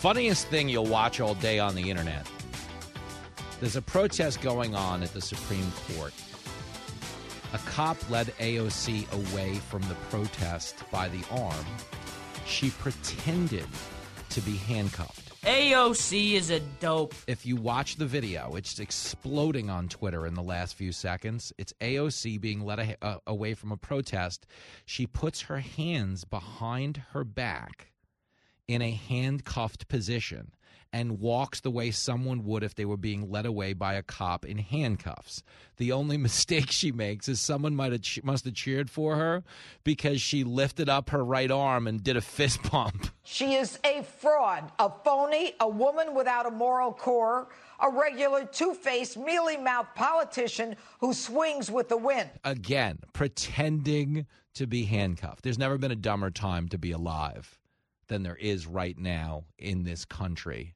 Funniest 0.00 0.48
thing 0.48 0.68
you'll 0.68 0.84
watch 0.84 1.20
all 1.20 1.34
day 1.36 1.58
on 1.58 1.74
the 1.74 1.88
internet. 1.88 2.26
There's 3.60 3.76
a 3.76 3.82
protest 3.82 4.42
going 4.42 4.74
on 4.74 5.02
at 5.02 5.14
the 5.14 5.22
Supreme 5.22 5.72
Court. 5.96 6.12
A 7.54 7.58
cop 7.58 7.98
led 8.08 8.28
AOC 8.38 9.12
away 9.12 9.56
from 9.56 9.82
the 9.82 9.94
protest 10.08 10.84
by 10.90 11.08
the 11.08 11.22
arm. 11.30 11.66
She 12.46 12.70
pretended 12.70 13.66
to 14.30 14.40
be 14.40 14.56
handcuffed. 14.56 15.32
AOC 15.42 16.32
is 16.32 16.48
a 16.48 16.60
dope. 16.80 17.14
If 17.26 17.44
you 17.44 17.56
watch 17.56 17.96
the 17.96 18.06
video, 18.06 18.54
it's 18.54 18.78
exploding 18.78 19.68
on 19.68 19.88
Twitter 19.88 20.26
in 20.26 20.32
the 20.32 20.42
last 20.42 20.76
few 20.76 20.92
seconds. 20.92 21.52
It's 21.58 21.74
AOC 21.80 22.40
being 22.40 22.64
led 22.64 22.78
a, 22.78 22.96
uh, 23.04 23.18
away 23.26 23.52
from 23.52 23.70
a 23.70 23.76
protest. 23.76 24.46
She 24.86 25.06
puts 25.06 25.42
her 25.42 25.58
hands 25.58 26.24
behind 26.24 27.02
her 27.10 27.22
back 27.22 27.92
in 28.66 28.80
a 28.80 28.92
handcuffed 28.92 29.88
position 29.88 30.52
and 30.92 31.20
walks 31.20 31.60
the 31.60 31.70
way 31.70 31.90
someone 31.90 32.44
would 32.44 32.62
if 32.62 32.74
they 32.74 32.84
were 32.84 32.96
being 32.96 33.30
led 33.30 33.46
away 33.46 33.72
by 33.72 33.94
a 33.94 34.02
cop 34.02 34.44
in 34.44 34.58
handcuffs. 34.58 35.42
The 35.78 35.92
only 35.92 36.16
mistake 36.18 36.70
she 36.70 36.92
makes 36.92 37.28
is 37.28 37.40
someone 37.40 37.74
might 37.74 37.92
have 37.92 38.24
must 38.24 38.44
have 38.44 38.54
cheered 38.54 38.90
for 38.90 39.16
her 39.16 39.42
because 39.84 40.20
she 40.20 40.44
lifted 40.44 40.88
up 40.88 41.10
her 41.10 41.24
right 41.24 41.50
arm 41.50 41.86
and 41.86 42.02
did 42.02 42.16
a 42.16 42.20
fist 42.20 42.60
bump. 42.70 43.08
She 43.24 43.54
is 43.54 43.78
a 43.84 44.02
fraud, 44.02 44.70
a 44.78 44.90
phony, 45.04 45.54
a 45.60 45.68
woman 45.68 46.14
without 46.14 46.46
a 46.46 46.50
moral 46.50 46.92
core, 46.92 47.48
a 47.80 47.90
regular 47.90 48.44
two 48.44 48.74
faced, 48.74 49.16
mealy 49.16 49.56
mouthed 49.56 49.94
politician 49.94 50.76
who 51.00 51.14
swings 51.14 51.70
with 51.70 51.88
the 51.88 51.96
wind. 51.96 52.30
Again, 52.44 52.98
pretending 53.12 54.26
to 54.54 54.66
be 54.66 54.84
handcuffed. 54.84 55.42
There's 55.42 55.58
never 55.58 55.78
been 55.78 55.90
a 55.90 55.96
dumber 55.96 56.30
time 56.30 56.68
to 56.68 56.78
be 56.78 56.92
alive 56.92 57.58
than 58.08 58.22
there 58.22 58.36
is 58.36 58.66
right 58.66 58.98
now 58.98 59.44
in 59.58 59.84
this 59.84 60.04
country. 60.04 60.74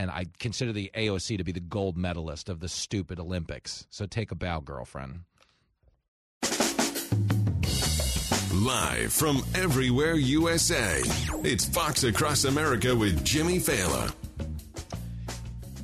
And 0.00 0.10
I 0.10 0.24
consider 0.38 0.72
the 0.72 0.90
AOC 0.96 1.36
to 1.36 1.44
be 1.44 1.52
the 1.52 1.60
gold 1.60 1.94
medalist 1.94 2.48
of 2.48 2.60
the 2.60 2.70
stupid 2.70 3.20
Olympics. 3.20 3.86
So 3.90 4.06
take 4.06 4.30
a 4.30 4.34
bow, 4.34 4.60
girlfriend. 4.60 5.24
Live 8.54 9.12
from 9.12 9.42
everywhere 9.54 10.14
USA, 10.14 11.02
it's 11.44 11.66
Fox 11.66 12.02
Across 12.04 12.44
America 12.44 12.96
with 12.96 13.22
Jimmy 13.26 13.58
Failla. 13.58 14.10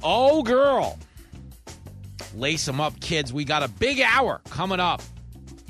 Oh, 0.02 0.42
girl. 0.42 0.98
Lace 2.34 2.64
them 2.64 2.80
up, 2.80 2.98
kids. 3.00 3.34
We 3.34 3.44
got 3.44 3.62
a 3.62 3.68
big 3.68 4.00
hour 4.00 4.40
coming 4.48 4.80
up 4.80 5.02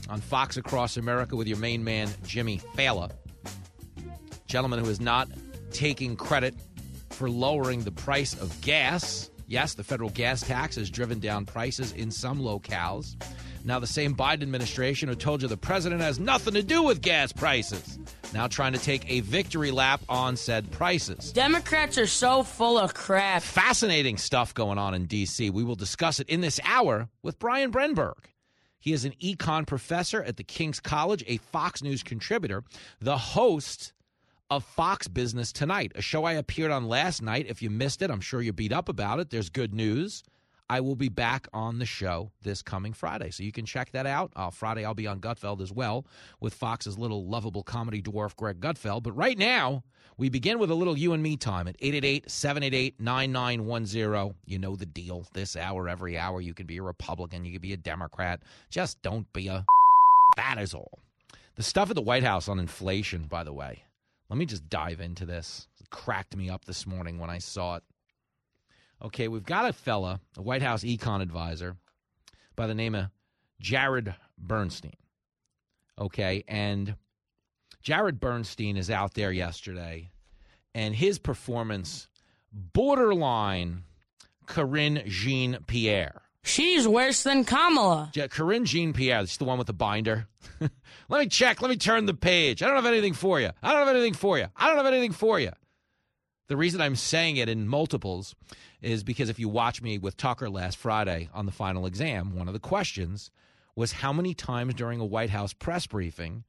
on 0.08 0.20
Fox 0.20 0.56
Across 0.56 0.98
America 0.98 1.34
with 1.34 1.48
your 1.48 1.58
main 1.58 1.82
man, 1.82 2.08
Jimmy 2.24 2.60
Failla. 2.76 3.10
Gentleman 4.46 4.84
who 4.84 4.88
is 4.88 5.00
not 5.00 5.28
taking 5.72 6.14
credit 6.14 6.54
for 7.16 7.30
lowering 7.30 7.82
the 7.82 7.90
price 7.90 8.34
of 8.34 8.60
gas. 8.60 9.30
Yes, 9.48 9.74
the 9.74 9.84
federal 9.84 10.10
gas 10.10 10.42
tax 10.42 10.76
has 10.76 10.90
driven 10.90 11.18
down 11.18 11.46
prices 11.46 11.92
in 11.92 12.10
some 12.10 12.40
locales. 12.40 13.16
Now, 13.64 13.80
the 13.80 13.86
same 13.86 14.14
Biden 14.14 14.42
administration 14.42 15.08
who 15.08 15.14
told 15.14 15.42
you 15.42 15.48
the 15.48 15.56
president 15.56 16.00
has 16.00 16.20
nothing 16.20 16.54
to 16.54 16.62
do 16.62 16.82
with 16.82 17.00
gas 17.00 17.32
prices, 17.32 17.98
now 18.32 18.46
trying 18.46 18.74
to 18.74 18.78
take 18.78 19.10
a 19.10 19.20
victory 19.20 19.70
lap 19.70 20.00
on 20.08 20.36
said 20.36 20.70
prices. 20.70 21.32
Democrats 21.32 21.96
are 21.96 22.06
so 22.06 22.42
full 22.42 22.78
of 22.78 22.94
crap. 22.94 23.42
Fascinating 23.42 24.18
stuff 24.18 24.52
going 24.52 24.78
on 24.78 24.94
in 24.94 25.06
D.C. 25.06 25.50
We 25.50 25.64
will 25.64 25.74
discuss 25.74 26.20
it 26.20 26.28
in 26.28 26.42
this 26.42 26.60
hour 26.64 27.08
with 27.22 27.38
Brian 27.38 27.72
Brenberg. 27.72 28.14
He 28.78 28.92
is 28.92 29.04
an 29.04 29.14
econ 29.20 29.66
professor 29.66 30.22
at 30.22 30.36
the 30.36 30.44
King's 30.44 30.78
College, 30.78 31.24
a 31.26 31.38
Fox 31.38 31.82
News 31.82 32.04
contributor, 32.04 32.62
the 33.00 33.18
host 33.18 33.92
of 34.50 34.64
Fox 34.64 35.08
Business 35.08 35.52
Tonight, 35.52 35.92
a 35.94 36.02
show 36.02 36.24
I 36.24 36.34
appeared 36.34 36.70
on 36.70 36.86
last 36.86 37.22
night. 37.22 37.46
If 37.48 37.62
you 37.62 37.70
missed 37.70 38.02
it, 38.02 38.10
I'm 38.10 38.20
sure 38.20 38.40
you're 38.40 38.52
beat 38.52 38.72
up 38.72 38.88
about 38.88 39.18
it. 39.18 39.30
There's 39.30 39.48
good 39.48 39.74
news. 39.74 40.22
I 40.68 40.80
will 40.80 40.96
be 40.96 41.08
back 41.08 41.46
on 41.52 41.78
the 41.78 41.86
show 41.86 42.32
this 42.42 42.60
coming 42.60 42.92
Friday, 42.92 43.30
so 43.30 43.44
you 43.44 43.52
can 43.52 43.64
check 43.64 43.92
that 43.92 44.06
out. 44.06 44.32
Uh, 44.34 44.50
Friday, 44.50 44.84
I'll 44.84 44.94
be 44.94 45.06
on 45.06 45.20
Gutfeld 45.20 45.60
as 45.60 45.72
well 45.72 46.06
with 46.40 46.54
Fox's 46.54 46.98
little 46.98 47.26
lovable 47.26 47.62
comedy 47.62 48.02
dwarf, 48.02 48.34
Greg 48.34 48.60
Gutfeld. 48.60 49.04
But 49.04 49.12
right 49.12 49.38
now, 49.38 49.84
we 50.16 50.28
begin 50.28 50.58
with 50.58 50.70
a 50.70 50.74
little 50.74 50.98
you 50.98 51.12
and 51.12 51.22
me 51.22 51.36
time 51.36 51.68
at 51.68 51.76
888 51.78 52.30
788 52.30 53.00
9910. 53.00 54.34
You 54.44 54.58
know 54.58 54.74
the 54.74 54.86
deal. 54.86 55.24
This 55.34 55.56
hour, 55.56 55.88
every 55.88 56.18
hour, 56.18 56.40
you 56.40 56.52
can 56.52 56.66
be 56.66 56.78
a 56.78 56.82
Republican, 56.82 57.44
you 57.44 57.52
can 57.52 57.62
be 57.62 57.72
a 57.72 57.76
Democrat. 57.76 58.42
Just 58.68 59.00
don't 59.02 59.32
be 59.32 59.46
a. 59.48 59.64
That 60.36 60.56
is 60.58 60.74
all. 60.74 60.98
The 61.54 61.62
stuff 61.62 61.90
at 61.90 61.96
the 61.96 62.02
White 62.02 62.24
House 62.24 62.48
on 62.48 62.58
inflation, 62.58 63.28
by 63.28 63.44
the 63.44 63.52
way. 63.52 63.84
Let 64.28 64.38
me 64.38 64.46
just 64.46 64.68
dive 64.68 65.00
into 65.00 65.24
this. 65.24 65.68
It 65.80 65.90
cracked 65.90 66.36
me 66.36 66.50
up 66.50 66.64
this 66.64 66.86
morning 66.86 67.18
when 67.18 67.30
I 67.30 67.38
saw 67.38 67.76
it. 67.76 67.82
Okay, 69.02 69.28
we've 69.28 69.44
got 69.44 69.68
a 69.68 69.72
fella, 69.72 70.20
a 70.36 70.42
White 70.42 70.62
House 70.62 70.82
econ 70.82 71.22
advisor 71.22 71.76
by 72.56 72.66
the 72.66 72.74
name 72.74 72.94
of 72.94 73.06
Jared 73.60 74.14
Bernstein. 74.38 74.96
Okay, 75.98 76.44
and 76.48 76.96
Jared 77.82 78.18
Bernstein 78.18 78.76
is 78.76 78.90
out 78.90 79.14
there 79.14 79.32
yesterday, 79.32 80.10
and 80.74 80.94
his 80.94 81.18
performance 81.18 82.08
borderline 82.52 83.84
Karine 84.46 85.02
Jean 85.06 85.58
Pierre. 85.66 86.22
She's 86.46 86.86
worse 86.86 87.24
than 87.24 87.44
Kamala. 87.44 88.12
Ja- 88.14 88.28
Karine 88.28 88.64
Jean 88.64 88.92
Pierre, 88.92 89.26
she's 89.26 89.36
the 89.36 89.44
one 89.44 89.58
with 89.58 89.66
the 89.66 89.72
binder. 89.72 90.28
let 91.08 91.20
me 91.20 91.26
check. 91.26 91.60
Let 91.60 91.68
me 91.68 91.76
turn 91.76 92.06
the 92.06 92.14
page. 92.14 92.62
I 92.62 92.66
don't 92.66 92.76
have 92.76 92.86
anything 92.86 93.14
for 93.14 93.40
you. 93.40 93.50
I 93.62 93.72
don't 93.72 93.86
have 93.86 93.94
anything 93.94 94.14
for 94.14 94.38
you. 94.38 94.46
I 94.56 94.68
don't 94.68 94.76
have 94.76 94.86
anything 94.86 95.12
for 95.12 95.40
you. 95.40 95.50
The 96.48 96.56
reason 96.56 96.80
I'm 96.80 96.94
saying 96.94 97.36
it 97.38 97.48
in 97.48 97.66
multiples 97.66 98.36
is 98.80 99.02
because 99.02 99.28
if 99.28 99.40
you 99.40 99.48
watch 99.48 99.82
me 99.82 99.98
with 99.98 100.16
Tucker 100.16 100.48
last 100.48 100.78
Friday 100.78 101.28
on 101.34 101.46
the 101.46 101.52
final 101.52 101.84
exam, 101.84 102.36
one 102.36 102.46
of 102.46 102.54
the 102.54 102.60
questions 102.60 103.32
was 103.74 103.90
how 103.92 104.12
many 104.12 104.32
times 104.32 104.74
during 104.74 105.00
a 105.00 105.04
White 105.04 105.30
House 105.30 105.52
press 105.52 105.86
briefing 105.88 106.44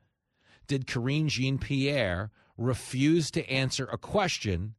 did 0.68 0.86
Karine 0.86 1.28
Jean 1.28 1.57
Pierre 1.57 2.30
refuse 2.56 3.32
to 3.32 3.49
answer 3.49 3.90
a 3.91 3.98
question, 3.98 4.76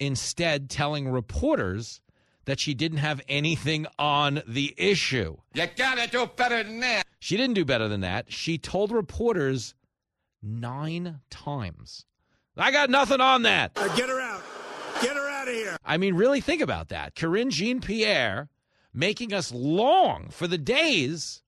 instead 0.00 0.70
telling 0.70 1.08
reporters 1.10 2.00
that 2.44 2.60
she 2.60 2.74
didn't 2.74 2.98
have 2.98 3.20
anything 3.28 3.86
on 3.98 4.42
the 4.46 4.74
issue? 4.76 5.36
You 5.54 5.66
gotta 5.76 6.08
do 6.08 6.26
better 6.26 6.62
than 6.62 6.80
that. 6.80 7.06
She 7.18 7.36
didn't 7.36 7.54
do 7.54 7.64
better 7.64 7.88
than 7.88 8.00
that. 8.00 8.32
She 8.32 8.58
told 8.58 8.90
reporters 8.90 9.74
nine 10.42 11.20
times, 11.30 12.04
I 12.56 12.70
got 12.70 12.90
nothing 12.90 13.20
on 13.20 13.42
that. 13.42 13.74
get 13.74 14.08
her 14.08 14.20
out. 14.20 14.42
Get 15.00 15.16
her 15.16 15.28
out 15.28 15.48
of 15.48 15.54
here. 15.54 15.76
I 15.84 15.96
mean, 15.96 16.14
really 16.14 16.40
think 16.40 16.60
about 16.60 16.88
that. 16.88 17.14
Karine 17.14 17.50
Jean 17.50 17.80
Pierre 17.80 18.48
making 18.92 19.32
us 19.32 19.52
long 19.52 20.28
for 20.30 20.46
the 20.46 20.58
days 20.58 21.42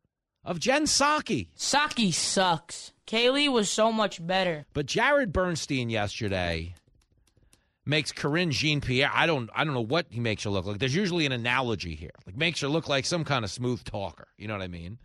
of 0.44 0.58
Jen 0.58 0.84
Psaki. 0.84 1.48
Psaki 1.56 2.12
sucks. 2.12 2.92
Kayleigh 3.06 3.52
was 3.52 3.68
so 3.68 3.92
much 3.92 4.24
better. 4.26 4.66
But 4.72 4.86
Jared 4.86 5.32
Bernstein 5.32 5.90
yesterday 5.90 6.74
makes 7.86 8.12
Karine 8.12 8.50
Jean 8.50 8.80
Pierre. 8.80 9.10
I 9.12 9.26
don't 9.26 9.50
I 9.54 9.64
don't 9.64 9.74
know 9.74 9.80
what 9.80 10.06
he 10.10 10.20
makes 10.20 10.44
her 10.44 10.50
look 10.50 10.66
like. 10.66 10.78
There's 10.78 10.94
usually 10.94 11.26
an 11.26 11.32
analogy 11.32 11.94
here. 11.94 12.10
Like 12.26 12.36
makes 12.36 12.60
her 12.60 12.68
look 12.68 12.88
like 12.88 13.04
some 13.04 13.24
kind 13.24 13.44
of 13.44 13.50
smooth 13.50 13.84
talker. 13.84 14.28
You 14.38 14.48
know 14.48 14.54
what 14.54 14.62
I 14.62 14.68
mean? 14.68 14.98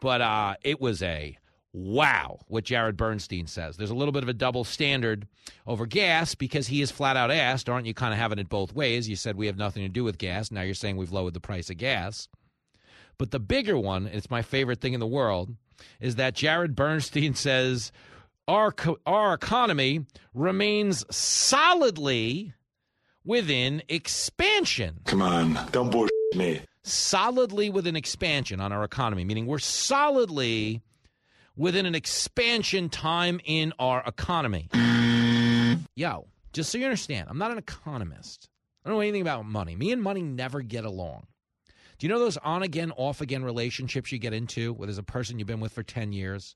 But 0.00 0.20
uh, 0.20 0.54
it 0.62 0.80
was 0.80 1.02
a 1.02 1.38
wow 1.72 2.38
what 2.48 2.64
Jared 2.64 2.96
Bernstein 2.96 3.46
says. 3.46 3.76
There's 3.76 3.90
a 3.90 3.94
little 3.94 4.12
bit 4.12 4.22
of 4.22 4.28
a 4.28 4.34
double 4.34 4.64
standard 4.64 5.26
over 5.66 5.86
gas 5.86 6.34
because 6.34 6.66
he 6.66 6.80
is 6.80 6.90
flat 6.90 7.16
out 7.16 7.30
asked, 7.30 7.68
aren't 7.68 7.86
you 7.86 7.94
kind 7.94 8.14
of 8.14 8.18
having 8.18 8.38
it 8.38 8.48
both 8.48 8.74
ways? 8.74 9.08
You 9.08 9.16
said 9.16 9.36
we 9.36 9.46
have 9.46 9.58
nothing 9.58 9.82
to 9.82 9.88
do 9.88 10.04
with 10.04 10.18
gas. 10.18 10.50
Now 10.50 10.62
you're 10.62 10.74
saying 10.74 10.96
we've 10.96 11.12
lowered 11.12 11.34
the 11.34 11.40
price 11.40 11.70
of 11.70 11.76
gas. 11.76 12.28
But 13.18 13.30
the 13.30 13.40
bigger 13.40 13.78
one, 13.78 14.06
it's 14.06 14.30
my 14.30 14.42
favorite 14.42 14.80
thing 14.80 14.92
in 14.92 15.00
the 15.00 15.06
world, 15.06 15.54
is 16.00 16.16
that 16.16 16.34
Jared 16.34 16.74
Bernstein 16.74 17.34
says 17.34 17.92
our 18.48 18.72
co- 18.72 18.98
our 19.06 19.34
economy 19.34 20.04
remains 20.34 21.04
solidly 21.14 22.52
within 23.24 23.82
expansion. 23.88 25.00
Come 25.04 25.22
on, 25.22 25.58
don't 25.72 25.90
bullshit 25.90 26.12
Me. 26.34 26.60
Solidly 26.82 27.70
within 27.70 27.96
expansion 27.96 28.60
on 28.60 28.72
our 28.72 28.84
economy, 28.84 29.24
meaning 29.24 29.46
we're 29.46 29.58
solidly 29.58 30.82
within 31.56 31.86
an 31.86 31.94
expansion 31.94 32.88
time 32.88 33.40
in 33.44 33.72
our 33.78 34.02
economy. 34.06 34.68
Yo, 35.96 36.26
just 36.52 36.70
so 36.70 36.78
you 36.78 36.84
understand, 36.84 37.26
I'm 37.28 37.38
not 37.38 37.50
an 37.50 37.58
economist. 37.58 38.48
I 38.84 38.88
don't 38.88 38.98
know 38.98 39.00
anything 39.00 39.22
about 39.22 39.46
money. 39.46 39.74
Me 39.74 39.90
and 39.90 40.00
money 40.00 40.22
never 40.22 40.62
get 40.62 40.84
along. 40.84 41.26
Do 41.98 42.06
you 42.06 42.12
know 42.12 42.20
those 42.20 42.36
on 42.36 42.62
again, 42.62 42.92
off 42.96 43.20
again 43.20 43.42
relationships 43.42 44.12
you 44.12 44.18
get 44.18 44.34
into 44.34 44.72
where 44.74 44.86
there's 44.86 44.98
a 44.98 45.02
person 45.02 45.38
you've 45.38 45.48
been 45.48 45.60
with 45.60 45.72
for 45.72 45.82
10 45.82 46.12
years? 46.12 46.54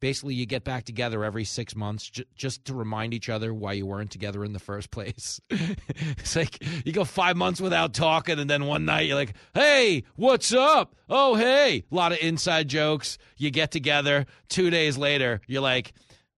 Basically, 0.00 0.34
you 0.34 0.44
get 0.44 0.64
back 0.64 0.84
together 0.84 1.24
every 1.24 1.44
six 1.44 1.74
months 1.74 2.10
j- 2.10 2.24
just 2.34 2.64
to 2.66 2.74
remind 2.74 3.14
each 3.14 3.28
other 3.28 3.54
why 3.54 3.72
you 3.72 3.86
weren't 3.86 4.10
together 4.10 4.44
in 4.44 4.52
the 4.52 4.58
first 4.58 4.90
place. 4.90 5.40
it's 5.50 6.36
like 6.36 6.62
you 6.84 6.92
go 6.92 7.04
five 7.04 7.36
months 7.36 7.60
without 7.60 7.94
talking, 7.94 8.38
and 8.38 8.50
then 8.50 8.66
one 8.66 8.84
night 8.84 9.06
you're 9.06 9.16
like, 9.16 9.34
hey, 9.54 10.04
what's 10.16 10.52
up? 10.52 10.94
Oh, 11.08 11.36
hey. 11.36 11.84
A 11.90 11.94
lot 11.94 12.12
of 12.12 12.18
inside 12.18 12.68
jokes. 12.68 13.18
You 13.36 13.50
get 13.50 13.70
together. 13.70 14.26
Two 14.48 14.70
days 14.70 14.98
later, 14.98 15.40
you're 15.46 15.62
like, 15.62 15.94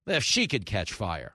if 0.06 0.22
she 0.22 0.46
could 0.46 0.66
catch 0.66 0.92
fire. 0.92 1.34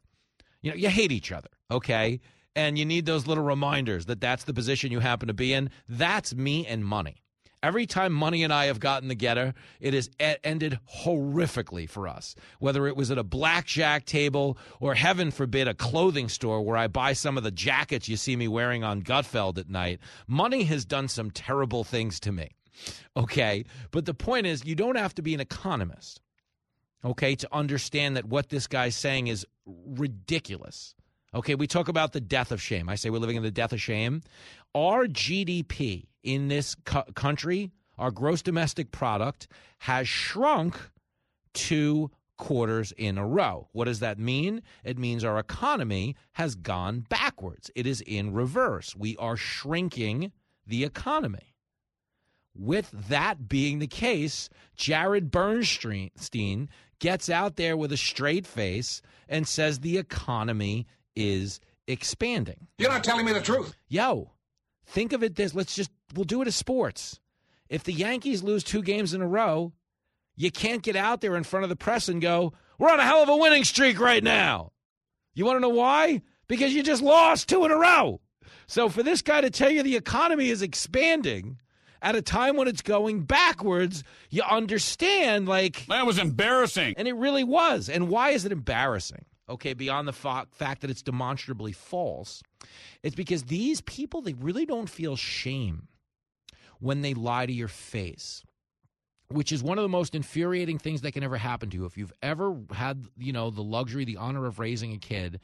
You 0.61 0.71
know, 0.71 0.77
you 0.77 0.89
hate 0.89 1.11
each 1.11 1.31
other, 1.31 1.49
okay? 1.69 2.21
And 2.55 2.77
you 2.77 2.85
need 2.85 3.05
those 3.05 3.27
little 3.27 3.43
reminders 3.43 4.05
that 4.05 4.21
that's 4.21 4.43
the 4.43 4.53
position 4.53 4.91
you 4.91 4.99
happen 4.99 5.27
to 5.27 5.33
be 5.33 5.53
in. 5.53 5.69
That's 5.87 6.35
me 6.35 6.65
and 6.67 6.85
money. 6.85 7.20
Every 7.63 7.85
time 7.85 8.11
Money 8.11 8.43
and 8.43 8.51
I 8.51 8.65
have 8.65 8.79
gotten 8.79 9.07
together, 9.07 9.53
it 9.79 9.93
has 9.93 10.09
ended 10.19 10.79
horrifically 11.03 11.87
for 11.87 12.07
us. 12.07 12.35
Whether 12.59 12.87
it 12.87 12.95
was 12.95 13.11
at 13.11 13.19
a 13.19 13.23
blackjack 13.23 14.05
table 14.05 14.57
or, 14.79 14.95
heaven 14.95 15.29
forbid, 15.29 15.67
a 15.67 15.75
clothing 15.75 16.27
store 16.27 16.61
where 16.61 16.77
I 16.77 16.87
buy 16.87 17.13
some 17.13 17.37
of 17.37 17.43
the 17.43 17.51
jackets 17.51 18.09
you 18.09 18.17
see 18.17 18.35
me 18.35 18.47
wearing 18.47 18.83
on 18.83 19.03
Gutfeld 19.03 19.59
at 19.59 19.69
night, 19.69 19.99
Money 20.27 20.63
has 20.63 20.85
done 20.85 21.07
some 21.07 21.29
terrible 21.29 21.83
things 21.83 22.19
to 22.21 22.31
me. 22.31 22.49
Okay. 23.15 23.65
But 23.91 24.05
the 24.05 24.15
point 24.15 24.47
is, 24.47 24.65
you 24.65 24.73
don't 24.73 24.97
have 24.97 25.13
to 25.15 25.21
be 25.21 25.35
an 25.35 25.39
economist, 25.39 26.19
okay, 27.05 27.35
to 27.35 27.47
understand 27.51 28.17
that 28.17 28.25
what 28.25 28.49
this 28.49 28.65
guy's 28.65 28.95
saying 28.95 29.27
is 29.27 29.45
ridiculous. 29.65 30.95
Okay, 31.33 31.55
we 31.55 31.65
talk 31.65 31.87
about 31.87 32.11
the 32.11 32.19
death 32.19 32.51
of 32.51 32.61
shame. 32.61 32.89
I 32.89 32.95
say 32.95 33.09
we're 33.09 33.19
living 33.19 33.37
in 33.37 33.43
the 33.43 33.51
death 33.51 33.71
of 33.71 33.81
shame. 33.81 34.21
Our 34.75 35.07
GDP 35.07 36.07
in 36.23 36.49
this 36.49 36.75
co- 36.83 37.05
country, 37.15 37.71
our 37.97 38.11
gross 38.11 38.41
domestic 38.41 38.91
product, 38.91 39.47
has 39.79 40.09
shrunk 40.09 40.77
two 41.53 42.11
quarters 42.37 42.91
in 42.97 43.17
a 43.17 43.25
row. 43.25 43.69
What 43.71 43.85
does 43.85 43.99
that 43.99 44.19
mean? 44.19 44.61
It 44.83 44.97
means 44.97 45.23
our 45.23 45.39
economy 45.39 46.17
has 46.33 46.55
gone 46.55 47.05
backwards. 47.07 47.71
It 47.75 47.87
is 47.87 48.01
in 48.01 48.33
reverse. 48.33 48.93
We 48.95 49.15
are 49.17 49.37
shrinking 49.37 50.33
the 50.67 50.83
economy. 50.83 51.55
With 52.53 52.91
that 53.07 53.47
being 53.47 53.79
the 53.79 53.87
case, 53.87 54.49
Jared 54.75 55.31
Bernstein 55.31 56.69
gets 56.99 57.29
out 57.29 57.55
there 57.55 57.77
with 57.77 57.93
a 57.93 57.97
straight 57.97 58.45
face 58.45 59.01
and 59.29 59.47
says 59.47 59.79
the 59.79 59.97
economy 59.97 60.87
is 61.15 61.59
expanding. 61.87 62.67
You're 62.77 62.89
not 62.91 63.03
telling 63.03 63.25
me 63.25 63.33
the 63.33 63.41
truth. 63.41 63.75
Yo, 63.87 64.31
think 64.85 65.13
of 65.13 65.23
it 65.23 65.35
this 65.35 65.53
let's 65.53 65.75
just 65.75 65.91
we'll 66.15 66.25
do 66.25 66.41
it 66.41 66.47
as 66.47 66.55
sports. 66.55 67.19
If 67.69 67.83
the 67.83 67.93
Yankees 67.93 68.43
lose 68.43 68.63
two 68.63 68.81
games 68.81 69.13
in 69.13 69.21
a 69.21 69.27
row, 69.27 69.73
you 70.35 70.51
can't 70.51 70.81
get 70.83 70.95
out 70.95 71.21
there 71.21 71.35
in 71.35 71.43
front 71.43 71.63
of 71.63 71.69
the 71.69 71.75
press 71.75 72.07
and 72.09 72.21
go, 72.21 72.53
"We're 72.77 72.89
on 72.91 72.99
a 72.99 73.05
hell 73.05 73.23
of 73.23 73.29
a 73.29 73.35
winning 73.37 73.63
streak 73.63 73.99
right 73.99 74.23
now." 74.23 74.71
You 75.33 75.45
want 75.45 75.57
to 75.57 75.61
know 75.61 75.69
why? 75.69 76.21
Because 76.47 76.73
you 76.73 76.83
just 76.83 77.01
lost 77.01 77.47
two 77.47 77.63
in 77.65 77.71
a 77.71 77.77
row. 77.77 78.19
So 78.67 78.89
for 78.89 79.03
this 79.03 79.21
guy 79.21 79.41
to 79.41 79.49
tell 79.49 79.69
you 79.71 79.83
the 79.83 79.95
economy 79.95 80.49
is 80.49 80.61
expanding 80.61 81.59
at 82.01 82.15
a 82.15 82.21
time 82.21 82.57
when 82.57 82.67
it's 82.67 82.81
going 82.81 83.23
backwards, 83.23 84.03
you 84.29 84.41
understand 84.43 85.47
like 85.47 85.85
That 85.87 86.05
was 86.05 86.17
embarrassing. 86.17 86.95
and 86.97 87.07
it 87.07 87.13
really 87.13 87.43
was. 87.43 87.87
And 87.89 88.09
why 88.09 88.31
is 88.31 88.43
it 88.43 88.51
embarrassing? 88.51 89.25
Okay, 89.49 89.73
beyond 89.73 90.07
the 90.07 90.13
fa- 90.13 90.47
fact 90.51 90.81
that 90.81 90.89
it's 90.89 91.01
demonstrably 91.01 91.71
false, 91.71 92.41
it's 93.03 93.15
because 93.15 93.43
these 93.43 93.81
people, 93.81 94.21
they 94.21 94.33
really 94.33 94.65
don't 94.65 94.89
feel 94.89 95.15
shame 95.15 95.87
when 96.79 97.01
they 97.01 97.13
lie 97.13 97.45
to 97.45 97.53
your 97.53 97.67
face, 97.67 98.43
which 99.29 99.51
is 99.51 99.61
one 99.61 99.77
of 99.77 99.83
the 99.83 99.89
most 99.89 100.15
infuriating 100.15 100.77
things 100.77 101.01
that 101.01 101.11
can 101.11 101.23
ever 101.23 101.37
happen 101.37 101.69
to 101.69 101.77
you. 101.77 101.85
If 101.85 101.97
you've 101.97 102.13
ever 102.21 102.55
had, 102.71 103.05
you 103.17 103.33
know, 103.33 103.49
the 103.49 103.61
luxury, 103.63 104.05
the 104.05 104.17
honor 104.17 104.45
of 104.45 104.59
raising 104.59 104.93
a 104.93 104.97
kid, 104.97 105.39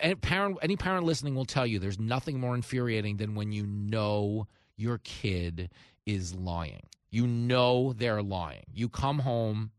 any 0.00 0.14
parent, 0.14 0.58
any 0.62 0.76
parent 0.76 1.04
listening 1.04 1.34
will 1.34 1.44
tell 1.44 1.66
you 1.66 1.78
there's 1.78 2.00
nothing 2.00 2.40
more 2.40 2.54
infuriating 2.54 3.18
than 3.18 3.34
when 3.34 3.52
you 3.52 3.66
know 3.66 4.46
your 4.76 4.98
kid 4.98 5.70
is 6.06 6.34
lying. 6.34 6.86
You 7.10 7.26
know 7.26 7.92
they're 7.92 8.22
lying. 8.22 8.64
You 8.72 8.88
come 8.88 9.20
home, 9.20 9.70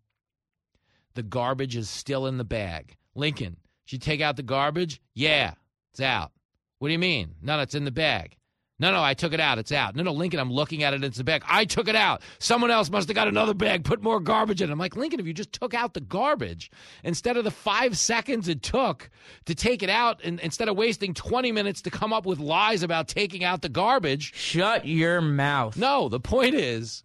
the 1.14 1.24
garbage 1.24 1.76
is 1.76 1.90
still 1.90 2.26
in 2.26 2.38
the 2.38 2.44
bag. 2.44 2.96
Lincoln, 3.16 3.58
did 3.86 3.94
you 3.94 4.00
take 4.00 4.22
out 4.22 4.36
the 4.36 4.44
garbage? 4.44 5.02
Yeah, 5.14 5.54
it's 5.92 6.02
out. 6.02 6.32
What 6.80 6.88
do 6.88 6.94
you 6.94 7.00
mean? 7.00 7.36
No, 7.42 7.58
no, 7.58 7.64
it's 7.64 7.76
in 7.76 7.86
the 7.86 7.92
bag. 7.92 8.38
No, 8.80 8.94
no, 8.94 9.04
I 9.04 9.14
took 9.14 9.34
it 9.34 9.42
out. 9.42 9.58
It's 9.58 9.74
out. 9.74 9.94
No, 9.96 10.04
no, 10.04 10.14
Lincoln, 10.14 10.40
I'm 10.40 10.52
looking 10.52 10.84
at 10.84 10.94
it. 10.94 11.04
It's 11.04 11.18
in 11.18 11.26
the 11.26 11.30
bag. 11.30 11.44
I 11.46 11.66
took 11.66 11.90
it 11.90 11.98
out. 11.98 12.22
Someone 12.40 12.72
else 12.72 12.90
must 12.90 13.10
have 13.10 13.16
got 13.16 13.28
another 13.28 13.54
bag, 13.54 13.84
put 13.84 14.02
more 14.02 14.22
garbage 14.22 14.62
in 14.62 14.70
it. 14.70 14.72
I'm 14.72 14.80
like, 14.80 14.96
Lincoln, 14.96 15.20
if 15.20 15.28
you 15.28 15.34
just 15.34 15.52
took 15.52 15.74
out 15.74 15.94
the 15.94 16.00
garbage 16.00 16.72
instead 17.04 17.36
of 17.36 17.44
the 17.44 17.52
five 17.52 17.98
seconds 17.98 18.48
it 18.48 18.64
took 18.64 19.10
to 19.46 19.54
take 19.54 19.84
it 19.84 19.90
out, 19.90 20.22
and 20.24 20.40
instead 20.40 20.70
of 20.70 20.78
wasting 20.78 21.14
20 21.14 21.52
minutes 21.52 21.82
to 21.82 21.92
come 21.92 22.14
up 22.14 22.26
with 22.26 22.40
lies 22.40 22.82
about 22.82 23.10
taking 23.10 23.44
out 23.44 23.62
the 23.62 23.70
garbage. 23.70 24.34
Shut 24.34 24.86
your 24.86 25.20
mouth. 25.20 25.76
No, 25.76 26.08
the 26.08 26.22
point 26.22 26.56
is, 26.56 27.04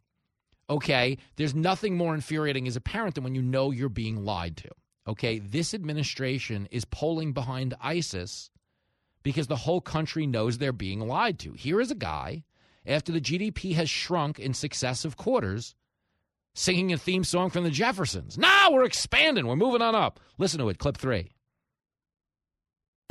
okay, 0.70 1.18
there's 1.35 1.56
nothing 1.56 1.97
more 1.97 2.14
infuriating 2.14 2.68
as 2.68 2.76
a 2.76 2.81
parent 2.81 3.16
than 3.16 3.24
when 3.24 3.35
you 3.35 3.43
know 3.43 3.72
you're 3.72 3.89
being 3.89 4.24
lied 4.24 4.56
to. 4.59 4.70
Okay, 5.06 5.39
this 5.39 5.74
administration 5.74 6.66
is 6.70 6.85
polling 6.85 7.32
behind 7.32 7.74
ISIS 7.81 8.51
because 9.22 9.47
the 9.47 9.56
whole 9.56 9.81
country 9.81 10.26
knows 10.26 10.59
they're 10.59 10.72
being 10.72 11.01
lied 11.01 11.39
to. 11.40 11.52
Here 11.52 11.81
is 11.81 11.90
a 11.90 11.97
guy, 11.97 12.44
after 12.86 13.12
the 13.12 13.20
GDP 13.20 13.74
has 13.74 13.90
shrunk 13.90 14.39
in 14.39 14.55
successive 14.55 15.16
quarters, 15.16 15.74
singing 16.55 16.93
a 16.93 16.98
theme 16.98 17.24
song 17.24 17.51
from 17.51 17.64
the 17.64 17.70
Jeffersons. 17.70 18.39
Now 18.39 18.70
we're 18.70 18.85
expanding. 18.85 19.47
We're 19.47 19.56
moving 19.56 19.82
on 19.82 19.94
up. 19.94 20.20
Listen 20.39 20.60
to 20.60 20.68
it, 20.68 20.78
clip 20.78 20.97
three. 20.97 21.32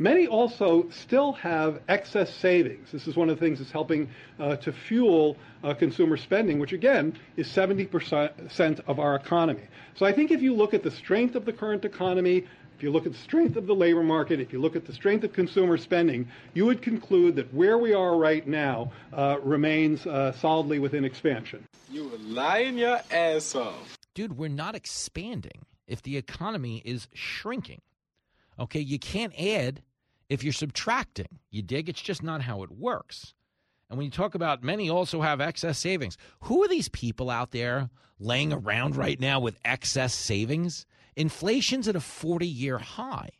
Many 0.04 0.26
also 0.26 0.86
still 0.90 1.32
have 1.32 1.80
excess 1.88 2.30
savings. 2.34 2.92
This 2.92 3.06
is 3.06 3.16
one 3.16 3.30
of 3.30 3.40
the 3.40 3.46
things 3.46 3.58
that's 3.58 3.70
helping 3.70 4.10
uh, 4.38 4.56
to 4.56 4.70
fuel 4.70 5.38
uh, 5.62 5.72
consumer 5.72 6.18
spending, 6.18 6.58
which 6.58 6.74
again 6.74 7.16
is 7.38 7.48
70% 7.48 8.80
of 8.86 8.98
our 8.98 9.16
economy. 9.16 9.62
So 9.94 10.04
I 10.04 10.12
think 10.12 10.30
if 10.30 10.42
you 10.42 10.52
look 10.52 10.74
at 10.74 10.82
the 10.82 10.90
strength 10.90 11.36
of 11.36 11.46
the 11.46 11.54
current 11.54 11.86
economy, 11.86 12.44
if 12.76 12.82
you 12.82 12.90
look 12.90 13.06
at 13.06 13.12
the 13.12 13.18
strength 13.18 13.56
of 13.56 13.66
the 13.66 13.74
labor 13.74 14.02
market, 14.02 14.40
if 14.40 14.52
you 14.52 14.60
look 14.60 14.76
at 14.76 14.84
the 14.84 14.92
strength 14.92 15.24
of 15.24 15.32
consumer 15.32 15.78
spending, 15.78 16.28
you 16.52 16.66
would 16.66 16.82
conclude 16.82 17.34
that 17.36 17.54
where 17.54 17.78
we 17.78 17.94
are 17.94 18.18
right 18.18 18.46
now 18.46 18.92
uh, 19.14 19.38
remains 19.42 20.06
uh, 20.06 20.32
solidly 20.32 20.80
within 20.80 21.06
expansion. 21.06 21.66
You 21.90 22.10
were 22.10 22.18
lying 22.18 22.76
your 22.76 23.00
ass 23.10 23.54
off. 23.54 23.96
Dude, 24.12 24.36
we're 24.36 24.50
not 24.50 24.74
expanding 24.74 25.64
if 25.86 26.02
the 26.02 26.18
economy 26.18 26.82
is 26.84 27.08
shrinking. 27.14 27.80
Okay, 28.58 28.80
you 28.80 28.98
can't 28.98 29.32
add 29.40 29.80
if 30.34 30.44
you're 30.44 30.52
subtracting. 30.52 31.38
You 31.50 31.62
dig? 31.62 31.88
It's 31.88 32.02
just 32.02 32.22
not 32.22 32.42
how 32.42 32.62
it 32.62 32.70
works. 32.70 33.34
And 33.88 33.96
when 33.96 34.04
you 34.04 34.10
talk 34.10 34.34
about 34.34 34.62
many 34.62 34.90
also 34.90 35.20
have 35.20 35.40
excess 35.40 35.78
savings, 35.78 36.18
who 36.40 36.62
are 36.62 36.68
these 36.68 36.88
people 36.88 37.30
out 37.30 37.52
there 37.52 37.90
laying 38.18 38.52
around 38.52 38.96
right 38.96 39.18
now 39.18 39.40
with 39.40 39.58
excess 39.64 40.14
savings? 40.14 40.86
Inflation's 41.16 41.88
at 41.88 41.96
a 41.96 42.00
40 42.00 42.46
year 42.46 42.78
high. 42.78 43.30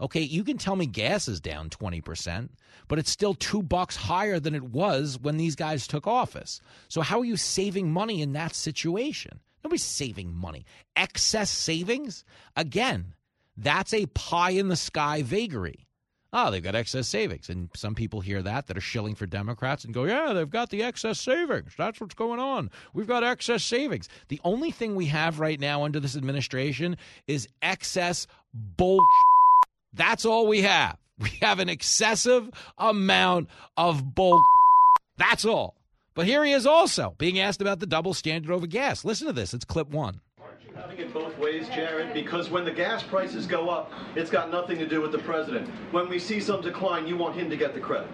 Okay, 0.00 0.20
you 0.20 0.44
can 0.44 0.56
tell 0.56 0.76
me 0.76 0.86
gas 0.86 1.28
is 1.28 1.40
down 1.40 1.68
20%, 1.68 2.48
but 2.88 2.98
it's 2.98 3.10
still 3.10 3.34
2 3.34 3.62
bucks 3.62 3.96
higher 3.96 4.40
than 4.40 4.54
it 4.54 4.62
was 4.62 5.18
when 5.20 5.36
these 5.36 5.54
guys 5.54 5.86
took 5.86 6.06
office. 6.06 6.60
So 6.88 7.02
how 7.02 7.20
are 7.20 7.24
you 7.24 7.36
saving 7.36 7.92
money 7.92 8.22
in 8.22 8.32
that 8.32 8.54
situation? 8.54 9.40
Nobody's 9.62 9.84
saving 9.84 10.34
money. 10.34 10.64
Excess 10.96 11.50
savings? 11.50 12.24
Again, 12.56 13.14
that's 13.58 13.92
a 13.92 14.06
pie 14.06 14.50
in 14.50 14.68
the 14.68 14.76
sky 14.76 15.22
vagary. 15.22 15.86
Oh, 16.32 16.50
they've 16.50 16.62
got 16.62 16.76
excess 16.76 17.08
savings. 17.08 17.48
And 17.48 17.68
some 17.74 17.94
people 17.94 18.20
hear 18.20 18.40
that 18.42 18.68
that 18.68 18.76
are 18.76 18.82
shilling 18.82 19.16
for 19.16 19.26
Democrats 19.26 19.84
and 19.84 19.92
go, 19.92 20.04
yeah, 20.04 20.32
they've 20.32 20.48
got 20.48 20.70
the 20.70 20.82
excess 20.82 21.18
savings. 21.18 21.72
That's 21.76 22.00
what's 22.00 22.14
going 22.14 22.38
on. 22.38 22.70
We've 22.94 23.06
got 23.06 23.24
excess 23.24 23.64
savings. 23.64 24.08
The 24.28 24.40
only 24.44 24.70
thing 24.70 24.94
we 24.94 25.06
have 25.06 25.40
right 25.40 25.58
now 25.58 25.82
under 25.82 25.98
this 25.98 26.16
administration 26.16 26.96
is 27.26 27.48
excess 27.62 28.26
bullshit. 28.54 29.04
That's 29.92 30.24
all 30.24 30.46
we 30.46 30.62
have. 30.62 30.96
We 31.18 31.30
have 31.42 31.58
an 31.58 31.68
excessive 31.68 32.48
amount 32.78 33.48
of 33.76 34.14
bull. 34.14 34.40
That's 35.18 35.44
all. 35.44 35.74
But 36.14 36.26
here 36.26 36.44
he 36.44 36.52
is 36.52 36.66
also 36.66 37.14
being 37.18 37.38
asked 37.38 37.60
about 37.60 37.78
the 37.78 37.86
double 37.86 38.14
standard 38.14 38.52
over 38.52 38.66
gas. 38.66 39.04
Listen 39.04 39.26
to 39.26 39.32
this. 39.32 39.52
It's 39.52 39.64
clip 39.64 39.90
one. 39.90 40.20
Having 40.80 40.98
it 40.98 41.12
both 41.12 41.36
ways, 41.38 41.68
Jared, 41.68 42.14
because 42.14 42.48
when 42.48 42.64
the 42.64 42.70
gas 42.70 43.02
prices 43.02 43.46
go 43.46 43.68
up, 43.68 43.92
it's 44.16 44.30
got 44.30 44.50
nothing 44.50 44.78
to 44.78 44.86
do 44.86 45.02
with 45.02 45.12
the 45.12 45.18
president. 45.18 45.68
When 45.92 46.08
we 46.08 46.18
see 46.18 46.40
some 46.40 46.62
decline, 46.62 47.06
you 47.06 47.18
want 47.18 47.36
him 47.36 47.50
to 47.50 47.56
get 47.56 47.74
the 47.74 47.80
credit. 47.80 48.08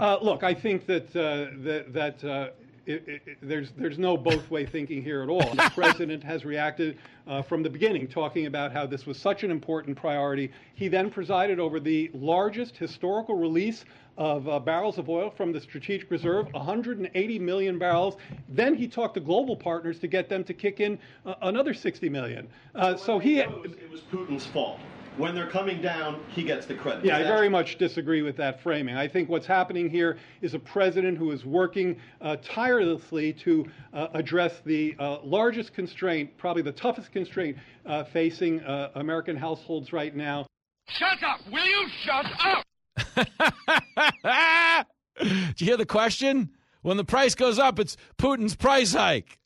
Uh, 0.00 0.16
look, 0.22 0.42
I 0.42 0.54
think 0.54 0.86
that 0.86 1.14
uh, 1.14 1.52
that, 1.64 1.92
that 1.92 2.24
uh, 2.24 2.48
it, 2.86 3.06
it, 3.06 3.38
there's 3.42 3.72
there's 3.76 3.98
no 3.98 4.16
both 4.16 4.50
way 4.50 4.64
thinking 4.64 5.02
here 5.02 5.22
at 5.22 5.28
all. 5.28 5.54
The 5.54 5.70
president 5.74 6.24
has 6.24 6.46
reacted 6.46 6.96
uh, 7.26 7.42
from 7.42 7.62
the 7.62 7.68
beginning, 7.68 8.08
talking 8.08 8.46
about 8.46 8.72
how 8.72 8.86
this 8.86 9.04
was 9.04 9.18
such 9.18 9.44
an 9.44 9.50
important 9.50 9.94
priority. 9.96 10.50
He 10.74 10.88
then 10.88 11.10
presided 11.10 11.60
over 11.60 11.78
the 11.78 12.10
largest 12.14 12.78
historical 12.78 13.36
release 13.36 13.84
of 14.18 14.46
uh, 14.48 14.58
barrels 14.58 14.98
of 14.98 15.08
oil 15.08 15.32
from 15.34 15.52
the 15.52 15.60
strategic 15.60 16.10
reserve, 16.10 16.46
180 16.52 17.38
million 17.38 17.78
barrels. 17.78 18.16
Then 18.48 18.74
he 18.74 18.86
talked 18.86 19.14
to 19.14 19.20
global 19.20 19.56
partners 19.56 19.98
to 20.00 20.08
get 20.08 20.28
them 20.28 20.44
to 20.44 20.52
kick 20.52 20.80
in 20.80 20.98
uh, 21.24 21.34
another 21.42 21.72
60 21.72 22.08
million. 22.10 22.48
Uh, 22.74 22.96
so 22.96 23.18
he. 23.18 23.38
It 23.38 23.90
was 23.90 24.02
Putin's 24.12 24.46
fault 24.46 24.78
when 25.18 25.34
they're 25.34 25.50
coming 25.50 25.82
down, 25.82 26.20
he 26.28 26.44
gets 26.44 26.66
the 26.66 26.74
credit. 26.74 27.04
Yeah, 27.04 27.18
I 27.18 27.24
very 27.24 27.48
much 27.48 27.76
disagree 27.76 28.22
with 28.22 28.36
that 28.36 28.62
framing. 28.62 28.96
I 28.96 29.08
think 29.08 29.28
what's 29.28 29.46
happening 29.46 29.90
here 29.90 30.16
is 30.40 30.54
a 30.54 30.58
president 30.58 31.18
who 31.18 31.32
is 31.32 31.44
working 31.44 31.96
uh, 32.20 32.36
tirelessly 32.36 33.32
to 33.44 33.66
uh, 33.92 34.08
address 34.14 34.52
the 34.64 34.94
uh, 34.98 35.18
largest 35.24 35.74
constraint, 35.74 36.30
probably 36.38 36.62
the 36.62 36.72
toughest 36.72 37.12
constraint 37.12 37.56
uh, 37.84 38.04
facing 38.04 38.60
uh, 38.60 38.90
American 38.94 39.36
households 39.36 39.92
right 39.92 40.14
now. 40.14 40.46
Shut 40.88 41.22
up! 41.22 41.40
Will 41.52 41.66
you 41.66 41.88
shut 42.04 42.24
up? 42.44 42.67
Do 45.20 45.26
you 45.58 45.66
hear 45.66 45.76
the 45.76 45.86
question? 45.86 46.50
When 46.82 46.96
the 46.96 47.04
price 47.04 47.34
goes 47.34 47.58
up, 47.58 47.78
it's 47.78 47.96
Putin's 48.18 48.54
price 48.56 48.94
hike. 48.94 49.38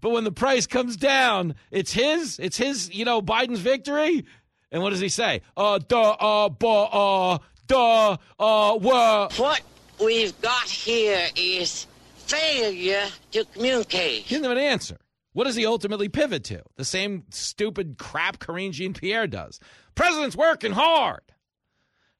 But 0.00 0.10
when 0.10 0.24
the 0.24 0.32
price 0.32 0.66
comes 0.66 0.96
down, 0.96 1.54
it's 1.70 1.92
his. 1.92 2.38
It's 2.38 2.56
his, 2.56 2.94
you 2.94 3.04
know, 3.04 3.20
Biden's 3.20 3.60
victory. 3.60 4.24
And 4.70 4.82
what 4.82 4.90
does 4.90 5.00
he 5.00 5.08
say? 5.08 5.42
Uh, 5.56 5.78
duh, 5.78 6.10
uh, 6.12 6.48
buh, 6.48 6.84
uh, 6.84 7.38
duh, 7.66 8.16
uh, 8.38 8.78
wah. 8.78 9.28
What 9.36 9.62
we've 10.00 10.38
got 10.40 10.68
here 10.68 11.26
is 11.34 11.86
failure 12.16 13.06
to 13.32 13.44
communicate. 13.46 14.22
He 14.22 14.34
doesn't 14.34 14.48
have 14.48 14.56
an 14.56 14.62
answer. 14.62 14.98
What 15.32 15.44
does 15.44 15.56
he 15.56 15.66
ultimately 15.66 16.08
pivot 16.08 16.44
to? 16.44 16.62
The 16.76 16.84
same 16.84 17.24
stupid 17.30 17.98
crap 17.98 18.38
Karine 18.38 18.72
Jean 18.72 18.94
Pierre 18.94 19.26
does. 19.26 19.60
President's 19.94 20.36
working 20.36 20.72
hard. 20.72 21.20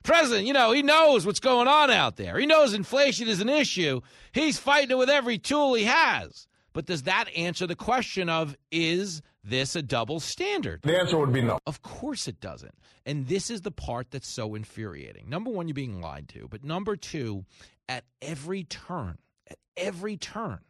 President, 0.07 0.47
you 0.47 0.53
know, 0.53 0.71
he 0.71 0.83
knows 0.83 1.27
what's 1.27 1.41
going 1.41 1.67
on 1.67 1.91
out 1.91 2.17
there. 2.17 2.39
He 2.39 2.47
knows 2.47 2.75
inflation 2.75 3.27
is 3.27 3.41
an 3.41 3.49
issue. 3.49 4.01
He's 4.33 4.57
fighting 4.57 4.93
it 4.93 4.99
with 4.99 5.11
every 5.11 5.37
tool 5.37 5.75
he 5.75 5.85
has. 5.85 6.47
But 6.73 6.87
does 6.87 7.03
that 7.03 7.29
answer 7.37 7.67
the 7.67 7.75
question 7.75 8.29
of 8.29 8.57
is 8.71 9.21
this 9.43 9.75
a 9.75 9.83
double 9.83 10.21
standard? 10.21 10.83
The 10.83 10.97
answer 10.97 11.19
would 11.19 11.33
be 11.33 11.43
no. 11.43 11.59
Of 11.67 11.83
course 11.83 12.29
it 12.29 12.41
doesn't. 12.41 12.75
And 13.05 13.27
this 13.27 13.51
is 13.51 13.63
the 13.63 13.73
part 13.73 14.13
that's 14.13 14.29
so 14.29 14.55
infuriating. 14.55 15.29
Number 15.29 15.51
one, 15.51 15.67
you're 15.67 15.75
being 15.75 16.01
lied 16.01 16.29
to. 16.31 16.47
But 16.49 16.63
number 16.63 16.95
two, 16.95 17.45
at 17.89 18.05
every 18.23 18.63
turn, 18.63 19.19
at 19.51 19.59
every 19.77 20.17
turn, 20.17 20.61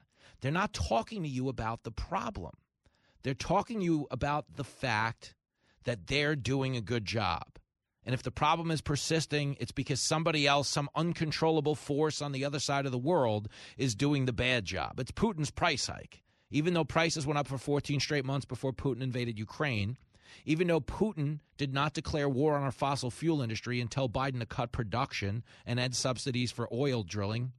they're 0.40 0.50
not 0.50 0.72
talking 0.72 1.22
to 1.24 1.28
you 1.28 1.50
about 1.50 1.82
the 1.82 1.90
problem. 1.90 2.52
They're 3.22 3.34
talking 3.34 3.80
to 3.80 3.84
you 3.84 4.06
about 4.10 4.46
the 4.56 4.64
fact 4.64 5.34
that 5.84 6.06
they're 6.06 6.36
doing 6.36 6.74
a 6.74 6.80
good 6.80 7.04
job. 7.04 7.58
And 8.06 8.14
if 8.14 8.22
the 8.22 8.30
problem 8.30 8.70
is 8.70 8.80
persisting, 8.80 9.56
it's 9.58 9.72
because 9.72 10.00
somebody 10.00 10.46
else, 10.46 10.68
some 10.68 10.88
uncontrollable 10.94 11.74
force 11.74 12.22
on 12.22 12.30
the 12.30 12.44
other 12.44 12.60
side 12.60 12.86
of 12.86 12.92
the 12.92 12.98
world, 12.98 13.48
is 13.76 13.96
doing 13.96 14.24
the 14.24 14.32
bad 14.32 14.64
job. 14.64 15.00
It's 15.00 15.10
Putin's 15.10 15.50
price 15.50 15.88
hike. 15.88 16.22
Even 16.52 16.72
though 16.72 16.84
prices 16.84 17.26
went 17.26 17.38
up 17.38 17.48
for 17.48 17.58
14 17.58 17.98
straight 17.98 18.24
months 18.24 18.46
before 18.46 18.72
Putin 18.72 19.02
invaded 19.02 19.40
Ukraine, 19.40 19.98
even 20.44 20.68
though 20.68 20.80
Putin 20.80 21.40
did 21.56 21.74
not 21.74 21.94
declare 21.94 22.28
war 22.28 22.56
on 22.56 22.62
our 22.62 22.70
fossil 22.70 23.10
fuel 23.10 23.42
industry 23.42 23.80
and 23.80 23.90
tell 23.90 24.08
Biden 24.08 24.38
to 24.38 24.46
cut 24.46 24.70
production 24.70 25.42
and 25.66 25.80
add 25.80 25.96
subsidies 25.96 26.52
for 26.52 26.72
oil 26.72 27.02
drilling, 27.02 27.52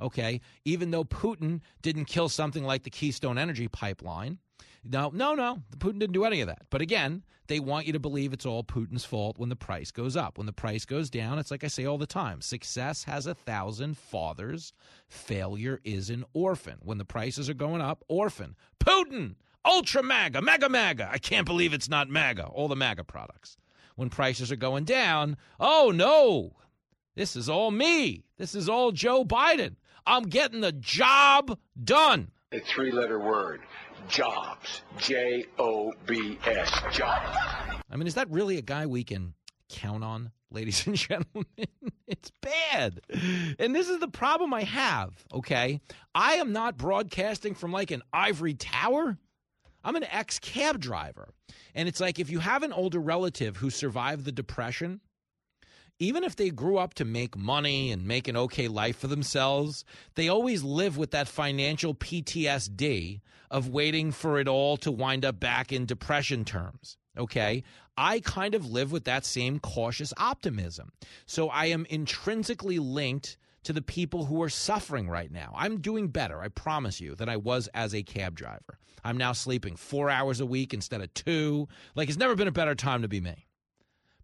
okay, 0.00 0.40
even 0.64 0.90
though 0.90 1.04
Putin 1.04 1.60
didn't 1.82 2.06
kill 2.06 2.30
something 2.30 2.64
like 2.64 2.84
the 2.84 2.90
Keystone 2.90 3.36
Energy 3.36 3.68
Pipeline, 3.68 4.38
no, 4.84 5.10
no, 5.12 5.34
no. 5.34 5.58
Putin 5.78 5.98
didn't 5.98 6.12
do 6.12 6.24
any 6.24 6.40
of 6.40 6.48
that. 6.48 6.62
But 6.70 6.80
again, 6.80 7.22
they 7.48 7.60
want 7.60 7.86
you 7.86 7.92
to 7.92 7.98
believe 7.98 8.32
it's 8.32 8.46
all 8.46 8.62
Putin's 8.62 9.04
fault 9.04 9.38
when 9.38 9.48
the 9.48 9.56
price 9.56 9.90
goes 9.90 10.16
up. 10.16 10.38
When 10.38 10.46
the 10.46 10.52
price 10.52 10.84
goes 10.84 11.10
down, 11.10 11.38
it's 11.38 11.50
like 11.50 11.64
I 11.64 11.66
say 11.66 11.84
all 11.84 11.98
the 11.98 12.06
time 12.06 12.40
success 12.40 13.04
has 13.04 13.26
a 13.26 13.34
thousand 13.34 13.98
fathers, 13.98 14.72
failure 15.08 15.80
is 15.84 16.10
an 16.10 16.24
orphan. 16.32 16.78
When 16.80 16.98
the 16.98 17.04
prices 17.04 17.50
are 17.50 17.54
going 17.54 17.80
up, 17.80 18.04
orphan. 18.08 18.56
Putin, 18.78 19.34
ultra 19.64 20.02
MAGA, 20.02 20.40
MAGA 20.40 20.68
MAGA. 20.68 21.10
I 21.12 21.18
can't 21.18 21.46
believe 21.46 21.74
it's 21.74 21.88
not 21.88 22.08
MAGA, 22.08 22.44
all 22.44 22.68
the 22.68 22.76
MAGA 22.76 23.04
products. 23.04 23.56
When 23.96 24.10
prices 24.10 24.50
are 24.52 24.56
going 24.56 24.84
down, 24.84 25.36
oh 25.58 25.92
no, 25.92 26.52
this 27.16 27.36
is 27.36 27.48
all 27.48 27.70
me. 27.70 28.24
This 28.38 28.54
is 28.54 28.68
all 28.68 28.92
Joe 28.92 29.24
Biden. 29.24 29.74
I'm 30.06 30.22
getting 30.22 30.60
the 30.60 30.72
job 30.72 31.58
done. 31.82 32.30
A 32.52 32.60
three 32.60 32.92
letter 32.92 33.18
word 33.18 33.60
jobs. 34.08 34.82
J 34.98 35.46
O 35.58 35.92
B 36.06 36.38
S. 36.46 36.70
Jobs. 36.92 37.36
I 37.90 37.96
mean, 37.96 38.06
is 38.06 38.14
that 38.14 38.30
really 38.30 38.56
a 38.58 38.62
guy 38.62 38.86
we 38.86 39.04
can 39.04 39.34
count 39.68 40.04
on, 40.04 40.30
ladies 40.50 40.86
and 40.86 40.96
gentlemen? 40.96 41.46
it's 42.06 42.30
bad. 42.40 43.00
And 43.58 43.74
this 43.74 43.88
is 43.88 43.98
the 44.00 44.08
problem 44.08 44.52
I 44.52 44.62
have, 44.62 45.12
okay? 45.32 45.80
I 46.14 46.34
am 46.34 46.52
not 46.52 46.76
broadcasting 46.76 47.54
from 47.54 47.72
like 47.72 47.90
an 47.90 48.02
ivory 48.12 48.54
tower. 48.54 49.18
I'm 49.82 49.96
an 49.96 50.04
ex 50.04 50.38
cab 50.38 50.80
driver. 50.80 51.28
And 51.74 51.88
it's 51.88 52.00
like 52.00 52.18
if 52.18 52.30
you 52.30 52.40
have 52.40 52.62
an 52.62 52.72
older 52.72 52.98
relative 53.00 53.56
who 53.56 53.70
survived 53.70 54.24
the 54.24 54.32
Depression, 54.32 55.00
even 56.00 56.24
if 56.24 56.34
they 56.34 56.50
grew 56.50 56.78
up 56.78 56.94
to 56.94 57.04
make 57.04 57.36
money 57.36 57.92
and 57.92 58.06
make 58.06 58.26
an 58.26 58.36
okay 58.36 58.66
life 58.66 58.98
for 58.98 59.06
themselves, 59.06 59.84
they 60.14 60.28
always 60.28 60.64
live 60.64 60.96
with 60.96 61.10
that 61.12 61.28
financial 61.28 61.94
PTSD 61.94 63.20
of 63.50 63.68
waiting 63.68 64.10
for 64.10 64.40
it 64.40 64.48
all 64.48 64.78
to 64.78 64.90
wind 64.90 65.24
up 65.24 65.38
back 65.38 65.72
in 65.72 65.84
depression 65.84 66.44
terms. 66.44 66.96
Okay. 67.18 67.62
I 67.98 68.20
kind 68.20 68.54
of 68.54 68.70
live 68.70 68.92
with 68.92 69.04
that 69.04 69.26
same 69.26 69.58
cautious 69.58 70.14
optimism. 70.16 70.90
So 71.26 71.50
I 71.50 71.66
am 71.66 71.86
intrinsically 71.90 72.78
linked 72.78 73.36
to 73.64 73.74
the 73.74 73.82
people 73.82 74.24
who 74.24 74.42
are 74.42 74.48
suffering 74.48 75.06
right 75.10 75.30
now. 75.30 75.52
I'm 75.54 75.82
doing 75.82 76.08
better, 76.08 76.40
I 76.40 76.48
promise 76.48 76.98
you, 76.98 77.14
than 77.14 77.28
I 77.28 77.36
was 77.36 77.68
as 77.74 77.94
a 77.94 78.02
cab 78.02 78.36
driver. 78.36 78.78
I'm 79.04 79.18
now 79.18 79.32
sleeping 79.32 79.76
four 79.76 80.08
hours 80.08 80.40
a 80.40 80.46
week 80.46 80.72
instead 80.72 81.02
of 81.02 81.12
two. 81.12 81.68
Like, 81.94 82.08
it's 82.08 82.16
never 82.16 82.34
been 82.34 82.48
a 82.48 82.52
better 82.52 82.74
time 82.74 83.02
to 83.02 83.08
be 83.08 83.20
me 83.20 83.46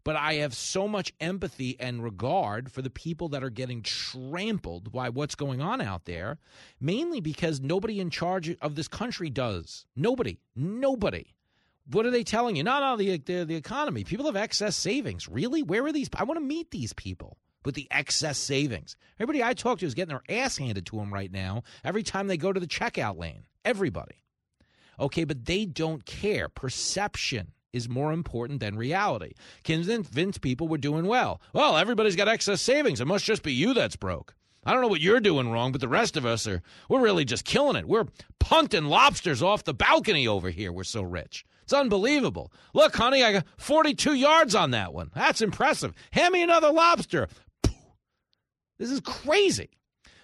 but 0.06 0.14
I 0.14 0.34
have 0.34 0.54
so 0.54 0.86
much 0.86 1.12
empathy 1.20 1.76
and 1.80 2.00
regard 2.00 2.70
for 2.70 2.80
the 2.80 2.90
people 2.90 3.30
that 3.30 3.42
are 3.42 3.50
getting 3.50 3.82
trampled 3.82 4.92
by 4.92 5.08
what's 5.08 5.34
going 5.34 5.60
on 5.60 5.80
out 5.80 6.04
there, 6.04 6.38
mainly 6.78 7.20
because 7.20 7.58
nobody 7.58 7.98
in 7.98 8.10
charge 8.10 8.56
of 8.62 8.76
this 8.76 8.86
country 8.86 9.30
does. 9.30 9.84
Nobody. 9.96 10.38
Nobody. 10.54 11.34
What 11.90 12.06
are 12.06 12.12
they 12.12 12.22
telling 12.22 12.54
you? 12.54 12.62
No, 12.62 12.78
no, 12.78 12.96
the, 12.96 13.18
the, 13.18 13.44
the 13.44 13.56
economy. 13.56 14.04
People 14.04 14.26
have 14.26 14.36
excess 14.36 14.76
savings. 14.76 15.28
Really? 15.28 15.64
Where 15.64 15.84
are 15.84 15.92
these? 15.92 16.08
I 16.14 16.22
want 16.22 16.38
to 16.38 16.46
meet 16.46 16.70
these 16.70 16.92
people 16.92 17.36
with 17.64 17.74
the 17.74 17.88
excess 17.90 18.38
savings. 18.38 18.94
Everybody 19.18 19.42
I 19.42 19.54
talk 19.54 19.80
to 19.80 19.86
is 19.86 19.94
getting 19.94 20.14
their 20.14 20.38
ass 20.38 20.56
handed 20.56 20.86
to 20.86 20.98
them 20.98 21.12
right 21.12 21.32
now 21.32 21.64
every 21.82 22.04
time 22.04 22.28
they 22.28 22.36
go 22.36 22.52
to 22.52 22.60
the 22.60 22.68
checkout 22.68 23.18
lane. 23.18 23.42
Everybody. 23.64 24.22
Okay, 25.00 25.24
but 25.24 25.46
they 25.46 25.66
don't 25.66 26.06
care. 26.06 26.48
Perception 26.48 27.54
is 27.76 27.88
more 27.88 28.12
important 28.12 28.60
than 28.60 28.76
reality. 28.76 29.34
Convince 29.64 30.38
people 30.38 30.66
we're 30.66 30.78
doing 30.78 31.06
well. 31.06 31.40
Well, 31.52 31.76
everybody's 31.76 32.16
got 32.16 32.28
excess 32.28 32.62
savings. 32.62 33.00
It 33.00 33.06
must 33.06 33.24
just 33.24 33.42
be 33.42 33.52
you 33.52 33.74
that's 33.74 33.96
broke. 33.96 34.34
I 34.64 34.72
don't 34.72 34.82
know 34.82 34.88
what 34.88 35.00
you're 35.00 35.20
doing 35.20 35.50
wrong, 35.50 35.70
but 35.70 35.80
the 35.80 35.88
rest 35.88 36.16
of 36.16 36.26
us 36.26 36.46
are, 36.48 36.62
we're 36.88 37.00
really 37.00 37.24
just 37.24 37.44
killing 37.44 37.76
it. 37.76 37.86
We're 37.86 38.06
punting 38.40 38.86
lobsters 38.86 39.42
off 39.42 39.62
the 39.62 39.74
balcony 39.74 40.26
over 40.26 40.50
here. 40.50 40.72
We're 40.72 40.82
so 40.84 41.02
rich. 41.02 41.44
It's 41.62 41.72
unbelievable. 41.72 42.52
Look, 42.74 42.96
honey, 42.96 43.22
I 43.22 43.32
got 43.32 43.46
42 43.58 44.14
yards 44.14 44.54
on 44.54 44.72
that 44.72 44.92
one. 44.92 45.10
That's 45.14 45.40
impressive. 45.40 45.92
Hand 46.12 46.32
me 46.32 46.42
another 46.42 46.72
lobster. 46.72 47.28
This 48.78 48.90
is 48.90 49.00
crazy. 49.00 49.70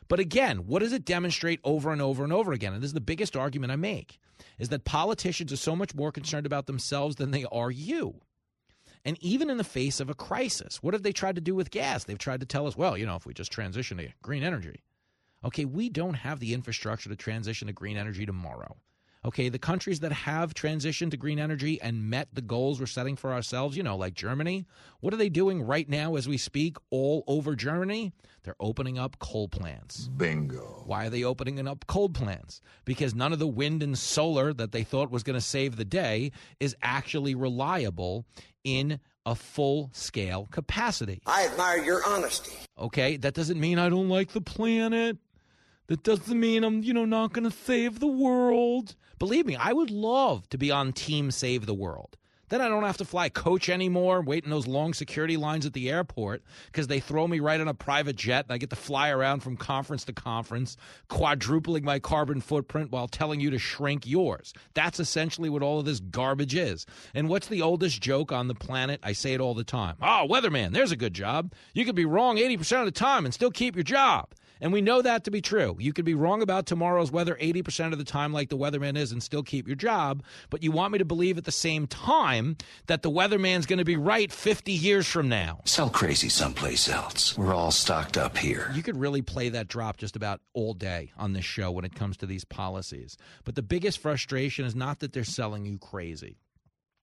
But 0.09 0.21
again, 0.21 0.67
what 0.67 0.81
does 0.81 0.93
it 0.93 1.05
demonstrate 1.05 1.61
over 1.65 1.93
and 1.93 2.03
over 2.03 2.25
and 2.25 2.33
over 2.33 2.53
again? 2.53 2.73
And 2.73 2.83
this 2.83 2.89
is 2.89 2.95
the 2.95 3.01
biggest 3.01 3.37
argument 3.37 3.73
I 3.73 3.77
make 3.77 4.19
is 4.59 4.69
that 4.71 4.85
politicians 4.85 5.53
are 5.53 5.57
so 5.57 5.77
much 5.77 5.95
more 5.95 6.13
concerned 6.13 6.47
about 6.47 6.67
themselves 6.67 7.17
than 7.17 7.31
they 7.31 7.45
are 7.53 7.71
you. 7.71 8.21
And 9.05 9.17
even 9.21 9.51
in 9.51 9.57
the 9.57 9.65
face 9.65 9.99
of 10.01 10.11
a 10.11 10.15
crisis, 10.15 10.83
what 10.83 10.95
have 10.95 11.03
they 11.03 11.13
tried 11.13 11.35
to 11.35 11.41
do 11.41 11.55
with 11.55 11.71
gas? 11.71 12.05
They've 12.05 12.19
tried 12.19 12.41
to 12.41 12.47
tell 12.47 12.67
us, 12.67 12.77
well, 12.77 12.97
you 12.97 13.07
know, 13.07 13.17
if 13.17 13.27
we 13.27 13.35
just 13.35 13.51
transition 13.51 13.99
to 13.99 14.09
green 14.23 14.43
energy. 14.43 14.83
Okay, 15.45 15.65
we 15.65 15.89
don't 15.89 16.15
have 16.15 16.39
the 16.39 16.55
infrastructure 16.55 17.09
to 17.09 17.17
transition 17.17 17.67
to 17.67 17.73
green 17.73 17.97
energy 17.97 18.25
tomorrow. 18.25 18.77
Okay, 19.25 19.49
the 19.49 19.59
countries 19.59 20.01
that 20.01 20.11
have 20.11 20.53
transitioned 20.53 21.13
to 21.13 21.17
green 21.17 21.39
energy 21.39 21.81
and 21.81 22.11
met 22.11 22.29
the 22.33 22.43
goals 22.43 22.81
we're 22.81 22.87
setting 22.87 23.15
for 23.15 23.33
ourselves, 23.33 23.77
you 23.77 23.83
know, 23.85 23.97
like 23.97 24.15
Germany, 24.15 24.67
what 24.99 25.15
are 25.15 25.17
they 25.17 25.29
doing 25.29 25.63
right 25.63 25.89
now 25.89 26.17
as 26.17 26.27
we 26.27 26.37
speak 26.37 26.77
all 26.91 27.23
over 27.29 27.55
Germany? 27.55 28.13
They're 28.43 28.57
opening 28.59 28.99
up 28.99 29.21
coal 29.21 29.47
plants. 29.49 30.09
Bingo. 30.09 30.83
Why 30.87 31.07
are 31.07 31.11
they 31.11 31.23
opening 31.23 31.65
up 31.69 31.87
coal 31.87 32.09
plants? 32.09 32.61
Because 32.85 33.15
none 33.15 33.33
of 33.33 33.39
the 33.39 33.47
wind 33.47 33.81
and 33.81 33.97
solar 33.97 34.53
that 34.55 34.73
they 34.73 34.83
thought 34.83 35.13
was 35.13 35.23
going 35.23 35.39
to 35.39 35.41
save 35.41 35.77
the 35.77 35.85
day 35.85 36.33
is 36.59 36.75
actually 36.83 37.37
reliable 37.37 38.27
in 38.65 38.99
a 39.25 39.37
full 39.37 39.91
scale 39.93 40.49
capacity. 40.51 41.23
I 41.27 41.47
admire 41.47 41.83
your 41.85 42.05
honesty. 42.05 42.57
Okay, 42.77 43.17
that 43.19 43.35
doesn't 43.35 43.61
mean 43.61 43.79
I 43.79 43.89
don't 43.89 44.09
like 44.09 44.33
the 44.33 44.41
planet. 44.41 45.17
That 45.89 46.03
doesn't 46.03 46.39
mean 46.39 46.65
I'm, 46.65 46.83
you 46.83 46.95
know, 46.95 47.05
not 47.05 47.33
going 47.33 47.45
to 47.45 47.57
save 47.57 48.01
the 48.01 48.07
world. 48.07 48.95
Believe 49.19 49.47
me, 49.47 49.57
I 49.57 49.73
would 49.73 49.91
love 49.91 50.49
to 50.51 50.59
be 50.59 50.71
on 50.71 50.93
team 50.93 51.31
save 51.31 51.67
the 51.67 51.75
world. 51.75 52.17
Then 52.53 52.61
I 52.61 52.69
don't 52.69 52.85
have 52.85 52.99
to 52.99 53.07
fly 53.07 53.31
coach 53.31 53.71
anymore, 53.71 54.21
wait 54.21 54.45
in 54.45 54.51
those 54.51 54.67
long 54.67 54.93
security 54.93 55.39
lines 55.39 55.65
at 55.65 55.73
the 55.73 55.89
airport 55.89 56.43
because 56.67 56.87
they 56.87 57.01
throw 57.01 57.27
me 57.27 57.41
right 57.41 57.59
on 57.59 57.67
a 57.67 57.73
private 57.73 58.15
jet 58.15 58.45
and 58.45 58.53
I 58.53 58.59
get 58.59 58.69
to 58.69 58.77
fly 58.77 59.09
around 59.09 59.41
from 59.41 59.57
conference 59.57 60.05
to 60.05 60.13
conference, 60.13 60.77
quadrupling 61.09 61.83
my 61.83 61.99
carbon 61.99 62.43
footprint 62.43 62.93
while 62.93 63.09
telling 63.09 63.41
you 63.41 63.49
to 63.49 63.59
shrink 63.59 64.07
yours. 64.07 64.53
That's 64.75 65.01
essentially 65.01 65.49
what 65.49 65.63
all 65.63 65.79
of 65.79 65.87
this 65.87 66.01
garbage 66.01 66.55
is. 66.55 66.85
And 67.15 67.31
what's 67.31 67.47
the 67.47 67.63
oldest 67.63 68.03
joke 68.03 68.33
on 68.33 68.49
the 68.49 68.55
planet? 68.55 69.01
I 69.03 69.13
say 69.13 69.33
it 69.33 69.41
all 69.41 69.55
the 69.55 69.65
time. 69.65 69.97
Oh, 70.03 70.27
weatherman, 70.29 70.73
there's 70.73 70.93
a 70.93 70.97
good 70.97 71.15
job. 71.15 71.55
You 71.73 71.87
could 71.87 71.95
be 71.95 72.05
wrong 72.05 72.37
80% 72.37 72.81
of 72.81 72.85
the 72.85 72.91
time 72.91 73.25
and 73.25 73.33
still 73.33 73.51
keep 73.51 73.77
your 73.77 73.83
job. 73.83 74.29
And 74.63 74.73
we 74.73 74.81
know 74.81 75.03
that 75.03 75.25
to 75.25 75.33
be 75.33 75.41
true. 75.43 75.77
You 75.81 75.93
could 75.93 76.05
be 76.05 76.15
wrong 76.15 76.41
about 76.41 76.67
tomorrow's 76.67 77.11
weather 77.11 77.37
80% 77.39 77.93
of 77.93 77.99
the 77.99 78.05
time, 78.05 78.33
like 78.33 78.49
the 78.49 78.57
weatherman 78.57 78.97
is, 78.97 79.11
and 79.11 79.21
still 79.21 79.43
keep 79.43 79.67
your 79.67 79.75
job. 79.75 80.23
But 80.51 80.63
you 80.63 80.71
want 80.71 80.93
me 80.93 80.99
to 80.99 81.05
believe 81.05 81.37
at 81.37 81.45
the 81.45 81.51
same 81.51 81.89
time 81.89 82.57
that 82.87 83.03
the 83.03 83.11
weatherman's 83.11 83.67
going 83.67 83.81
to 83.81 83.85
be 83.85 83.97
right 83.97 84.31
50 84.31 84.71
years 84.71 85.09
from 85.09 85.29
now. 85.29 85.63
Sell 85.65 85.91
crazy 85.91 86.29
someplace 86.29 86.89
else. 86.89 87.37
We're 87.37 87.53
all 87.53 87.73
stocked 87.73 88.17
up 88.17 88.39
here. 88.39 88.71
You 88.73 88.85
could 88.85 88.97
really 88.97 89.21
play 89.21 89.49
that 89.49 89.67
drop 89.67 89.97
just 89.97 90.15
about 90.15 90.41
all 90.55 90.75
day 90.75 91.11
on 91.19 91.33
this 91.33 91.45
show 91.45 91.73
when 91.73 91.85
it 91.85 91.97
comes 91.97 92.17
to 92.19 92.27
these 92.27 92.45
policies. 92.45 93.17
But 93.45 93.57
the 93.57 93.63
biggest 93.63 93.99
frustration 93.99 94.65
is 94.65 94.77
not 94.77 95.01
that 95.01 95.13
they're 95.13 95.25
selling 95.25 95.67
you 95.67 95.79
crazy 95.79 96.37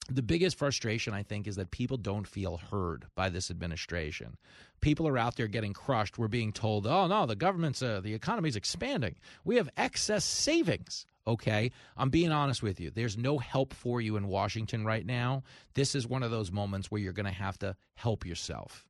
the 0.10 0.22
biggest 0.22 0.58
frustration 0.58 1.14
I 1.14 1.24
think 1.24 1.48
is 1.48 1.56
that 1.56 1.72
people 1.72 1.98
don't 1.98 2.28
feel 2.28 2.58
heard 2.58 3.06
by 3.16 3.30
this 3.30 3.52
administration. 3.52 4.38
People 4.82 5.08
are 5.08 5.18
out 5.18 5.36
there 5.36 5.48
getting 5.48 5.74
crushed. 5.74 6.18
We're 6.18 6.28
being 6.28 6.54
told, 6.54 6.88
"Oh 6.88 7.08
no, 7.08 7.26
the 7.26 7.36
government's 7.36 7.82
uh, 7.82 8.02
the 8.02 8.14
economy's 8.14 8.56
expanding. 8.56 9.16
We 9.44 9.58
have 9.58 9.70
excess 9.78 10.26
savings." 10.26 11.06
Okay, 11.28 11.72
I'm 11.96 12.10
being 12.10 12.32
honest 12.32 12.64
with 12.64 12.80
you. 12.80 12.90
There's 12.90 13.18
no 13.18 13.38
help 13.38 13.74
for 13.74 14.02
you 14.02 14.16
in 14.16 14.28
Washington 14.28 14.84
right 14.84 15.06
now. 15.06 15.44
This 15.76 15.94
is 15.94 16.08
one 16.08 16.24
of 16.24 16.32
those 16.32 16.52
moments 16.52 16.90
where 16.90 17.00
you're 17.00 17.14
going 17.14 17.28
to 17.28 17.32
have 17.32 17.60
to 17.60 17.76
help 17.94 18.26
yourself. 18.26 18.88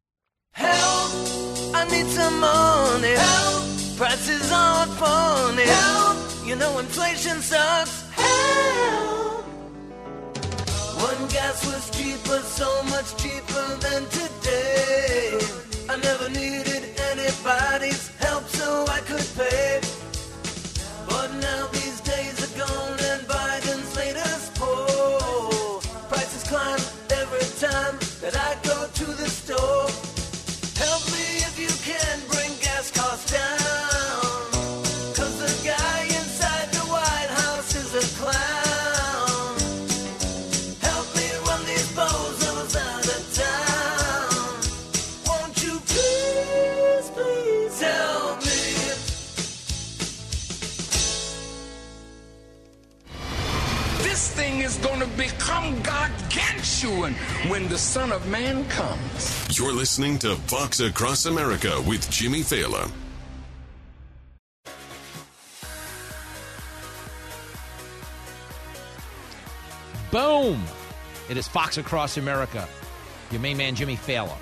Help! 0.51 1.11
I 1.75 1.85
need 1.91 2.07
some 2.07 2.39
money. 2.39 3.13
Help! 3.15 3.97
Prices 3.97 4.51
aren't 4.53 4.91
funny. 4.93 5.63
Help! 5.63 6.47
You 6.47 6.55
know 6.55 6.79
inflation 6.79 7.41
sucks. 7.41 8.09
Help! 8.11 9.09
Was 11.65 11.90
cheaper, 11.90 12.40
so 12.40 12.84
much 12.84 13.18
cheaper 13.18 13.68
than 13.81 14.06
today. 14.10 15.38
I 15.90 15.98
never 15.98 16.30
needed 16.30 16.84
anybody's 17.11 18.07
help, 18.18 18.48
so 18.48 18.86
I 18.88 18.99
could 19.02 19.27
pay. 19.36 19.98
When 57.49 57.67
the 57.67 57.80
Son 57.80 58.11
of 58.11 58.27
Man 58.27 58.63
comes. 58.69 59.57
You're 59.57 59.73
listening 59.73 60.19
to 60.19 60.35
Fox 60.35 60.81
Across 60.81 61.26
America 61.26 61.81
with 61.88 62.07
Jimmy 62.11 62.41
Failla. 62.41 62.91
Boom! 70.11 70.63
It 71.27 71.38
is 71.38 71.47
Fox 71.47 71.80
Across 71.80 72.17
America. 72.17 72.67
Your 73.31 73.41
main 73.41 73.57
man, 73.57 73.73
Jimmy 73.73 73.97
Failla, 73.97 74.38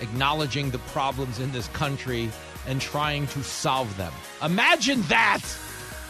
acknowledging 0.00 0.70
the 0.70 0.78
problems 0.78 1.38
in 1.38 1.52
this 1.52 1.68
country 1.68 2.28
and 2.66 2.80
trying 2.80 3.28
to 3.28 3.44
solve 3.44 3.96
them. 3.96 4.12
Imagine 4.42 5.00
that! 5.02 5.44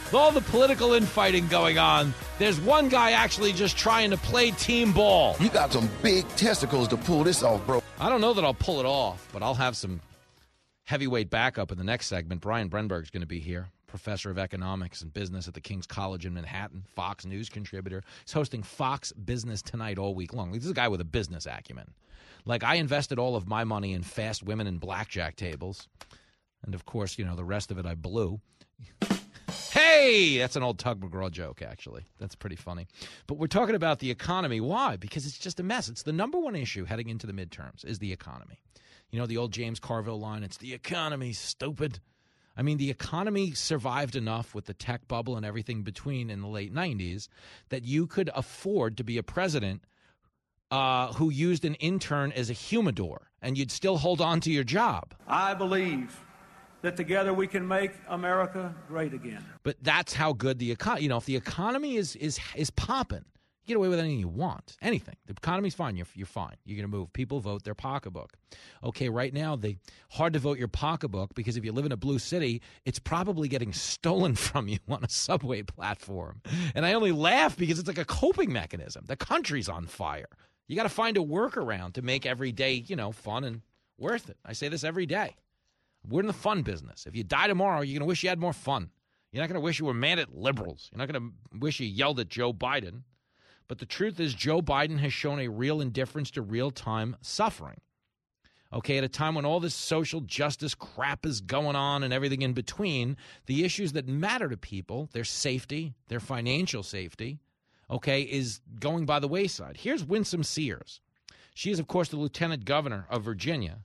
With 0.05 0.15
all 0.15 0.31
the 0.31 0.43
political 0.43 0.93
infighting 0.93 1.49
going 1.49 1.79
on, 1.79 2.15
there's 2.39 2.61
one 2.61 2.89
guy 2.89 3.13
actually 3.13 3.53
just 3.53 3.77
trying 3.77 4.11
to 4.11 4.17
play 4.17 4.51
team 4.53 4.93
ball. 4.93 5.35
You 5.41 5.49
got 5.49 5.73
some 5.73 5.89
big 6.03 6.29
testicles 6.37 6.89
to 6.89 6.97
pull 6.97 7.25
this 7.25 7.43
off, 7.43 7.67
bro. 7.67 7.83
I 7.99 8.11
don't 8.11 8.21
know 8.21 8.35
that 8.35 8.45
I'll 8.45 8.55
pull 8.55 8.81
it 8.81 8.87
off, 8.87 9.27
but 9.33 9.43
I'll 9.43 9.55
have 9.55 9.77
some 9.77 10.01
heavyweight 10.85 11.31
backup 11.31 11.73
in 11.73 11.79
the 11.79 11.85
next 11.85 12.07
segment. 12.07 12.43
Brian 12.43 12.69
Brenberg's 12.69 13.11
going 13.11 13.23
to 13.23 13.27
be 13.27 13.41
here, 13.41 13.69
professor 13.87 14.31
of 14.31 14.39
economics 14.39 15.01
and 15.01 15.13
business 15.13 15.49
at 15.49 15.55
the 15.55 15.61
King's 15.61 15.87
College 15.87 16.27
in 16.27 16.35
Manhattan, 16.35 16.85
Fox 16.95 17.25
News 17.25 17.49
contributor. 17.49 18.03
He's 18.25 18.35
hosting 18.35 18.63
Fox 18.63 19.11
Business 19.13 19.63
Tonight 19.63 19.99
all 19.99 20.15
week 20.15 20.35
long. 20.35 20.53
This 20.53 20.65
is 20.65 20.71
a 20.71 20.75
guy 20.75 20.89
with 20.89 21.01
a 21.01 21.05
business 21.05 21.47
acumen. 21.47 21.95
Like, 22.45 22.63
I 22.63 22.75
invested 22.75 23.19
all 23.19 23.37
of 23.37 23.49
my 23.49 23.65
money 23.65 23.95
in 23.95 24.03
fast 24.03 24.43
women 24.43 24.67
and 24.67 24.79
blackjack 24.79 25.37
tables. 25.37 25.89
And 26.63 26.75
of 26.75 26.85
course, 26.85 27.19
you 27.19 27.25
know, 27.25 27.37
the 27.37 27.45
rest 27.45 27.71
of 27.71 27.79
it 27.79 27.87
I 27.87 27.95
blew. 27.95 28.41
Hey, 29.75 30.39
that's 30.39 30.55
an 30.55 30.63
old 30.63 30.79
Tug 30.79 31.01
McGraw 31.01 31.33
joke, 31.33 31.61
actually. 31.61 32.07
That's 32.21 32.37
pretty 32.37 32.55
funny. 32.55 32.87
But 33.27 33.39
we're 33.39 33.49
talking 33.49 33.75
about 33.75 33.99
the 33.99 34.09
economy. 34.09 34.61
Why? 34.61 34.95
Because 34.95 35.27
it's 35.27 35.37
just 35.37 35.59
a 35.59 35.65
mess. 35.65 35.89
It's 35.89 36.05
the 36.05 36.13
number 36.13 36.39
one 36.39 36.55
issue 36.55 36.85
heading 36.85 37.09
into 37.09 37.27
the 37.27 37.33
midterms 37.33 37.85
is 37.85 37.99
the 37.99 38.13
economy. 38.13 38.61
You 39.11 39.19
know 39.19 39.27
the 39.27 39.37
old 39.37 39.51
James 39.51 39.81
Carville 39.81 40.21
line, 40.21 40.45
it's 40.45 40.59
the 40.59 40.75
economy, 40.75 41.33
stupid. 41.33 41.99
I 42.57 42.63
mean, 42.63 42.79
the 42.79 42.89
economy 42.89 43.51
survived 43.51 44.15
enough 44.15 44.55
with 44.55 44.67
the 44.67 44.75
tech 44.75 45.09
bubble 45.09 45.37
and 45.37 45.45
everything 45.45 45.83
between 45.83 46.31
in 46.31 46.41
the 46.41 46.47
late 46.47 46.73
90s 46.73 47.27
that 47.71 47.83
you 47.83 48.07
could 48.07 48.31
afford 48.37 48.97
to 48.99 49.03
be 49.03 49.19
a 49.19 49.25
president 49.25 49.83
uh, 50.71 51.13
who 51.15 51.31
used 51.31 51.65
an 51.65 51.75
intern 51.75 52.31
as 52.31 52.49
a 52.49 52.53
humidor 52.53 53.33
and 53.43 53.59
you'd 53.59 53.73
still 53.73 53.97
hold 53.97 54.21
on 54.21 54.39
to 54.43 54.53
your 54.53 54.63
job. 54.63 55.15
I 55.27 55.55
believe 55.55 56.17
that 56.85 56.97
together 56.97 57.33
we 57.33 57.47
can 57.47 57.67
make 57.67 57.93
America 58.09 58.75
great 58.89 59.15
again. 59.15 59.45
But 59.63 59.77
that's 59.83 60.13
how 60.13 60.33
good 60.33 60.59
the 60.59 60.71
economy. 60.71 61.05
You 61.05 61.09
know, 61.09 61.17
if 61.17 61.25
the 61.25 61.37
economy 61.37 61.97
is 61.97 62.15
is 62.17 62.39
is 62.55 62.71
popping, 62.71 63.25
get 63.67 63.77
away 63.77 63.89
with 63.89 63.99
anything 63.99 64.21
you 64.21 64.29
want. 64.29 64.77
Anything. 64.83 65.17
The 65.27 65.33
economy's 65.33 65.75
fine. 65.75 65.97
You're 65.97 66.07
you're 66.15 66.27
fine. 66.27 66.57
You're 66.65 66.77
going 66.77 66.91
to 66.91 66.95
move. 66.97 67.13
People 67.15 67.41
vote 67.41 67.65
their 67.65 67.75
pocketbook. 67.75 68.35
Okay, 68.83 69.09
right 69.09 69.33
now 69.33 69.57
they 69.57 69.79
hard 70.11 70.35
to 70.35 70.39
vote 70.39 70.59
your 70.59 70.69
pocketbook 70.69 71.35
because 71.35 71.57
if 71.57 71.65
you 71.65 71.73
live 71.73 71.87
in 71.87 71.93
a 71.93 71.97
blue 71.97 72.19
city, 72.19 72.61
it's 72.85 72.99
probably 72.99 73.49
getting 73.49 73.73
stolen 73.73 74.35
from 74.35 74.69
you 74.69 74.79
on 74.89 75.03
a 75.03 75.09
subway 75.09 75.63
platform. 75.63 76.43
And 76.75 76.85
I 76.85 76.93
only 76.93 77.13
laugh 77.13 77.57
because 77.57 77.79
it's 77.79 77.89
like 77.89 77.99
a 77.99 78.05
coping 78.05 78.53
mechanism. 78.53 79.05
The 79.07 79.17
country's 79.17 79.71
on 79.71 79.87
fire. 79.87 80.29
You 80.69 80.77
got 80.77 80.85
to 80.85 80.89
find 80.91 81.17
a 81.17 81.21
workaround 81.21 81.95
to 81.95 82.03
make 82.03 82.27
every 82.27 82.53
day, 82.53 82.85
you 82.87 82.97
know, 82.97 83.13
fun 83.13 83.45
and 83.45 83.63
worth 83.99 84.29
it. 84.29 84.37
I 84.45 84.53
say 84.53 84.69
this 84.69 84.85
every 84.85 85.07
day. 85.07 85.37
We're 86.09 86.21
in 86.21 86.27
the 86.27 86.33
fun 86.33 86.63
business. 86.63 87.07
If 87.07 87.17
you 87.17 87.25
die 87.25 87.47
tomorrow, 87.47 87.81
you're 87.81 87.99
going 87.99 88.07
to 88.07 88.07
wish 88.07 88.23
you 88.23 88.29
had 88.29 88.39
more 88.39 88.53
fun. 88.53 88.91
You're 89.33 89.43
not 89.43 89.49
going 89.49 89.61
to 89.61 89.65
wish 89.65 89.79
you 89.79 89.87
were 89.87 89.95
mad 89.95 90.19
at 90.19 90.35
liberals. 90.35 90.91
You're 90.93 90.99
not 90.99 91.11
going 91.11 91.21
to 91.21 91.59
wish 91.59 91.81
you 91.81 91.87
yelled 91.87 92.21
at 92.21 92.29
Joe 92.29 92.53
Biden. 92.53 93.03
But 93.67 93.79
the 93.79 93.87
truth 93.87 94.21
is, 94.21 94.35
Joe 94.35 94.61
Biden 94.61 94.99
has 94.99 95.13
shown 95.13 95.41
a 95.41 95.49
real 95.49 95.81
indifference 95.81 96.31
to 96.33 96.43
real 96.43 96.71
time 96.71 97.17
suffering. 97.21 97.81
Okay, 98.73 98.99
at 98.99 99.05
a 99.05 99.09
time 99.09 99.37
when 99.37 99.45
all 99.45 99.61
this 99.61 99.75
social 99.75 100.21
justice 100.21 100.75
crap 100.75 101.25
is 101.25 101.41
going 101.41 101.77
on 101.77 102.03
and 102.03 102.13
everything 102.13 102.43
in 102.43 102.53
between, 102.53 103.17
the 103.47 103.65
issues 103.65 103.93
that 103.93 104.09
matter 104.09 104.49
to 104.49 104.57
people, 104.57 105.09
their 105.13 105.25
safety, 105.25 105.95
their 106.09 106.21
financial 106.21 106.83
safety, 106.83 107.39
okay, 107.89 108.23
is 108.23 108.61
going 108.81 109.07
by 109.07 109.21
the 109.21 109.29
wayside. 109.29 109.77
Here's 109.77 110.05
Winsome 110.05 110.43
Sears. 110.43 111.01
She 111.55 111.71
is, 111.71 111.79
of 111.79 111.87
course, 111.87 112.09
the 112.09 112.17
lieutenant 112.17 112.65
governor 112.65 113.07
of 113.09 113.23
Virginia 113.23 113.79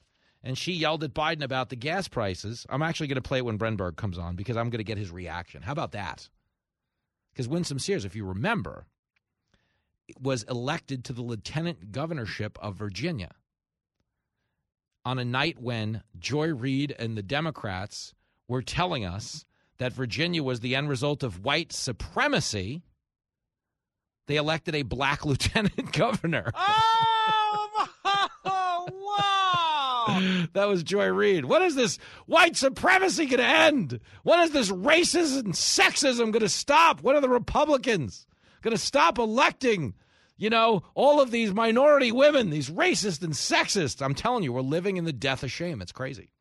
and 0.44 0.58
she 0.58 0.72
yelled 0.74 1.04
at 1.04 1.14
Biden 1.14 1.44
about 1.44 1.70
the 1.70 1.76
gas 1.76 2.08
prices. 2.08 2.66
I'm 2.70 2.82
actually 2.82 3.08
going 3.08 3.16
to 3.16 3.22
play 3.22 3.40
it 3.40 3.46
when 3.46 3.60
Brenberg 3.60 3.98
comes 3.98 4.18
on 4.18 4.36
because 4.36 4.58
I'm 4.58 4.70
going 4.70 4.80
to 4.80 4.84
get 4.84 4.98
his 4.98 5.12
reaction. 5.12 5.62
How 5.62 5.74
about 5.74 5.92
that? 5.92 6.30
Because 7.34 7.48
Winsome 7.48 7.80
Sears, 7.80 8.06
if 8.06 8.16
you 8.16 8.26
remember, 8.26 8.86
was 10.20 10.44
elected 10.44 11.04
to 11.06 11.14
the 11.14 11.22
lieutenant 11.22 11.92
governorship 11.92 12.58
of 12.62 12.76
Virginia 12.76 13.32
on 15.06 15.20
a 15.20 15.26
night 15.26 15.60
when 15.60 16.04
Joy 16.18 16.54
Reid 16.54 16.96
and 16.98 17.18
the 17.18 17.24
Democrats 17.24 18.14
were 18.48 18.62
telling 18.62 19.06
us 19.06 19.46
that 19.78 19.94
Virginia 19.94 20.44
was 20.44 20.60
the 20.60 20.76
end 20.76 20.90
result 20.90 21.24
of 21.24 21.44
white 21.44 21.72
supremacy. 21.72 22.82
They 24.28 24.36
elected 24.36 24.76
a 24.76 24.84
black 24.84 25.26
lieutenant 25.26 25.92
governor. 25.92 26.52
Oh. 26.54 27.19
that 30.54 30.68
was 30.68 30.84
Joy 30.84 31.08
Reid. 31.08 31.46
When 31.46 31.62
is 31.62 31.76
this 31.76 31.98
white 32.26 32.56
supremacy 32.56 33.26
going 33.26 33.40
to 33.40 33.46
end? 33.46 34.00
When 34.24 34.40
is 34.42 34.52
this 34.52 34.72
racism 34.72 35.46
and 35.46 35.54
sexism 35.54 36.32
going 36.32 36.40
to 36.40 36.50
stop? 36.50 37.02
When 37.02 37.16
are 37.16 37.22
the 37.22 37.30
Republicans 37.30 38.28
going 38.62 38.76
to 38.76 38.82
stop 38.82 39.18
electing, 39.18 39.94
you 40.38 40.50
know, 40.50 40.84
all 40.96 41.22
of 41.22 41.32
these 41.32 41.54
minority 41.54 42.12
women, 42.12 42.50
these 42.50 42.70
racist 42.70 43.24
and 43.24 43.34
sexist? 43.34 44.02
I'm 44.04 44.16
telling 44.16 44.44
you, 44.44 44.54
we're 44.54 44.62
living 44.62 44.98
in 44.98 45.06
the 45.06 45.14
death 45.14 45.44
of 45.44 45.52
shame. 45.52 45.82
It's 45.82 45.92
crazy. 45.92 46.32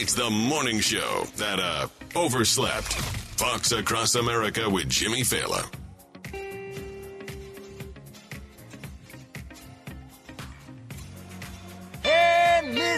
It's 0.00 0.14
the 0.14 0.30
morning 0.30 0.78
show 0.78 1.24
that 1.38 1.58
uh 1.58 1.88
overslept. 2.14 2.92
Fox 3.38 3.70
Across 3.70 4.16
America 4.16 4.68
with 4.68 4.88
Jimmy 4.88 5.22
Failla. 5.22 5.64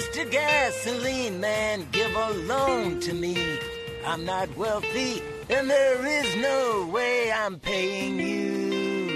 Mr. 0.01 0.25
Gasoline 0.31 1.39
Man, 1.41 1.87
give 1.93 2.17
a 2.17 2.31
loan 2.31 3.01
to 3.01 3.13
me. 3.13 3.59
I'm 4.07 4.25
not 4.25 4.49
wealthy, 4.57 5.23
and 5.51 5.69
there 5.69 6.07
is 6.07 6.37
no 6.37 6.89
way 6.91 7.31
I'm 7.31 7.59
paying 7.59 8.19
you. 8.19 9.11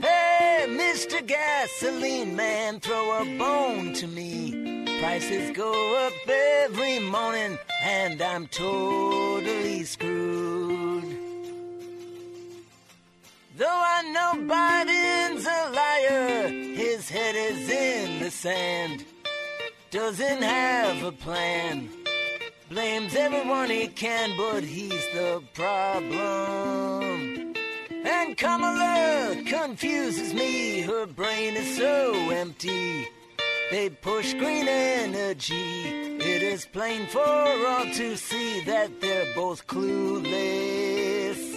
Hey, 0.00 0.66
Mr. 0.68 1.26
Gasoline 1.26 2.36
Man, 2.36 2.78
throw 2.78 3.22
a 3.22 3.24
bone 3.38 3.92
to 3.94 4.06
me. 4.06 4.84
Prices 5.00 5.50
go 5.50 6.06
up 6.06 6.12
every 6.28 7.00
morning, 7.00 7.58
and 7.82 8.22
I'm 8.22 8.46
totally 8.46 9.82
screwed. 9.82 11.18
Though 13.56 13.82
I 13.96 14.02
know 14.12 14.34
Biden's 14.46 15.44
a 15.44 15.70
liar, 15.74 16.48
his 16.48 17.10
head 17.10 17.34
is 17.34 17.68
in 17.68 18.20
the 18.20 18.30
sand. 18.30 19.04
Doesn't 19.90 20.42
have 20.42 21.02
a 21.02 21.10
plan. 21.10 21.88
Blames 22.68 23.16
everyone 23.16 23.70
he 23.70 23.88
can, 23.88 24.36
but 24.36 24.62
he's 24.62 25.04
the 25.12 25.42
problem. 25.52 27.54
And 27.90 28.36
Kamala 28.36 29.42
confuses 29.46 30.32
me, 30.32 30.82
her 30.82 31.06
brain 31.06 31.56
is 31.56 31.76
so 31.76 32.12
empty. 32.30 33.08
They 33.72 33.90
push 33.90 34.32
green 34.34 34.68
energy. 34.68 36.18
It 36.20 36.42
is 36.42 36.66
plain 36.66 37.08
for 37.08 37.20
all 37.20 37.86
to 37.92 38.16
see 38.16 38.60
that 38.66 39.00
they're 39.00 39.34
both 39.34 39.66
clueless. 39.66 41.49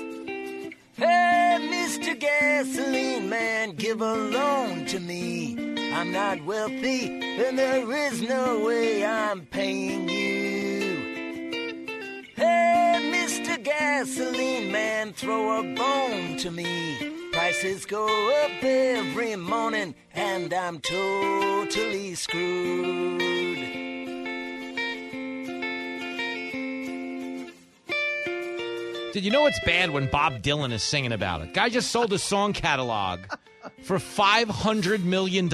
Hey, 1.04 1.58
Mr. 1.70 2.18
Gasoline 2.18 3.28
Man, 3.28 3.76
give 3.76 4.00
a 4.00 4.16
loan 4.16 4.86
to 4.86 5.02
me. 5.02 5.92
I'm 5.92 6.14
not 6.14 6.42
wealthy, 6.46 7.20
and 7.44 7.60
there 7.60 7.92
is 7.92 8.22
no 8.22 8.64
way 8.66 9.06
I'm 9.06 9.42
paying 9.48 10.08
you. 10.08 10.94
Hey, 12.38 13.12
Mr. 13.14 13.62
Gasoline 13.62 14.72
Man, 14.72 15.12
throw 15.12 15.60
a 15.60 15.76
bone 15.76 16.38
to 16.38 16.50
me. 16.50 17.30
Prices 17.34 17.86
go 17.86 18.06
up 18.46 18.64
every 18.64 19.36
morning, 19.36 19.96
and 20.14 20.54
I'm 20.54 20.80
totally 20.80 22.16
screwed. 22.16 23.83
Did 29.14 29.24
you 29.24 29.30
know 29.30 29.46
it's 29.46 29.60
bad 29.60 29.92
when 29.92 30.08
Bob 30.08 30.42
Dylan 30.42 30.72
is 30.72 30.82
singing 30.82 31.12
about 31.12 31.42
it? 31.42 31.54
Guy 31.54 31.70
just 31.70 31.92
sold 31.92 32.12
his 32.12 32.24
song 32.24 32.52
catalog 32.52 33.20
for 33.84 33.98
$500 33.98 35.04
million. 35.04 35.54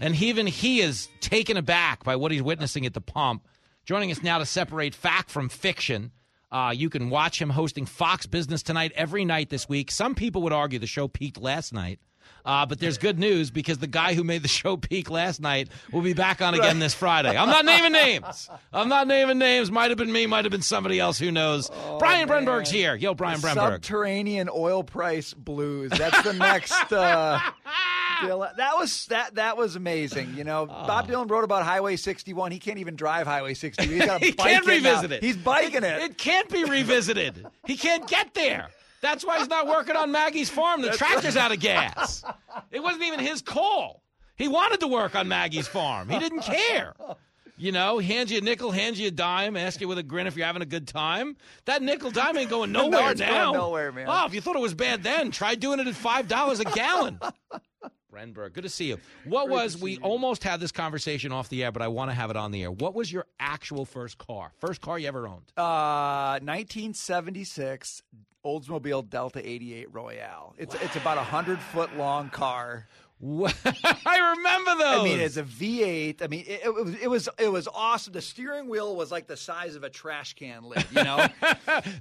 And 0.00 0.22
even 0.22 0.46
he 0.46 0.80
is 0.80 1.10
taken 1.20 1.58
aback 1.58 2.04
by 2.04 2.16
what 2.16 2.32
he's 2.32 2.42
witnessing 2.42 2.86
at 2.86 2.94
the 2.94 3.02
pump. 3.02 3.46
Joining 3.84 4.10
us 4.10 4.22
now 4.22 4.38
to 4.38 4.46
separate 4.46 4.94
fact 4.94 5.28
from 5.28 5.50
fiction. 5.50 6.10
Uh, 6.50 6.72
you 6.74 6.88
can 6.88 7.10
watch 7.10 7.38
him 7.38 7.50
hosting 7.50 7.84
Fox 7.84 8.24
Business 8.24 8.62
Tonight 8.62 8.92
every 8.94 9.26
night 9.26 9.50
this 9.50 9.68
week. 9.68 9.90
Some 9.90 10.14
people 10.14 10.40
would 10.40 10.54
argue 10.54 10.78
the 10.78 10.86
show 10.86 11.06
peaked 11.06 11.36
last 11.38 11.74
night. 11.74 12.00
Uh, 12.44 12.66
but 12.66 12.78
there's 12.78 12.98
good 12.98 13.18
news 13.18 13.50
because 13.50 13.78
the 13.78 13.86
guy 13.86 14.12
who 14.14 14.22
made 14.22 14.42
the 14.42 14.48
show 14.62 14.76
peak 14.76 15.08
last 15.10 15.40
night 15.40 15.68
will 15.92 16.02
be 16.02 16.12
back 16.12 16.42
on 16.42 16.54
again 16.54 16.78
this 16.78 16.92
Friday. 16.92 17.36
I'm 17.36 17.48
not 17.48 17.64
naming 17.64 17.92
names. 17.92 18.50
I'm 18.72 18.88
not 18.88 19.06
naming 19.08 19.38
names. 19.38 19.70
Might 19.70 19.90
have 19.90 19.98
been 19.98 20.12
me. 20.12 20.26
Might 20.26 20.44
have 20.44 20.52
been 20.52 20.62
somebody 20.62 21.00
else. 21.00 21.18
Who 21.18 21.30
knows? 21.32 21.70
Brian 21.98 22.28
Brenberg's 22.28 22.70
here. 22.70 22.94
Yo, 22.94 23.14
Brian 23.14 23.40
The 23.40 23.48
Brenberg. 23.48 23.54
Subterranean 23.54 24.50
oil 24.54 24.82
price 24.84 25.32
blues. 25.32 25.90
That's 25.90 26.22
the 26.22 26.34
next. 26.34 26.92
Uh, 26.92 27.38
Dylan. 28.20 28.54
That 28.56 28.76
was 28.76 29.06
that. 29.06 29.34
That 29.36 29.56
was 29.56 29.74
amazing. 29.76 30.34
You 30.36 30.44
know, 30.44 30.66
Bob 30.66 31.08
Dylan 31.08 31.28
wrote 31.28 31.44
about 31.44 31.64
Highway 31.64 31.96
61. 31.96 32.52
He 32.52 32.58
can't 32.58 32.78
even 32.78 32.94
drive 32.94 33.26
Highway 33.26 33.54
61. 33.54 33.92
He's 33.92 34.06
got 34.06 34.20
to 34.20 34.26
he 34.26 34.32
bike 34.32 34.46
can't 34.46 34.64
it 34.68 34.82
now. 34.82 34.90
revisit 34.90 35.12
it. 35.12 35.22
He's 35.22 35.36
biking 35.36 35.82
it. 35.82 36.02
It 36.02 36.18
can't 36.18 36.48
be 36.48 36.64
revisited. 36.64 37.46
he 37.66 37.76
can't 37.76 38.06
get 38.06 38.32
there. 38.34 38.68
That's 39.04 39.24
why 39.24 39.38
he's 39.38 39.48
not 39.48 39.66
working 39.66 39.96
on 39.96 40.10
Maggie's 40.10 40.48
farm. 40.48 40.80
The 40.80 40.90
tractor's 40.90 41.36
out 41.36 41.52
of 41.52 41.60
gas. 41.60 42.24
It 42.70 42.82
wasn't 42.82 43.02
even 43.04 43.20
his 43.20 43.42
call. 43.42 44.02
He 44.36 44.48
wanted 44.48 44.80
to 44.80 44.88
work 44.88 45.14
on 45.14 45.28
Maggie's 45.28 45.68
farm. 45.68 46.08
He 46.08 46.18
didn't 46.18 46.40
care. 46.40 46.94
You 47.56 47.70
know, 47.70 47.98
hands 48.00 48.32
you 48.32 48.38
a 48.38 48.40
nickel, 48.40 48.72
hands 48.72 48.98
you 48.98 49.08
a 49.08 49.10
dime, 49.12 49.56
ask 49.56 49.80
you 49.80 49.86
with 49.86 49.98
a 49.98 50.02
grin 50.02 50.26
if 50.26 50.36
you're 50.36 50.46
having 50.46 50.62
a 50.62 50.66
good 50.66 50.88
time. 50.88 51.36
That 51.66 51.82
nickel 51.82 52.10
dime 52.10 52.36
ain't 52.36 52.50
going 52.50 52.72
No, 52.72 52.88
nowhere 52.88 53.14
going 53.14 53.18
now. 53.18 53.52
nowhere, 53.52 53.92
man. 53.92 54.06
Oh, 54.08 54.26
if 54.26 54.34
you 54.34 54.40
thought 54.40 54.56
it 54.56 54.62
was 54.62 54.74
bad 54.74 55.02
then, 55.04 55.30
try 55.30 55.54
doing 55.54 55.78
it 55.78 55.86
at 55.86 55.94
five 55.94 56.26
dollars 56.26 56.58
a 56.60 56.64
gallon. 56.64 57.20
Brenberg, 58.14 58.52
good 58.52 58.62
to 58.62 58.68
see 58.68 58.86
you. 58.86 58.98
What 59.24 59.48
was 59.48 59.76
we 59.76 59.98
almost 59.98 60.44
had 60.44 60.60
this 60.60 60.72
conversation 60.72 61.32
off 61.32 61.48
the 61.48 61.64
air, 61.64 61.72
but 61.72 61.82
I 61.82 61.88
want 61.88 62.10
to 62.10 62.14
have 62.14 62.30
it 62.30 62.36
on 62.36 62.52
the 62.52 62.62
air. 62.62 62.70
What 62.70 62.94
was 62.94 63.12
your 63.12 63.26
actual 63.40 63.84
first 63.84 64.18
car? 64.18 64.52
First 64.60 64.80
car 64.80 64.98
you 64.98 65.08
ever 65.08 65.26
owned? 65.26 65.52
Uh, 65.56 66.38
1976 66.42 68.02
Oldsmobile 68.44 69.08
Delta 69.08 69.46
88 69.46 69.92
Royale. 69.92 70.54
It's 70.58 70.74
it's 70.76 70.96
about 70.96 71.18
a 71.18 71.22
hundred 71.22 71.58
foot 71.58 71.96
long 71.96 72.28
car. 72.28 72.86
I 73.24 74.34
remember 74.36 74.74
those. 74.76 75.00
I 75.00 75.04
mean, 75.04 75.20
it's 75.20 75.36
a 75.36 75.42
V8. 75.42 76.22
I 76.22 76.26
mean, 76.26 76.44
it, 76.46 76.60
it, 76.64 76.74
was 76.74 76.94
it 76.96 77.08
was 77.08 77.28
it 77.38 77.48
was 77.48 77.68
awesome. 77.72 78.12
The 78.12 78.20
steering 78.20 78.68
wheel 78.68 78.94
was 78.94 79.10
like 79.10 79.26
the 79.26 79.36
size 79.36 79.76
of 79.76 79.82
a 79.82 79.90
trash 79.90 80.34
can 80.34 80.64
lid. 80.64 80.84
You 80.90 81.04
know, 81.04 81.26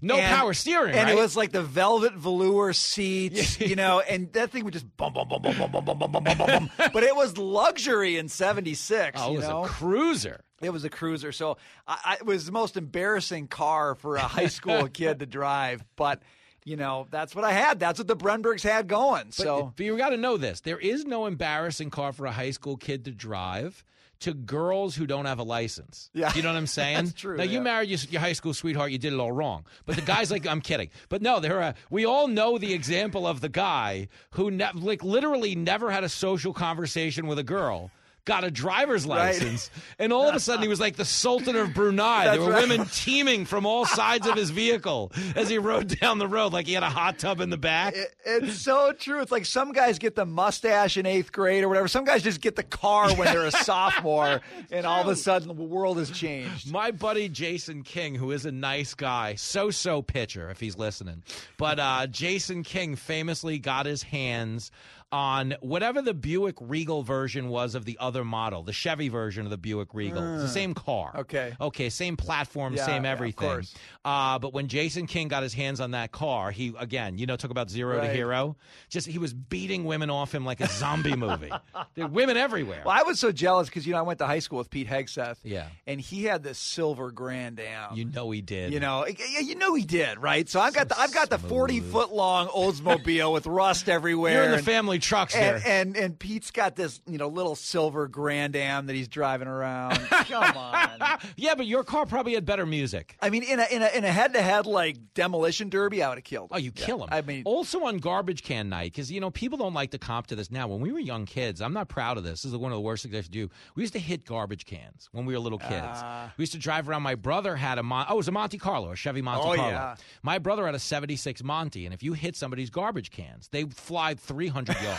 no 0.02 0.16
And- 0.18 0.36
power 0.36 0.54
steering, 0.54 0.96
and 0.96 1.06
right? 1.06 1.18
it 1.18 1.20
was 1.20 1.38
like 1.38 1.52
the 1.52 1.64
velvet 1.64 2.14
velour 2.14 2.74
seats. 2.74 3.60
you 3.60 3.76
know, 3.76 4.02
and 4.02 4.32
that 4.34 4.52
thing 4.52 4.66
would 4.66 4.74
just 4.74 4.98
bum 4.98 5.14
bum 5.14 5.28
bum 5.30 5.42
bum 5.42 5.56
bum 5.58 5.72
bum 5.72 5.86
bum 5.86 6.00
bum 6.00 6.12
bum 6.12 6.24
bum 6.24 6.38
bum. 6.38 6.70
But 6.92 7.04
it 7.04 7.16
was 7.16 7.38
luxury 7.38 8.18
in 8.18 8.28
'76. 8.28 9.20
Oh, 9.22 9.34
it 9.34 9.38
was 9.38 9.48
know? 9.48 9.64
a 9.64 9.68
cruiser. 9.68 10.44
It 10.62 10.72
was 10.72 10.84
a 10.86 10.90
cruiser. 10.90 11.32
So 11.32 11.58
I, 11.88 12.00
I, 12.06 12.14
it 12.16 12.26
was 12.26 12.46
the 12.46 12.52
most 12.52 12.78
embarrassing 12.78 13.48
car 13.48 13.96
for 13.96 14.16
a 14.16 14.22
high 14.22 14.48
school 14.48 14.88
kid 14.88 15.20
to 15.20 15.26
drive. 15.26 15.84
But, 15.96 16.22
you 16.66 16.76
know, 16.78 17.08
that's 17.12 17.36
what 17.36 17.44
I 17.46 17.52
had. 17.52 17.80
That's 17.80 18.00
what 18.00 18.08
the 18.08 18.16
Brenbergs 18.16 18.64
had 18.64 18.88
going. 18.88 19.26
But, 19.26 19.34
so 19.34 19.74
but 19.76 19.86
you 19.86 19.98
got 19.98 20.10
to 20.10 20.18
know 20.18 20.38
this: 20.38 20.62
there 20.62 20.80
is 20.80 21.06
no 21.06 21.26
embarrassing 21.26 21.90
car 21.90 22.12
for 22.14 22.26
a 22.26 22.32
high 22.32 22.52
school 22.52 22.78
kid 22.78 23.06
to 23.06 23.12
drive. 23.12 23.84
To 24.20 24.34
girls 24.34 24.96
who 24.96 25.06
don't 25.06 25.26
have 25.26 25.40
a 25.40 25.44
license, 25.44 26.10
Yeah. 26.14 26.32
you 26.34 26.44
know 26.44 26.48
what 26.54 26.58
I'm 26.58 26.66
saying? 26.82 26.96
That's 26.96 27.14
true, 27.14 27.36
Now 27.36 27.44
you 27.44 27.60
married 27.60 27.90
your, 27.90 28.00
your 28.10 28.22
high 28.22 28.32
school 28.32 28.54
sweetheart, 28.54 28.90
you 28.92 28.98
did 28.98 29.12
it 29.12 29.20
all 29.20 29.34
wrong. 29.34 29.66
But 29.86 29.98
the 29.98 30.02
guys 30.02 30.32
like 30.32 30.48
I'm 30.48 30.62
kidding, 30.62 30.92
but 31.10 31.22
no, 31.22 31.42
there 31.42 31.62
are. 31.62 31.74
We 31.90 32.06
all 32.06 32.30
know 32.30 32.58
the 32.58 32.74
example 32.74 33.28
of 33.28 33.42
the 33.42 33.50
guy 33.50 34.08
who 34.30 34.50
ne- 34.50 34.72
like 34.76 35.04
literally 35.04 35.56
never 35.56 35.92
had 35.92 36.06
a 36.06 36.10
social 36.10 36.54
conversation 36.54 37.28
with 37.28 37.38
a 37.38 37.44
girl. 37.44 37.92
Got 38.26 38.46
a 38.46 38.52
driver's 38.52 39.06
Right. 39.06 39.34
license, 39.34 39.70
and 40.00 40.14
all 40.14 40.30
of 40.30 40.34
a 40.36 40.40
sudden 40.40 40.62
he 40.62 40.70
was 40.70 40.80
like 40.80 40.96
the 40.96 41.04
Sultan 41.04 41.58
of 41.58 41.74
Brunei. 41.74 42.24
That's 42.24 42.38
there 42.38 42.48
were 42.48 42.54
right. 42.54 42.70
women 42.70 42.88
teeming 42.88 43.44
from 43.46 43.66
all 43.66 43.86
sides 43.86 44.26
of 44.28 44.36
his 44.36 44.50
vehicle 44.50 45.12
as 45.36 45.50
he 45.50 45.58
rode 45.58 46.00
down 46.00 46.20
the 46.20 46.28
road, 46.28 46.54
like 46.54 46.66
he 46.66 46.72
had 46.72 46.84
a 46.84 46.90
hot 46.90 47.20
tub 47.20 47.42
in 47.42 47.50
the 47.50 47.58
back. 47.58 47.96
it, 47.98 48.16
it's 48.26 48.62
so 48.62 48.94
true. 48.94 49.22
It's 49.22 49.32
like 49.32 49.46
some 49.46 49.74
guys 49.74 50.00
get 50.00 50.16
the 50.16 50.26
mustache 50.26 50.96
in 50.96 51.06
eighth 51.06 51.34
grade 51.34 51.66
or 51.66 51.68
whatever. 51.68 51.90
Some 51.90 52.06
guys 52.06 52.24
just 52.24 52.40
get 52.40 52.56
the 52.56 52.64
car 52.64 53.14
when 53.16 53.28
they're 53.34 53.46
a 53.46 53.52
sophomore, 53.84 54.40
and 54.72 54.86
all 54.86 55.02
of 55.02 55.08
a 55.10 55.18
sudden 55.18 55.50
the 55.50 55.54
world 55.54 55.98
has 55.98 56.10
changed. 56.10 56.72
My 56.72 56.92
buddy 56.92 57.28
Jason 57.28 57.84
King, 57.84 58.16
who 58.16 58.32
is 58.32 58.46
a 58.46 58.54
nice 58.54 58.94
guy, 58.94 59.36
so 59.36 59.70
so 59.70 60.02
pitcher 60.02 60.50
if 60.50 60.62
he's 60.62 60.78
listening, 60.78 61.24
but 61.58 61.78
uh, 61.78 62.08
Jason 62.08 62.64
King 62.64 62.96
famously 62.96 63.60
got 63.60 63.86
his 63.86 64.04
hands 64.04 64.72
on 65.14 65.54
whatever 65.62 66.02
the 66.02 66.14
Buick 66.16 66.56
Regal 66.60 67.04
version 67.04 67.48
was 67.50 67.76
of 67.76 67.86
the 67.86 67.98
other 68.00 68.26
model, 68.26 68.64
the 68.64 68.74
Chevy 68.74 69.10
version 69.10 69.46
of 69.46 69.52
the 69.52 69.58
Buick 69.58 69.94
Regal. 69.94 70.18
it's 70.34 70.42
the 70.42 70.48
Uh, 70.48 70.52
same 70.52 70.74
car. 70.74 71.12
okay. 71.20 71.54
Okay, 71.62 71.90
same 71.92 72.18
platform, 72.18 72.74
Yeah, 72.74 72.86
same 72.88 73.04
yeah, 73.04 73.12
of 73.12 73.18
everything. 73.20 73.48
course. 73.50 73.76
Uh, 74.04 74.40
but 74.40 74.54
when 74.54 74.68
Jason 74.68 75.06
King 75.06 75.28
got 75.28 75.44
his 75.44 75.54
hands 75.54 75.80
on 75.80 75.92
that 75.92 76.12
car, 76.12 76.50
he 76.50 76.74
again, 76.80 77.20
you 77.20 77.28
know, 77.28 77.36
talk 77.36 77.52
about 77.52 77.70
zero 77.70 78.02
to 78.02 78.08
hero. 78.10 78.56
Just 78.90 79.06
he 79.08 79.20
was 79.20 79.34
beating 79.34 79.86
women 79.86 80.10
off 80.10 80.34
him 80.34 80.46
like 80.46 80.60
a 80.62 80.68
zombie 80.68 81.16
movie. 81.16 81.52
There 81.96 82.08
women 82.08 82.38
everywhere. 82.38 82.82
Well, 82.86 82.96
I 82.98 83.04
was 83.04 83.20
so 83.20 83.32
jealous 83.32 83.70
because 83.70 83.86
you 83.86 83.94
know 83.94 84.00
I 84.00 84.02
went 84.02 84.18
to 84.20 84.26
high 84.26 84.40
school 84.40 84.58
with 84.58 84.72
Pete 84.72 84.88
Hegseth. 84.90 85.38
Yeah. 85.44 85.68
and 85.86 86.02
he 86.02 86.24
had 86.24 86.42
this 86.42 86.58
silver 86.58 87.12
Grand 87.12 87.60
Am. 87.60 87.96
You 87.96 88.06
know 88.06 88.32
he 88.32 88.42
did. 88.42 88.74
You 88.74 88.80
know, 88.80 89.06
yeah, 89.06 89.40
you 89.42 89.54
know 89.56 89.76
he 89.76 89.84
did, 89.84 90.18
right? 90.18 90.50
So 90.50 90.60
I've 90.60 90.74
got 90.74 90.90
the 90.90 91.00
I've 91.00 91.14
got 91.14 91.30
the 91.30 91.38
forty 91.38 91.80
foot 91.82 92.12
long 92.12 92.48
Oldsmobile 92.48 93.32
with 93.32 93.46
rust 93.46 93.90
everywhere. 93.90 94.34
You're 94.44 94.44
in 94.46 94.52
the 94.52 94.64
family 94.64 94.98
trucks 95.04 95.36
and, 95.36 95.62
there. 95.62 95.62
and 95.82 95.96
and 95.98 96.18
Pete's 96.20 96.52
got 96.52 96.76
this 96.76 97.02
you 97.08 97.18
know 97.18 97.28
little 97.28 97.56
silver 97.56 98.08
Grand 98.08 98.56
Am 98.56 98.88
that 98.88 98.96
he's 98.96 99.08
driving 99.08 99.48
around. 99.48 99.96
Come 100.10 100.58
on. 100.58 100.90
yeah, 101.38 101.56
but 101.56 101.66
your 101.68 101.84
car 101.84 102.06
probably 102.06 102.34
had 102.34 102.46
better 102.46 102.66
music. 102.66 103.18
I 103.22 103.30
mean, 103.30 103.44
in 103.44 103.60
a 103.60 103.66
in 103.72 103.82
a 103.82 103.90
in 103.98 104.04
a 104.06 104.12
head 104.12 104.34
to 104.34 104.42
head 104.42 104.66
like 104.66 104.98
demolition 105.14 105.70
derby, 105.70 106.02
I 106.02 106.10
would 106.10 106.18
have 106.18 106.24
killed. 106.24 106.52
Him. 106.52 106.56
Oh, 106.56 106.58
you 106.60 106.72
Yeah. 106.76 106.86
kill 106.86 107.04
him. 107.04 107.10
I 107.12 107.22
mean, 107.22 107.44
also 107.46 107.84
on 107.86 107.98
garbage 108.00 108.44
can 108.44 108.70
night, 108.70 108.92
because 108.92 109.12
you 109.12 109.20
know 109.20 109.30
people 109.32 109.58
don't 109.58 109.74
like 109.74 109.92
to 109.92 109.98
comp 109.98 110.28
to 110.28 110.36
this 110.36 110.50
now. 110.50 110.68
When 110.68 110.82
we 110.82 110.92
were 110.92 111.00
young 111.00 111.26
kids, 111.26 111.62
I'm 111.62 111.74
not 111.74 111.88
proud 111.90 112.18
of 112.18 112.24
this. 112.24 112.42
This 112.44 112.52
is 112.52 112.58
one 112.58 112.72
of 112.72 112.76
the 112.76 112.82
worst 112.82 113.04
things 113.04 113.16
I 113.16 113.22
to 113.22 113.30
do. 113.30 113.50
We 113.76 113.84
used 113.84 113.94
to 113.94 114.00
hit 114.00 114.26
garbage 114.26 114.66
cans 114.66 115.10
when 115.12 115.26
we 115.26 115.34
were 115.34 115.40
little 115.40 115.60
kids. 115.60 115.74
Ah. 115.74 116.32
we 116.38 116.44
used 116.44 116.54
to 116.54 116.60
drive 116.60 116.88
around. 116.90 117.04
My 117.04 117.16
brother 117.16 117.56
had 117.56 117.78
a 117.78 117.84
Mon- 117.84 118.06
oh, 118.10 118.14
it 118.14 118.18
was 118.18 118.28
a 118.28 118.32
Monte 118.32 118.58
Carlo, 118.58 118.92
a 118.92 118.96
Chevy 118.96 119.22
Monte 119.22 119.42
Oh, 119.48 119.56
Carlo. 119.56 119.72
yeah. 119.72 119.96
My 120.24 120.40
brother 120.40 120.66
had 120.66 120.76
a 120.76 120.80
'76 120.80 121.44
Monte, 121.44 121.86
and 121.86 121.94
if 121.94 122.02
you 122.04 122.14
hit 122.14 122.36
somebody's 122.36 122.70
garbage 122.70 123.12
cans, 123.12 123.50
they 123.52 123.64
fly 123.66 124.14
300 124.16 124.76
yards 124.82 124.93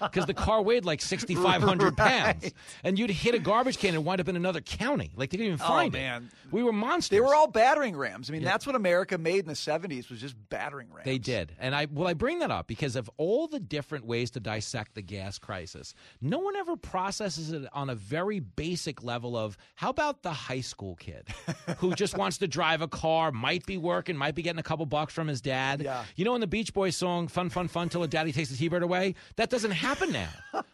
because 0.00 0.26
the 0.26 0.34
car 0.34 0.62
weighed 0.62 0.84
like 0.84 1.00
6,500 1.00 1.96
pounds, 1.96 2.52
and 2.84 2.98
you'd 2.98 3.10
hit 3.10 3.34
a 3.34 3.38
garbage 3.38 3.78
can 3.78 3.94
and 3.94 4.04
wind 4.04 4.20
up 4.20 4.28
in 4.28 4.36
another 4.36 4.60
county. 4.60 5.10
Like 5.16 5.30
they 5.30 5.36
didn't 5.38 5.54
even 5.54 5.64
Oh, 5.64 5.68
find 5.68 5.92
man. 5.92 6.24
it. 6.24 6.52
We 6.52 6.62
were 6.62 6.72
monsters. 6.72 7.10
they 7.16 7.20
were 7.20 7.34
all 7.34 7.48
battering 7.48 7.96
rams. 7.96 8.30
I 8.30 8.32
mean, 8.32 8.42
Yeah. 8.42 8.50
that's 8.50 8.66
what 8.66 8.76
America 8.76 9.18
made 9.18 9.40
in 9.40 9.46
the 9.46 9.54
'70s 9.54 10.08
was 10.10 10.20
just 10.20 10.34
battering 10.48 10.88
rams. 10.92 11.04
They 11.04 11.18
did. 11.18 11.52
And 11.58 11.74
I 11.74 11.86
well 11.90 12.08
I 12.08 12.14
bring 12.14 12.38
that 12.40 12.50
up 12.50 12.66
because 12.66 12.96
of 12.96 13.10
all 13.16 13.48
the 13.48 13.60
different 13.60 14.06
ways 14.06 14.30
to 14.32 14.40
dissect 14.40 14.94
the 14.94 15.02
gas 15.02 15.38
crisis. 15.38 15.94
No 16.20 16.38
one 16.38 16.56
ever 16.56 16.76
processes 16.76 17.52
it 17.52 17.66
on 17.72 17.90
a 17.90 17.94
very 17.94 18.40
basic 18.40 19.02
level 19.02 19.36
of 19.36 19.56
how 19.74 19.90
about 19.90 20.22
the 20.22 20.32
high 20.32 20.60
school 20.60 20.96
kid 20.96 21.26
who 21.78 21.94
just 21.94 22.16
wants 22.16 22.38
to 22.38 22.48
drive 22.48 22.80
a 22.82 22.88
car, 22.88 23.32
might 23.32 23.66
be 23.66 23.76
working, 23.76 24.16
might 24.16 24.34
be 24.34 24.42
getting 24.42 24.60
a 24.60 24.62
couple 24.62 24.86
bucks 24.86 25.12
from 25.12 25.26
his 25.28 25.40
dad. 25.40 25.82
Yeah. 25.82 26.04
You 26.16 26.24
know 26.24 26.34
in 26.34 26.40
the 26.40 26.46
Beach 26.46 26.72
Boys 26.72 26.96
song 26.96 27.28
Fun 27.28 27.50
Fun 27.50 27.68
Fun 27.68 27.88
till 27.88 28.02
a 28.02 28.08
daddy 28.08 28.32
takes 28.32 28.48
His 28.50 28.58
T-bird 28.58 28.82
away? 28.82 29.14
That 29.36 29.50
doesn't 29.50 29.72
happen 29.72 30.12
now. 30.12 30.28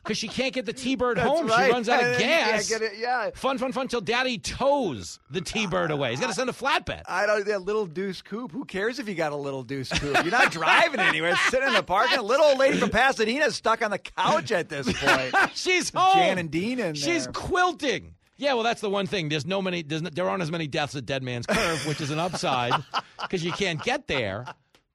Cuz 0.05 0.19
she 0.19 0.29
can't 0.29 0.53
get 0.53 0.67
the 0.67 0.73
T-bird 0.85 1.19
home. 1.19 1.47
right. 1.49 1.67
She 1.67 1.73
runs 1.73 1.89
out 1.89 2.03
of 2.03 2.11
Yeah, 2.21 2.53
gas. 2.53 2.69
get 2.69 2.83
it- 2.83 2.99
yeah. 2.99 3.31
Fun 3.35 3.59
Fun 3.59 3.73
Fun 3.73 3.89
till 3.89 4.01
daddy 4.01 4.39
tows 4.39 5.19
the 5.31 5.41
T-bird 5.41 5.91
away. 5.91 6.11
He's 6.11 6.21
got 6.21 6.29
to 6.29 6.35
send 6.35 6.51
a 6.51 6.53
flatbed. 6.53 7.03
I 7.07 7.27
don't 7.27 7.45
that 7.47 7.63
little 7.63 7.87
deuce 7.87 8.23
coupe. 8.23 8.53
Who 8.53 8.65
cares 8.65 8.99
if 8.99 9.09
you 9.09 9.15
got 9.15 9.33
a 9.33 9.37
little 9.37 9.63
deuce 9.63 9.89
coupe? 9.89 10.15
You're 10.23 10.31
not 10.31 10.53
driving 10.53 11.01
anywhere. 11.01 11.35
Sitting 11.51 11.69
in 11.69 11.75
the 11.75 11.83
parking. 11.83 12.21
Little 12.21 12.47
old 12.47 12.59
lady 12.59 12.79
from 12.79 12.91
Pasadena 12.91 13.47
is 13.47 13.57
stuck 13.57 13.83
on 13.83 13.91
the 13.91 13.99
couch 13.99 14.53
at 14.53 14.69
this 14.69 14.87
point. 14.93 15.35
She's 15.55 15.91
home. 15.91 16.15
Jan 16.15 16.39
and 16.39 16.51
Dean 16.51 16.79
in 16.79 16.95
She's 16.95 17.25
there. 17.25 17.33
quilting. 17.33 18.15
Yeah, 18.39 18.55
well, 18.55 18.63
that's 18.65 18.81
the 18.81 18.91
one 18.91 19.07
thing. 19.07 19.29
There's 19.29 19.47
no 19.47 19.63
many. 19.63 19.83
There's 19.83 20.03
no, 20.03 20.11
there 20.11 20.29
aren't 20.29 20.43
as 20.43 20.51
many 20.51 20.67
deaths 20.67 20.97
at 20.97 21.07
Dead 21.07 21.23
Man's 21.23 21.47
Curve, 21.47 21.87
which 21.87 22.01
is 22.01 22.11
an 22.11 22.19
upside 22.19 22.73
because 23.21 23.45
you 23.45 23.53
can't 23.53 23.81
get 23.85 24.09
there. 24.09 24.47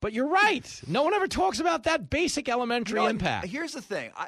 But 0.02 0.14
you're 0.14 0.28
right. 0.28 0.82
No 0.88 1.03
one 1.03 1.14
ever 1.14 1.28
talks 1.28 1.60
about 1.60 1.84
that 1.84 2.10
basic 2.10 2.49
elementary 2.49 2.99
You 2.99 3.06
know, 3.06 3.10
impact. 3.10 3.48
Here's 3.48 3.74
the 3.74 3.82
thing. 3.82 4.11
I, 4.15 4.28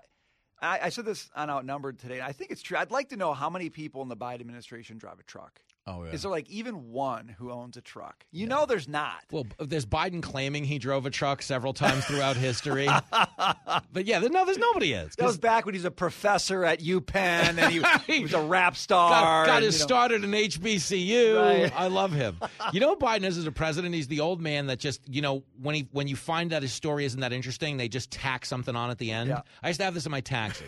I 0.61 0.79
I 0.85 0.89
said 0.89 1.05
this 1.05 1.29
on 1.35 1.49
Outnumbered 1.49 1.99
today. 1.99 2.21
I 2.21 2.31
think 2.31 2.51
it's 2.51 2.61
true. 2.61 2.77
I'd 2.77 2.91
like 2.91 3.09
to 3.09 3.17
know 3.17 3.33
how 3.33 3.49
many 3.49 3.69
people 3.69 4.01
in 4.01 4.09
the 4.09 4.17
Biden 4.17 4.41
administration 4.41 4.97
drive 4.97 5.19
a 5.19 5.23
truck. 5.23 5.61
Oh, 5.87 6.03
yeah. 6.03 6.11
Is 6.11 6.21
there 6.21 6.29
like 6.29 6.47
even 6.49 6.91
one 6.91 7.27
who 7.39 7.51
owns 7.51 7.75
a 7.75 7.81
truck? 7.81 8.23
You 8.31 8.45
know, 8.45 8.67
there's 8.67 8.87
not. 8.87 9.23
Well, 9.31 9.47
there's 9.59 9.87
Biden 9.87 10.21
claiming 10.21 10.63
he 10.63 10.77
drove 10.77 11.07
a 11.07 11.09
truck 11.09 11.41
several 11.41 11.73
times 11.73 12.05
throughout 12.05 12.35
history. 12.37 12.87
but 13.11 14.05
yeah, 14.05 14.19
there- 14.19 14.29
no, 14.29 14.45
there's 14.45 14.59
nobody 14.59 14.93
is. 14.93 15.15
That 15.15 15.25
was 15.25 15.39
back 15.39 15.65
when 15.65 15.73
he's 15.73 15.85
a 15.85 15.91
professor 15.91 16.63
at 16.63 16.79
UPenn 16.79 17.57
and 17.57 17.71
he, 17.71 17.81
he 18.13 18.21
was 18.21 18.33
a 18.33 18.41
rap 18.41 18.77
star. 18.77 19.09
Got, 19.09 19.45
got 19.47 19.55
and, 19.57 19.65
his 19.65 19.75
you 19.75 19.79
know- 19.79 19.85
start 19.87 20.11
at 20.11 20.21
an 20.21 20.31
HBCU. 20.31 21.37
Right. 21.41 21.73
I 21.75 21.87
love 21.87 22.11
him. 22.11 22.37
You 22.71 22.81
know, 22.81 22.95
Biden 22.95 23.23
is 23.23 23.37
as 23.37 23.47
a 23.47 23.51
president. 23.51 23.95
He's 23.95 24.07
the 24.07 24.19
old 24.19 24.41
man 24.41 24.67
that 24.67 24.77
just, 24.79 25.01
you 25.09 25.21
know, 25.21 25.43
when 25.59 25.73
he 25.75 25.87
when 25.91 26.07
you 26.07 26.15
find 26.15 26.51
that 26.51 26.61
his 26.61 26.71
story 26.71 27.05
isn't 27.05 27.19
that 27.21 27.33
interesting, 27.33 27.77
they 27.77 27.87
just 27.87 28.11
tack 28.11 28.45
something 28.45 28.75
on 28.75 28.91
at 28.91 28.99
the 28.99 29.11
end. 29.11 29.29
Yeah. 29.29 29.41
I 29.63 29.69
used 29.69 29.79
to 29.79 29.85
have 29.85 29.95
this 29.95 30.05
in 30.05 30.11
my 30.11 30.21
taxi. 30.21 30.65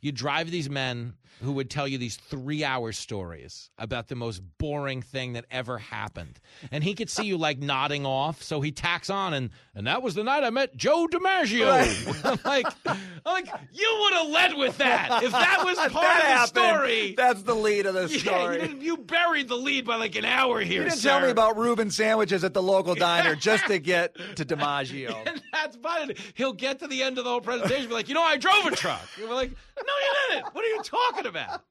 You 0.00 0.12
drive 0.12 0.50
these 0.50 0.68
men 0.68 1.14
who 1.42 1.52
would 1.52 1.70
tell 1.70 1.86
you 1.88 1.98
these 1.98 2.16
three 2.16 2.64
hour 2.64 2.92
stories 2.92 3.70
about 3.78 4.08
the 4.08 4.14
most 4.14 4.42
boring 4.58 5.02
thing 5.02 5.34
that 5.34 5.44
ever 5.50 5.78
happened. 5.78 6.38
And 6.70 6.82
he 6.84 6.94
could 6.94 7.10
see 7.10 7.24
you 7.24 7.36
like 7.36 7.58
nodding 7.58 8.06
off, 8.06 8.42
so 8.42 8.60
he 8.60 8.72
tacks 8.72 9.10
on 9.10 9.34
and 9.34 9.50
and 9.74 9.86
that 9.86 10.02
was 10.02 10.14
the 10.14 10.24
night 10.24 10.44
I 10.44 10.50
met 10.50 10.76
Joe 10.76 11.06
DiMaggio. 11.10 12.24
I'm 12.24 12.38
like 12.44 12.66
I'm 12.86 12.98
like, 13.24 13.48
you 13.72 13.98
would 14.02 14.12
have 14.14 14.28
led 14.28 14.56
with 14.56 14.78
that. 14.78 15.22
If 15.22 15.32
that 15.32 15.62
was 15.64 15.76
part 15.92 15.92
that 15.92 16.44
of 16.46 16.52
the 16.54 16.60
happened, 16.60 16.76
story. 16.76 17.14
That's 17.16 17.42
the 17.42 17.54
lead 17.54 17.86
of 17.86 17.94
the 17.94 18.08
Yeah, 18.08 18.18
story. 18.18 18.54
you, 18.56 18.60
didn't- 18.62 18.82
you 18.82 18.96
buried 18.98 19.48
the 19.48 19.56
lead 19.56 19.84
by 19.86 19.96
like 19.96 20.14
an 20.16 20.24
hour 20.24 20.60
here. 20.60 20.82
You 20.82 20.88
didn't 20.88 21.00
sir. 21.00 21.08
tell 21.10 21.20
me 21.20 21.30
about 21.30 21.56
Reuben 21.56 21.90
sandwiches 21.90 22.44
at 22.44 22.54
the 22.54 22.62
local 22.62 22.94
diner 22.94 23.34
just 23.40 23.66
to 23.66 23.78
get 23.78 24.14
to 24.36 24.44
DiMaggio. 24.44 25.14
And 25.26 25.42
that's 25.52 25.76
Biden. 25.76 26.18
He'll 26.34 26.52
get 26.52 26.78
to 26.80 26.86
the 26.86 27.02
end 27.02 27.18
of 27.18 27.24
the 27.24 27.30
whole 27.30 27.40
presentation, 27.40 27.80
and 27.82 27.88
be 27.88 27.94
like, 27.94 28.08
you 28.08 28.14
know, 28.14 28.22
I 28.22 28.36
drove 28.36 28.66
a 28.66 28.70
truck. 28.76 29.02
And 29.18 29.28
we're 29.28 29.34
like, 29.34 29.50
no, 29.50 29.82
you 29.82 30.34
didn't. 30.36 30.54
What 30.54 30.64
are 30.64 30.68
you 30.68 30.82
talking 30.82 31.23
about? 31.26 31.64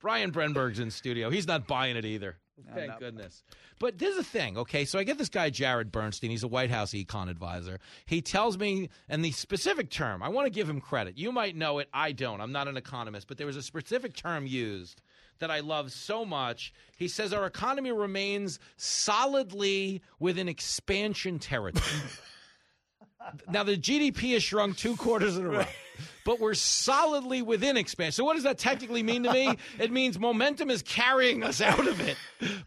Brian 0.00 0.30
Brenberg's 0.30 0.78
in 0.78 0.90
studio. 0.90 1.30
He's 1.30 1.46
not 1.46 1.66
buying 1.66 1.96
it 1.96 2.04
either. 2.04 2.36
Thank 2.74 2.98
goodness. 2.98 3.42
But 3.78 3.98
there's 3.98 4.16
a 4.16 4.24
thing, 4.24 4.58
okay? 4.58 4.84
So 4.84 4.98
I 4.98 5.04
get 5.04 5.18
this 5.18 5.28
guy, 5.28 5.50
Jared 5.50 5.92
Bernstein. 5.92 6.30
He's 6.30 6.42
a 6.42 6.48
White 6.48 6.70
House 6.70 6.92
econ 6.92 7.30
advisor. 7.30 7.78
He 8.06 8.20
tells 8.20 8.58
me, 8.58 8.90
and 9.08 9.24
the 9.24 9.30
specific 9.30 9.90
term, 9.90 10.22
I 10.22 10.28
want 10.28 10.46
to 10.46 10.50
give 10.50 10.68
him 10.68 10.80
credit. 10.80 11.16
You 11.16 11.30
might 11.30 11.56
know 11.56 11.78
it. 11.78 11.88
I 11.92 12.12
don't. 12.12 12.40
I'm 12.40 12.52
not 12.52 12.66
an 12.68 12.76
economist. 12.76 13.28
But 13.28 13.38
there 13.38 13.46
was 13.46 13.56
a 13.56 13.62
specific 13.62 14.14
term 14.14 14.46
used 14.46 15.00
that 15.38 15.50
I 15.50 15.60
love 15.60 15.92
so 15.92 16.24
much. 16.24 16.72
He 16.96 17.06
says 17.06 17.32
our 17.32 17.46
economy 17.46 17.92
remains 17.92 18.58
solidly 18.76 20.02
within 20.18 20.48
expansion 20.48 21.38
territory. 21.38 21.84
Now 23.50 23.62
the 23.62 23.76
GDP 23.76 24.32
has 24.34 24.42
shrunk 24.42 24.76
two 24.78 24.96
quarters 24.96 25.36
in 25.36 25.44
a 25.44 25.48
row, 25.50 25.64
but 26.24 26.40
we're 26.40 26.54
solidly 26.54 27.42
within 27.42 27.76
expansion. 27.76 28.12
So 28.12 28.24
what 28.24 28.34
does 28.34 28.44
that 28.44 28.58
technically 28.58 29.02
mean 29.02 29.22
to 29.24 29.32
me? 29.32 29.56
It 29.78 29.92
means 29.92 30.18
momentum 30.18 30.70
is 30.70 30.82
carrying 30.82 31.42
us 31.42 31.60
out 31.60 31.86
of 31.86 32.00
it. 32.00 32.16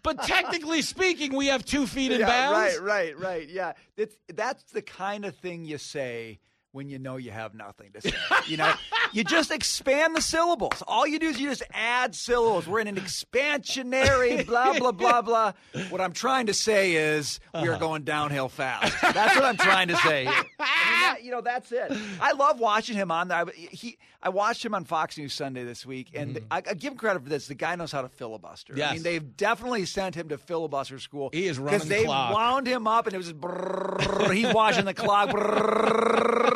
But 0.03 0.23
technically 0.23 0.81
speaking, 0.81 1.35
we 1.35 1.47
have 1.47 1.65
two 1.65 1.87
feet 1.87 2.11
in 2.11 2.21
yeah, 2.21 2.27
bounds. 2.27 2.79
Right, 2.79 2.81
right, 2.81 3.19
right. 3.19 3.49
Yeah, 3.49 3.73
that's 3.97 4.15
that's 4.33 4.63
the 4.71 4.81
kind 4.81 5.25
of 5.25 5.35
thing 5.35 5.65
you 5.65 5.77
say 5.77 6.39
when 6.71 6.89
you 6.89 6.99
know 6.99 7.17
you 7.17 7.31
have 7.31 7.53
nothing 7.53 7.91
to 7.93 8.01
say. 8.01 8.13
you 8.47 8.57
know, 8.57 8.71
you 9.13 9.23
just 9.23 9.51
expand 9.51 10.15
the 10.15 10.21
syllables. 10.21 10.81
All 10.87 11.05
you 11.05 11.19
do 11.19 11.27
is 11.27 11.39
you 11.39 11.49
just 11.49 11.63
add 11.73 12.15
syllables. 12.15 12.67
We're 12.67 12.79
in 12.79 12.87
an 12.87 12.95
expansionary 12.97 14.45
blah 14.47 14.77
blah 14.77 14.91
blah 14.91 15.21
blah. 15.21 15.51
What 15.89 16.01
I'm 16.01 16.13
trying 16.13 16.47
to 16.47 16.53
say 16.53 16.93
is 16.93 17.39
we 17.53 17.59
Uh-huh. 17.61 17.71
are 17.73 17.79
going 17.79 18.03
downhill 18.03 18.49
fast. 18.49 18.95
That's 19.01 19.35
what 19.35 19.45
I'm 19.45 19.57
trying 19.57 19.89
to 19.89 19.97
say. 19.97 20.23
Here. 20.25 20.33
I 20.59 20.91
mean, 20.91 21.01
that, 21.01 21.17
you 21.23 21.31
know, 21.31 21.41
that's 21.41 21.71
it. 21.71 21.91
I 22.21 22.33
love 22.33 22.59
watching 22.59 22.95
him 22.95 23.11
on 23.11 23.27
there. 23.27 23.45
He, 23.55 23.97
I 24.23 24.29
watched 24.29 24.63
him 24.63 24.75
on 24.75 24.85
Fox 24.85 25.17
News 25.17 25.33
Sunday 25.33 25.63
this 25.63 25.83
week, 25.85 26.09
and 26.13 26.39
I, 26.51 26.57
I 26.57 26.73
give 26.75 26.93
him 26.93 26.97
credit 26.97 27.23
for 27.23 27.29
this. 27.29 27.47
The 27.47 27.55
guy 27.55 27.75
knows 27.75 27.91
how 27.91 28.03
to 28.03 28.09
filibuster. 28.09 28.73
Yes. 28.75 28.91
I. 28.91 28.93
Mean, 28.93 29.03
they've 29.03 29.35
definitely 29.37 29.85
sent 29.85 30.13
him 30.15 30.29
to 30.29 30.37
filibuster 30.37 30.99
school. 30.99 31.29
He 31.33 31.47
is 31.47 31.57
running 31.57 31.79
because 31.79 31.89
the 31.89 31.95
they 31.95 32.03
clock. 32.05 32.33
wound 32.35 32.67
him 32.67 32.85
up, 32.87 33.07
and 33.07 33.15
it 33.15 33.17
was 33.17 33.27
just 33.27 33.41
brrrr, 33.41 34.33
he's 34.33 34.53
watching 34.53 34.85
the 34.85 34.93
clock. 34.93 35.29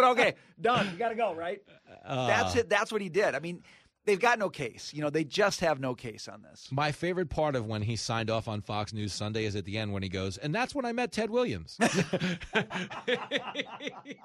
Brrrr, 0.05 0.11
okay, 0.11 0.33
done. 0.59 0.89
You 0.91 0.97
got 0.97 1.09
to 1.09 1.15
go, 1.15 1.33
right? 1.35 1.61
That's 2.07 2.55
Uh. 2.55 2.59
it. 2.59 2.69
That's 2.69 2.91
what 2.91 3.01
he 3.01 3.09
did. 3.09 3.35
I 3.35 3.39
mean, 3.39 3.63
they've 4.05 4.19
got 4.19 4.37
no 4.39 4.49
case. 4.49 4.91
You 4.93 5.01
know, 5.01 5.09
they 5.09 5.23
just 5.23 5.61
have 5.61 5.79
no 5.79 5.95
case 5.95 6.27
on 6.27 6.41
this. 6.43 6.67
My 6.71 6.91
favorite 6.91 7.29
part 7.29 7.55
of 7.55 7.65
when 7.65 7.81
he 7.81 7.95
signed 7.95 8.29
off 8.29 8.47
on 8.47 8.61
Fox 8.61 8.93
News 8.93 9.13
Sunday 9.13 9.45
is 9.45 9.55
at 9.55 9.65
the 9.65 9.77
end 9.77 9.91
when 9.93 10.03
he 10.03 10.09
goes, 10.09 10.37
and 10.37 10.53
that's 10.53 10.75
when 10.75 10.85
I 10.85 10.91
met 10.91 11.11
Ted 11.11 11.29
Williams. 11.29 11.77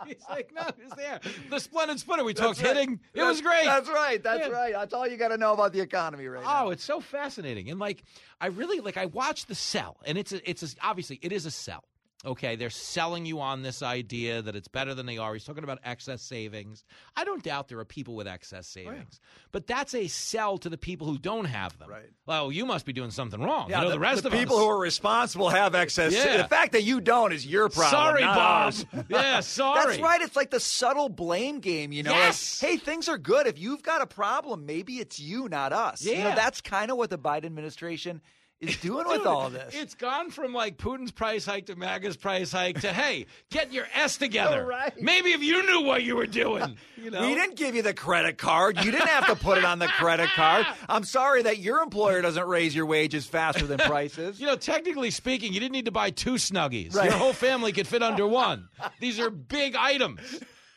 He's 0.07 0.24
like, 0.28 0.51
no, 0.55 0.62
he's 0.82 0.93
there. 0.97 1.20
The 1.48 1.59
splendid 1.61 2.01
splinter. 2.01 2.24
We 2.24 2.35
talked 2.35 2.62
right. 2.62 2.77
hitting. 2.77 2.94
It 2.94 3.01
That's- 3.19 3.32
was 3.35 3.40
great. 3.40 3.65
That's 3.65 3.89
right. 3.89 4.23
That's 4.23 4.47
Yeah. 4.48 4.52
right. 4.52 4.73
That's 4.73 4.93
all 4.94 5.07
you 5.07 5.16
got 5.16 5.28
to 5.28 5.36
know 5.39 5.52
about 5.52 5.73
the 5.73 5.81
economy 5.81 6.27
right 6.27 6.43
now. 6.44 6.66
Oh, 6.66 6.70
it's 6.70 6.85
so 6.85 7.01
fascinating. 7.01 7.70
And 7.70 7.78
like 7.78 8.02
I 8.40 8.47
really 8.48 8.81
like 8.81 8.97
I 8.97 9.07
watched 9.07 9.48
the 9.48 9.55
cell 9.55 9.98
and 10.05 10.19
it's 10.19 10.32
a, 10.32 10.48
it's 10.48 10.62
a, 10.62 10.69
obviously 10.82 11.19
it 11.23 11.32
is 11.32 11.47
a 11.47 11.51
cell. 11.51 11.85
Okay, 12.23 12.55
they're 12.55 12.69
selling 12.69 13.25
you 13.25 13.41
on 13.41 13.63
this 13.63 13.83
idea 13.83 14.43
that 14.43 14.55
it's 14.55 14.69
better 14.69 14.95
than 14.95 15.07
they 15.07 15.17
are. 15.17 15.33
He's 15.33 15.45
talking 15.45 15.65
about 15.65 15.79
excess 15.85 16.21
savings. 16.21 16.85
I 17.17 17.25
don't 17.25 17.43
doubt 17.43 17.69
there 17.69 17.79
are 17.79 17.85
people 17.87 18.15
with 18.15 18.29
excess 18.29 18.71
oh, 18.77 18.81
savings, 18.81 19.21
but 19.53 19.67
that's 19.67 19.95
a 19.95 20.07
sell 20.07 20.59
to 20.59 20.69
the 20.69 20.77
people 20.77 21.07
who 21.07 21.17
don't 21.17 21.47
have 21.47 21.79
them. 21.79 21.89
Right. 21.89 22.11
Well, 22.27 22.53
you 22.53 22.67
must 22.67 22.85
be 22.85 22.93
doing 22.93 23.11
something 23.11 23.41
wrong. 23.41 23.71
you 23.71 23.77
know, 23.77 23.89
the, 23.89 23.99
rest 23.99 24.27
of 24.27 24.33
people 24.33 24.57
us. 24.57 24.63
who 24.63 24.69
are 24.69 24.79
responsible 24.79 25.49
have 25.49 25.75
excess. 25.75 26.13
Yeah. 26.13 26.37
The 26.37 26.49
fact 26.49 26.73
that 26.73 26.83
you 26.83 27.01
don't 27.01 27.33
is 27.33 27.47
your 27.47 27.71
problem. 27.71 27.91
Sorry, 27.91 28.23
Bob. 28.23 28.75
Yeah, 29.09 29.41
sorry. 29.41 29.87
That's 29.87 30.03
right. 30.03 30.21
It's 30.21 30.37
like 30.37 30.51
the 30.51 30.61
subtle 30.61 31.09
blame 31.09 31.61
game. 31.61 31.91
You 31.91 32.03
know, 32.03 32.11
like, 32.11 32.21
Yes. 32.21 32.61
hey, 32.61 32.77
things 32.77 33.09
are 33.09 33.19
good. 33.19 33.47
If 33.47 33.59
you've 33.59 33.83
got 33.83 34.03
a 34.03 34.07
problem, 34.07 34.67
maybe 34.67 34.99
it's 34.99 35.19
you, 35.19 35.49
not 35.49 35.73
us. 35.73 36.05
Yeah. 36.05 36.19
You 36.19 36.25
know, 36.25 36.35
that's 36.35 36.61
kind 36.61 36.91
of 36.91 36.99
what 36.99 37.09
the 37.09 37.19
Biden 37.19 37.47
administration 37.47 38.21
is 38.61 38.77
doing 38.77 39.07
with 39.09 39.27
all 39.27 39.51
this. 39.51 39.74
It's 39.74 39.95
gone 39.95 40.31
from 40.31 40.53
like 40.53 40.77
Putin's 40.77 41.12
price 41.12 41.47
hike 41.47 41.66
to 41.66 41.77
MAGA's 41.77 42.16
price 42.16 42.53
hike 42.53 42.81
to 42.81 42.93
hey, 42.93 43.27
get 43.51 43.73
your 43.73 43.87
S 43.95 44.16
together. 44.16 44.61
Right. 44.70 44.93
Maybe 45.01 45.32
if 45.32 45.43
you 45.43 45.66
knew 45.66 45.87
what 45.87 46.05
you 46.05 46.15
were 46.16 46.27
doing, 46.27 46.77
you 46.97 47.11
know. 47.11 47.23
We 47.23 47.35
didn't 47.35 47.57
give 47.57 47.74
you 47.74 47.82
the 47.82 47.95
credit 47.95 48.39
card. 48.39 48.77
You 48.85 48.91
didn't 48.91 49.09
have 49.09 49.27
to 49.27 49.35
put 49.35 49.59
it 49.59 49.65
on 49.65 49.78
the 49.78 49.89
credit 49.89 50.28
card. 50.31 50.66
I'm 50.89 51.03
sorry 51.03 51.43
that 51.43 51.59
your 51.59 51.82
employer 51.82 52.20
doesn't 52.23 52.47
raise 52.47 52.74
your 52.74 52.87
wages 52.87 53.27
faster 53.27 53.66
than 53.66 53.78
prices. 53.78 54.39
You 54.39 54.47
know, 54.47 54.57
technically 54.57 55.11
speaking, 55.11 55.53
you 55.53 55.61
didn't 55.61 55.73
need 55.73 55.87
to 55.87 55.91
buy 55.91 56.11
two 56.11 56.35
snuggies. 56.35 56.95
Right. 56.95 57.07
Your 57.07 57.19
whole 57.19 57.32
family 57.32 57.73
could 57.73 57.89
fit 57.89 58.03
under 58.03 58.27
one. 58.27 58.69
These 59.01 59.19
are 59.19 59.31
big 59.31 59.74
items. 59.74 60.20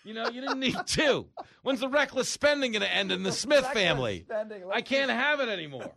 You 0.03 0.13
know, 0.13 0.29
you 0.29 0.41
didn't 0.41 0.59
need 0.59 0.77
two. 0.85 1.27
When's 1.61 1.81
the 1.81 1.89
reckless 1.89 2.29
spending 2.29 2.71
going 2.71 2.81
to 2.81 2.91
end 2.91 3.11
in 3.11 3.23
the 3.23 3.31
Smith 3.31 3.65
family? 3.67 4.25
spending. 4.27 4.63
I 4.71 4.81
can't 4.81 5.11
have 5.11 5.39
it 5.39 5.49
anymore. 5.49 5.91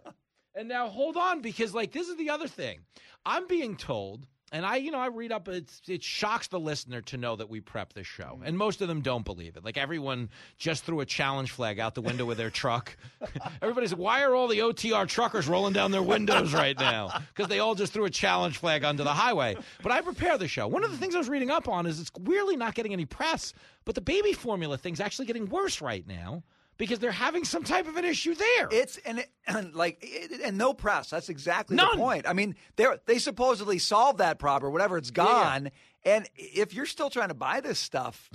And 0.57 0.69
now 0.69 0.89
hold 0.89 1.19
on, 1.19 1.43
because 1.43 1.75
like 1.75 1.93
this 1.93 2.09
is 2.09 2.17
the 2.17 2.31
other 2.31 2.49
thing. 2.49 2.81
I'm 3.27 3.47
being 3.47 3.77
told, 3.77 4.27
and 4.53 4.65
I, 4.65 4.77
you 4.77 4.91
know, 4.91 4.99
I 4.99 5.09
read 5.09 5.31
up. 5.31 5.49
It's 5.49 5.83
it 5.87 6.03
shocks 6.03 6.47
the 6.47 6.59
listener 6.59 7.03
to 7.03 7.19
know 7.19 7.37
that 7.37 7.51
we 7.51 7.61
prep 7.61 7.93
this 7.93 8.07
show, 8.07 8.25
mm-hmm. 8.25 8.45
and 8.45 8.57
most 8.57 8.81
of 8.81 8.89
them 8.89 9.03
don't 9.03 9.25
believe 9.25 9.59
it. 9.59 9.65
Like 9.67 9.77
everyone 9.77 10.31
just 10.57 10.85
threw 10.85 11.01
a 11.01 11.05
challenge 11.05 11.51
flag 11.51 11.79
out 11.79 11.95
the 11.95 12.01
window 12.01 12.25
with 12.25 12.39
their 12.39 12.49
truck. 12.49 12.97
Everybody's 13.63 13.93
like, 13.93 14.01
why 14.01 14.23
are 14.23 14.35
all 14.35 14.49
the 14.49 14.61
OTR 14.61 15.07
truckers 15.07 15.47
rolling 15.47 15.75
down 15.75 15.91
their 15.91 16.03
windows 16.03 16.55
right 16.55 16.79
now? 16.79 17.21
Because 17.37 17.51
they 17.51 17.59
all 17.59 17.75
just 17.75 17.93
threw 17.93 18.07
a 18.07 18.11
challenge 18.11 18.57
flag 18.57 18.83
onto 18.83 19.05
the 19.05 19.13
highway. 19.13 19.57
But 19.83 19.93
I 19.93 20.01
prepare 20.01 20.39
the 20.39 20.49
show. 20.49 20.67
One 20.67 20.85
of 20.85 20.91
the 20.91 20.97
things 20.97 21.15
I 21.15 21.19
was 21.19 21.29
reading 21.29 21.51
up 21.51 21.69
on 21.69 21.85
is 21.85 22.01
it's 22.01 22.11
weirdly 22.19 22.57
not 22.57 22.75
getting 22.75 22.95
any 22.95 23.05
press, 23.05 23.53
but 23.85 23.95
the 23.95 24.01
baby 24.01 24.33
formula 24.33 24.79
thing's 24.79 25.01
actually 25.01 25.27
getting 25.27 25.47
worse 25.47 25.83
right 25.83 26.07
now 26.07 26.43
because 26.79 26.99
they're 26.99 27.11
having 27.13 27.45
some 27.45 27.65
type 27.65 27.87
of 27.89 27.97
an 27.97 28.05
issue 28.05 28.35
there. 28.35 28.69
It's 28.71 28.97
and, 28.99 29.21
it, 29.21 29.31
and 29.47 29.75
like 29.75 29.99
it, 30.03 30.41
and 30.43 30.59
no 30.59 30.75
press. 30.75 31.11
That's 31.11 31.29
exactly 31.29 31.77
None. 31.77 31.91
the 31.93 31.97
point. 32.03 32.27
I 32.29 32.33
mean, 32.33 32.55
they 32.77 32.87
they 33.07 33.19
supposedly 33.19 33.79
solved 33.79 34.19
that 34.19 34.39
problem, 34.39 34.73
whatever. 34.73 34.97
It's 34.99 35.11
gone. 35.11 35.71
And 36.05 36.29
if 36.37 36.73
you're 36.75 36.87
still 36.87 37.11
trying 37.11 37.29
to 37.29 37.35
buy 37.35 37.61
this 37.61 37.79
stuff, 37.79 38.31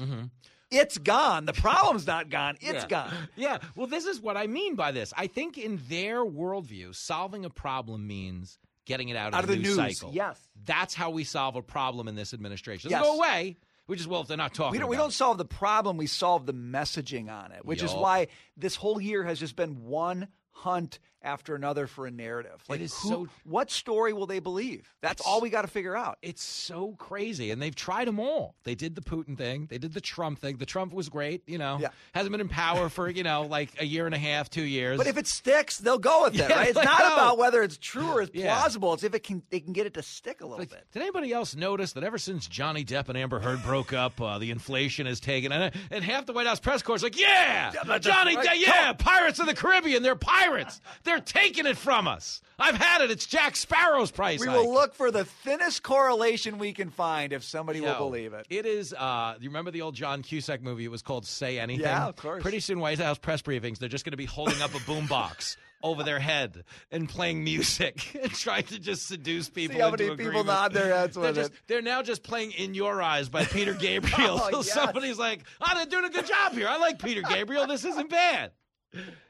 it's 0.70 0.98
gone. 0.98 1.46
The 1.46 1.54
problem's 1.54 2.08
not 2.08 2.30
gone. 2.30 2.58
It's 2.62 2.86
Mm-hmm. 2.86 2.92
yeah. 2.92 3.08
gone. 3.10 3.14
Yeah. 3.36 3.58
Well, 3.76 3.88
this 3.88 4.06
is 4.06 4.20
what 4.22 4.38
I 4.38 4.48
mean 4.48 4.76
by 4.76 4.92
this. 4.92 5.14
I 5.18 5.28
think 5.28 5.58
in 5.58 5.80
their 5.90 6.24
worldview, 6.26 6.96
solving 6.96 7.46
a 7.46 7.50
problem 7.50 8.08
means 8.08 8.58
getting 8.86 9.10
it 9.10 9.16
out 9.16 9.30
of, 9.30 9.36
Out 9.36 9.44
of 9.44 9.50
the 9.50 9.56
news, 9.58 9.78
news, 9.78 9.98
cycle. 10.00 10.14
yes. 10.14 10.40
That's 10.66 10.94
how 10.94 11.12
we 11.12 11.24
solve 11.24 11.56
a 11.56 11.62
problem 11.62 12.08
in 12.08 12.16
this 12.16 12.34
administration. 12.34 12.90
It 12.90 12.94
doesn't 12.96 13.06
Yes. 13.06 13.14
go 13.14 13.20
away. 13.20 13.58
We 13.88 13.98
just, 13.98 14.08
well, 14.08 14.22
if 14.22 14.28
they're 14.28 14.38
not 14.38 14.53
talking 14.53 14.72
We 14.72 14.78
don't, 14.80 14.90
we 14.90 14.95
don't 14.95 15.12
solve 15.12 15.38
the 15.38 15.45
problem. 15.45 15.98
We 15.98 16.08
solve 16.08 16.45
the 16.45 16.53
messaging 16.53 17.30
on 17.30 17.52
it, 17.52 17.66
which 17.66 17.84
is 17.84 17.91
why 17.91 18.28
this 18.56 18.76
whole 18.76 19.02
year 19.02 19.24
has 19.24 19.40
just 19.40 19.56
been 19.56 19.84
one 19.84 20.28
hunt 20.52 20.99
after 21.23 21.56
another 21.56 21.88
for 21.88 22.07
a 22.07 22.11
narrative. 22.11 22.64
Like, 22.68 22.81
is 22.81 22.93
who- 22.99 23.10
so- 23.10 23.27
what 23.43 23.69
story 23.72 24.14
will 24.14 24.26
they 24.27 24.39
believe? 24.39 24.93
That's 25.02 25.22
all 25.22 25.41
we 25.41 25.49
got 25.49 25.61
to 25.64 25.68
figure 25.68 25.95
out. 25.95 26.18
It's 26.22 26.43
so 26.43 26.95
crazy, 26.98 27.52
and 27.52 27.61
they've 27.61 27.76
tried 27.76 28.07
them 28.07 28.19
all. 28.19 28.56
They 28.64 28.76
did 28.76 28.95
the 28.95 29.02
Putin 29.02 29.38
thing. 29.38 29.68
They 29.69 29.77
did 29.77 29.93
the 29.93 30.02
Trump 30.02 30.39
thing. 30.39 30.57
The 30.57 30.65
Trump 30.65 30.93
was 30.93 31.10
great. 31.10 31.43
You 31.48 31.57
know, 31.57 31.77
Yeah. 31.81 31.89
hasn't 32.14 32.31
been 32.31 32.41
in 32.41 32.49
power 32.49 32.89
for 32.89 33.10
you 33.10 33.23
know 33.23 33.43
like 33.49 33.69
a 33.80 33.85
year 33.85 34.06
and 34.06 34.15
a 34.15 34.19
half, 34.19 34.49
two 34.49 34.64
years. 34.64 34.98
But 34.98 35.07
if 35.07 35.18
it 35.18 35.27
sticks, 35.27 35.77
they'll 35.77 35.98
go 35.99 36.23
with 36.23 36.35
it, 36.35 36.39
Yeah, 36.39 36.53
right? 36.53 36.68
It's 36.69 36.76
like, 36.76 36.85
not 36.85 36.99
no. 36.99 37.14
about 37.14 37.38
whether 37.38 37.61
it's 37.64 37.77
true 37.77 38.07
or 38.11 38.22
it's 38.23 38.31
Yeah. 38.34 38.56
plausible. 38.56 38.93
It's 38.93 39.03
if 39.03 39.14
it 39.14 39.23
can 39.23 39.43
they 39.49 39.60
can 39.60 39.73
get 39.73 39.85
it 39.85 39.93
to 39.95 40.03
stick 40.03 40.41
a 40.41 40.45
little 40.45 40.65
bit. 40.65 40.85
Did 40.91 41.02
anybody 41.02 41.31
else 41.34 41.56
notice 41.56 41.93
that 41.93 42.03
ever 42.03 42.18
since 42.18 42.48
Johnny 42.48 42.84
Depp 42.84 43.10
and 43.10 43.18
Amber 43.18 43.39
Heard 43.39 43.61
broke 43.64 43.93
up, 43.93 44.19
uh, 44.22 44.38
the 44.39 44.52
inflation 44.52 45.06
has 45.06 45.19
taken, 45.19 45.52
and, 45.52 45.73
and 45.91 46.03
half 46.03 46.26
the 46.26 46.34
White 46.34 46.48
House 46.48 46.60
press 46.60 46.81
corps 46.81 46.95
is 46.95 47.03
like, 47.03 47.19
yeah, 47.19 47.72
Johnny 47.99 48.35
right. 48.35 48.48
Depp, 48.48 48.60
yeah, 48.60 48.93
Pirates 48.93 49.39
of 49.39 49.45
the 49.48 49.53
Caribbean, 49.56 50.03
they're 50.03 50.15
pirates. 50.15 50.80
They're 51.03 51.11
taking 51.20 51.66
it 51.66 51.78
from 51.78 52.08
us. 52.08 52.42
I've 52.60 52.76
had 52.76 53.02
it. 53.02 53.10
It's 53.10 53.26
Jack 53.26 53.56
Sparrow's 53.56 54.12
price 54.12 54.40
We 54.40 54.48
hike. 54.48 54.56
will 54.58 54.72
look 54.72 54.94
for 54.94 55.10
the 55.10 55.26
thinnest 55.26 55.82
correlation 55.82 56.60
we 56.60 56.74
can 56.74 56.92
find 56.92 57.34
if 57.34 57.44
somebody 57.44 57.80
Yo, 57.80 57.88
will 57.88 58.10
believe 58.10 58.34
it. 58.34 58.46
It 58.50 58.66
is. 58.68 58.94
Uh, 58.94 59.36
you 59.40 59.50
remember 59.50 59.72
the 59.72 59.82
old 59.82 59.96
John 59.96 60.22
Cusack 60.22 60.62
movie? 60.62 60.86
It 60.86 60.92
was 60.92 61.02
called 61.02 61.26
"Say 61.26 61.58
Anything." 61.60 61.84
Yeah, 61.86 62.08
of 62.08 62.16
course. 62.16 62.44
Pretty 62.44 62.60
soon, 62.60 62.80
White 62.80 63.00
House 63.00 63.18
press 63.18 63.42
briefings, 63.42 63.80
they're 63.80 63.90
just 63.90 64.06
going 64.06 64.12
to 64.12 64.18
be 64.18 64.26
holding 64.26 64.62
up 64.62 64.76
a 64.76 64.80
boombox 64.80 65.58
over 65.84 66.04
their 66.04 66.20
head 66.20 66.64
and 66.92 67.10
playing 67.10 67.44
music 67.44 68.16
and 68.22 68.32
trying 68.32 68.64
to 68.66 68.78
just 68.78 69.08
seduce 69.08 69.50
people. 69.50 69.80
how 69.80 69.88
into 69.88 70.10
many 70.10 70.24
people 70.24 70.44
nod 70.44 70.72
their 70.74 70.94
heads 70.96 71.16
they're 71.16 71.34
just, 71.34 71.52
it. 71.52 71.58
They're 71.66 71.82
now 71.82 72.04
just 72.04 72.22
playing 72.22 72.52
"In 72.52 72.76
Your 72.76 73.02
Eyes" 73.02 73.28
by 73.30 73.46
Peter 73.46 73.74
Gabriel. 73.80 74.40
Oh, 74.40 74.50
so 74.52 74.58
yes. 74.58 74.72
somebody's 74.74 75.18
like, 75.18 75.42
"Oh, 75.60 75.72
they're 75.76 75.88
doing 75.88 76.06
a 76.06 76.10
good 76.12 76.28
job 76.28 76.54
here. 76.54 76.68
I 76.68 76.78
like 76.78 77.02
Peter 77.02 77.24
Gabriel. 77.24 77.66
This 77.66 77.86
isn't 77.86 78.10
bad." 78.12 78.52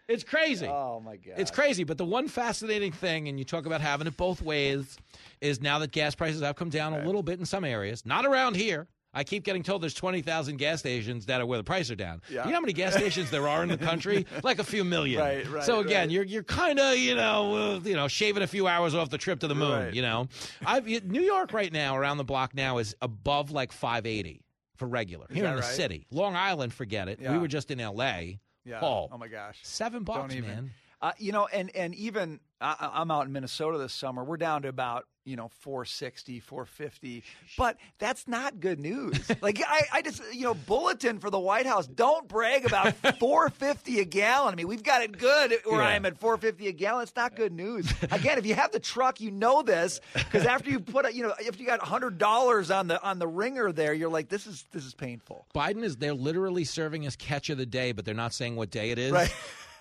It's 0.07 0.23
crazy. 0.23 0.67
Oh 0.67 0.99
my 0.99 1.15
god. 1.15 1.35
It's 1.37 1.51
crazy, 1.51 1.83
but 1.83 1.97
the 1.97 2.05
one 2.05 2.27
fascinating 2.27 2.91
thing, 2.91 3.27
and 3.29 3.39
you 3.39 3.45
talk 3.45 3.65
about 3.65 3.81
having 3.81 4.07
it 4.07 4.17
both 4.17 4.41
ways, 4.41 4.97
is 5.39 5.61
now 5.61 5.79
that 5.79 5.91
gas 5.91 6.15
prices 6.15 6.41
have 6.41 6.55
come 6.55 6.69
down 6.69 6.93
a 6.93 7.05
little 7.05 7.23
bit 7.23 7.39
in 7.39 7.45
some 7.45 7.63
areas, 7.63 8.05
not 8.05 8.25
around 8.25 8.55
here. 8.55 8.87
I 9.13 9.25
keep 9.25 9.43
getting 9.43 9.61
told 9.61 9.83
there's 9.83 9.93
20,000 9.93 10.55
gas 10.57 10.79
stations 10.79 11.25
that 11.25 11.41
are 11.41 11.45
where 11.45 11.57
the 11.57 11.65
prices 11.65 11.91
are 11.91 11.95
down. 11.95 12.21
Yeah. 12.29 12.45
You 12.45 12.51
know 12.51 12.55
how 12.55 12.61
many 12.61 12.71
gas 12.71 12.93
stations 12.93 13.29
there 13.29 13.45
are 13.45 13.61
in 13.61 13.67
the 13.67 13.77
country? 13.77 14.25
Like 14.43 14.59
a 14.59 14.63
few 14.63 14.83
million. 14.85 15.19
Right, 15.19 15.47
right, 15.49 15.63
So 15.63 15.81
again, 15.81 16.07
right. 16.07 16.11
you're 16.11 16.23
you're 16.23 16.43
kind 16.43 16.79
of 16.79 16.97
you 16.97 17.15
know 17.15 17.75
uh, 17.75 17.79
you 17.83 17.95
know 17.95 18.07
shaving 18.07 18.41
a 18.43 18.47
few 18.47 18.67
hours 18.67 18.95
off 18.95 19.09
the 19.09 19.17
trip 19.17 19.41
to 19.41 19.47
the 19.47 19.55
moon. 19.55 19.71
Right. 19.85 19.93
You 19.93 20.01
know, 20.01 20.29
I've, 20.65 20.85
New 20.85 21.21
York 21.21 21.51
right 21.53 21.71
now 21.71 21.97
around 21.97 22.17
the 22.17 22.23
block 22.23 22.55
now 22.55 22.77
is 22.77 22.95
above 23.01 23.51
like 23.51 23.71
580 23.71 24.41
for 24.77 24.87
regular 24.87 25.27
here 25.29 25.45
in 25.45 25.51
the 25.51 25.61
right? 25.61 25.65
city. 25.65 26.07
Long 26.11 26.35
Island, 26.35 26.73
forget 26.73 27.07
it. 27.07 27.19
We 27.19 27.37
were 27.37 27.47
just 27.47 27.69
in 27.69 27.79
L.A. 27.79 28.39
Yeah. 28.65 28.79
Oh, 28.81 29.09
Oh 29.11 29.17
my 29.17 29.27
gosh. 29.27 29.59
seven 29.63 30.03
bucks, 30.03 30.19
Don't 30.19 30.31
even. 30.37 30.49
man. 30.49 30.71
Uh, 31.01 31.11
you 31.17 31.31
know, 31.31 31.47
and 31.47 31.75
and 31.75 31.95
even 31.95 32.39
I, 32.61 32.91
I'm 32.93 33.11
out 33.11 33.25
in 33.25 33.33
Minnesota 33.33 33.77
this 33.77 33.93
summer. 33.93 34.23
We're 34.23 34.37
down 34.37 34.61
to 34.63 34.67
about 34.67 35.05
you 35.23 35.35
know 35.35 35.49
460, 35.61 36.39
450, 36.39 37.23
but 37.57 37.77
that's 37.99 38.27
not 38.27 38.59
good 38.59 38.79
news. 38.79 39.31
like 39.41 39.61
I, 39.65 39.81
I 39.93 40.01
just 40.03 40.21
you 40.31 40.43
know 40.43 40.53
bulletin 40.53 41.19
for 41.19 41.29
the 41.31 41.39
White 41.39 41.65
House. 41.65 41.87
Don't 41.87 42.27
brag 42.27 42.65
about 42.65 42.93
450 43.19 43.99
a 43.99 44.05
gallon. 44.05 44.53
I 44.53 44.55
mean, 44.55 44.67
we've 44.67 44.83
got 44.83 45.01
it 45.01 45.17
good 45.17 45.55
where 45.65 45.81
I 45.81 45.93
am 45.93 46.05
at 46.05 46.19
450 46.19 46.67
a 46.67 46.71
gallon. 46.71 47.03
It's 47.03 47.15
not 47.15 47.35
good 47.35 47.51
news. 47.51 47.91
Again, 48.11 48.37
if 48.37 48.45
you 48.45 48.53
have 48.53 48.71
the 48.71 48.79
truck, 48.79 49.19
you 49.19 49.31
know 49.31 49.63
this 49.63 50.01
because 50.13 50.45
after 50.45 50.69
you 50.69 50.79
put 50.79 51.05
a, 51.07 51.13
you 51.13 51.23
know 51.23 51.33
if 51.39 51.59
you 51.59 51.65
got 51.65 51.79
hundred 51.79 52.19
dollars 52.19 52.69
on 52.69 52.87
the 52.87 53.01
on 53.01 53.17
the 53.17 53.27
ringer 53.27 53.71
there, 53.71 53.93
you're 53.93 54.09
like 54.09 54.29
this 54.29 54.45
is 54.45 54.65
this 54.71 54.85
is 54.85 54.93
painful. 54.93 55.47
Biden 55.55 55.83
is 55.83 55.97
they're 55.97 56.13
literally 56.13 56.63
serving 56.63 57.07
as 57.07 57.15
catch 57.15 57.49
of 57.49 57.57
the 57.57 57.65
day, 57.65 57.91
but 57.91 58.05
they're 58.05 58.13
not 58.13 58.33
saying 58.33 58.55
what 58.55 58.69
day 58.69 58.91
it 58.91 58.99
is. 58.99 59.11
Right. 59.11 59.33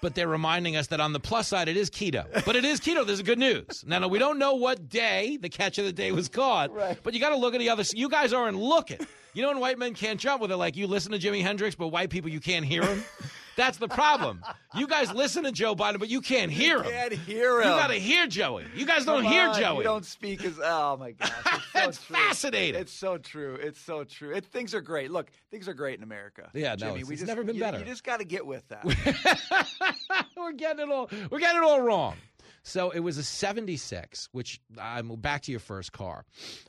But 0.03 0.15
they're 0.15 0.29
reminding 0.29 0.77
us 0.77 0.87
that 0.89 1.01
on 1.01 1.13
the 1.13 1.21
plus 1.21 1.49
side, 1.49 1.69
it 1.69 1.77
is 1.77 1.91
keto. 1.91 2.45
But 2.45 2.57
it 2.57 2.65
is 2.65 2.81
keto. 2.81 3.07
There's 3.07 3.23
good 3.23 3.39
news. 3.39 3.85
Now, 3.87 3.99
no, 3.99 4.09
we 4.09 4.19
don't 4.19 4.39
know 4.39 4.55
what 4.55 4.89
day 4.89 5.39
the 5.41 5.49
catch 5.49 5.79
of 5.79 5.85
the 5.85 5.93
day 5.93 6.11
was 6.13 6.29
caught. 6.29 6.73
Right. 6.73 6.99
But 7.03 7.15
you 7.15 7.21
got 7.21 7.31
to 7.31 7.37
look 7.37 7.55
at 7.55 7.61
the 7.61 7.69
other. 7.69 7.85
You 7.95 8.09
guys 8.09 8.33
aren't 8.33 8.57
looking. 8.59 8.99
You 9.35 9.43
know 9.43 9.49
when 9.49 9.61
white 9.61 9.79
men 9.79 9.95
can't 9.95 10.19
jump, 10.19 10.41
with 10.41 10.49
they're 10.49 10.57
like, 10.57 10.77
you 10.77 10.87
listen 10.87 11.13
to 11.13 11.19
Jimi 11.19 11.43
Hendrix, 11.43 11.75
but 11.77 11.89
white 11.89 12.11
people 12.11 12.31
you 12.31 12.41
can't 12.41 12.65
hear 12.65 12.83
him. 12.83 13.05
That's 13.61 13.77
the 13.77 13.89
problem. 13.89 14.43
You 14.75 14.87
guys 14.87 15.13
listen 15.13 15.45
to 15.45 15.53
Joe 15.53 15.77
Biden, 15.77 15.99
but 15.99 16.09
you 16.09 16.23
can't 16.23 16.51
hear 16.51 16.79
him. 16.79 16.91
Can't 16.91 17.13
hear 17.13 17.61
him. 17.61 17.69
You 17.69 17.75
got 17.75 17.89
to 17.89 17.97
hear 17.97 18.27
Joey. 18.27 18.65
You 18.75 18.87
guys 18.87 19.05
don't 19.05 19.23
hear 19.23 19.53
Joey. 19.53 19.79
You 19.79 19.83
don't 19.83 20.07
speak 20.07 20.43
as. 20.47 20.59
Oh 20.65 20.97
my 20.97 21.11
gosh, 21.11 21.31
it's, 21.45 21.67
so 21.75 21.89
It's 21.91 21.99
fascinating. 21.99 22.81
It's 22.81 22.93
so 22.93 23.19
true. 23.19 23.57
It's 23.57 23.79
so 23.79 24.05
true. 24.05 24.35
It, 24.35 24.47
things 24.47 24.75
are 24.75 24.81
great. 24.81 25.11
Look, 25.11 25.31
things 25.51 25.69
are 25.69 25.75
great 25.75 25.99
in 25.99 26.03
America. 26.03 26.49
Yeah, 26.55 26.71
no, 26.71 26.77
Jimmy, 26.77 26.91
it's- 26.93 27.07
we 27.09 27.13
it's 27.13 27.21
just, 27.21 27.29
never 27.29 27.45
been 27.45 27.57
you, 27.57 27.61
better. 27.61 27.79
You 27.81 27.85
just 27.85 28.03
got 28.03 28.21
to 28.21 28.25
get 28.25 28.47
with 28.47 28.67
that. 28.69 28.83
we're 30.39 30.53
getting 30.53 30.89
it 30.89 30.91
all. 30.91 31.11
We're 31.31 31.41
getting 31.41 31.59
it 31.61 31.65
all 31.65 31.83
wrong. 31.83 32.17
So 32.63 32.91
it 32.91 33.01
was 33.01 33.17
a 33.19 33.23
'76, 33.25 34.29
which 34.33 34.61
I'm 34.81 35.09
back 35.17 35.43
to 35.43 35.51
your 35.51 35.61
first 35.61 35.93
car. 35.93 36.25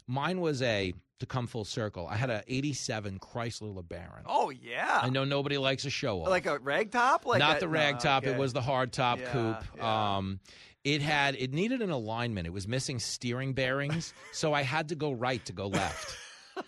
Mine 0.07 0.39
was 0.41 0.61
a 0.61 0.93
to 1.19 1.26
come 1.26 1.45
full 1.47 1.65
circle. 1.65 2.07
I 2.07 2.15
had 2.15 2.30
a 2.30 2.43
'87 2.47 3.19
Chrysler 3.19 3.76
LeBaron. 3.76 4.23
oh 4.26 4.49
yeah, 4.49 4.99
I 5.03 5.09
know 5.09 5.23
nobody 5.26 5.57
likes 5.57 5.85
a 5.85 5.89
show 5.89 6.22
off. 6.22 6.30
like 6.30 6.45
a 6.45 6.59
rag 6.59 6.91
top, 6.91 7.26
like 7.26 7.39
Not 7.39 7.57
a- 7.57 7.59
the 7.61 7.65
no, 7.68 7.72
rag 7.73 7.99
top. 7.99 8.23
okay. 8.23 8.31
It 8.34 8.38
was 8.39 8.53
the 8.53 8.61
hard 8.61 8.91
top 8.93 9.19
Yeah, 9.19 9.31
coupe. 9.31 9.63
yeah. 9.77 10.18
Um, 10.18 10.39
it 10.84 11.01
had 11.03 11.35
it 11.35 11.53
needed 11.53 11.81
an 11.84 11.91
alignment. 11.91 12.47
It 12.47 12.53
was 12.53 12.68
missing 12.68 12.97
steering 12.97 13.53
bearings, 13.53 14.13
so 14.31 14.53
I 14.53 14.63
had 14.63 14.89
to 14.89 14.95
go 14.95 15.11
right 15.11 15.45
to 15.45 15.53
go 15.53 15.68
left. 15.68 16.15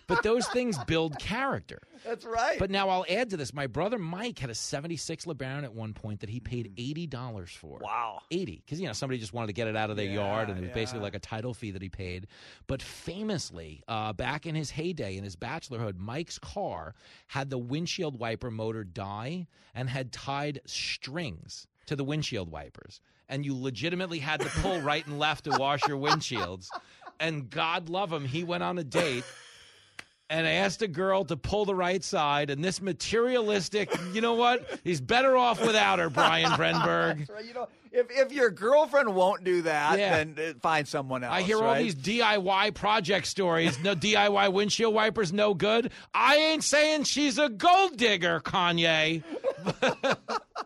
But 0.08 0.24
those 0.24 0.48
things 0.48 0.78
build 0.86 1.18
character. 1.20 1.80
That's 2.06 2.26
right. 2.26 2.60
But 2.60 2.70
now 2.70 2.90
I'll 2.90 3.06
add 3.10 3.30
to 3.30 3.38
this. 3.38 3.54
My 3.54 3.68
brother 3.68 3.98
Mike 3.98 4.40
had 4.40 4.50
a 4.50 4.56
76 4.56 5.26
LeBaron 5.26 5.64
at 5.64 5.74
one 5.74 5.94
point 5.94 6.20
that 6.20 6.30
he 6.30 6.40
paid 6.42 6.76
$80 6.76 7.50
for. 7.50 7.80
Wow. 7.82 8.22
80 8.32 8.62
because 8.66 8.82
you 8.82 8.88
know 8.88 8.94
somebody 8.94 9.20
just 9.20 9.34
wanted 9.34 9.48
to 9.48 9.54
get 9.54 9.68
it 9.68 9.76
out 9.76 9.90
of 9.90 9.96
their 9.96 10.06
Yeah, 10.06 10.14
yard 10.16 10.50
and 10.50 10.58
it 10.58 10.62
was 10.62 10.72
basically 10.72 11.02
like 11.02 11.16
a 11.16 11.20
title 11.20 11.54
fee 11.54 11.72
that 11.72 11.82
he 11.82 11.90
paid 11.90 12.28
but 12.68 12.82
famously 12.82 13.84
uh, 13.88 14.12
back 14.14 14.46
in 14.46 14.56
his 14.56 14.70
heyday 14.72 15.18
in 15.18 15.24
his 15.24 15.36
bachelorhood 15.36 15.98
mike's 15.98 16.40
car 16.40 16.96
had 17.28 17.50
the 17.50 17.58
windshield 17.58 18.20
wiper 18.20 18.50
motor 18.50 18.84
die 18.84 19.48
and 19.76 19.90
had 19.90 20.12
tied 20.12 20.60
strings 20.66 21.68
to 21.86 21.96
the 21.96 22.04
windshield 22.04 22.50
wipers 22.50 23.02
and 23.30 23.46
you 23.46 23.56
legitimately 23.60 24.20
had 24.20 24.40
to 24.40 24.48
pull 24.62 24.80
right 24.82 25.06
and 25.06 25.20
left 25.20 25.44
to 25.46 25.52
wash 25.52 25.88
your 25.88 25.98
windshields 26.08 26.70
and 27.20 27.50
god 27.50 27.90
love 27.90 28.12
him 28.12 28.26
he 28.26 28.44
went 28.44 28.64
on 28.64 28.78
a 28.78 28.84
date 28.84 29.24
and 30.30 30.48
I 30.48 30.52
asked 30.52 30.82
a 30.82 30.88
girl 30.88 31.26
to 31.26 31.38
pull 31.38 31.66
the 31.66 31.76
right 31.76 32.04
side, 32.04 32.50
and 32.50 32.64
this 32.64 32.82
materialistic, 32.82 33.94
you 34.14 34.22
know 34.22 34.34
what? 34.34 34.80
He's 34.84 35.02
better 35.02 35.38
off 35.38 35.62
without 35.62 36.00
her, 36.00 36.10
Brian 36.10 36.52
Brenberg. 36.58 37.30
Right. 37.30 37.46
You 37.46 37.54
know, 37.54 37.68
if 37.92 38.08
if 38.10 38.32
your 38.32 38.50
girlfriend 38.50 39.14
won't 39.14 39.44
do 39.44 39.62
that, 39.64 40.00
Yeah. 40.00 40.24
then 40.24 40.36
uh, 40.40 40.54
find 40.62 40.88
someone 40.88 41.24
else. 41.24 41.34
I 41.34 41.42
hear 41.44 41.62
all 41.62 41.76
these 41.76 41.94
DIY 41.96 42.74
project 42.74 43.28
stories. 43.28 43.80
No 43.84 43.94
DIY 43.96 44.52
windshield 44.52 44.94
wipers, 44.96 45.32
no 45.32 45.54
good. 45.54 45.92
I 46.14 46.38
ain't 46.38 46.64
saying 46.64 47.04
she's 47.04 47.38
a 47.38 47.50
gold 47.50 47.98
digger, 47.98 48.40
Kanye. 48.40 49.24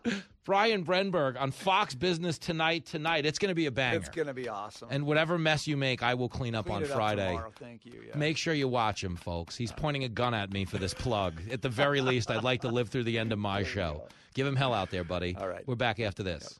Brian 0.48 0.82
Brenberg 0.82 1.38
on 1.38 1.50
Fox 1.50 1.94
Business 1.94 2.38
tonight. 2.38 2.86
Tonight, 2.86 3.26
it's 3.26 3.38
going 3.38 3.50
to 3.50 3.54
be 3.54 3.66
a 3.66 3.70
banger. 3.70 3.98
It's 3.98 4.08
gonna 4.08 4.32
be 4.32 4.48
awesome. 4.48 4.88
and 4.90 5.04
whatever 5.04 5.36
mess 5.36 5.66
you 5.66 5.76
make, 5.76 6.02
I 6.02 6.14
will 6.14 6.30
clean 6.30 6.54
up 6.54 6.64
Clean 6.64 6.76
on 6.76 6.82
it 6.84 6.90
up 6.90 6.96
Friday. 6.96 7.26
tomorrow. 7.26 7.52
Thank 7.58 7.84
you. 7.84 8.02
Yeah. 8.08 8.16
Make 8.16 8.38
sure 8.38 8.54
you 8.54 8.66
watch 8.66 9.04
him, 9.04 9.14
folks. 9.16 9.58
He's 9.58 9.72
pointing 9.72 10.04
a 10.04 10.08
gun 10.08 10.32
at 10.32 10.50
me 10.50 10.64
for 10.64 10.78
this 10.78 10.94
plug. 10.94 11.34
At 11.52 11.60
the 11.60 11.68
very 11.68 12.00
least, 12.00 12.30
I'd 12.30 12.44
like 12.44 12.62
to 12.62 12.68
live 12.68 12.88
through 12.88 13.04
the 13.04 13.18
end 13.18 13.30
of 13.34 13.38
my 13.38 13.62
show. 13.62 14.08
Give 14.32 14.46
him 14.46 14.56
hell 14.56 14.72
out 14.72 14.90
there, 14.90 15.04
buddy. 15.04 15.36
All 15.38 15.48
right. 15.48 15.68
We're 15.68 15.74
back 15.74 16.00
after 16.00 16.22
this. 16.22 16.58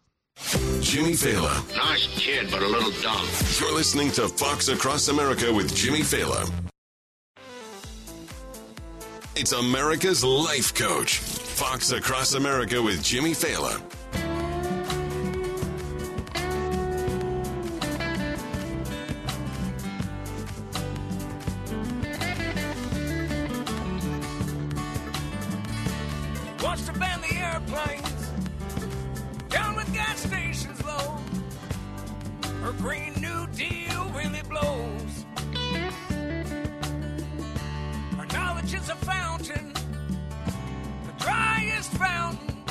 Jimmy 0.82 1.12
Failla. 1.12 1.74
Nice 1.74 2.09
kid, 2.09 2.48
but 2.51 2.60
a 2.60 2.66
little 2.69 2.93
dumb. 3.01 3.27
You're 3.59 3.74
listening 3.74 4.10
to 4.12 4.28
Fox 4.28 4.69
Across 4.69 5.09
America 5.09 5.51
with 5.51 5.74
Jimmy 5.74 6.01
Failla. 6.01 6.47
It's 9.35 9.52
America's 9.52 10.23
Life 10.23 10.74
Coach. 10.74 11.23
Fox 11.59 11.90
Across 11.90 12.35
America 12.35 12.80
with 12.80 13.02
Jimmy 13.02 13.32
Failla. 13.32 13.82
To 26.86 26.93
ban 26.93 27.20
the 27.20 27.35
airplanes, 27.35 28.30
down 29.48 29.74
with 29.74 29.93
gas 29.93 30.20
stations 30.20 30.82
low. 30.85 31.18
Her 32.62 32.72
Green 32.78 33.14
New 33.20 33.47
Deal 33.48 34.10
really 34.14 34.43
blows. 34.48 35.26
Her 38.16 38.26
knowledge 38.32 38.72
is 38.72 38.89
a 38.89 38.94
fountain, 38.94 39.72
fountain. 41.98 42.62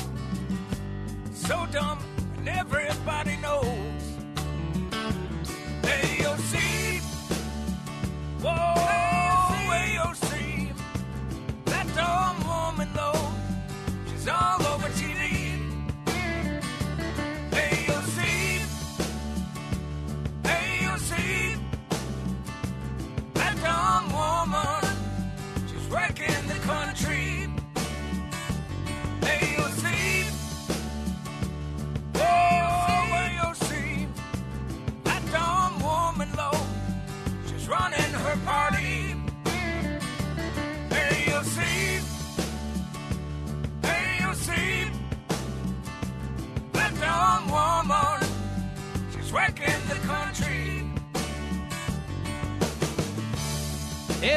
So 1.32 1.66
dumb, 1.70 1.98
and 2.36 2.48
everybody 2.48 3.36
knows. 3.36 3.87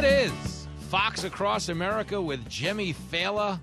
It 0.04 0.32
is 0.32 0.68
Fox 0.90 1.26
Across 1.26 1.70
America 1.70 2.20
with 2.20 2.50
Jimmy 2.50 2.92
Failla 2.92 3.60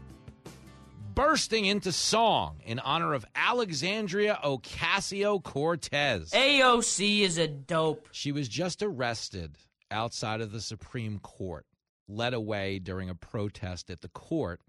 bursting 1.12 1.65
into 1.65 1.90
song 1.90 2.60
in 2.65 2.78
honor 2.78 3.12
of 3.12 3.24
Alexandria 3.35 4.39
Ocasio 4.44 5.43
Cortez. 5.43 6.31
AOC 6.31 7.23
is 7.23 7.39
a 7.39 7.48
dope. 7.48 8.06
She 8.12 8.31
was 8.31 8.48
just 8.48 8.85
arrested 8.85 9.56
outside 9.90 10.40
of 10.40 10.52
the 10.52 10.60
Supreme 10.60 11.19
Court, 11.19 11.66
led 12.06 12.35
away 12.35 12.78
during 12.78 13.10
a 13.10 13.16
protest 13.16 13.90
at 13.90 14.02
the 14.02 14.09
court, 14.09 14.60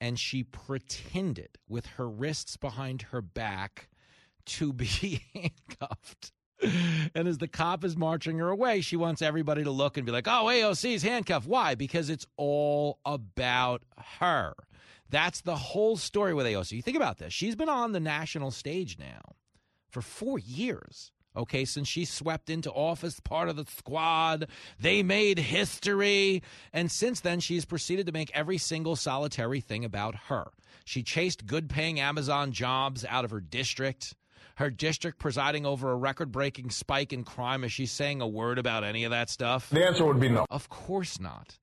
and 0.00 0.20
she 0.20 0.44
pretended 0.44 1.58
with 1.68 1.86
her 1.86 2.08
wrists 2.08 2.56
behind 2.56 3.02
her 3.10 3.20
back 3.20 3.88
to 4.46 4.72
be 4.72 5.20
handcuffed. 5.34 6.30
And 7.14 7.28
as 7.28 7.38
the 7.38 7.48
cop 7.48 7.84
is 7.84 7.96
marching 7.96 8.38
her 8.38 8.48
away, 8.48 8.80
she 8.80 8.96
wants 8.96 9.22
everybody 9.22 9.64
to 9.64 9.70
look 9.70 9.96
and 9.96 10.06
be 10.06 10.12
like, 10.12 10.28
oh, 10.28 10.46
AOC's 10.46 11.02
handcuffed. 11.02 11.46
Why? 11.46 11.74
Because 11.74 12.08
it's 12.08 12.26
all 12.36 12.98
about 13.04 13.82
her. 14.18 14.54
That's 15.10 15.42
the 15.42 15.56
whole 15.56 15.96
story 15.96 16.32
with 16.32 16.46
AOC. 16.46 16.72
You 16.72 16.82
think 16.82 16.96
about 16.96 17.18
this. 17.18 17.32
She's 17.32 17.54
been 17.54 17.68
on 17.68 17.92
the 17.92 18.00
national 18.00 18.50
stage 18.50 18.98
now 18.98 19.20
for 19.90 20.00
four 20.00 20.38
years. 20.38 21.12
Okay, 21.34 21.64
since 21.64 21.88
she 21.88 22.04
swept 22.04 22.50
into 22.50 22.70
office, 22.70 23.18
part 23.18 23.48
of 23.48 23.56
the 23.56 23.64
squad, 23.64 24.48
they 24.78 25.02
made 25.02 25.38
history. 25.38 26.42
And 26.74 26.90
since 26.92 27.20
then, 27.20 27.40
she's 27.40 27.64
proceeded 27.64 28.06
to 28.06 28.12
make 28.12 28.30
every 28.34 28.58
single 28.58 28.96
solitary 28.96 29.60
thing 29.60 29.84
about 29.84 30.14
her. 30.28 30.50
She 30.84 31.02
chased 31.02 31.46
good 31.46 31.70
paying 31.70 32.00
Amazon 32.00 32.52
jobs 32.52 33.04
out 33.08 33.24
of 33.24 33.30
her 33.30 33.40
district. 33.40 34.14
Her 34.62 34.70
district 34.70 35.18
presiding 35.18 35.66
over 35.66 35.90
a 35.90 35.96
record 35.96 36.30
breaking 36.30 36.70
spike 36.70 37.12
in 37.12 37.24
crime. 37.24 37.64
Is 37.64 37.72
she 37.72 37.84
saying 37.84 38.20
a 38.20 38.28
word 38.28 38.60
about 38.60 38.84
any 38.84 39.02
of 39.02 39.10
that 39.10 39.28
stuff? 39.28 39.68
The 39.70 39.84
answer 39.84 40.04
would 40.04 40.20
be 40.20 40.28
no. 40.28 40.46
Of 40.50 40.68
course 40.68 41.18
not. 41.18 41.58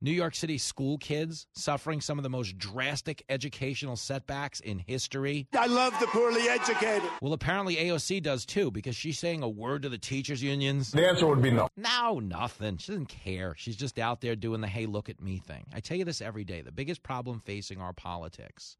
New 0.00 0.10
York 0.10 0.34
City 0.34 0.58
school 0.58 0.98
kids 0.98 1.46
suffering 1.54 2.00
some 2.00 2.18
of 2.18 2.24
the 2.24 2.28
most 2.28 2.58
drastic 2.58 3.22
educational 3.28 3.94
setbacks 3.94 4.58
in 4.58 4.80
history. 4.80 5.46
I 5.56 5.66
love 5.66 5.94
the 6.00 6.08
poorly 6.08 6.48
educated. 6.48 7.08
Well, 7.20 7.32
apparently 7.32 7.76
AOC 7.76 8.20
does 8.24 8.44
too 8.44 8.72
because 8.72 8.96
she's 8.96 9.20
saying 9.20 9.44
a 9.44 9.48
word 9.48 9.82
to 9.82 9.88
the 9.88 9.96
teachers' 9.96 10.42
unions. 10.42 10.90
The 10.90 11.06
answer 11.06 11.28
would 11.28 11.42
be 11.42 11.52
no. 11.52 11.68
No, 11.76 12.18
nothing. 12.18 12.78
She 12.78 12.90
doesn't 12.90 13.06
care. 13.06 13.54
She's 13.56 13.76
just 13.76 14.00
out 14.00 14.20
there 14.20 14.34
doing 14.34 14.62
the 14.62 14.66
hey, 14.66 14.86
look 14.86 15.08
at 15.08 15.22
me 15.22 15.38
thing. 15.38 15.64
I 15.72 15.78
tell 15.78 15.96
you 15.96 16.04
this 16.04 16.20
every 16.20 16.42
day. 16.42 16.60
The 16.60 16.72
biggest 16.72 17.04
problem 17.04 17.38
facing 17.38 17.80
our 17.80 17.92
politics 17.92 18.78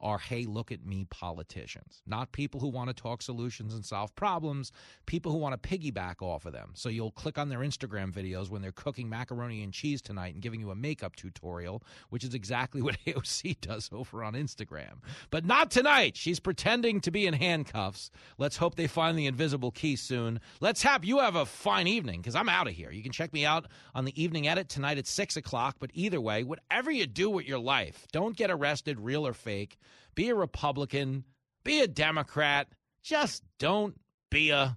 are 0.00 0.18
hey, 0.18 0.44
look 0.44 0.72
at 0.72 0.84
me 0.84 1.06
politicians, 1.10 2.02
not 2.06 2.32
people 2.32 2.60
who 2.60 2.68
want 2.68 2.88
to 2.88 2.94
talk 2.94 3.22
solutions 3.22 3.74
and 3.74 3.84
solve 3.84 4.14
problems, 4.14 4.72
people 5.06 5.32
who 5.32 5.38
want 5.38 5.60
to 5.60 5.68
piggyback 5.68 6.22
off 6.22 6.46
of 6.46 6.52
them. 6.52 6.70
So 6.74 6.88
you'll 6.88 7.10
click 7.10 7.38
on 7.38 7.48
their 7.48 7.60
Instagram 7.60 8.12
videos 8.12 8.50
when 8.50 8.62
they're 8.62 8.72
cooking 8.72 9.08
macaroni 9.08 9.62
and 9.62 9.72
cheese 9.72 10.00
tonight 10.00 10.34
and 10.34 10.42
giving 10.42 10.60
you 10.60 10.70
a 10.70 10.74
makeup 10.74 11.16
tutorial, 11.16 11.82
which 12.08 12.24
is 12.24 12.34
exactly 12.34 12.82
what 12.82 12.96
AOC 13.06 13.60
does 13.60 13.90
over 13.92 14.24
on 14.24 14.34
Instagram. 14.34 15.00
But 15.30 15.44
not 15.44 15.70
tonight. 15.70 16.16
She's 16.16 16.40
pretending 16.40 17.00
to 17.02 17.10
be 17.10 17.26
in 17.26 17.34
handcuffs. 17.34 18.10
Let's 18.38 18.56
hope 18.56 18.74
they 18.74 18.86
find 18.86 19.18
the 19.18 19.26
invisible 19.26 19.70
key 19.70 19.96
soon. 19.96 20.40
Let's 20.60 20.82
have 20.82 21.04
you 21.04 21.18
have 21.18 21.36
a 21.36 21.46
fine 21.46 21.86
evening 21.86 22.20
because 22.20 22.34
I'm 22.34 22.48
out 22.48 22.66
of 22.66 22.74
here. 22.74 22.90
You 22.90 23.02
can 23.02 23.12
check 23.12 23.32
me 23.32 23.44
out 23.44 23.66
on 23.94 24.04
the 24.04 24.22
evening 24.22 24.48
edit 24.48 24.68
tonight 24.68 24.98
at 24.98 25.06
6 25.06 25.36
o'clock. 25.36 25.76
But 25.78 25.90
either 25.94 26.20
way, 26.20 26.44
whatever 26.44 26.90
you 26.90 27.06
do 27.06 27.30
with 27.30 27.46
your 27.46 27.58
life, 27.58 28.06
don't 28.12 28.36
get 28.36 28.50
arrested, 28.50 29.00
real 29.00 29.26
or 29.26 29.34
fake. 29.34 29.78
Be 30.14 30.28
a 30.28 30.34
Republican, 30.34 31.24
be 31.64 31.80
a 31.80 31.88
Democrat. 31.88 32.68
Just 33.02 33.42
don't 33.58 33.98
be 34.30 34.50
a. 34.50 34.76